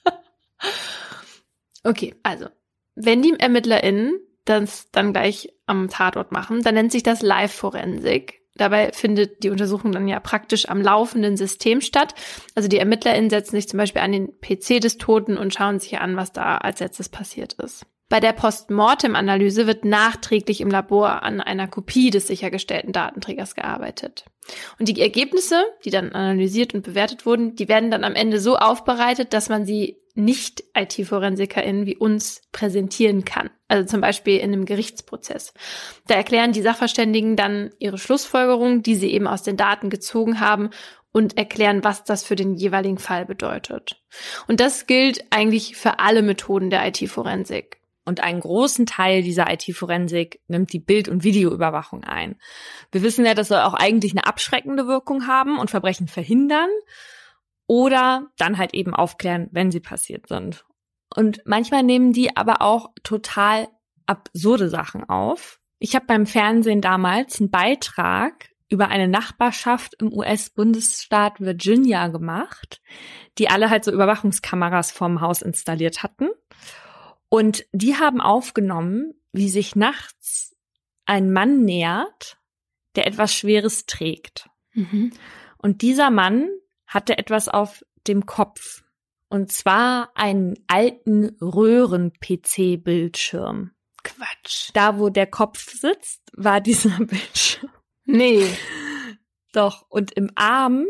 okay, 1.85 2.17
also, 2.25 2.49
wenn 2.97 3.23
die 3.23 3.39
ErmittlerInnen 3.39 4.19
das 4.47 4.91
dann 4.91 5.13
gleich 5.13 5.55
am 5.67 5.89
Tatort 5.89 6.33
machen, 6.33 6.65
dann 6.65 6.75
nennt 6.75 6.91
sich 6.91 7.05
das 7.05 7.23
Live-Forensik. 7.23 8.38
Dabei 8.59 8.93
findet 8.93 9.43
die 9.43 9.51
Untersuchung 9.51 9.93
dann 9.93 10.07
ja 10.07 10.21
praktisch 10.21 10.69
am 10.69 10.83
laufenden 10.83 11.37
System 11.37 11.81
statt. 11.81 12.15
Also 12.55 12.69
die 12.69 12.79
ErmittlerInnen 12.79 13.31
setzen 13.31 13.57
sich 13.57 13.69
zum 13.69 13.79
Beispiel 13.79 14.03
an 14.03 14.13
den 14.13 14.39
PC 14.41 14.81
des 14.81 14.99
Toten 14.99 15.39
und 15.39 15.55
schauen 15.55 15.81
sich 15.81 15.99
an, 15.99 16.17
was 16.17 16.33
da 16.33 16.59
als 16.59 16.81
letztes 16.81 17.09
passiert 17.09 17.55
ist. 17.55 17.87
Bei 18.09 18.21
der 18.21 18.33
Postmortem-Analyse 18.33 19.67
wird 19.67 19.85
nachträglich 19.85 20.63
im 20.63 20.71
Labor 20.71 21.23
an 21.23 21.43
einer 21.43 21.69
Kopie 21.69 22.11
des 22.11 22.27
sichergestellten 22.27 22.93
Datenträgers 22.93 23.55
gearbeitet. 23.55 24.25
Und 24.79 24.89
die 24.89 25.01
Ergebnisse, 25.01 25.63
die 25.85 25.91
dann 25.91 26.13
analysiert 26.13 26.73
und 26.73 26.85
bewertet 26.85 27.27
wurden, 27.27 27.55
die 27.55 27.69
werden 27.69 27.91
dann 27.91 28.05
am 28.05 28.15
Ende 28.15 28.41
so 28.41 28.57
aufbereitet, 28.57 29.35
dass 29.35 29.51
man 29.51 29.67
sie 29.67 29.99
nicht 30.19 30.65
IT-ForensikerInnen 30.75 31.87
wie 31.87 31.97
uns 31.97 32.43
präsentieren 32.53 33.25
kann. 33.25 33.51
Also 33.69 33.87
zum 33.87 34.01
Beispiel 34.01 34.39
in 34.39 34.53
einem 34.53 34.65
Gerichtsprozess. 34.65 35.55
Da 36.07 36.15
erklären 36.15 36.53
die 36.53 36.63
Sachverständigen 36.63 37.37
dann 37.37 37.71
ihre 37.79 37.99
Schlussfolgerungen, 37.99 38.83
die 38.83 38.97
sie 38.97 39.13
eben 39.13 39.27
aus 39.27 39.43
den 39.43 39.57
Daten 39.57 39.91
gezogen 39.91 40.41
haben 40.41 40.71
und 41.13 41.39
erklären, 41.39 41.85
was 41.85 42.05
das 42.05 42.25
für 42.25 42.37
den 42.37 42.55
jeweiligen 42.55 42.99
Fall 42.99 43.25
bedeutet. 43.25 44.03
Und 44.47 44.61
das 44.61 44.87
gilt 44.87 45.25
eigentlich 45.31 45.77
für 45.77 46.01
alle 46.01 46.23
Methoden 46.23 46.71
der 46.71 46.87
IT-Forensik. 46.87 47.79
Und 48.05 48.21
einen 48.23 48.41
großen 48.41 48.87
Teil 48.87 49.23
dieser 49.23 49.53
IT-Forensik 49.53 50.41
nimmt 50.49 50.73
die 50.73 50.79
Bild- 50.79 51.09
und 51.09 51.25
Videoüberwachung 51.25 52.05
ein. 52.05 52.37
Wir 52.91 53.03
wissen 53.03 53.25
ja, 53.25 53.35
das 53.35 53.49
soll 53.49 53.61
auch 53.61 53.75
eigentlich 53.75 54.13
eine 54.13 54.27
abschreckende 54.27 54.87
Wirkung 54.87 55.27
haben 55.27 55.59
und 55.59 55.71
Verbrechen 55.71 56.09
verhindern 56.09 56.71
oder 57.69 58.27
dann 58.39 58.59
halt 58.59 58.75
eben 58.75 58.95
aufklären, 58.95 59.49
wenn 59.53 59.71
sie 59.71 59.79
passiert 59.79 60.27
sind. 60.27 60.65
Und 61.15 61.43
manchmal 61.45 61.85
nehmen 61.85 62.13
die 62.13 62.37
aber 62.37 62.63
auch 62.63 62.91
total 63.05 63.69
absurde 64.07 64.69
Sachen 64.69 65.09
auf. 65.09 65.61
Ich 65.79 65.95
habe 65.95 66.07
beim 66.07 66.27
Fernsehen 66.27 66.81
damals 66.81 67.39
einen 67.39 67.51
Beitrag 67.51 68.49
über 68.69 68.89
eine 68.89 69.07
Nachbarschaft 69.07 69.95
im 70.01 70.13
US-Bundesstaat 70.13 71.41
Virginia 71.41 72.09
gemacht, 72.09 72.83
die 73.39 73.49
alle 73.49 73.71
halt 73.71 73.85
so 73.85 73.93
Überwachungskameras 73.93 74.91
vorm 74.91 75.21
Haus 75.21 75.43
installiert 75.43 76.03
hatten. 76.03 76.29
Und 77.29 77.65
die 77.73 77.97
haben 77.97 78.21
aufgenommen, 78.21 79.15
wie 79.33 79.49
sich 79.49 79.77
nachts 79.77 80.57
ein 81.05 81.33
Mann 81.33 81.65
nähert, 81.65 82.39
der 82.97 83.07
etwas 83.07 83.35
Schweres 83.35 83.87
trägt. 83.87 84.49
Mhm. 84.73 85.13
Und 85.59 85.83
dieser 85.83 86.11
Mann 86.11 86.49
hatte 86.89 87.19
etwas 87.19 87.49
auf 87.49 87.85
dem 88.09 88.27
Kopf. 88.27 88.83
Und 89.29 89.53
zwar 89.53 90.11
einen 90.17 90.57
alten 90.67 91.37
Röhren-PC-Bildschirm. 91.41 93.71
Quatsch. 94.03 94.71
Da, 94.73 94.99
wo 94.99 95.11
der 95.11 95.27
Kopf 95.27 95.71
sitzt, 95.71 96.23
war 96.33 96.61
dieser 96.61 96.99
Bildschirm. 97.05 97.71
Nee. 98.05 98.45
Doch. 99.53 99.87
Und 99.91 100.11
im 100.13 100.31
Arm 100.35 100.87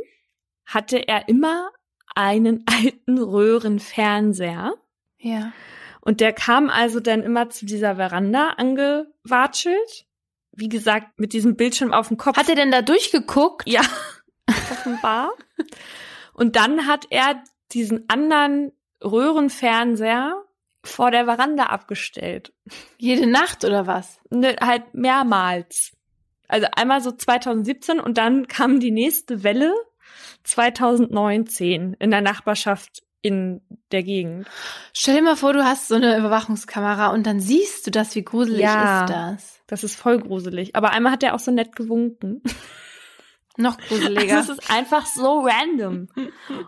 hatte 0.64 1.06
er 1.08 1.28
immer 1.28 1.70
einen 2.14 2.64
alten 2.66 3.18
Röhrenfernseher. 3.18 4.74
Ja. 5.18 5.52
Und 6.00 6.20
der 6.20 6.32
kam 6.32 6.70
also 6.70 7.00
dann 7.00 7.22
immer 7.22 7.50
zu 7.50 7.66
dieser 7.66 7.96
Veranda 7.96 8.54
angewatschelt. 8.56 10.06
Wie 10.52 10.68
gesagt, 10.68 11.18
mit 11.18 11.32
diesem 11.32 11.56
Bildschirm 11.56 11.92
auf 11.92 12.06
dem 12.08 12.16
Kopf. 12.16 12.36
Hat 12.36 12.48
er 12.48 12.54
denn 12.54 12.70
da 12.70 12.82
durchgeguckt? 12.82 13.68
Ja, 13.68 13.82
offenbar. 14.70 15.32
Und 16.32 16.56
dann 16.56 16.86
hat 16.86 17.06
er 17.10 17.42
diesen 17.72 18.08
anderen 18.08 18.72
Röhrenfernseher 19.02 20.42
vor 20.84 21.10
der 21.10 21.24
Veranda 21.24 21.64
abgestellt. 21.64 22.52
Jede 22.98 23.26
Nacht 23.26 23.64
oder 23.64 23.86
was? 23.86 24.20
Ne, 24.30 24.56
halt 24.60 24.94
mehrmals. 24.94 25.92
Also 26.48 26.66
einmal 26.74 27.02
so 27.02 27.12
2017 27.12 28.00
und 28.00 28.16
dann 28.16 28.46
kam 28.46 28.80
die 28.80 28.90
nächste 28.90 29.42
Welle 29.42 29.74
2019 30.44 31.94
in 31.98 32.10
der 32.10 32.22
Nachbarschaft 32.22 33.02
in 33.20 33.60
der 33.92 34.02
Gegend. 34.02 34.46
Stell 34.94 35.16
dir 35.16 35.22
mal 35.22 35.36
vor, 35.36 35.52
du 35.52 35.64
hast 35.64 35.88
so 35.88 35.96
eine 35.96 36.16
Überwachungskamera 36.16 37.08
und 37.08 37.26
dann 37.26 37.40
siehst 37.40 37.86
du 37.86 37.90
das, 37.90 38.14
wie 38.14 38.24
gruselig 38.24 38.62
ja, 38.62 39.04
ist 39.04 39.10
das? 39.10 39.60
Das 39.66 39.84
ist 39.84 39.96
voll 39.96 40.18
gruselig. 40.18 40.76
Aber 40.76 40.90
einmal 40.90 41.12
hat 41.12 41.22
er 41.22 41.34
auch 41.34 41.40
so 41.40 41.50
nett 41.50 41.74
gewunken. 41.74 42.42
Noch 43.58 43.76
gruseliger. 43.76 44.36
Das 44.36 44.48
ist 44.48 44.70
einfach 44.70 45.04
so 45.04 45.40
random. 45.40 46.08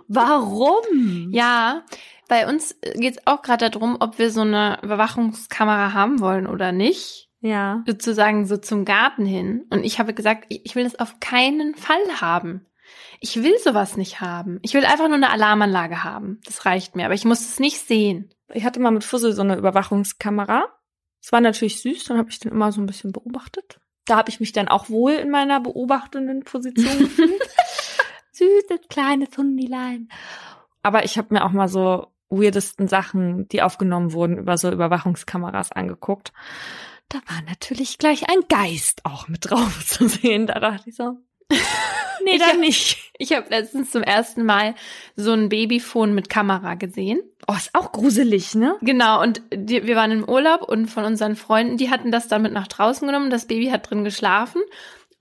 Warum? 0.08 1.30
Ja, 1.30 1.84
bei 2.28 2.48
uns 2.48 2.76
geht 2.94 3.16
es 3.16 3.26
auch 3.26 3.42
gerade 3.42 3.70
darum, 3.70 3.96
ob 4.00 4.18
wir 4.18 4.30
so 4.30 4.40
eine 4.40 4.78
Überwachungskamera 4.82 5.92
haben 5.92 6.20
wollen 6.20 6.46
oder 6.46 6.72
nicht. 6.72 7.28
Ja. 7.40 7.84
Sozusagen 7.86 8.44
so 8.44 8.56
zum 8.56 8.84
Garten 8.84 9.24
hin. 9.24 9.66
Und 9.70 9.84
ich 9.84 9.98
habe 9.98 10.14
gesagt, 10.14 10.46
ich 10.48 10.74
will 10.74 10.84
das 10.84 10.98
auf 10.98 11.20
keinen 11.20 11.74
Fall 11.76 12.20
haben. 12.20 12.66
Ich 13.20 13.42
will 13.42 13.56
sowas 13.58 13.96
nicht 13.96 14.20
haben. 14.20 14.58
Ich 14.62 14.74
will 14.74 14.84
einfach 14.84 15.06
nur 15.06 15.16
eine 15.16 15.30
Alarmanlage 15.30 16.02
haben. 16.02 16.40
Das 16.44 16.66
reicht 16.66 16.96
mir, 16.96 17.04
aber 17.04 17.14
ich 17.14 17.24
muss 17.24 17.40
es 17.40 17.60
nicht 17.60 17.86
sehen. 17.86 18.34
Ich 18.52 18.64
hatte 18.64 18.80
mal 18.80 18.90
mit 18.90 19.04
Fussel 19.04 19.32
so 19.32 19.42
eine 19.42 19.56
Überwachungskamera. 19.56 20.64
Es 21.22 21.30
war 21.30 21.40
natürlich 21.40 21.80
süß, 21.82 22.04
dann 22.04 22.18
habe 22.18 22.30
ich 22.30 22.40
den 22.40 22.50
immer 22.50 22.72
so 22.72 22.80
ein 22.80 22.86
bisschen 22.86 23.12
beobachtet. 23.12 23.78
Da 24.06 24.16
habe 24.16 24.30
ich 24.30 24.40
mich 24.40 24.52
dann 24.52 24.68
auch 24.68 24.88
wohl 24.88 25.12
in 25.12 25.30
meiner 25.30 25.60
beobachtenden 25.60 26.42
Position 26.44 26.98
gefühlt. 26.98 27.42
Süßes 28.32 28.88
kleines 28.88 29.36
Hundilein. 29.36 30.08
Aber 30.82 31.04
ich 31.04 31.18
habe 31.18 31.34
mir 31.34 31.44
auch 31.44 31.52
mal 31.52 31.68
so 31.68 32.06
weirdesten 32.30 32.88
Sachen, 32.88 33.48
die 33.48 33.62
aufgenommen 33.62 34.12
wurden, 34.12 34.38
über 34.38 34.56
so 34.56 34.70
Überwachungskameras 34.70 35.72
angeguckt. 35.72 36.32
Da 37.08 37.18
war 37.26 37.42
natürlich 37.48 37.98
gleich 37.98 38.30
ein 38.30 38.46
Geist 38.48 39.04
auch 39.04 39.28
mit 39.28 39.50
drauf 39.50 39.84
zu 39.86 40.08
sehen. 40.08 40.46
Da 40.46 40.60
dachte 40.60 40.88
ich 40.88 40.96
so, 40.96 41.18
nee, 42.24 42.38
dann 42.38 42.52
hab, 42.52 42.58
nicht. 42.58 43.12
Ich 43.18 43.32
habe 43.32 43.50
letztens 43.50 43.90
zum 43.90 44.02
ersten 44.02 44.44
Mal 44.44 44.74
so 45.16 45.32
ein 45.32 45.48
Babyphone 45.48 46.14
mit 46.14 46.30
Kamera 46.30 46.74
gesehen. 46.74 47.20
Oh, 47.48 47.54
ist 47.54 47.74
auch 47.74 47.92
gruselig, 47.92 48.54
ne? 48.54 48.76
Genau, 48.80 49.22
und 49.22 49.42
die, 49.52 49.86
wir 49.86 49.96
waren 49.96 50.10
im 50.10 50.28
Urlaub 50.28 50.62
und 50.62 50.86
von 50.86 51.04
unseren 51.04 51.36
Freunden, 51.36 51.76
die 51.76 51.90
hatten 51.90 52.12
das 52.12 52.28
dann 52.28 52.42
mit 52.42 52.52
nach 52.52 52.68
draußen 52.68 53.06
genommen. 53.06 53.30
Das 53.30 53.46
Baby 53.46 53.68
hat 53.68 53.90
drin 53.90 54.04
geschlafen 54.04 54.62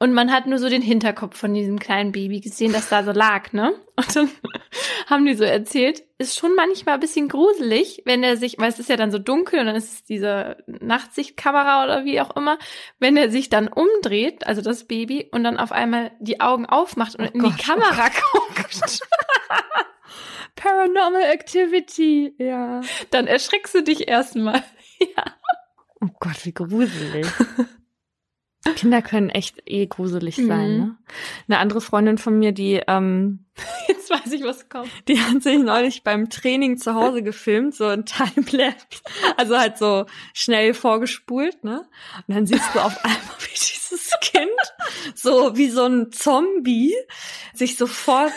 und 0.02 0.14
man 0.14 0.32
hat 0.32 0.48
nur 0.48 0.60
so 0.60 0.70
den 0.70 0.82
Hinterkopf 0.82 1.38
von 1.38 1.54
diesem 1.54 1.78
kleinen 1.78 2.14
Baby 2.14 2.40
gesehen, 2.40 2.72
das 2.72 2.88
da 2.88 3.04
so 3.04 3.12
lag, 3.12 3.52
ne? 3.52 3.74
Und 3.98 4.16
dann 4.16 4.30
haben 5.10 5.26
die 5.26 5.34
so 5.34 5.44
erzählt, 5.44 6.04
ist 6.18 6.40
schon 6.40 6.56
manchmal 6.56 6.96
ein 6.96 7.02
bisschen 7.02 7.28
gruselig, 7.28 8.02
wenn 8.06 8.24
er 8.24 8.38
sich, 8.38 8.58
weil 8.60 8.70
es 8.70 8.80
ist 8.80 8.90
ja 8.90 8.96
dann 8.96 9.12
so 9.12 9.20
dunkel 9.20 9.60
und 9.60 9.66
dann 9.66 9.76
ist 9.76 9.92
es 9.92 10.04
diese 10.06 10.58
Nachtsichtkamera 10.68 11.84
oder 11.84 12.06
wie 12.06 12.22
auch 12.22 12.34
immer, 12.38 12.58
wenn 13.00 13.18
er 13.18 13.30
sich 13.30 13.50
dann 13.50 13.68
umdreht, 13.68 14.48
also 14.48 14.62
das 14.62 14.86
Baby, 14.86 15.28
und 15.32 15.44
dann 15.44 15.58
auf 15.58 15.74
einmal 15.74 16.12
die 16.22 16.40
Augen 16.40 16.66
aufmacht 16.66 17.16
und 17.18 17.26
oh 17.26 17.32
in 17.34 17.42
Gott, 17.42 17.54
die 17.60 17.64
Kamera 17.64 18.08
oh 18.34 18.40
guckt. 18.56 19.00
Paranormal 20.60 21.22
Activity, 21.22 22.34
ja. 22.38 22.82
Dann 23.12 23.28
erschreckst 23.28 23.74
du 23.74 23.82
dich 23.82 24.10
erstmal. 24.10 24.62
ja. 25.00 25.24
Oh 26.02 26.10
Gott, 26.20 26.46
wie 26.46 26.54
gruselig. 26.54 27.26
Kinder 28.76 29.02
können 29.02 29.30
echt 29.30 29.62
eh 29.66 29.86
gruselig 29.86 30.36
sein. 30.36 30.72
Mhm. 30.72 30.78
Ne? 30.78 30.98
Eine 31.48 31.58
andere 31.60 31.82
Freundin 31.82 32.18
von 32.18 32.38
mir, 32.38 32.52
die 32.52 32.82
ähm, 32.88 33.46
Jetzt 33.88 34.10
weiß 34.10 34.32
ich, 34.34 34.44
was 34.44 34.70
kommt. 34.70 34.90
Die 35.08 35.20
hat 35.20 35.44
sich 35.44 35.60
neulich 35.60 36.04
beim 36.04 36.30
Training 36.30 36.78
zu 36.78 36.94
Hause 36.96 37.24
gefilmt, 37.24 37.76
so 37.76 37.86
ein 37.86 38.06
Timelapse. 38.06 39.02
Also 39.38 39.58
halt 39.58 39.78
so 39.78 40.06
schnell 40.34 40.74
vorgespult, 40.74 41.64
ne? 41.64 41.86
Und 42.28 42.36
dann 42.36 42.46
siehst 42.46 42.74
du 42.74 42.80
auf 42.80 42.98
einmal, 43.04 43.20
wie 43.40 43.54
dieses 43.54 44.12
Kind 44.22 44.50
so 45.16 45.58
wie 45.58 45.70
so 45.70 45.84
ein 45.84 46.12
Zombie 46.12 46.94
sich 47.54 47.78
so 47.78 47.88
vor 47.88 48.30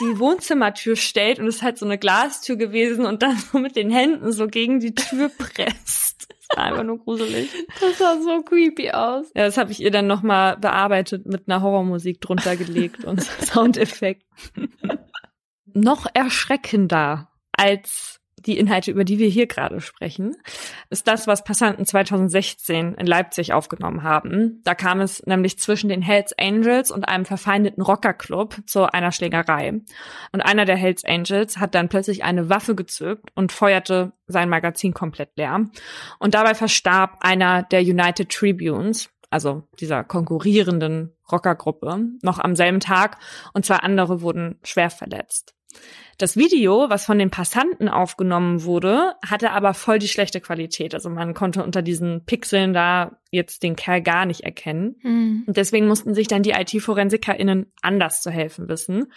die 0.00 0.18
Wohnzimmertür 0.18 0.96
stellt 0.96 1.38
und 1.38 1.46
es 1.46 1.56
ist 1.56 1.62
halt 1.62 1.78
so 1.78 1.84
eine 1.84 1.98
Glastür 1.98 2.56
gewesen 2.56 3.04
und 3.04 3.22
dann 3.22 3.36
so 3.36 3.58
mit 3.58 3.76
den 3.76 3.90
Händen 3.90 4.32
so 4.32 4.46
gegen 4.46 4.80
die 4.80 4.94
Tür 4.94 5.30
presst. 5.30 6.28
War 6.54 6.64
einfach 6.64 6.84
nur 6.84 6.98
gruselig. 6.98 7.50
Das 7.80 7.98
sah 7.98 8.20
so 8.20 8.42
creepy 8.42 8.90
aus. 8.90 9.30
Ja, 9.34 9.44
das 9.44 9.56
habe 9.56 9.72
ich 9.72 9.80
ihr 9.80 9.90
dann 9.90 10.06
nochmal 10.06 10.56
bearbeitet 10.56 11.26
mit 11.26 11.48
einer 11.48 11.62
Horrormusik 11.62 12.20
drunter 12.20 12.56
gelegt 12.56 13.04
und 13.04 13.22
Soundeffekt. 13.40 14.24
Noch 15.72 16.06
erschreckender 16.12 17.30
als 17.52 18.19
die 18.46 18.58
Inhalte, 18.58 18.90
über 18.90 19.04
die 19.04 19.18
wir 19.18 19.28
hier 19.28 19.46
gerade 19.46 19.80
sprechen, 19.80 20.36
ist 20.88 21.06
das, 21.06 21.26
was 21.26 21.44
Passanten 21.44 21.84
2016 21.84 22.94
in 22.94 23.06
Leipzig 23.06 23.52
aufgenommen 23.52 24.02
haben. 24.02 24.60
Da 24.64 24.74
kam 24.74 25.00
es 25.00 25.24
nämlich 25.26 25.58
zwischen 25.58 25.88
den 25.88 26.02
Hells 26.02 26.32
Angels 26.38 26.90
und 26.90 27.08
einem 27.08 27.24
verfeindeten 27.24 27.82
Rockerclub 27.82 28.56
zu 28.66 28.92
einer 28.92 29.12
Schlägerei. 29.12 29.80
Und 30.32 30.40
einer 30.40 30.64
der 30.64 30.76
Hells 30.76 31.04
Angels 31.04 31.58
hat 31.58 31.74
dann 31.74 31.88
plötzlich 31.88 32.24
eine 32.24 32.48
Waffe 32.48 32.74
gezückt 32.74 33.30
und 33.34 33.52
feuerte 33.52 34.12
sein 34.26 34.48
Magazin 34.48 34.94
komplett 34.94 35.36
leer. 35.36 35.68
Und 36.18 36.34
dabei 36.34 36.54
verstarb 36.54 37.18
einer 37.20 37.62
der 37.62 37.80
United 37.80 38.30
Tribunes, 38.30 39.10
also 39.30 39.64
dieser 39.78 40.04
konkurrierenden 40.04 41.14
Rockergruppe, 41.30 42.08
noch 42.22 42.38
am 42.38 42.56
selben 42.56 42.80
Tag 42.80 43.18
und 43.54 43.64
zwei 43.64 43.76
andere 43.76 44.22
wurden 44.22 44.58
schwer 44.64 44.90
verletzt. 44.90 45.54
Das 46.18 46.36
Video, 46.36 46.90
was 46.90 47.06
von 47.06 47.18
den 47.18 47.30
Passanten 47.30 47.88
aufgenommen 47.88 48.64
wurde, 48.64 49.14
hatte 49.26 49.52
aber 49.52 49.72
voll 49.72 49.98
die 49.98 50.08
schlechte 50.08 50.40
Qualität. 50.40 50.94
Also 50.94 51.08
man 51.08 51.32
konnte 51.32 51.64
unter 51.64 51.80
diesen 51.80 52.26
Pixeln 52.26 52.74
da 52.74 53.18
jetzt 53.30 53.62
den 53.62 53.74
Kerl 53.74 54.02
gar 54.02 54.26
nicht 54.26 54.42
erkennen. 54.42 54.96
Mhm. 55.02 55.44
Und 55.46 55.56
deswegen 55.56 55.88
mussten 55.88 56.14
sich 56.14 56.28
dann 56.28 56.42
die 56.42 56.50
IT-ForensikerInnen 56.50 57.72
anders 57.80 58.20
zu 58.20 58.30
helfen 58.30 58.68
wissen. 58.68 59.10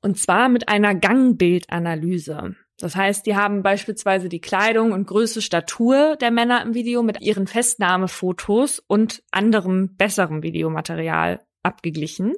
Und 0.00 0.16
zwar 0.18 0.48
mit 0.48 0.68
einer 0.68 0.94
Gangbildanalyse. 0.94 2.54
Das 2.78 2.94
heißt, 2.94 3.26
die 3.26 3.34
haben 3.34 3.64
beispielsweise 3.64 4.28
die 4.28 4.40
Kleidung 4.40 4.92
und 4.92 5.08
Größe, 5.08 5.42
Statur 5.42 6.16
der 6.20 6.30
Männer 6.30 6.62
im 6.62 6.74
Video 6.74 7.02
mit 7.02 7.20
ihren 7.20 7.48
Festnahmefotos 7.48 8.80
und 8.86 9.24
anderem 9.32 9.96
besserem 9.96 10.44
Videomaterial 10.44 11.40
abgeglichen. 11.64 12.34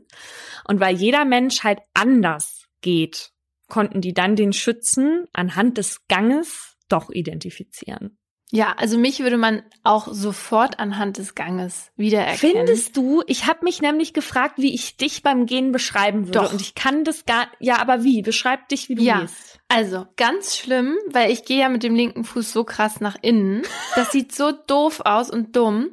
Und 0.67 0.81
weil 0.81 0.97
jeder 0.97 1.25
Mensch 1.25 1.65
halt 1.65 1.81
anders 1.93 2.58
geht, 2.81 3.31
konnten 3.69 4.01
die 4.01 4.15
dann 4.15 4.37
den 4.37 4.53
Schützen 4.53 5.27
anhand 5.33 5.79
des 5.79 6.07
Ganges 6.09 6.77
doch 6.89 7.11
identifizieren. 7.11 8.19
Ja, 8.51 8.73
also 8.79 8.97
mich 8.97 9.21
würde 9.21 9.37
man 9.37 9.63
auch 9.85 10.09
sofort 10.11 10.79
anhand 10.79 11.19
des 11.19 11.35
Ganges 11.35 11.91
wiedererkennen. 11.97 12.67
Findest 12.67 12.97
du? 12.97 13.23
Ich 13.27 13.47
habe 13.47 13.63
mich 13.63 13.83
nämlich 13.83 14.15
gefragt, 14.15 14.55
wie 14.57 14.75
ich 14.75 14.97
dich 14.97 15.23
beim 15.23 15.45
Gehen 15.45 15.71
beschreiben 15.71 16.29
würde. 16.29 16.39
Doch. 16.39 16.53
Und 16.53 16.63
ich 16.63 16.75
kann 16.75 17.05
das 17.05 17.27
gar. 17.27 17.49
Ja, 17.61 17.79
aber 17.79 18.05
wie? 18.05 18.23
Beschreib 18.23 18.67
dich, 18.71 18.89
wie 18.89 18.95
du 18.95 19.03
Ja. 19.03 19.21
gehst. 19.21 19.61
Also, 19.69 20.07
ganz 20.17 20.57
schlimm, 20.57 20.97
weil 21.11 21.31
ich 21.31 21.45
gehe 21.45 21.59
ja 21.61 21.69
mit 21.69 21.83
dem 21.83 21.95
linken 21.95 22.25
Fuß 22.25 22.51
so 22.51 22.65
krass 22.65 23.01
nach 23.01 23.17
innen. 23.21 23.63
Das 23.97 24.13
sieht 24.13 24.33
so 24.35 24.53
doof 24.53 25.03
aus 25.05 25.29
und 25.29 25.55
dumm. 25.55 25.91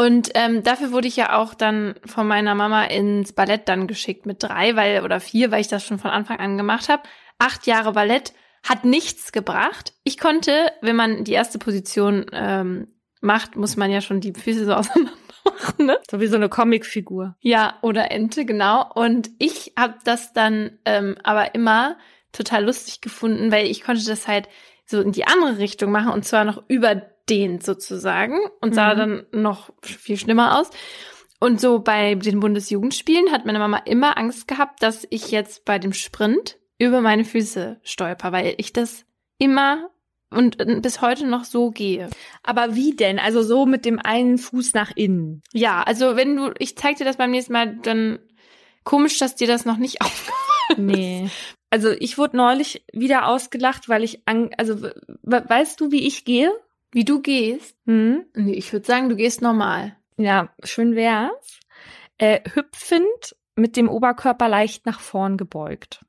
Und 0.00 0.30
ähm, 0.32 0.62
dafür 0.62 0.92
wurde 0.92 1.08
ich 1.08 1.16
ja 1.16 1.36
auch 1.36 1.52
dann 1.52 1.94
von 2.06 2.26
meiner 2.26 2.54
Mama 2.54 2.84
ins 2.84 3.34
Ballett 3.34 3.68
dann 3.68 3.86
geschickt 3.86 4.24
mit 4.24 4.42
drei, 4.42 4.74
weil 4.74 5.04
oder 5.04 5.20
vier, 5.20 5.50
weil 5.50 5.60
ich 5.60 5.68
das 5.68 5.84
schon 5.84 5.98
von 5.98 6.10
Anfang 6.10 6.38
an 6.38 6.56
gemacht 6.56 6.88
habe. 6.88 7.02
Acht 7.38 7.66
Jahre 7.66 7.92
Ballett 7.92 8.32
hat 8.66 8.86
nichts 8.86 9.30
gebracht. 9.30 9.92
Ich 10.02 10.16
konnte, 10.16 10.72
wenn 10.80 10.96
man 10.96 11.24
die 11.24 11.34
erste 11.34 11.58
Position 11.58 12.24
ähm, 12.32 12.88
macht, 13.20 13.56
muss 13.56 13.76
man 13.76 13.90
ja 13.90 14.00
schon 14.00 14.22
die 14.22 14.32
Füße 14.32 14.64
so 14.64 14.72
auseinander 14.74 15.12
machen, 15.44 15.84
ne? 15.84 15.98
So 16.10 16.18
wie 16.18 16.28
so 16.28 16.36
eine 16.36 16.48
Comicfigur. 16.48 17.36
Ja, 17.40 17.74
oder 17.82 18.10
Ente, 18.10 18.46
genau. 18.46 18.90
Und 18.94 19.28
ich 19.38 19.74
habe 19.78 19.96
das 20.04 20.32
dann 20.32 20.78
ähm, 20.86 21.18
aber 21.24 21.54
immer 21.54 21.98
total 22.32 22.64
lustig 22.64 23.02
gefunden, 23.02 23.52
weil 23.52 23.66
ich 23.66 23.82
konnte 23.82 24.06
das 24.06 24.26
halt 24.26 24.48
so 24.86 25.02
in 25.02 25.12
die 25.12 25.26
andere 25.26 25.58
Richtung 25.58 25.92
machen 25.92 26.10
und 26.10 26.24
zwar 26.24 26.46
noch 26.46 26.62
überdehnt 27.30 27.64
sozusagen 27.64 28.38
und 28.60 28.74
sah 28.74 28.94
Mhm. 28.94 28.98
dann 28.98 29.42
noch 29.42 29.70
viel 29.82 30.16
schlimmer 30.16 30.58
aus. 30.58 30.70
Und 31.38 31.60
so 31.60 31.78
bei 31.78 32.14
den 32.16 32.40
Bundesjugendspielen 32.40 33.30
hat 33.32 33.46
meine 33.46 33.58
Mama 33.58 33.78
immer 33.78 34.18
Angst 34.18 34.46
gehabt, 34.46 34.82
dass 34.82 35.06
ich 35.10 35.30
jetzt 35.30 35.64
bei 35.64 35.78
dem 35.78 35.92
Sprint 35.92 36.58
über 36.78 37.00
meine 37.00 37.24
Füße 37.24 37.80
stolper, 37.82 38.32
weil 38.32 38.54
ich 38.58 38.72
das 38.72 39.04
immer 39.38 39.88
und 40.30 40.60
äh, 40.60 40.80
bis 40.80 41.00
heute 41.00 41.26
noch 41.26 41.44
so 41.44 41.70
gehe. 41.70 42.08
Aber 42.42 42.74
wie 42.74 42.94
denn? 42.94 43.18
Also 43.18 43.42
so 43.42 43.64
mit 43.66 43.84
dem 43.84 43.98
einen 43.98 44.38
Fuß 44.38 44.74
nach 44.74 44.90
innen. 44.94 45.42
Ja, 45.52 45.82
also 45.82 46.14
wenn 46.16 46.36
du, 46.36 46.52
ich 46.58 46.76
zeig 46.76 46.96
dir 46.96 47.04
das 47.04 47.16
beim 47.16 47.30
nächsten 47.30 47.52
Mal, 47.54 47.76
dann 47.82 48.18
komisch, 48.84 49.18
dass 49.18 49.34
dir 49.34 49.46
das 49.46 49.64
noch 49.64 49.76
nicht 49.78 50.00
aufgefallen 50.02 50.36
Nee. 50.76 51.28
Also 51.70 51.90
ich 51.90 52.16
wurde 52.18 52.36
neulich 52.36 52.84
wieder 52.92 53.26
ausgelacht, 53.28 53.88
weil 53.88 54.04
ich 54.04 54.22
an, 54.26 54.50
also 54.56 54.82
we- 54.82 54.94
we- 55.22 55.44
weißt 55.48 55.80
du, 55.80 55.90
wie 55.90 56.06
ich 56.06 56.24
gehe? 56.24 56.52
Wie 56.92 57.04
du 57.04 57.20
gehst? 57.20 57.76
Hm? 57.86 58.24
Nee, 58.34 58.54
ich 58.54 58.72
würde 58.72 58.86
sagen, 58.86 59.08
du 59.08 59.16
gehst 59.16 59.42
normal. 59.42 59.96
Ja, 60.16 60.50
schön 60.64 60.94
wär's. 60.94 61.60
Äh, 62.18 62.40
hüpfend 62.54 63.36
mit 63.54 63.76
dem 63.76 63.88
Oberkörper 63.88 64.48
leicht 64.48 64.86
nach 64.86 65.00
vorn 65.00 65.36
gebeugt. 65.36 66.04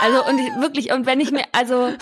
Also 0.00 0.24
und 0.26 0.38
ich, 0.38 0.48
wirklich 0.60 0.92
und 0.92 1.06
wenn 1.06 1.20
ich 1.20 1.30
mir 1.30 1.44
also 1.52 1.92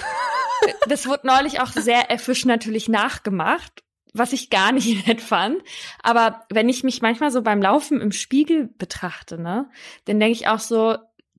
das 0.88 1.06
wurde 1.06 1.26
neulich 1.26 1.60
auch 1.60 1.68
sehr 1.72 2.10
effisch 2.10 2.44
natürlich 2.46 2.88
nachgemacht, 2.88 3.82
was 4.14 4.32
ich 4.32 4.48
gar 4.50 4.72
nicht 4.72 5.06
nett 5.06 5.20
fand, 5.20 5.62
aber 6.02 6.46
wenn 6.50 6.68
ich 6.68 6.82
mich 6.82 7.02
manchmal 7.02 7.30
so 7.30 7.42
beim 7.42 7.60
Laufen 7.60 8.00
im 8.00 8.12
Spiegel 8.12 8.70
betrachte, 8.78 9.38
ne, 9.38 9.68
dann 10.06 10.18
denke 10.18 10.32
ich 10.32 10.48
auch 10.48 10.60
so 10.60 10.96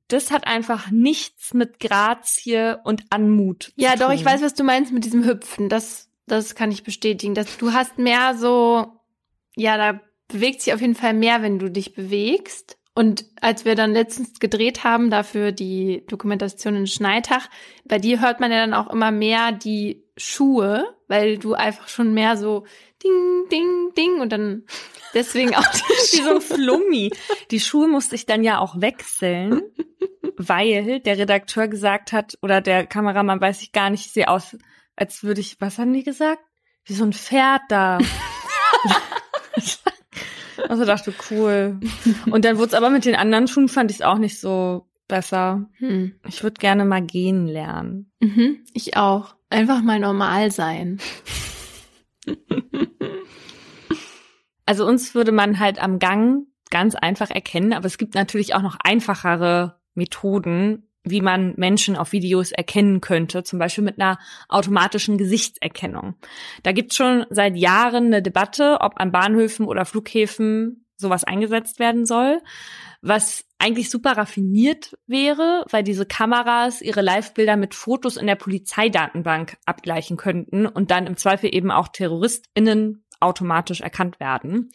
das 0.07 0.29
hat 0.29 0.45
einfach 0.45 0.91
nichts 0.91 1.53
mit 1.53 1.79
Grazie 1.79 2.75
und 2.83 3.05
Anmut. 3.11 3.71
Ja, 3.77 3.95
doch, 3.95 4.11
ich 4.11 4.25
weiß, 4.25 4.41
was 4.41 4.53
du 4.53 4.65
meinst 4.65 4.91
mit 4.91 5.05
diesem 5.05 5.23
Hüpfen. 5.23 5.69
Das, 5.69 6.09
das 6.27 6.55
kann 6.55 6.71
ich 6.71 6.83
bestätigen. 6.83 7.35
Dass 7.35 7.57
du 7.57 7.73
hast 7.73 7.97
mehr 7.97 8.35
so, 8.35 8.87
ja, 9.55 9.77
da 9.77 9.99
bewegt 10.27 10.61
sich 10.61 10.73
auf 10.73 10.81
jeden 10.81 10.95
Fall 10.95 11.13
mehr, 11.13 11.41
wenn 11.41 11.59
du 11.59 11.69
dich 11.69 11.93
bewegst. 11.93 12.77
Und 12.93 13.25
als 13.39 13.63
wir 13.63 13.75
dann 13.75 13.93
letztens 13.93 14.39
gedreht 14.39 14.83
haben, 14.83 15.09
dafür 15.09 15.51
die 15.51 16.03
Dokumentation 16.07 16.75
in 16.75 16.87
Schneitach, 16.87 17.49
bei 17.85 17.99
dir 17.99 18.19
hört 18.19 18.39
man 18.39 18.51
ja 18.51 18.57
dann 18.57 18.73
auch 18.73 18.91
immer 18.91 19.11
mehr 19.11 19.53
die 19.53 20.03
Schuhe, 20.17 20.85
weil 21.07 21.37
du 21.37 21.53
einfach 21.53 21.87
schon 21.87 22.13
mehr 22.13 22.35
so 22.35 22.65
ding, 23.03 23.47
ding, 23.49 23.93
ding 23.97 24.19
und 24.19 24.31
dann 24.31 24.63
deswegen 25.13 25.55
auch 25.55 25.65
die 25.65 25.79
wie 26.17 26.21
so 26.21 26.35
ein 26.35 26.41
Schuhe. 26.41 26.57
Flummi. 26.57 27.11
Die 27.49 27.59
Schuhe 27.59 27.87
musste 27.87 28.15
ich 28.15 28.25
dann 28.25 28.43
ja 28.43 28.59
auch 28.59 28.79
wechseln, 28.79 29.61
weil 30.37 30.99
der 30.99 31.17
Redakteur 31.17 31.69
gesagt 31.69 32.11
hat, 32.11 32.37
oder 32.41 32.59
der 32.59 32.85
Kameramann 32.85 33.41
weiß 33.41 33.61
ich 33.61 33.71
gar 33.71 33.89
nicht, 33.89 34.07
ich 34.07 34.11
sehe 34.11 34.27
aus, 34.27 34.57
als 35.01 35.23
würde 35.23 35.41
ich, 35.41 35.59
was 35.59 35.79
haben 35.79 35.93
die 35.93 36.03
gesagt? 36.03 36.43
Wie 36.85 36.93
so 36.93 37.03
ein 37.03 37.11
Pferd 37.11 37.63
da. 37.69 37.97
also 40.69 40.85
dachte, 40.85 41.11
cool. 41.31 41.79
Und 42.29 42.45
dann 42.45 42.59
wurde 42.59 42.67
es 42.67 42.73
aber 42.75 42.91
mit 42.91 43.05
den 43.05 43.15
anderen 43.15 43.47
Schuhen, 43.47 43.67
fand 43.67 43.89
ich 43.89 43.97
es 43.97 44.03
auch 44.03 44.19
nicht 44.19 44.39
so 44.39 44.85
besser. 45.07 45.67
Hm. 45.79 46.13
Ich 46.27 46.43
würde 46.43 46.59
gerne 46.59 46.85
mal 46.85 47.01
gehen 47.01 47.47
lernen. 47.47 48.11
Mhm, 48.19 48.63
ich 48.73 48.95
auch. 48.95 49.33
Einfach 49.49 49.81
mal 49.81 49.99
normal 49.99 50.51
sein. 50.51 50.99
Also 54.67 54.85
uns 54.85 55.15
würde 55.15 55.31
man 55.31 55.57
halt 55.57 55.81
am 55.81 55.97
Gang 55.97 56.45
ganz 56.69 56.93
einfach 56.93 57.31
erkennen, 57.31 57.73
aber 57.73 57.87
es 57.87 57.97
gibt 57.97 58.13
natürlich 58.13 58.53
auch 58.53 58.61
noch 58.61 58.77
einfachere 58.83 59.79
Methoden, 59.95 60.90
wie 61.03 61.21
man 61.21 61.53
Menschen 61.57 61.95
auf 61.95 62.11
Videos 62.11 62.51
erkennen 62.51 63.01
könnte, 63.01 63.43
zum 63.43 63.59
Beispiel 63.59 63.83
mit 63.83 63.99
einer 63.99 64.19
automatischen 64.49 65.17
Gesichtserkennung. 65.17 66.15
Da 66.63 66.71
gibt 66.71 66.91
es 66.91 66.97
schon 66.97 67.25
seit 67.29 67.55
Jahren 67.55 68.07
eine 68.07 68.21
Debatte, 68.21 68.77
ob 68.81 68.99
an 68.99 69.11
Bahnhöfen 69.11 69.65
oder 69.65 69.85
Flughäfen 69.85 70.85
sowas 70.97 71.23
eingesetzt 71.23 71.79
werden 71.79 72.05
soll, 72.05 72.39
was 73.01 73.43
eigentlich 73.57 73.89
super 73.89 74.11
raffiniert 74.11 74.97
wäre, 75.07 75.65
weil 75.69 75.83
diese 75.83 76.05
Kameras 76.05 76.81
ihre 76.81 77.01
Live-Bilder 77.01 77.57
mit 77.57 77.73
Fotos 77.73 78.15
in 78.15 78.27
der 78.27 78.35
Polizeidatenbank 78.35 79.57
abgleichen 79.65 80.17
könnten 80.17 80.67
und 80.67 80.91
dann 80.91 81.07
im 81.07 81.17
Zweifel 81.17 81.53
eben 81.53 81.71
auch 81.71 81.87
TerroristInnen 81.87 83.03
automatisch 83.19 83.81
erkannt 83.81 84.19
werden. 84.19 84.71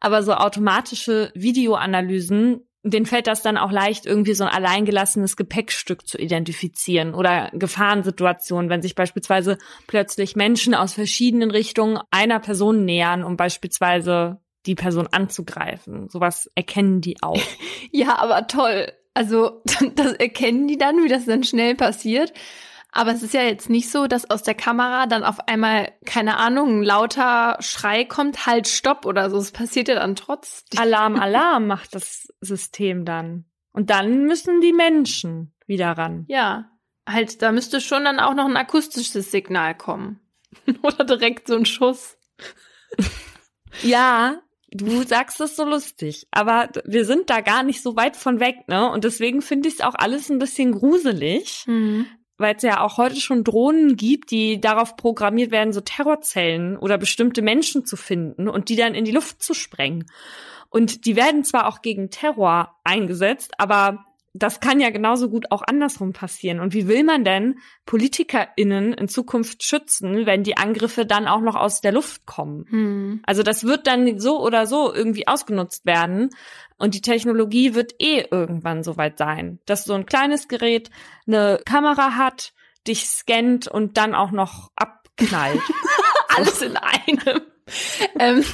Aber 0.00 0.22
so 0.22 0.34
automatische 0.34 1.30
Videoanalysen, 1.34 2.66
denen 2.84 3.06
fällt 3.06 3.26
das 3.26 3.42
dann 3.42 3.56
auch 3.56 3.70
leicht, 3.70 4.06
irgendwie 4.06 4.34
so 4.34 4.44
ein 4.44 4.50
alleingelassenes 4.50 5.36
Gepäckstück 5.36 6.06
zu 6.06 6.18
identifizieren 6.18 7.14
oder 7.14 7.50
Gefahrensituationen, 7.52 8.70
wenn 8.70 8.82
sich 8.82 8.94
beispielsweise 8.94 9.58
plötzlich 9.86 10.34
Menschen 10.34 10.74
aus 10.74 10.94
verschiedenen 10.94 11.50
Richtungen 11.50 12.00
einer 12.10 12.40
Person 12.40 12.84
nähern, 12.84 13.22
um 13.22 13.36
beispielsweise 13.36 14.40
die 14.66 14.74
Person 14.74 15.08
anzugreifen. 15.10 16.08
Sowas 16.08 16.50
erkennen 16.54 17.00
die 17.00 17.22
auch. 17.22 17.40
ja, 17.92 18.16
aber 18.18 18.46
toll. 18.46 18.92
Also 19.14 19.62
das 19.94 20.12
erkennen 20.14 20.66
die 20.66 20.78
dann, 20.78 21.02
wie 21.04 21.08
das 21.08 21.26
dann 21.26 21.44
schnell 21.44 21.76
passiert. 21.76 22.32
Aber 22.94 23.12
es 23.12 23.22
ist 23.22 23.32
ja 23.32 23.42
jetzt 23.42 23.70
nicht 23.70 23.90
so, 23.90 24.06
dass 24.06 24.30
aus 24.30 24.42
der 24.42 24.54
Kamera 24.54 25.06
dann 25.06 25.24
auf 25.24 25.48
einmal, 25.48 25.92
keine 26.04 26.36
Ahnung, 26.36 26.80
ein 26.80 26.82
lauter 26.82 27.56
Schrei 27.60 28.04
kommt, 28.04 28.46
halt, 28.46 28.68
stopp 28.68 29.06
oder 29.06 29.30
so. 29.30 29.38
Es 29.38 29.50
passiert 29.50 29.88
ja 29.88 29.94
dann 29.94 30.14
trotzdem. 30.14 30.78
Alarm, 30.78 31.16
Alarm 31.20 31.66
macht 31.66 31.94
das 31.94 32.28
System 32.42 33.06
dann. 33.06 33.46
Und 33.72 33.88
dann 33.88 34.24
müssen 34.24 34.60
die 34.60 34.74
Menschen 34.74 35.54
wieder 35.66 35.92
ran. 35.92 36.26
Ja, 36.28 36.70
halt, 37.08 37.40
da 37.40 37.50
müsste 37.50 37.80
schon 37.80 38.04
dann 38.04 38.20
auch 38.20 38.34
noch 38.34 38.44
ein 38.44 38.58
akustisches 38.58 39.30
Signal 39.30 39.74
kommen. 39.74 40.20
oder 40.82 41.04
direkt 41.04 41.48
so 41.48 41.56
ein 41.56 41.64
Schuss. 41.64 42.18
ja, 43.82 44.42
du 44.70 45.02
sagst 45.02 45.40
es 45.40 45.56
so 45.56 45.64
lustig, 45.64 46.28
aber 46.30 46.68
wir 46.84 47.06
sind 47.06 47.30
da 47.30 47.40
gar 47.40 47.62
nicht 47.62 47.82
so 47.82 47.96
weit 47.96 48.16
von 48.16 48.38
weg, 48.38 48.68
ne? 48.68 48.90
Und 48.90 49.04
deswegen 49.04 49.40
finde 49.40 49.70
ich 49.70 49.76
es 49.76 49.80
auch 49.80 49.94
alles 49.94 50.28
ein 50.28 50.38
bisschen 50.38 50.72
gruselig. 50.72 51.64
Mhm 51.66 52.04
weil 52.42 52.56
es 52.56 52.62
ja 52.62 52.80
auch 52.80 52.98
heute 52.98 53.16
schon 53.16 53.44
Drohnen 53.44 53.96
gibt, 53.96 54.30
die 54.30 54.60
darauf 54.60 54.96
programmiert 54.96 55.50
werden, 55.50 55.72
so 55.72 55.80
Terrorzellen 55.80 56.76
oder 56.76 56.98
bestimmte 56.98 57.40
Menschen 57.40 57.86
zu 57.86 57.96
finden 57.96 58.48
und 58.48 58.68
die 58.68 58.76
dann 58.76 58.94
in 58.94 59.06
die 59.06 59.12
Luft 59.12 59.42
zu 59.42 59.54
sprengen. 59.54 60.04
Und 60.68 61.06
die 61.06 61.16
werden 61.16 61.44
zwar 61.44 61.68
auch 61.68 61.82
gegen 61.82 62.10
Terror 62.10 62.74
eingesetzt, 62.84 63.52
aber 63.58 64.04
das 64.34 64.60
kann 64.60 64.80
ja 64.80 64.90
genauso 64.90 65.28
gut 65.28 65.50
auch 65.50 65.62
andersrum 65.62 66.12
passieren. 66.12 66.60
Und 66.60 66.72
wie 66.72 66.88
will 66.88 67.04
man 67.04 67.22
denn 67.22 67.58
PolitikerInnen 67.84 68.94
in 68.94 69.08
Zukunft 69.08 69.62
schützen, 69.62 70.24
wenn 70.24 70.42
die 70.42 70.56
Angriffe 70.56 71.04
dann 71.04 71.28
auch 71.28 71.42
noch 71.42 71.54
aus 71.54 71.82
der 71.82 71.92
Luft 71.92 72.24
kommen? 72.24 72.64
Hm. 72.70 73.22
Also 73.26 73.42
das 73.42 73.64
wird 73.64 73.86
dann 73.86 74.18
so 74.18 74.42
oder 74.42 74.66
so 74.66 74.92
irgendwie 74.92 75.28
ausgenutzt 75.28 75.84
werden. 75.84 76.30
Und 76.78 76.94
die 76.94 77.02
Technologie 77.02 77.74
wird 77.74 77.94
eh 78.00 78.24
irgendwann 78.30 78.82
soweit 78.82 79.18
sein, 79.18 79.60
dass 79.66 79.84
so 79.84 79.92
ein 79.92 80.06
kleines 80.06 80.48
Gerät 80.48 80.90
eine 81.26 81.60
Kamera 81.66 82.16
hat, 82.16 82.54
dich 82.88 83.06
scannt 83.06 83.68
und 83.68 83.98
dann 83.98 84.14
auch 84.14 84.30
noch 84.30 84.70
abknallt. 84.76 85.60
Alles 86.36 86.62
in 86.62 86.76
einem. 86.78 87.42
ähm, 88.18 88.44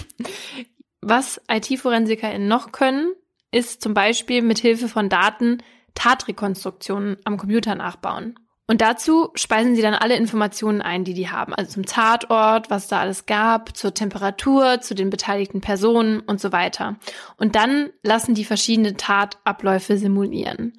was 1.01 1.41
IT-ForensikerInnen 1.49 2.49
noch 2.49 2.73
können, 2.73 3.15
ist 3.51 3.83
zum 3.83 3.95
Beispiel 3.95 4.43
mit 4.43 4.59
Hilfe 4.59 4.89
von 4.89 5.09
Daten 5.09 5.63
Tatrekonstruktionen 5.95 7.17
am 7.25 7.37
Computer 7.37 7.75
nachbauen. 7.75 8.39
Und 8.71 8.83
dazu 8.83 9.31
speisen 9.35 9.75
sie 9.75 9.81
dann 9.81 9.95
alle 9.95 10.17
Informationen 10.17 10.83
ein, 10.83 11.03
die 11.03 11.15
die 11.15 11.31
haben. 11.31 11.55
Also 11.55 11.73
zum 11.73 11.87
Tatort, 11.87 12.69
was 12.69 12.87
da 12.87 13.01
alles 13.01 13.25
gab, 13.25 13.75
zur 13.75 13.95
Temperatur, 13.95 14.83
zu 14.83 14.95
den 14.95 15.09
beteiligten 15.09 15.63
Personen 15.63 16.21
und 16.21 16.39
so 16.39 16.53
weiter. 16.53 16.97
Und 17.39 17.55
dann 17.55 17.89
lassen 18.03 18.35
die 18.35 18.45
verschiedene 18.45 18.95
Tatabläufe 18.95 19.97
simulieren. 19.97 20.79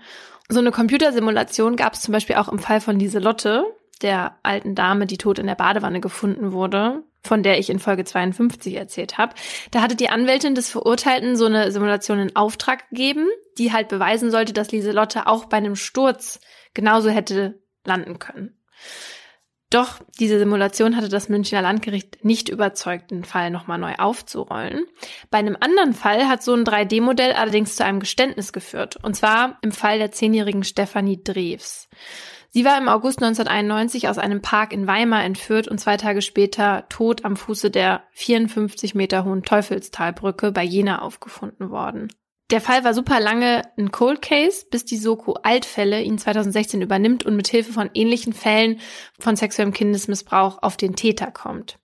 So 0.50 0.60
eine 0.60 0.72
Computersimulation 0.72 1.76
gab 1.76 1.94
es 1.94 2.02
zum 2.02 2.12
Beispiel 2.12 2.36
auch 2.36 2.48
im 2.48 2.60
Fall 2.60 2.80
von 2.80 3.00
Lieselotte, 3.00 3.66
der 4.02 4.38
alten 4.44 4.76
Dame, 4.76 5.06
die 5.06 5.18
tot 5.18 5.40
in 5.40 5.48
der 5.48 5.56
Badewanne 5.56 6.00
gefunden 6.00 6.52
wurde 6.52 7.04
von 7.24 7.44
der 7.44 7.60
ich 7.60 7.70
in 7.70 7.80
Folge 7.80 8.06
52 8.06 8.76
erzählt 8.76 9.18
habe. 9.18 9.36
Da 9.72 9.82
hatte 9.82 9.96
die 9.96 10.10
Anwältin 10.10 10.56
des 10.56 10.70
Verurteilten 10.70 11.36
so 11.36 11.46
eine 11.46 11.72
Simulation 11.72 12.20
in 12.20 12.36
Auftrag 12.36 12.90
gegeben, 12.90 13.28
die 13.58 13.74
halt 13.74 13.90
beweisen 13.90 14.32
sollte, 14.32 14.54
dass 14.54 14.72
Lieselotte 14.72 15.28
auch 15.28 15.46
bei 15.46 15.58
einem 15.58 15.76
Sturz 15.76 16.40
genauso 16.74 17.10
hätte 17.10 17.62
landen 17.86 18.20
können. 18.20 18.56
Doch 19.70 20.00
diese 20.20 20.40
Simulation 20.40 20.96
hatte 20.96 21.10
das 21.10 21.30
Münchner 21.30 21.62
Landgericht 21.62 22.26
nicht 22.26 22.50
überzeugt, 22.50 23.12
den 23.12 23.24
Fall 23.24 23.52
nochmal 23.52 23.78
neu 23.78 23.94
aufzurollen. 23.96 24.86
Bei 25.30 25.38
einem 25.38 25.56
anderen 25.60 25.94
Fall 25.94 26.28
hat 26.28 26.42
so 26.42 26.56
ein 26.56 26.64
3D-Modell 26.64 27.34
allerdings 27.34 27.76
zu 27.76 27.86
einem 27.86 28.00
Geständnis 28.00 28.52
geführt. 28.52 28.98
Und 29.04 29.16
zwar 29.16 29.60
im 29.62 29.72
Fall 29.72 30.00
der 30.00 30.12
zehnjährigen 30.12 30.64
Stefanie 30.64 31.24
Drews. 31.24 31.88
Sie 32.52 32.66
war 32.66 32.78
im 32.80 32.90
August 32.90 33.22
1991 33.22 34.08
aus 34.10 34.18
einem 34.18 34.42
Park 34.42 34.74
in 34.74 34.88
Weimar 34.88 35.24
entführt 35.24 35.68
und 35.68 35.80
zwei 35.80 35.98
Tage 35.98 36.22
später 36.22 36.86
tot 36.90 37.24
am 37.24 37.36
Fuße 37.36 37.70
der 37.70 38.04
54 38.12 38.96
Meter 38.96 39.24
hohen 39.24 39.44
Teufelstalbrücke 39.44 40.52
bei 40.52 40.64
Jena 40.64 41.02
aufgefunden 41.02 41.70
worden. 41.70 42.10
Der 42.50 42.62
Fall 42.62 42.84
war 42.84 42.96
super 42.96 43.20
lange 43.20 43.62
ein 43.78 43.92
Cold 43.92 44.24
Case, 44.24 44.66
bis 44.72 44.84
die 44.84 44.98
Soko 44.98 45.34
Altfälle 45.44 46.02
ihn 46.02 46.18
2016 46.18 46.82
übernimmt 46.82 47.24
und 47.24 47.36
mit 47.36 47.48
Hilfe 47.48 47.72
von 47.72 47.92
ähnlichen 47.94 48.34
Fällen 48.34 48.80
von 49.20 49.36
sexuellem 49.36 49.72
Kindesmissbrauch 49.72 50.64
auf 50.64 50.76
den 50.76 50.96
Täter 50.96 51.30
kommt. 51.30 51.78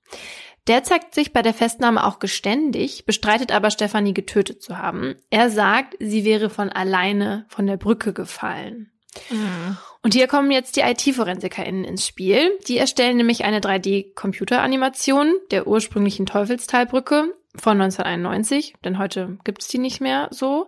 Der 0.68 0.84
zeigt 0.84 1.14
sich 1.14 1.32
bei 1.32 1.44
der 1.44 1.54
Festnahme 1.54 2.04
auch 2.04 2.18
geständig, 2.18 3.06
bestreitet 3.06 3.52
aber 3.52 3.70
Stefanie 3.70 4.16
getötet 4.16 4.64
zu 4.64 4.80
haben. 4.80 5.16
Er 5.30 5.52
sagt, 5.52 5.96
sie 6.00 6.26
wäre 6.26 6.50
von 6.50 6.70
alleine 6.70 7.46
von 7.50 7.68
der 7.68 7.78
Brücke 7.78 8.14
gefallen. 8.14 8.92
Mhm. 9.30 9.78
Und 10.06 10.14
hier 10.14 10.28
kommen 10.28 10.52
jetzt 10.52 10.76
die 10.76 10.82
IT-ForensikerInnen 10.82 11.84
ins 11.84 12.06
Spiel. 12.06 12.60
Die 12.68 12.78
erstellen 12.78 13.18
nämlich 13.18 13.44
eine 13.44 13.60
3D-Computeranimation 13.60 15.34
der 15.50 15.66
ursprünglichen 15.66 16.28
Teufelstalbrücke 16.28 17.34
von 17.56 17.82
1991, 17.82 18.76
denn 18.84 19.00
heute 19.00 19.40
gibt's 19.46 19.68
die 19.68 19.80
nicht 19.80 20.02
mehr 20.02 20.28
so. 20.30 20.68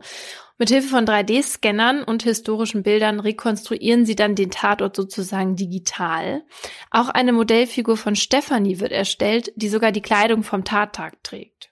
Mit 0.58 0.70
Hilfe 0.70 0.88
von 0.88 1.06
3D-Scannern 1.06 2.02
und 2.02 2.24
historischen 2.24 2.82
Bildern 2.82 3.20
rekonstruieren 3.20 4.08
sie 4.08 4.16
dann 4.16 4.34
den 4.34 4.50
Tatort 4.50 4.96
sozusagen 4.96 5.56
digital. 5.56 6.42
Auch 6.90 7.10
eine 7.10 7.32
Modellfigur 7.32 7.96
von 7.96 8.16
Stephanie 8.16 8.80
wird 8.80 8.92
erstellt, 8.92 9.54
die 9.56 9.70
sogar 9.70 9.92
die 9.92 10.02
Kleidung 10.02 10.42
vom 10.42 10.64
Tattag 10.64 11.24
trägt. 11.24 11.67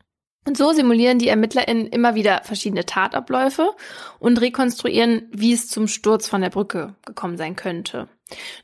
Und 0.48 0.58
so 0.58 0.72
simulieren 0.74 1.18
die 1.18 1.28
ErmittlerInnen 1.28 1.88
immer 1.88 2.14
wieder 2.14 2.42
verschiedene 2.44 2.86
Tatabläufe 2.86 3.74
und 4.20 4.40
rekonstruieren, 4.40 5.28
wie 5.32 5.54
es 5.54 5.68
zum 5.68 5.88
Sturz 5.88 6.28
von 6.28 6.42
der 6.42 6.52
Brücke 6.52 6.96
gekommen 7.06 7.38
sein 7.38 7.56
könnte. 7.56 8.08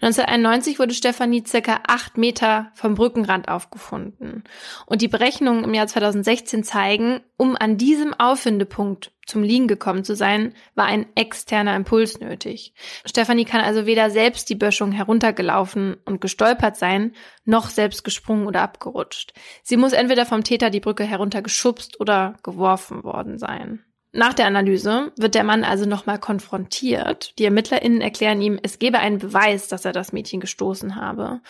1991 0.02 0.80
wurde 0.80 0.96
Stefanie 0.96 1.44
circa 1.46 1.82
acht 1.88 2.18
Meter 2.18 2.72
vom 2.74 2.96
Brückenrand 2.96 3.48
aufgefunden. 3.48 4.44
Und 4.88 5.04
die 5.04 5.08
Berechnungen 5.08 5.64
im 5.64 5.74
Jahr 5.76 5.86
2016 5.86 6.64
zeigen, 6.64 7.22
um 7.38 7.56
an 7.56 7.78
diesem 7.78 8.16
Auffindepunkt 8.16 9.12
zum 9.28 9.44
Liegen 9.44 9.68
gekommen 9.68 10.04
zu 10.04 10.16
sein, 10.16 10.56
war 10.74 10.86
ein 10.86 11.06
externer 11.16 11.76
Impuls 11.76 12.20
nötig. 12.20 12.74
Stefanie 13.06 13.46
kann 13.46 13.62
also 13.62 13.86
weder 13.86 14.10
selbst 14.10 14.50
die 14.50 14.56
Böschung 14.56 14.92
heruntergelaufen 14.92 15.96
und 16.06 16.22
gestolpert 16.22 16.76
sein, 16.76 17.14
noch 17.46 17.70
selbst 17.70 18.04
gesprungen 18.04 18.48
oder 18.48 18.64
abgerutscht. 18.64 19.34
Sie 19.62 19.78
muss 19.78 19.94
entweder 19.94 20.26
vom 20.26 20.44
Täter 20.44 20.72
die 20.72 20.80
Brücke 20.80 21.04
heruntergeschubst 21.04 22.00
oder 22.00 22.36
geworfen 22.42 23.04
worden 23.04 23.38
sein. 23.38 23.86
Nach 24.14 24.34
der 24.34 24.46
Analyse 24.46 25.14
wird 25.16 25.36
der 25.36 25.44
Mann 25.44 25.64
also 25.64 25.86
nochmal 25.86 26.20
konfrontiert. 26.20 27.38
Die 27.40 27.46
ErmittlerInnen 27.46 28.02
erklären 28.02 28.42
ihm, 28.42 28.60
es 28.62 28.78
gebe 28.78 29.00
einen 29.00 29.20
Beweis, 29.20 29.70
dass 29.70 29.86
er 29.86 29.94
das 29.94 30.12
Mädchen 30.12 30.42
gestoßen 30.42 30.96
habe. 30.98 31.42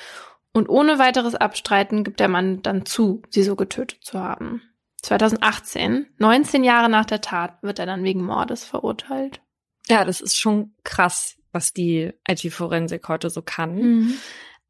Und 0.54 0.70
ohne 0.70 1.00
weiteres 1.00 1.34
Abstreiten 1.34 2.04
gibt 2.04 2.20
der 2.20 2.28
Mann 2.28 2.62
dann 2.62 2.86
zu, 2.86 3.24
sie 3.30 3.44
so 3.44 3.56
getötet 3.56 4.04
zu 4.04 4.20
haben. 4.20 4.62
2018, 5.02 6.08
19 6.18 6.64
Jahre 6.64 6.90
nach 6.90 7.06
der 7.06 7.22
Tat, 7.22 7.64
wird 7.64 7.80
er 7.80 7.88
dann 7.88 8.04
wegen 8.04 8.24
Mordes 8.24 8.64
verurteilt. 8.64 9.42
Ja, 9.88 10.06
das 10.06 10.22
ist 10.22 10.38
schon 10.38 10.76
krass, 10.84 11.38
was 11.52 11.74
die 11.74 12.12
IT-Forensik 12.28 13.08
heute 13.08 13.32
so 13.32 13.42
kann. 13.42 13.76
Mhm. 13.76 14.14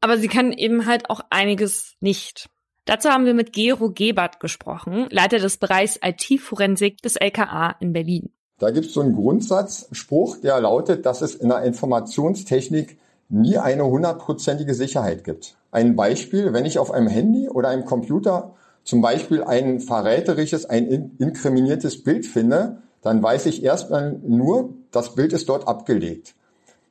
Aber 0.00 0.16
sie 0.16 0.28
kann 0.28 0.52
eben 0.52 0.86
halt 0.86 1.10
auch 1.10 1.20
einiges 1.28 1.96
nicht. 2.00 2.48
Dazu 2.84 3.10
haben 3.10 3.26
wir 3.26 3.34
mit 3.34 3.52
Gero 3.52 3.90
Gebert 3.90 4.40
gesprochen, 4.40 5.06
Leiter 5.10 5.38
des 5.38 5.56
Bereichs 5.56 6.00
IT-Forensik 6.02 7.00
des 7.00 7.14
LKA 7.14 7.76
in 7.78 7.92
Berlin. 7.92 8.30
Da 8.58 8.70
gibt 8.70 8.86
es 8.86 8.94
so 8.94 9.00
einen 9.00 9.14
Grundsatzspruch, 9.14 10.38
der 10.38 10.60
lautet, 10.60 11.06
dass 11.06 11.22
es 11.22 11.36
in 11.36 11.48
der 11.48 11.62
Informationstechnik 11.62 12.98
nie 13.28 13.56
eine 13.56 13.86
hundertprozentige 13.86 14.74
Sicherheit 14.74 15.22
gibt. 15.22 15.56
Ein 15.70 15.94
Beispiel, 15.94 16.52
wenn 16.52 16.66
ich 16.66 16.78
auf 16.78 16.90
einem 16.90 17.06
Handy 17.06 17.48
oder 17.48 17.68
einem 17.68 17.84
Computer 17.84 18.54
zum 18.84 19.00
Beispiel 19.00 19.44
ein 19.44 19.78
verräterisches, 19.78 20.66
ein 20.66 21.12
inkriminiertes 21.18 22.02
Bild 22.02 22.26
finde, 22.26 22.78
dann 23.00 23.22
weiß 23.22 23.46
ich 23.46 23.62
erstmal 23.62 24.18
nur, 24.26 24.74
das 24.90 25.14
Bild 25.14 25.32
ist 25.32 25.48
dort 25.48 25.68
abgelegt. 25.68 26.34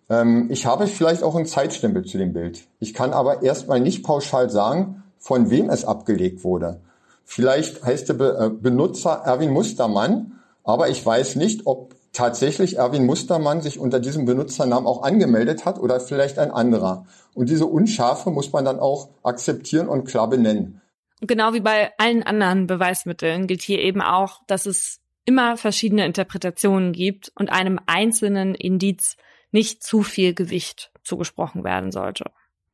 Ähm, 0.10 0.48
ich 0.50 0.66
habe 0.66 0.88
vielleicht 0.88 1.22
auch 1.22 1.36
einen 1.36 1.46
Zeitstempel 1.46 2.06
zu 2.06 2.18
dem 2.18 2.34
Bild. 2.34 2.64
Ich 2.80 2.94
kann 2.94 3.12
aber 3.12 3.44
erstmal 3.44 3.82
nicht 3.82 4.04
pauschal 4.04 4.50
sagen, 4.50 5.04
von 5.22 5.50
wem 5.50 5.70
es 5.70 5.86
abgelegt 5.86 6.44
wurde. 6.44 6.82
Vielleicht 7.24 7.86
heißt 7.86 8.10
der 8.10 8.20
äh, 8.20 8.50
Benutzer 8.50 9.22
Erwin 9.24 9.52
Mustermann, 9.52 10.40
aber 10.64 10.90
ich 10.90 11.06
weiß 11.06 11.38
nicht, 11.38 11.66
ob 11.66 11.96
tatsächlich 12.12 12.78
Erwin 12.78 13.06
Mustermann 13.06 13.62
sich 13.62 13.80
unter 13.80 14.00
diesem 14.00 14.26
Benutzernamen 14.26 14.86
auch 14.86 15.04
angemeldet 15.04 15.64
hat 15.64 15.80
oder 15.80 16.00
vielleicht 16.00 16.40
ein 16.40 16.52
anderer. 16.52 17.06
Und 17.34 17.50
diese 17.50 17.68
Unschärfe 17.68 18.32
muss 18.32 18.52
man 18.52 18.66
dann 18.66 18.80
auch 18.80 19.10
akzeptieren 19.24 19.88
und 19.88 20.06
klar 20.06 20.30
benennen. 20.30 20.82
Genau 21.22 21.54
wie 21.54 21.62
bei 21.62 21.92
allen 21.98 22.24
anderen 22.24 22.68
Beweismitteln 22.68 23.48
gilt 23.48 23.62
hier 23.62 23.80
eben 23.80 24.02
auch, 24.02 24.42
dass 24.48 24.66
es 24.66 25.00
immer 25.24 25.56
verschiedene 25.56 26.06
Interpretationen 26.06 26.94
gibt 26.94 27.32
und 27.36 27.52
einem 27.52 27.80
einzelnen 27.86 28.56
Indiz 28.56 29.16
nicht 29.52 29.84
zu 29.84 30.02
viel 30.02 30.34
Gewicht 30.34 30.92
zugesprochen 31.04 31.64
werden 31.64 31.92
sollte. 31.92 32.26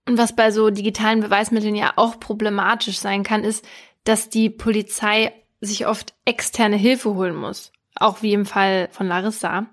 Und 0.07 0.17
was 0.17 0.35
bei 0.35 0.51
so 0.51 0.69
digitalen 0.69 1.19
Beweismitteln 1.19 1.75
ja 1.75 1.93
auch 1.97 2.19
problematisch 2.19 2.97
sein 2.97 3.23
kann, 3.23 3.43
ist, 3.43 3.67
dass 4.05 4.29
die 4.29 4.49
Polizei 4.49 5.33
sich 5.59 5.85
oft 5.85 6.13
externe 6.23 6.77
Hilfe 6.77 7.13
holen 7.13 7.35
muss. 7.35 7.73
Auch 7.95 8.21
wie 8.21 8.33
im 8.33 8.45
Fall 8.45 8.87
von 8.91 9.07
Larissa. 9.07 9.67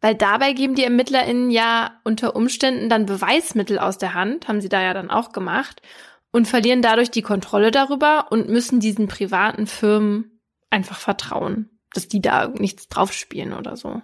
Weil 0.00 0.16
dabei 0.16 0.54
geben 0.54 0.74
die 0.74 0.82
ErmittlerInnen 0.82 1.50
ja 1.50 2.00
unter 2.02 2.34
Umständen 2.34 2.88
dann 2.88 3.06
Beweismittel 3.06 3.78
aus 3.78 3.96
der 3.96 4.14
Hand, 4.14 4.48
haben 4.48 4.60
sie 4.60 4.68
da 4.68 4.82
ja 4.82 4.92
dann 4.92 5.10
auch 5.10 5.32
gemacht, 5.32 5.82
und 6.32 6.48
verlieren 6.48 6.82
dadurch 6.82 7.12
die 7.12 7.22
Kontrolle 7.22 7.70
darüber 7.70 8.26
und 8.30 8.48
müssen 8.48 8.80
diesen 8.80 9.06
privaten 9.06 9.68
Firmen 9.68 10.40
einfach 10.68 10.98
vertrauen, 10.98 11.70
dass 11.92 12.08
die 12.08 12.20
da 12.20 12.48
nichts 12.48 12.88
draufspielen 12.88 13.52
oder 13.52 13.76
so. 13.76 14.02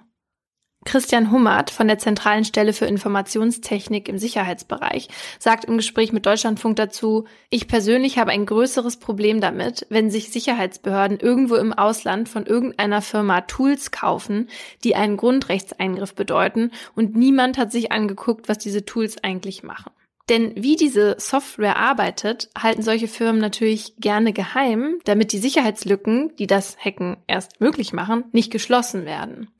Christian 0.86 1.30
Hummert 1.30 1.70
von 1.70 1.88
der 1.88 1.98
Zentralen 1.98 2.46
Stelle 2.46 2.72
für 2.72 2.86
Informationstechnik 2.86 4.08
im 4.08 4.18
Sicherheitsbereich 4.18 5.08
sagt 5.38 5.66
im 5.66 5.76
Gespräch 5.76 6.10
mit 6.10 6.24
Deutschlandfunk 6.24 6.76
dazu, 6.76 7.26
ich 7.50 7.68
persönlich 7.68 8.16
habe 8.16 8.30
ein 8.30 8.46
größeres 8.46 8.96
Problem 8.96 9.42
damit, 9.42 9.86
wenn 9.90 10.10
sich 10.10 10.30
Sicherheitsbehörden 10.30 11.20
irgendwo 11.20 11.56
im 11.56 11.74
Ausland 11.74 12.30
von 12.30 12.46
irgendeiner 12.46 13.02
Firma 13.02 13.42
Tools 13.42 13.90
kaufen, 13.90 14.48
die 14.82 14.96
einen 14.96 15.18
Grundrechtseingriff 15.18 16.14
bedeuten 16.14 16.70
und 16.94 17.14
niemand 17.14 17.58
hat 17.58 17.72
sich 17.72 17.92
angeguckt, 17.92 18.48
was 18.48 18.56
diese 18.56 18.86
Tools 18.86 19.22
eigentlich 19.22 19.62
machen. 19.62 19.92
Denn 20.30 20.52
wie 20.54 20.76
diese 20.76 21.16
Software 21.18 21.76
arbeitet, 21.76 22.50
halten 22.56 22.82
solche 22.82 23.08
Firmen 23.08 23.40
natürlich 23.40 23.96
gerne 23.98 24.32
geheim, 24.32 25.00
damit 25.04 25.32
die 25.32 25.38
Sicherheitslücken, 25.38 26.36
die 26.36 26.46
das 26.46 26.78
Hacken 26.78 27.16
erst 27.26 27.60
möglich 27.60 27.92
machen, 27.92 28.24
nicht 28.30 28.52
geschlossen 28.52 29.04
werden. 29.04 29.50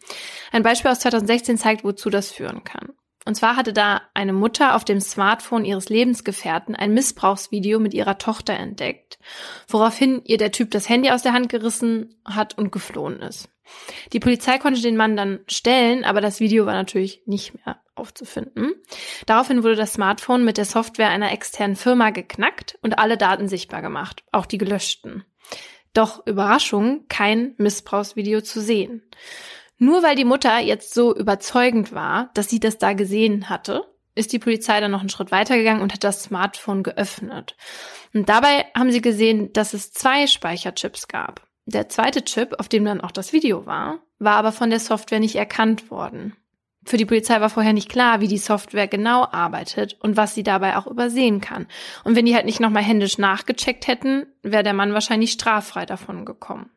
Ein 0.53 0.63
Beispiel 0.63 0.93
aus 0.93 1.01
2016 1.01 1.59
zeigt, 1.59 1.83
wozu 1.83 2.09
das 2.09 2.31
führen 2.31 2.63
kann. 2.63 2.91
Und 3.27 3.35
zwar 3.35 3.57
hatte 3.57 3.73
da 3.73 4.03
eine 4.15 4.33
Mutter 4.33 4.77
auf 4.77 4.85
dem 4.85 5.01
Smartphone 5.01 5.65
ihres 5.65 5.89
Lebensgefährten 5.89 6.77
ein 6.77 6.95
Missbrauchsvideo 6.95 7.81
mit 7.81 7.93
ihrer 7.93 8.19
Tochter 8.19 8.55
entdeckt, 8.55 9.19
woraufhin 9.69 10.23
ihr 10.25 10.39
der 10.39 10.53
Typ 10.53 10.71
das 10.71 10.89
Handy 10.89 11.11
aus 11.11 11.23
der 11.23 11.33
Hand 11.33 11.49
gerissen 11.49 12.15
hat 12.25 12.57
und 12.57 12.71
geflohen 12.71 13.21
ist. 13.21 13.51
Die 14.13 14.21
Polizei 14.21 14.59
konnte 14.59 14.81
den 14.81 14.97
Mann 14.97 15.17
dann 15.17 15.41
stellen, 15.49 16.05
aber 16.05 16.21
das 16.21 16.41
Video 16.41 16.65
war 16.65 16.75
natürlich 16.75 17.23
nicht 17.27 17.55
mehr 17.55 17.81
aufzufinden. 18.01 18.75
Daraufhin 19.27 19.63
wurde 19.63 19.77
das 19.77 19.93
Smartphone 19.93 20.45
mit 20.45 20.57
der 20.57 20.65
Software 20.65 21.11
einer 21.11 21.33
externen 21.33 21.77
Firma 21.77 22.11
geknackt 22.11 22.79
und 22.83 22.99
alle 22.99 23.17
Daten 23.17 23.49
sichtbar 23.49 23.83
gemacht, 23.83 24.25
auch 24.33 24.47
die 24.47 24.59
gelöschten. 24.59 25.25
Doch 25.93 26.27
Überraschung, 26.27 27.07
kein 27.09 27.55
Missbrauchsvideo 27.59 28.41
zu 28.41 28.61
sehen. 28.61 29.03
Nur 29.79 30.03
weil 30.03 30.15
die 30.15 30.25
Mutter 30.25 30.59
jetzt 30.59 30.95
so 30.95 31.15
überzeugend 31.15 31.93
war, 31.93 32.31
dass 32.35 32.49
sie 32.49 32.61
das 32.61 32.79
da 32.79 32.93
gesehen 32.93 33.49
hatte, 33.49 33.85
ist 34.15 34.33
die 34.33 34.39
Polizei 34.39 34.81
dann 34.81 34.91
noch 34.91 35.01
einen 35.01 35.09
Schritt 35.09 35.31
weitergegangen 35.31 35.83
und 35.83 35.93
hat 35.93 36.05
das 36.05 36.23
Smartphone 36.23 36.83
geöffnet. 36.83 37.57
Und 38.13 38.29
dabei 38.29 38.67
haben 38.77 38.93
sie 38.93 39.01
gesehen, 39.01 39.53
dass 39.53 39.73
es 39.73 39.93
zwei 39.93 40.27
Speicherchips 40.27 41.09
gab. 41.09 41.47
Der 41.67 41.89
zweite 41.89 42.25
Chip, 42.25 42.55
auf 42.59 42.69
dem 42.69 42.85
dann 42.85 43.01
auch 43.01 43.13
das 43.13 43.33
Video 43.33 43.67
war, 43.67 44.01
war 44.19 44.35
aber 44.35 44.53
von 44.53 44.71
der 44.71 44.81
Software 44.81 45.21
nicht 45.21 45.37
erkannt 45.37 45.91
worden. 45.91 46.37
Für 46.85 46.97
die 46.97 47.05
Polizei 47.05 47.41
war 47.41 47.51
vorher 47.51 47.75
nicht 47.75 47.91
klar, 47.91 48.21
wie 48.21 48.29
die 48.29 48.39
Software 48.39 48.89
genau 48.89 49.27
arbeitet 49.31 49.99
und 50.01 50.17
was 50.17 50.35
sie 50.35 50.43
dabei 50.43 50.77
auch 50.77 50.87
übersehen 50.87 51.41
kann. 51.41 51.67
Und 52.05 52.17
wenn 52.17 52.25
die 52.25 52.35
halt 52.35 52.47
nicht 52.47 52.61
nochmal 52.61 52.83
händisch 52.83 53.19
nachgecheckt 53.19 53.87
hätten, 53.87 54.27
wäre 54.43 54.63
der 54.63 54.73
Mann 54.73 54.95
wahrscheinlich 54.95 55.33
straffrei 55.33 55.85
davon 55.85 56.25
gekommen. 56.25 56.71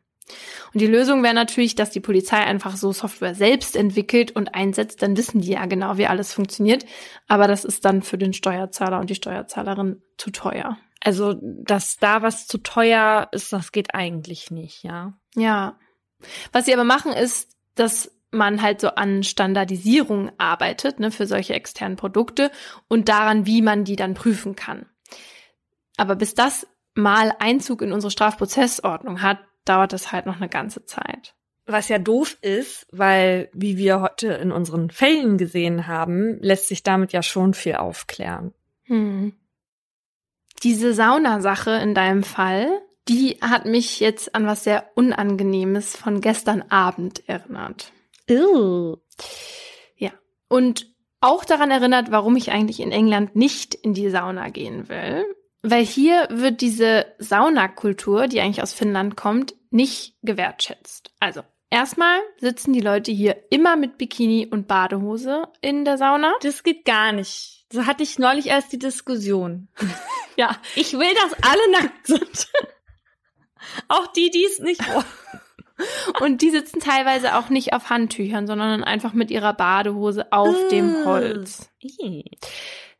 Und 0.72 0.80
die 0.80 0.86
Lösung 0.86 1.22
wäre 1.22 1.34
natürlich, 1.34 1.74
dass 1.74 1.90
die 1.90 2.00
Polizei 2.00 2.38
einfach 2.38 2.76
so 2.76 2.92
Software 2.92 3.34
selbst 3.34 3.76
entwickelt 3.76 4.32
und 4.32 4.54
einsetzt, 4.54 5.02
dann 5.02 5.16
wissen 5.16 5.40
die 5.40 5.52
ja 5.52 5.66
genau, 5.66 5.98
wie 5.98 6.06
alles 6.06 6.32
funktioniert. 6.32 6.84
Aber 7.28 7.46
das 7.46 7.64
ist 7.64 7.84
dann 7.84 8.02
für 8.02 8.18
den 8.18 8.32
Steuerzahler 8.32 9.00
und 9.00 9.10
die 9.10 9.14
Steuerzahlerin 9.14 10.02
zu 10.16 10.30
teuer. 10.30 10.78
Also, 11.00 11.34
dass 11.42 11.98
da 11.98 12.22
was 12.22 12.46
zu 12.46 12.58
teuer 12.58 13.28
ist, 13.32 13.52
das 13.52 13.72
geht 13.72 13.94
eigentlich 13.94 14.50
nicht, 14.50 14.82
ja. 14.82 15.12
Ja. 15.34 15.78
Was 16.52 16.64
sie 16.64 16.72
aber 16.72 16.84
machen, 16.84 17.12
ist, 17.12 17.50
dass 17.74 18.10
man 18.34 18.62
halt 18.62 18.80
so 18.80 18.88
an 18.88 19.22
Standardisierung 19.22 20.32
arbeitet, 20.38 21.00
ne, 21.00 21.10
für 21.10 21.26
solche 21.26 21.54
externen 21.54 21.96
Produkte 21.96 22.50
und 22.88 23.08
daran, 23.08 23.46
wie 23.46 23.62
man 23.62 23.84
die 23.84 23.96
dann 23.96 24.14
prüfen 24.14 24.56
kann. 24.56 24.86
Aber 25.96 26.16
bis 26.16 26.34
das 26.34 26.66
mal 26.94 27.32
Einzug 27.38 27.82
in 27.82 27.92
unsere 27.92 28.10
Strafprozessordnung 28.10 29.22
hat, 29.22 29.38
dauert 29.64 29.92
das 29.92 30.12
halt 30.12 30.26
noch 30.26 30.36
eine 30.36 30.48
ganze 30.48 30.84
Zeit. 30.84 31.34
Was 31.66 31.88
ja 31.88 31.98
doof 31.98 32.36
ist, 32.42 32.86
weil, 32.92 33.48
wie 33.54 33.78
wir 33.78 34.00
heute 34.00 34.28
in 34.34 34.52
unseren 34.52 34.90
Fällen 34.90 35.38
gesehen 35.38 35.86
haben, 35.86 36.38
lässt 36.40 36.68
sich 36.68 36.82
damit 36.82 37.12
ja 37.12 37.22
schon 37.22 37.54
viel 37.54 37.76
aufklären. 37.76 38.52
Hm. 38.82 39.32
Diese 40.62 40.92
Saunasache 40.92 41.70
in 41.70 41.94
deinem 41.94 42.22
Fall, 42.22 42.68
die 43.08 43.38
hat 43.40 43.64
mich 43.64 44.00
jetzt 44.00 44.34
an 44.34 44.46
was 44.46 44.64
sehr 44.64 44.90
Unangenehmes 44.94 45.96
von 45.96 46.20
gestern 46.20 46.62
Abend 46.70 47.26
erinnert. 47.28 47.92
Ew. 48.28 48.96
Ja. 49.96 50.12
Und 50.48 50.94
auch 51.20 51.44
daran 51.44 51.70
erinnert, 51.70 52.10
warum 52.10 52.36
ich 52.36 52.50
eigentlich 52.50 52.80
in 52.80 52.92
England 52.92 53.34
nicht 53.34 53.74
in 53.74 53.94
die 53.94 54.10
Sauna 54.10 54.50
gehen 54.50 54.88
will. 54.88 55.24
Weil 55.62 55.84
hier 55.84 56.28
wird 56.30 56.60
diese 56.60 57.06
Saunakultur, 57.18 58.26
die 58.26 58.40
eigentlich 58.40 58.62
aus 58.62 58.74
Finnland 58.74 59.16
kommt, 59.16 59.54
nicht 59.70 60.16
gewertschätzt. 60.22 61.12
Also, 61.20 61.40
erstmal 61.70 62.18
sitzen 62.36 62.74
die 62.74 62.82
Leute 62.82 63.10
hier 63.10 63.44
immer 63.50 63.76
mit 63.76 63.96
Bikini 63.96 64.46
und 64.46 64.68
Badehose 64.68 65.48
in 65.62 65.86
der 65.86 65.96
Sauna. 65.96 66.34
Das 66.42 66.62
geht 66.62 66.84
gar 66.84 67.12
nicht. 67.12 67.64
So 67.72 67.86
hatte 67.86 68.02
ich 68.02 68.18
neulich 68.18 68.48
erst 68.48 68.72
die 68.72 68.78
Diskussion. 68.78 69.68
Ja, 70.36 70.56
ich 70.74 70.94
will, 70.94 71.14
dass 71.14 71.32
alle 71.48 71.70
nackt 71.70 72.08
sind. 72.08 72.48
Auch 73.88 74.08
die, 74.08 74.30
die 74.30 74.44
es 74.44 74.58
nicht 74.58 74.80
wollen. 74.92 75.04
Und 76.20 76.42
die 76.42 76.50
sitzen 76.50 76.80
teilweise 76.80 77.36
auch 77.36 77.48
nicht 77.48 77.72
auf 77.72 77.90
Handtüchern, 77.90 78.46
sondern 78.46 78.84
einfach 78.84 79.12
mit 79.12 79.30
ihrer 79.30 79.52
Badehose 79.52 80.32
auf 80.32 80.54
uh, 80.54 80.68
dem 80.70 81.04
Holz. 81.04 81.70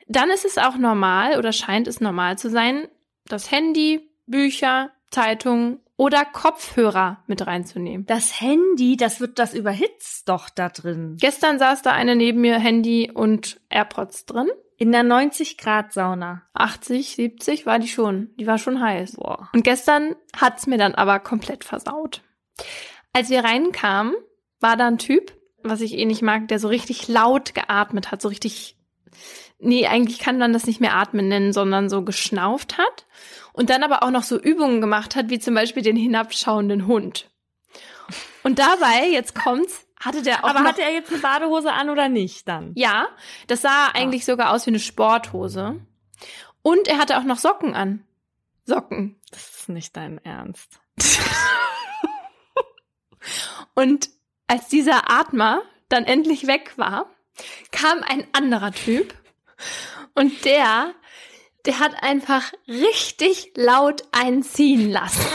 Dann 0.08 0.30
ist 0.30 0.44
es 0.44 0.58
auch 0.58 0.76
normal 0.76 1.38
oder 1.38 1.52
scheint 1.52 1.88
es 1.88 2.00
normal 2.00 2.36
zu 2.38 2.50
sein, 2.50 2.88
das 3.26 3.50
Handy, 3.50 4.10
Bücher, 4.26 4.90
Zeitungen 5.10 5.80
oder 5.96 6.24
Kopfhörer 6.24 7.22
mit 7.26 7.46
reinzunehmen. 7.46 8.04
Das 8.06 8.40
Handy, 8.40 8.96
das 8.96 9.20
wird 9.20 9.38
das 9.38 9.54
überhitzt 9.54 10.28
doch 10.28 10.50
da 10.50 10.68
drin. 10.68 11.16
Gestern 11.20 11.58
saß 11.58 11.82
da 11.82 11.92
eine 11.92 12.16
neben 12.16 12.40
mir 12.40 12.58
Handy 12.58 13.10
und 13.12 13.60
AirPods 13.70 14.26
drin. 14.26 14.48
In 14.76 14.90
der 14.90 15.04
90 15.04 15.56
Grad 15.56 15.92
Sauna. 15.92 16.42
80, 16.54 17.14
70 17.14 17.64
war 17.64 17.78
die 17.78 17.88
schon. 17.88 18.30
Die 18.38 18.46
war 18.46 18.58
schon 18.58 18.80
heiß. 18.80 19.12
Boah. 19.12 19.48
Und 19.54 19.62
gestern 19.62 20.16
hat's 20.36 20.66
mir 20.66 20.78
dann 20.78 20.96
aber 20.96 21.20
komplett 21.20 21.62
versaut. 21.62 22.22
Als 23.12 23.30
wir 23.30 23.44
reinkamen, 23.44 24.14
war 24.60 24.76
da 24.76 24.86
ein 24.86 24.98
Typ, 24.98 25.32
was 25.62 25.80
ich 25.80 25.96
eh 25.98 26.04
nicht 26.04 26.22
mag, 26.22 26.48
der 26.48 26.58
so 26.58 26.68
richtig 26.68 27.08
laut 27.08 27.54
geatmet 27.54 28.10
hat, 28.10 28.20
so 28.20 28.28
richtig, 28.28 28.76
nee, 29.58 29.86
eigentlich 29.86 30.18
kann 30.18 30.38
man 30.38 30.52
das 30.52 30.66
nicht 30.66 30.80
mehr 30.80 30.94
atmen 30.94 31.28
nennen, 31.28 31.52
sondern 31.52 31.88
so 31.88 32.02
geschnauft 32.02 32.78
hat 32.78 33.06
und 33.52 33.70
dann 33.70 33.82
aber 33.82 34.02
auch 34.02 34.10
noch 34.10 34.24
so 34.24 34.38
Übungen 34.38 34.80
gemacht 34.80 35.16
hat, 35.16 35.30
wie 35.30 35.38
zum 35.38 35.54
Beispiel 35.54 35.82
den 35.82 35.96
hinabschauenden 35.96 36.86
Hund. 36.86 37.30
Und 38.42 38.58
dabei, 38.58 39.08
jetzt 39.10 39.34
kommt's, 39.34 39.86
hatte 39.98 40.22
der 40.22 40.44
auch. 40.44 40.50
Aber 40.50 40.60
noch, 40.60 40.68
hatte 40.68 40.82
er 40.82 40.92
jetzt 40.92 41.10
eine 41.10 41.20
Badehose 41.20 41.72
an 41.72 41.88
oder 41.88 42.08
nicht 42.08 42.46
dann? 42.46 42.72
Ja, 42.74 43.06
das 43.46 43.62
sah 43.62 43.86
ah. 43.86 43.90
eigentlich 43.94 44.24
sogar 44.24 44.52
aus 44.52 44.66
wie 44.66 44.70
eine 44.70 44.78
Sporthose. 44.78 45.80
Und 46.62 46.88
er 46.88 46.98
hatte 46.98 47.18
auch 47.18 47.24
noch 47.24 47.38
Socken 47.38 47.74
an. 47.74 48.04
Socken. 48.66 49.16
Das 49.30 49.60
ist 49.60 49.68
nicht 49.68 49.96
dein 49.96 50.18
Ernst. 50.24 50.80
Und 53.74 54.10
als 54.46 54.68
dieser 54.68 55.10
Atmer 55.10 55.62
dann 55.88 56.04
endlich 56.04 56.46
weg 56.46 56.72
war, 56.76 57.10
kam 57.72 58.02
ein 58.02 58.26
anderer 58.32 58.72
Typ 58.72 59.14
und 60.14 60.44
der, 60.44 60.94
der 61.66 61.78
hat 61.80 62.02
einfach 62.02 62.52
richtig 62.68 63.52
laut 63.56 64.02
einziehen 64.12 64.90
lassen. 64.90 65.26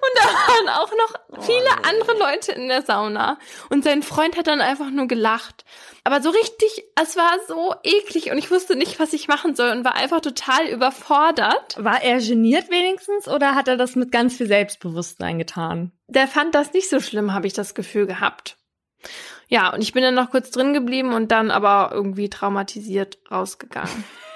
Und 0.00 0.12
da 0.14 0.24
waren 0.24 0.68
auch 0.68 0.90
noch 0.90 1.42
viele 1.42 1.64
oh, 1.64 1.88
andere 1.88 2.18
Leute 2.18 2.52
in 2.52 2.68
der 2.68 2.82
Sauna. 2.82 3.38
Und 3.68 3.84
sein 3.84 4.02
Freund 4.02 4.36
hat 4.36 4.46
dann 4.46 4.60
einfach 4.60 4.90
nur 4.90 5.06
gelacht. 5.06 5.64
Aber 6.04 6.22
so 6.22 6.30
richtig, 6.30 6.84
es 7.00 7.16
war 7.16 7.32
so 7.46 7.74
eklig 7.82 8.30
und 8.30 8.38
ich 8.38 8.50
wusste 8.50 8.76
nicht, 8.76 8.98
was 8.98 9.12
ich 9.12 9.28
machen 9.28 9.54
soll 9.54 9.70
und 9.70 9.84
war 9.84 9.94
einfach 9.94 10.20
total 10.20 10.66
überfordert. 10.66 11.76
War 11.78 12.02
er 12.02 12.18
geniert 12.20 12.70
wenigstens 12.70 13.28
oder 13.28 13.54
hat 13.54 13.68
er 13.68 13.76
das 13.76 13.96
mit 13.96 14.12
ganz 14.12 14.36
viel 14.36 14.46
Selbstbewusstsein 14.46 15.38
getan? 15.38 15.92
Der 16.06 16.26
fand 16.26 16.54
das 16.54 16.72
nicht 16.72 16.88
so 16.88 17.00
schlimm, 17.00 17.34
habe 17.34 17.46
ich 17.46 17.52
das 17.52 17.74
Gefühl 17.74 18.06
gehabt. 18.06 18.56
Ja, 19.48 19.72
und 19.72 19.82
ich 19.82 19.92
bin 19.92 20.02
dann 20.02 20.14
noch 20.14 20.30
kurz 20.30 20.50
drin 20.50 20.74
geblieben 20.74 21.12
und 21.12 21.32
dann 21.32 21.50
aber 21.50 21.90
irgendwie 21.92 22.28
traumatisiert 22.28 23.18
rausgegangen. 23.30 24.04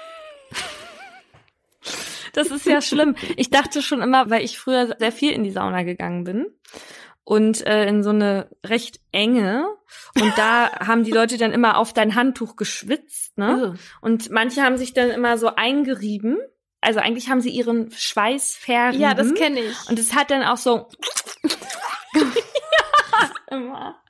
Das 2.33 2.51
ist 2.51 2.65
ja 2.65 2.81
schlimm. 2.81 3.15
Ich 3.37 3.49
dachte 3.49 3.81
schon 3.81 4.01
immer, 4.01 4.29
weil 4.29 4.43
ich 4.43 4.57
früher 4.57 4.95
sehr 4.99 5.11
viel 5.11 5.31
in 5.31 5.43
die 5.43 5.51
Sauna 5.51 5.83
gegangen 5.83 6.23
bin 6.23 6.47
und 7.23 7.65
äh, 7.65 7.87
in 7.87 8.03
so 8.03 8.09
eine 8.09 8.49
recht 8.65 8.99
enge. 9.11 9.65
Und 10.19 10.37
da 10.37 10.71
haben 10.79 11.03
die 11.03 11.11
Leute 11.11 11.37
dann 11.37 11.51
immer 11.51 11.77
auf 11.77 11.93
dein 11.93 12.15
Handtuch 12.15 12.55
geschwitzt, 12.55 13.37
ne? 13.37 13.75
Und 14.01 14.29
manche 14.29 14.61
haben 14.61 14.77
sich 14.77 14.93
dann 14.93 15.09
immer 15.09 15.37
so 15.37 15.55
eingerieben. 15.55 16.37
Also 16.81 16.99
eigentlich 16.99 17.29
haben 17.29 17.39
sie 17.39 17.49
ihren 17.49 17.91
Schweiß 17.91 18.57
verrieben. 18.57 19.01
Ja, 19.01 19.13
das 19.13 19.33
kenne 19.35 19.61
ich. 19.61 19.89
Und 19.89 19.97
es 19.97 20.13
hat 20.13 20.31
dann 20.31 20.43
auch 20.43 20.57
so 20.57 20.89
immer. 23.49 24.01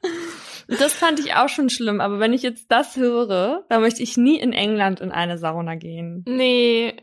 Das 0.68 0.94
fand 0.94 1.20
ich 1.20 1.36
auch 1.36 1.50
schon 1.50 1.70
schlimm, 1.70 2.02
aber 2.02 2.20
wenn 2.20 2.34
ich 2.34 2.42
jetzt 2.42 2.72
das 2.72 2.96
höre, 2.96 3.66
dann 3.70 3.82
möchte 3.82 4.02
ich 4.02 4.18
nie 4.18 4.40
in 4.40 4.54
England 4.54 5.02
in 5.02 5.12
eine 5.12 5.38
Sauna 5.38 5.76
gehen. 5.76 6.24
Nee, 6.28 6.96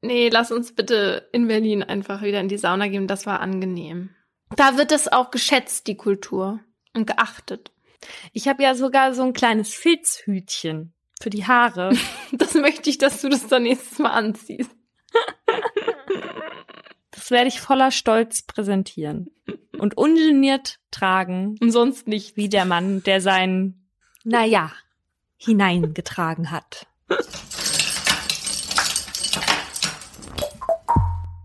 nee, 0.00 0.28
lass 0.28 0.50
uns 0.52 0.74
bitte 0.74 1.28
in 1.32 1.48
Berlin 1.48 1.82
einfach 1.82 2.22
wieder 2.22 2.40
in 2.40 2.48
die 2.48 2.58
Sauna 2.58 2.88
gehen. 2.88 3.06
Das 3.06 3.26
war 3.26 3.40
angenehm. 3.40 4.10
Da 4.56 4.76
wird 4.76 4.92
es 4.92 5.08
auch 5.08 5.30
geschätzt, 5.30 5.86
die 5.86 5.96
Kultur. 5.96 6.60
Und 6.94 7.06
geachtet. 7.06 7.70
Ich 8.32 8.48
habe 8.48 8.62
ja 8.62 8.74
sogar 8.74 9.14
so 9.14 9.22
ein 9.22 9.32
kleines 9.34 9.74
Filzhütchen 9.74 10.94
für 11.20 11.30
die 11.30 11.46
Haare. 11.46 11.92
Das 12.32 12.54
möchte 12.54 12.90
ich, 12.90 12.98
dass 12.98 13.20
du 13.22 13.28
das 13.28 13.46
dann 13.46 13.62
nächstes 13.64 13.98
Mal 13.98 14.10
anziehst. 14.10 14.70
Das 17.10 17.30
werde 17.30 17.48
ich 17.48 17.60
voller 17.60 17.90
Stolz 17.90 18.42
präsentieren 18.42 19.30
und 19.78 19.96
ungeniert 19.96 20.78
tragen, 20.90 21.56
Und 21.60 21.70
sonst 21.72 22.06
nicht. 22.06 22.36
wie 22.36 22.48
der 22.48 22.64
Mann, 22.64 23.02
der 23.02 23.20
sein, 23.20 23.86
naja, 24.24 24.72
hineingetragen 25.36 26.50
hat. 26.50 26.86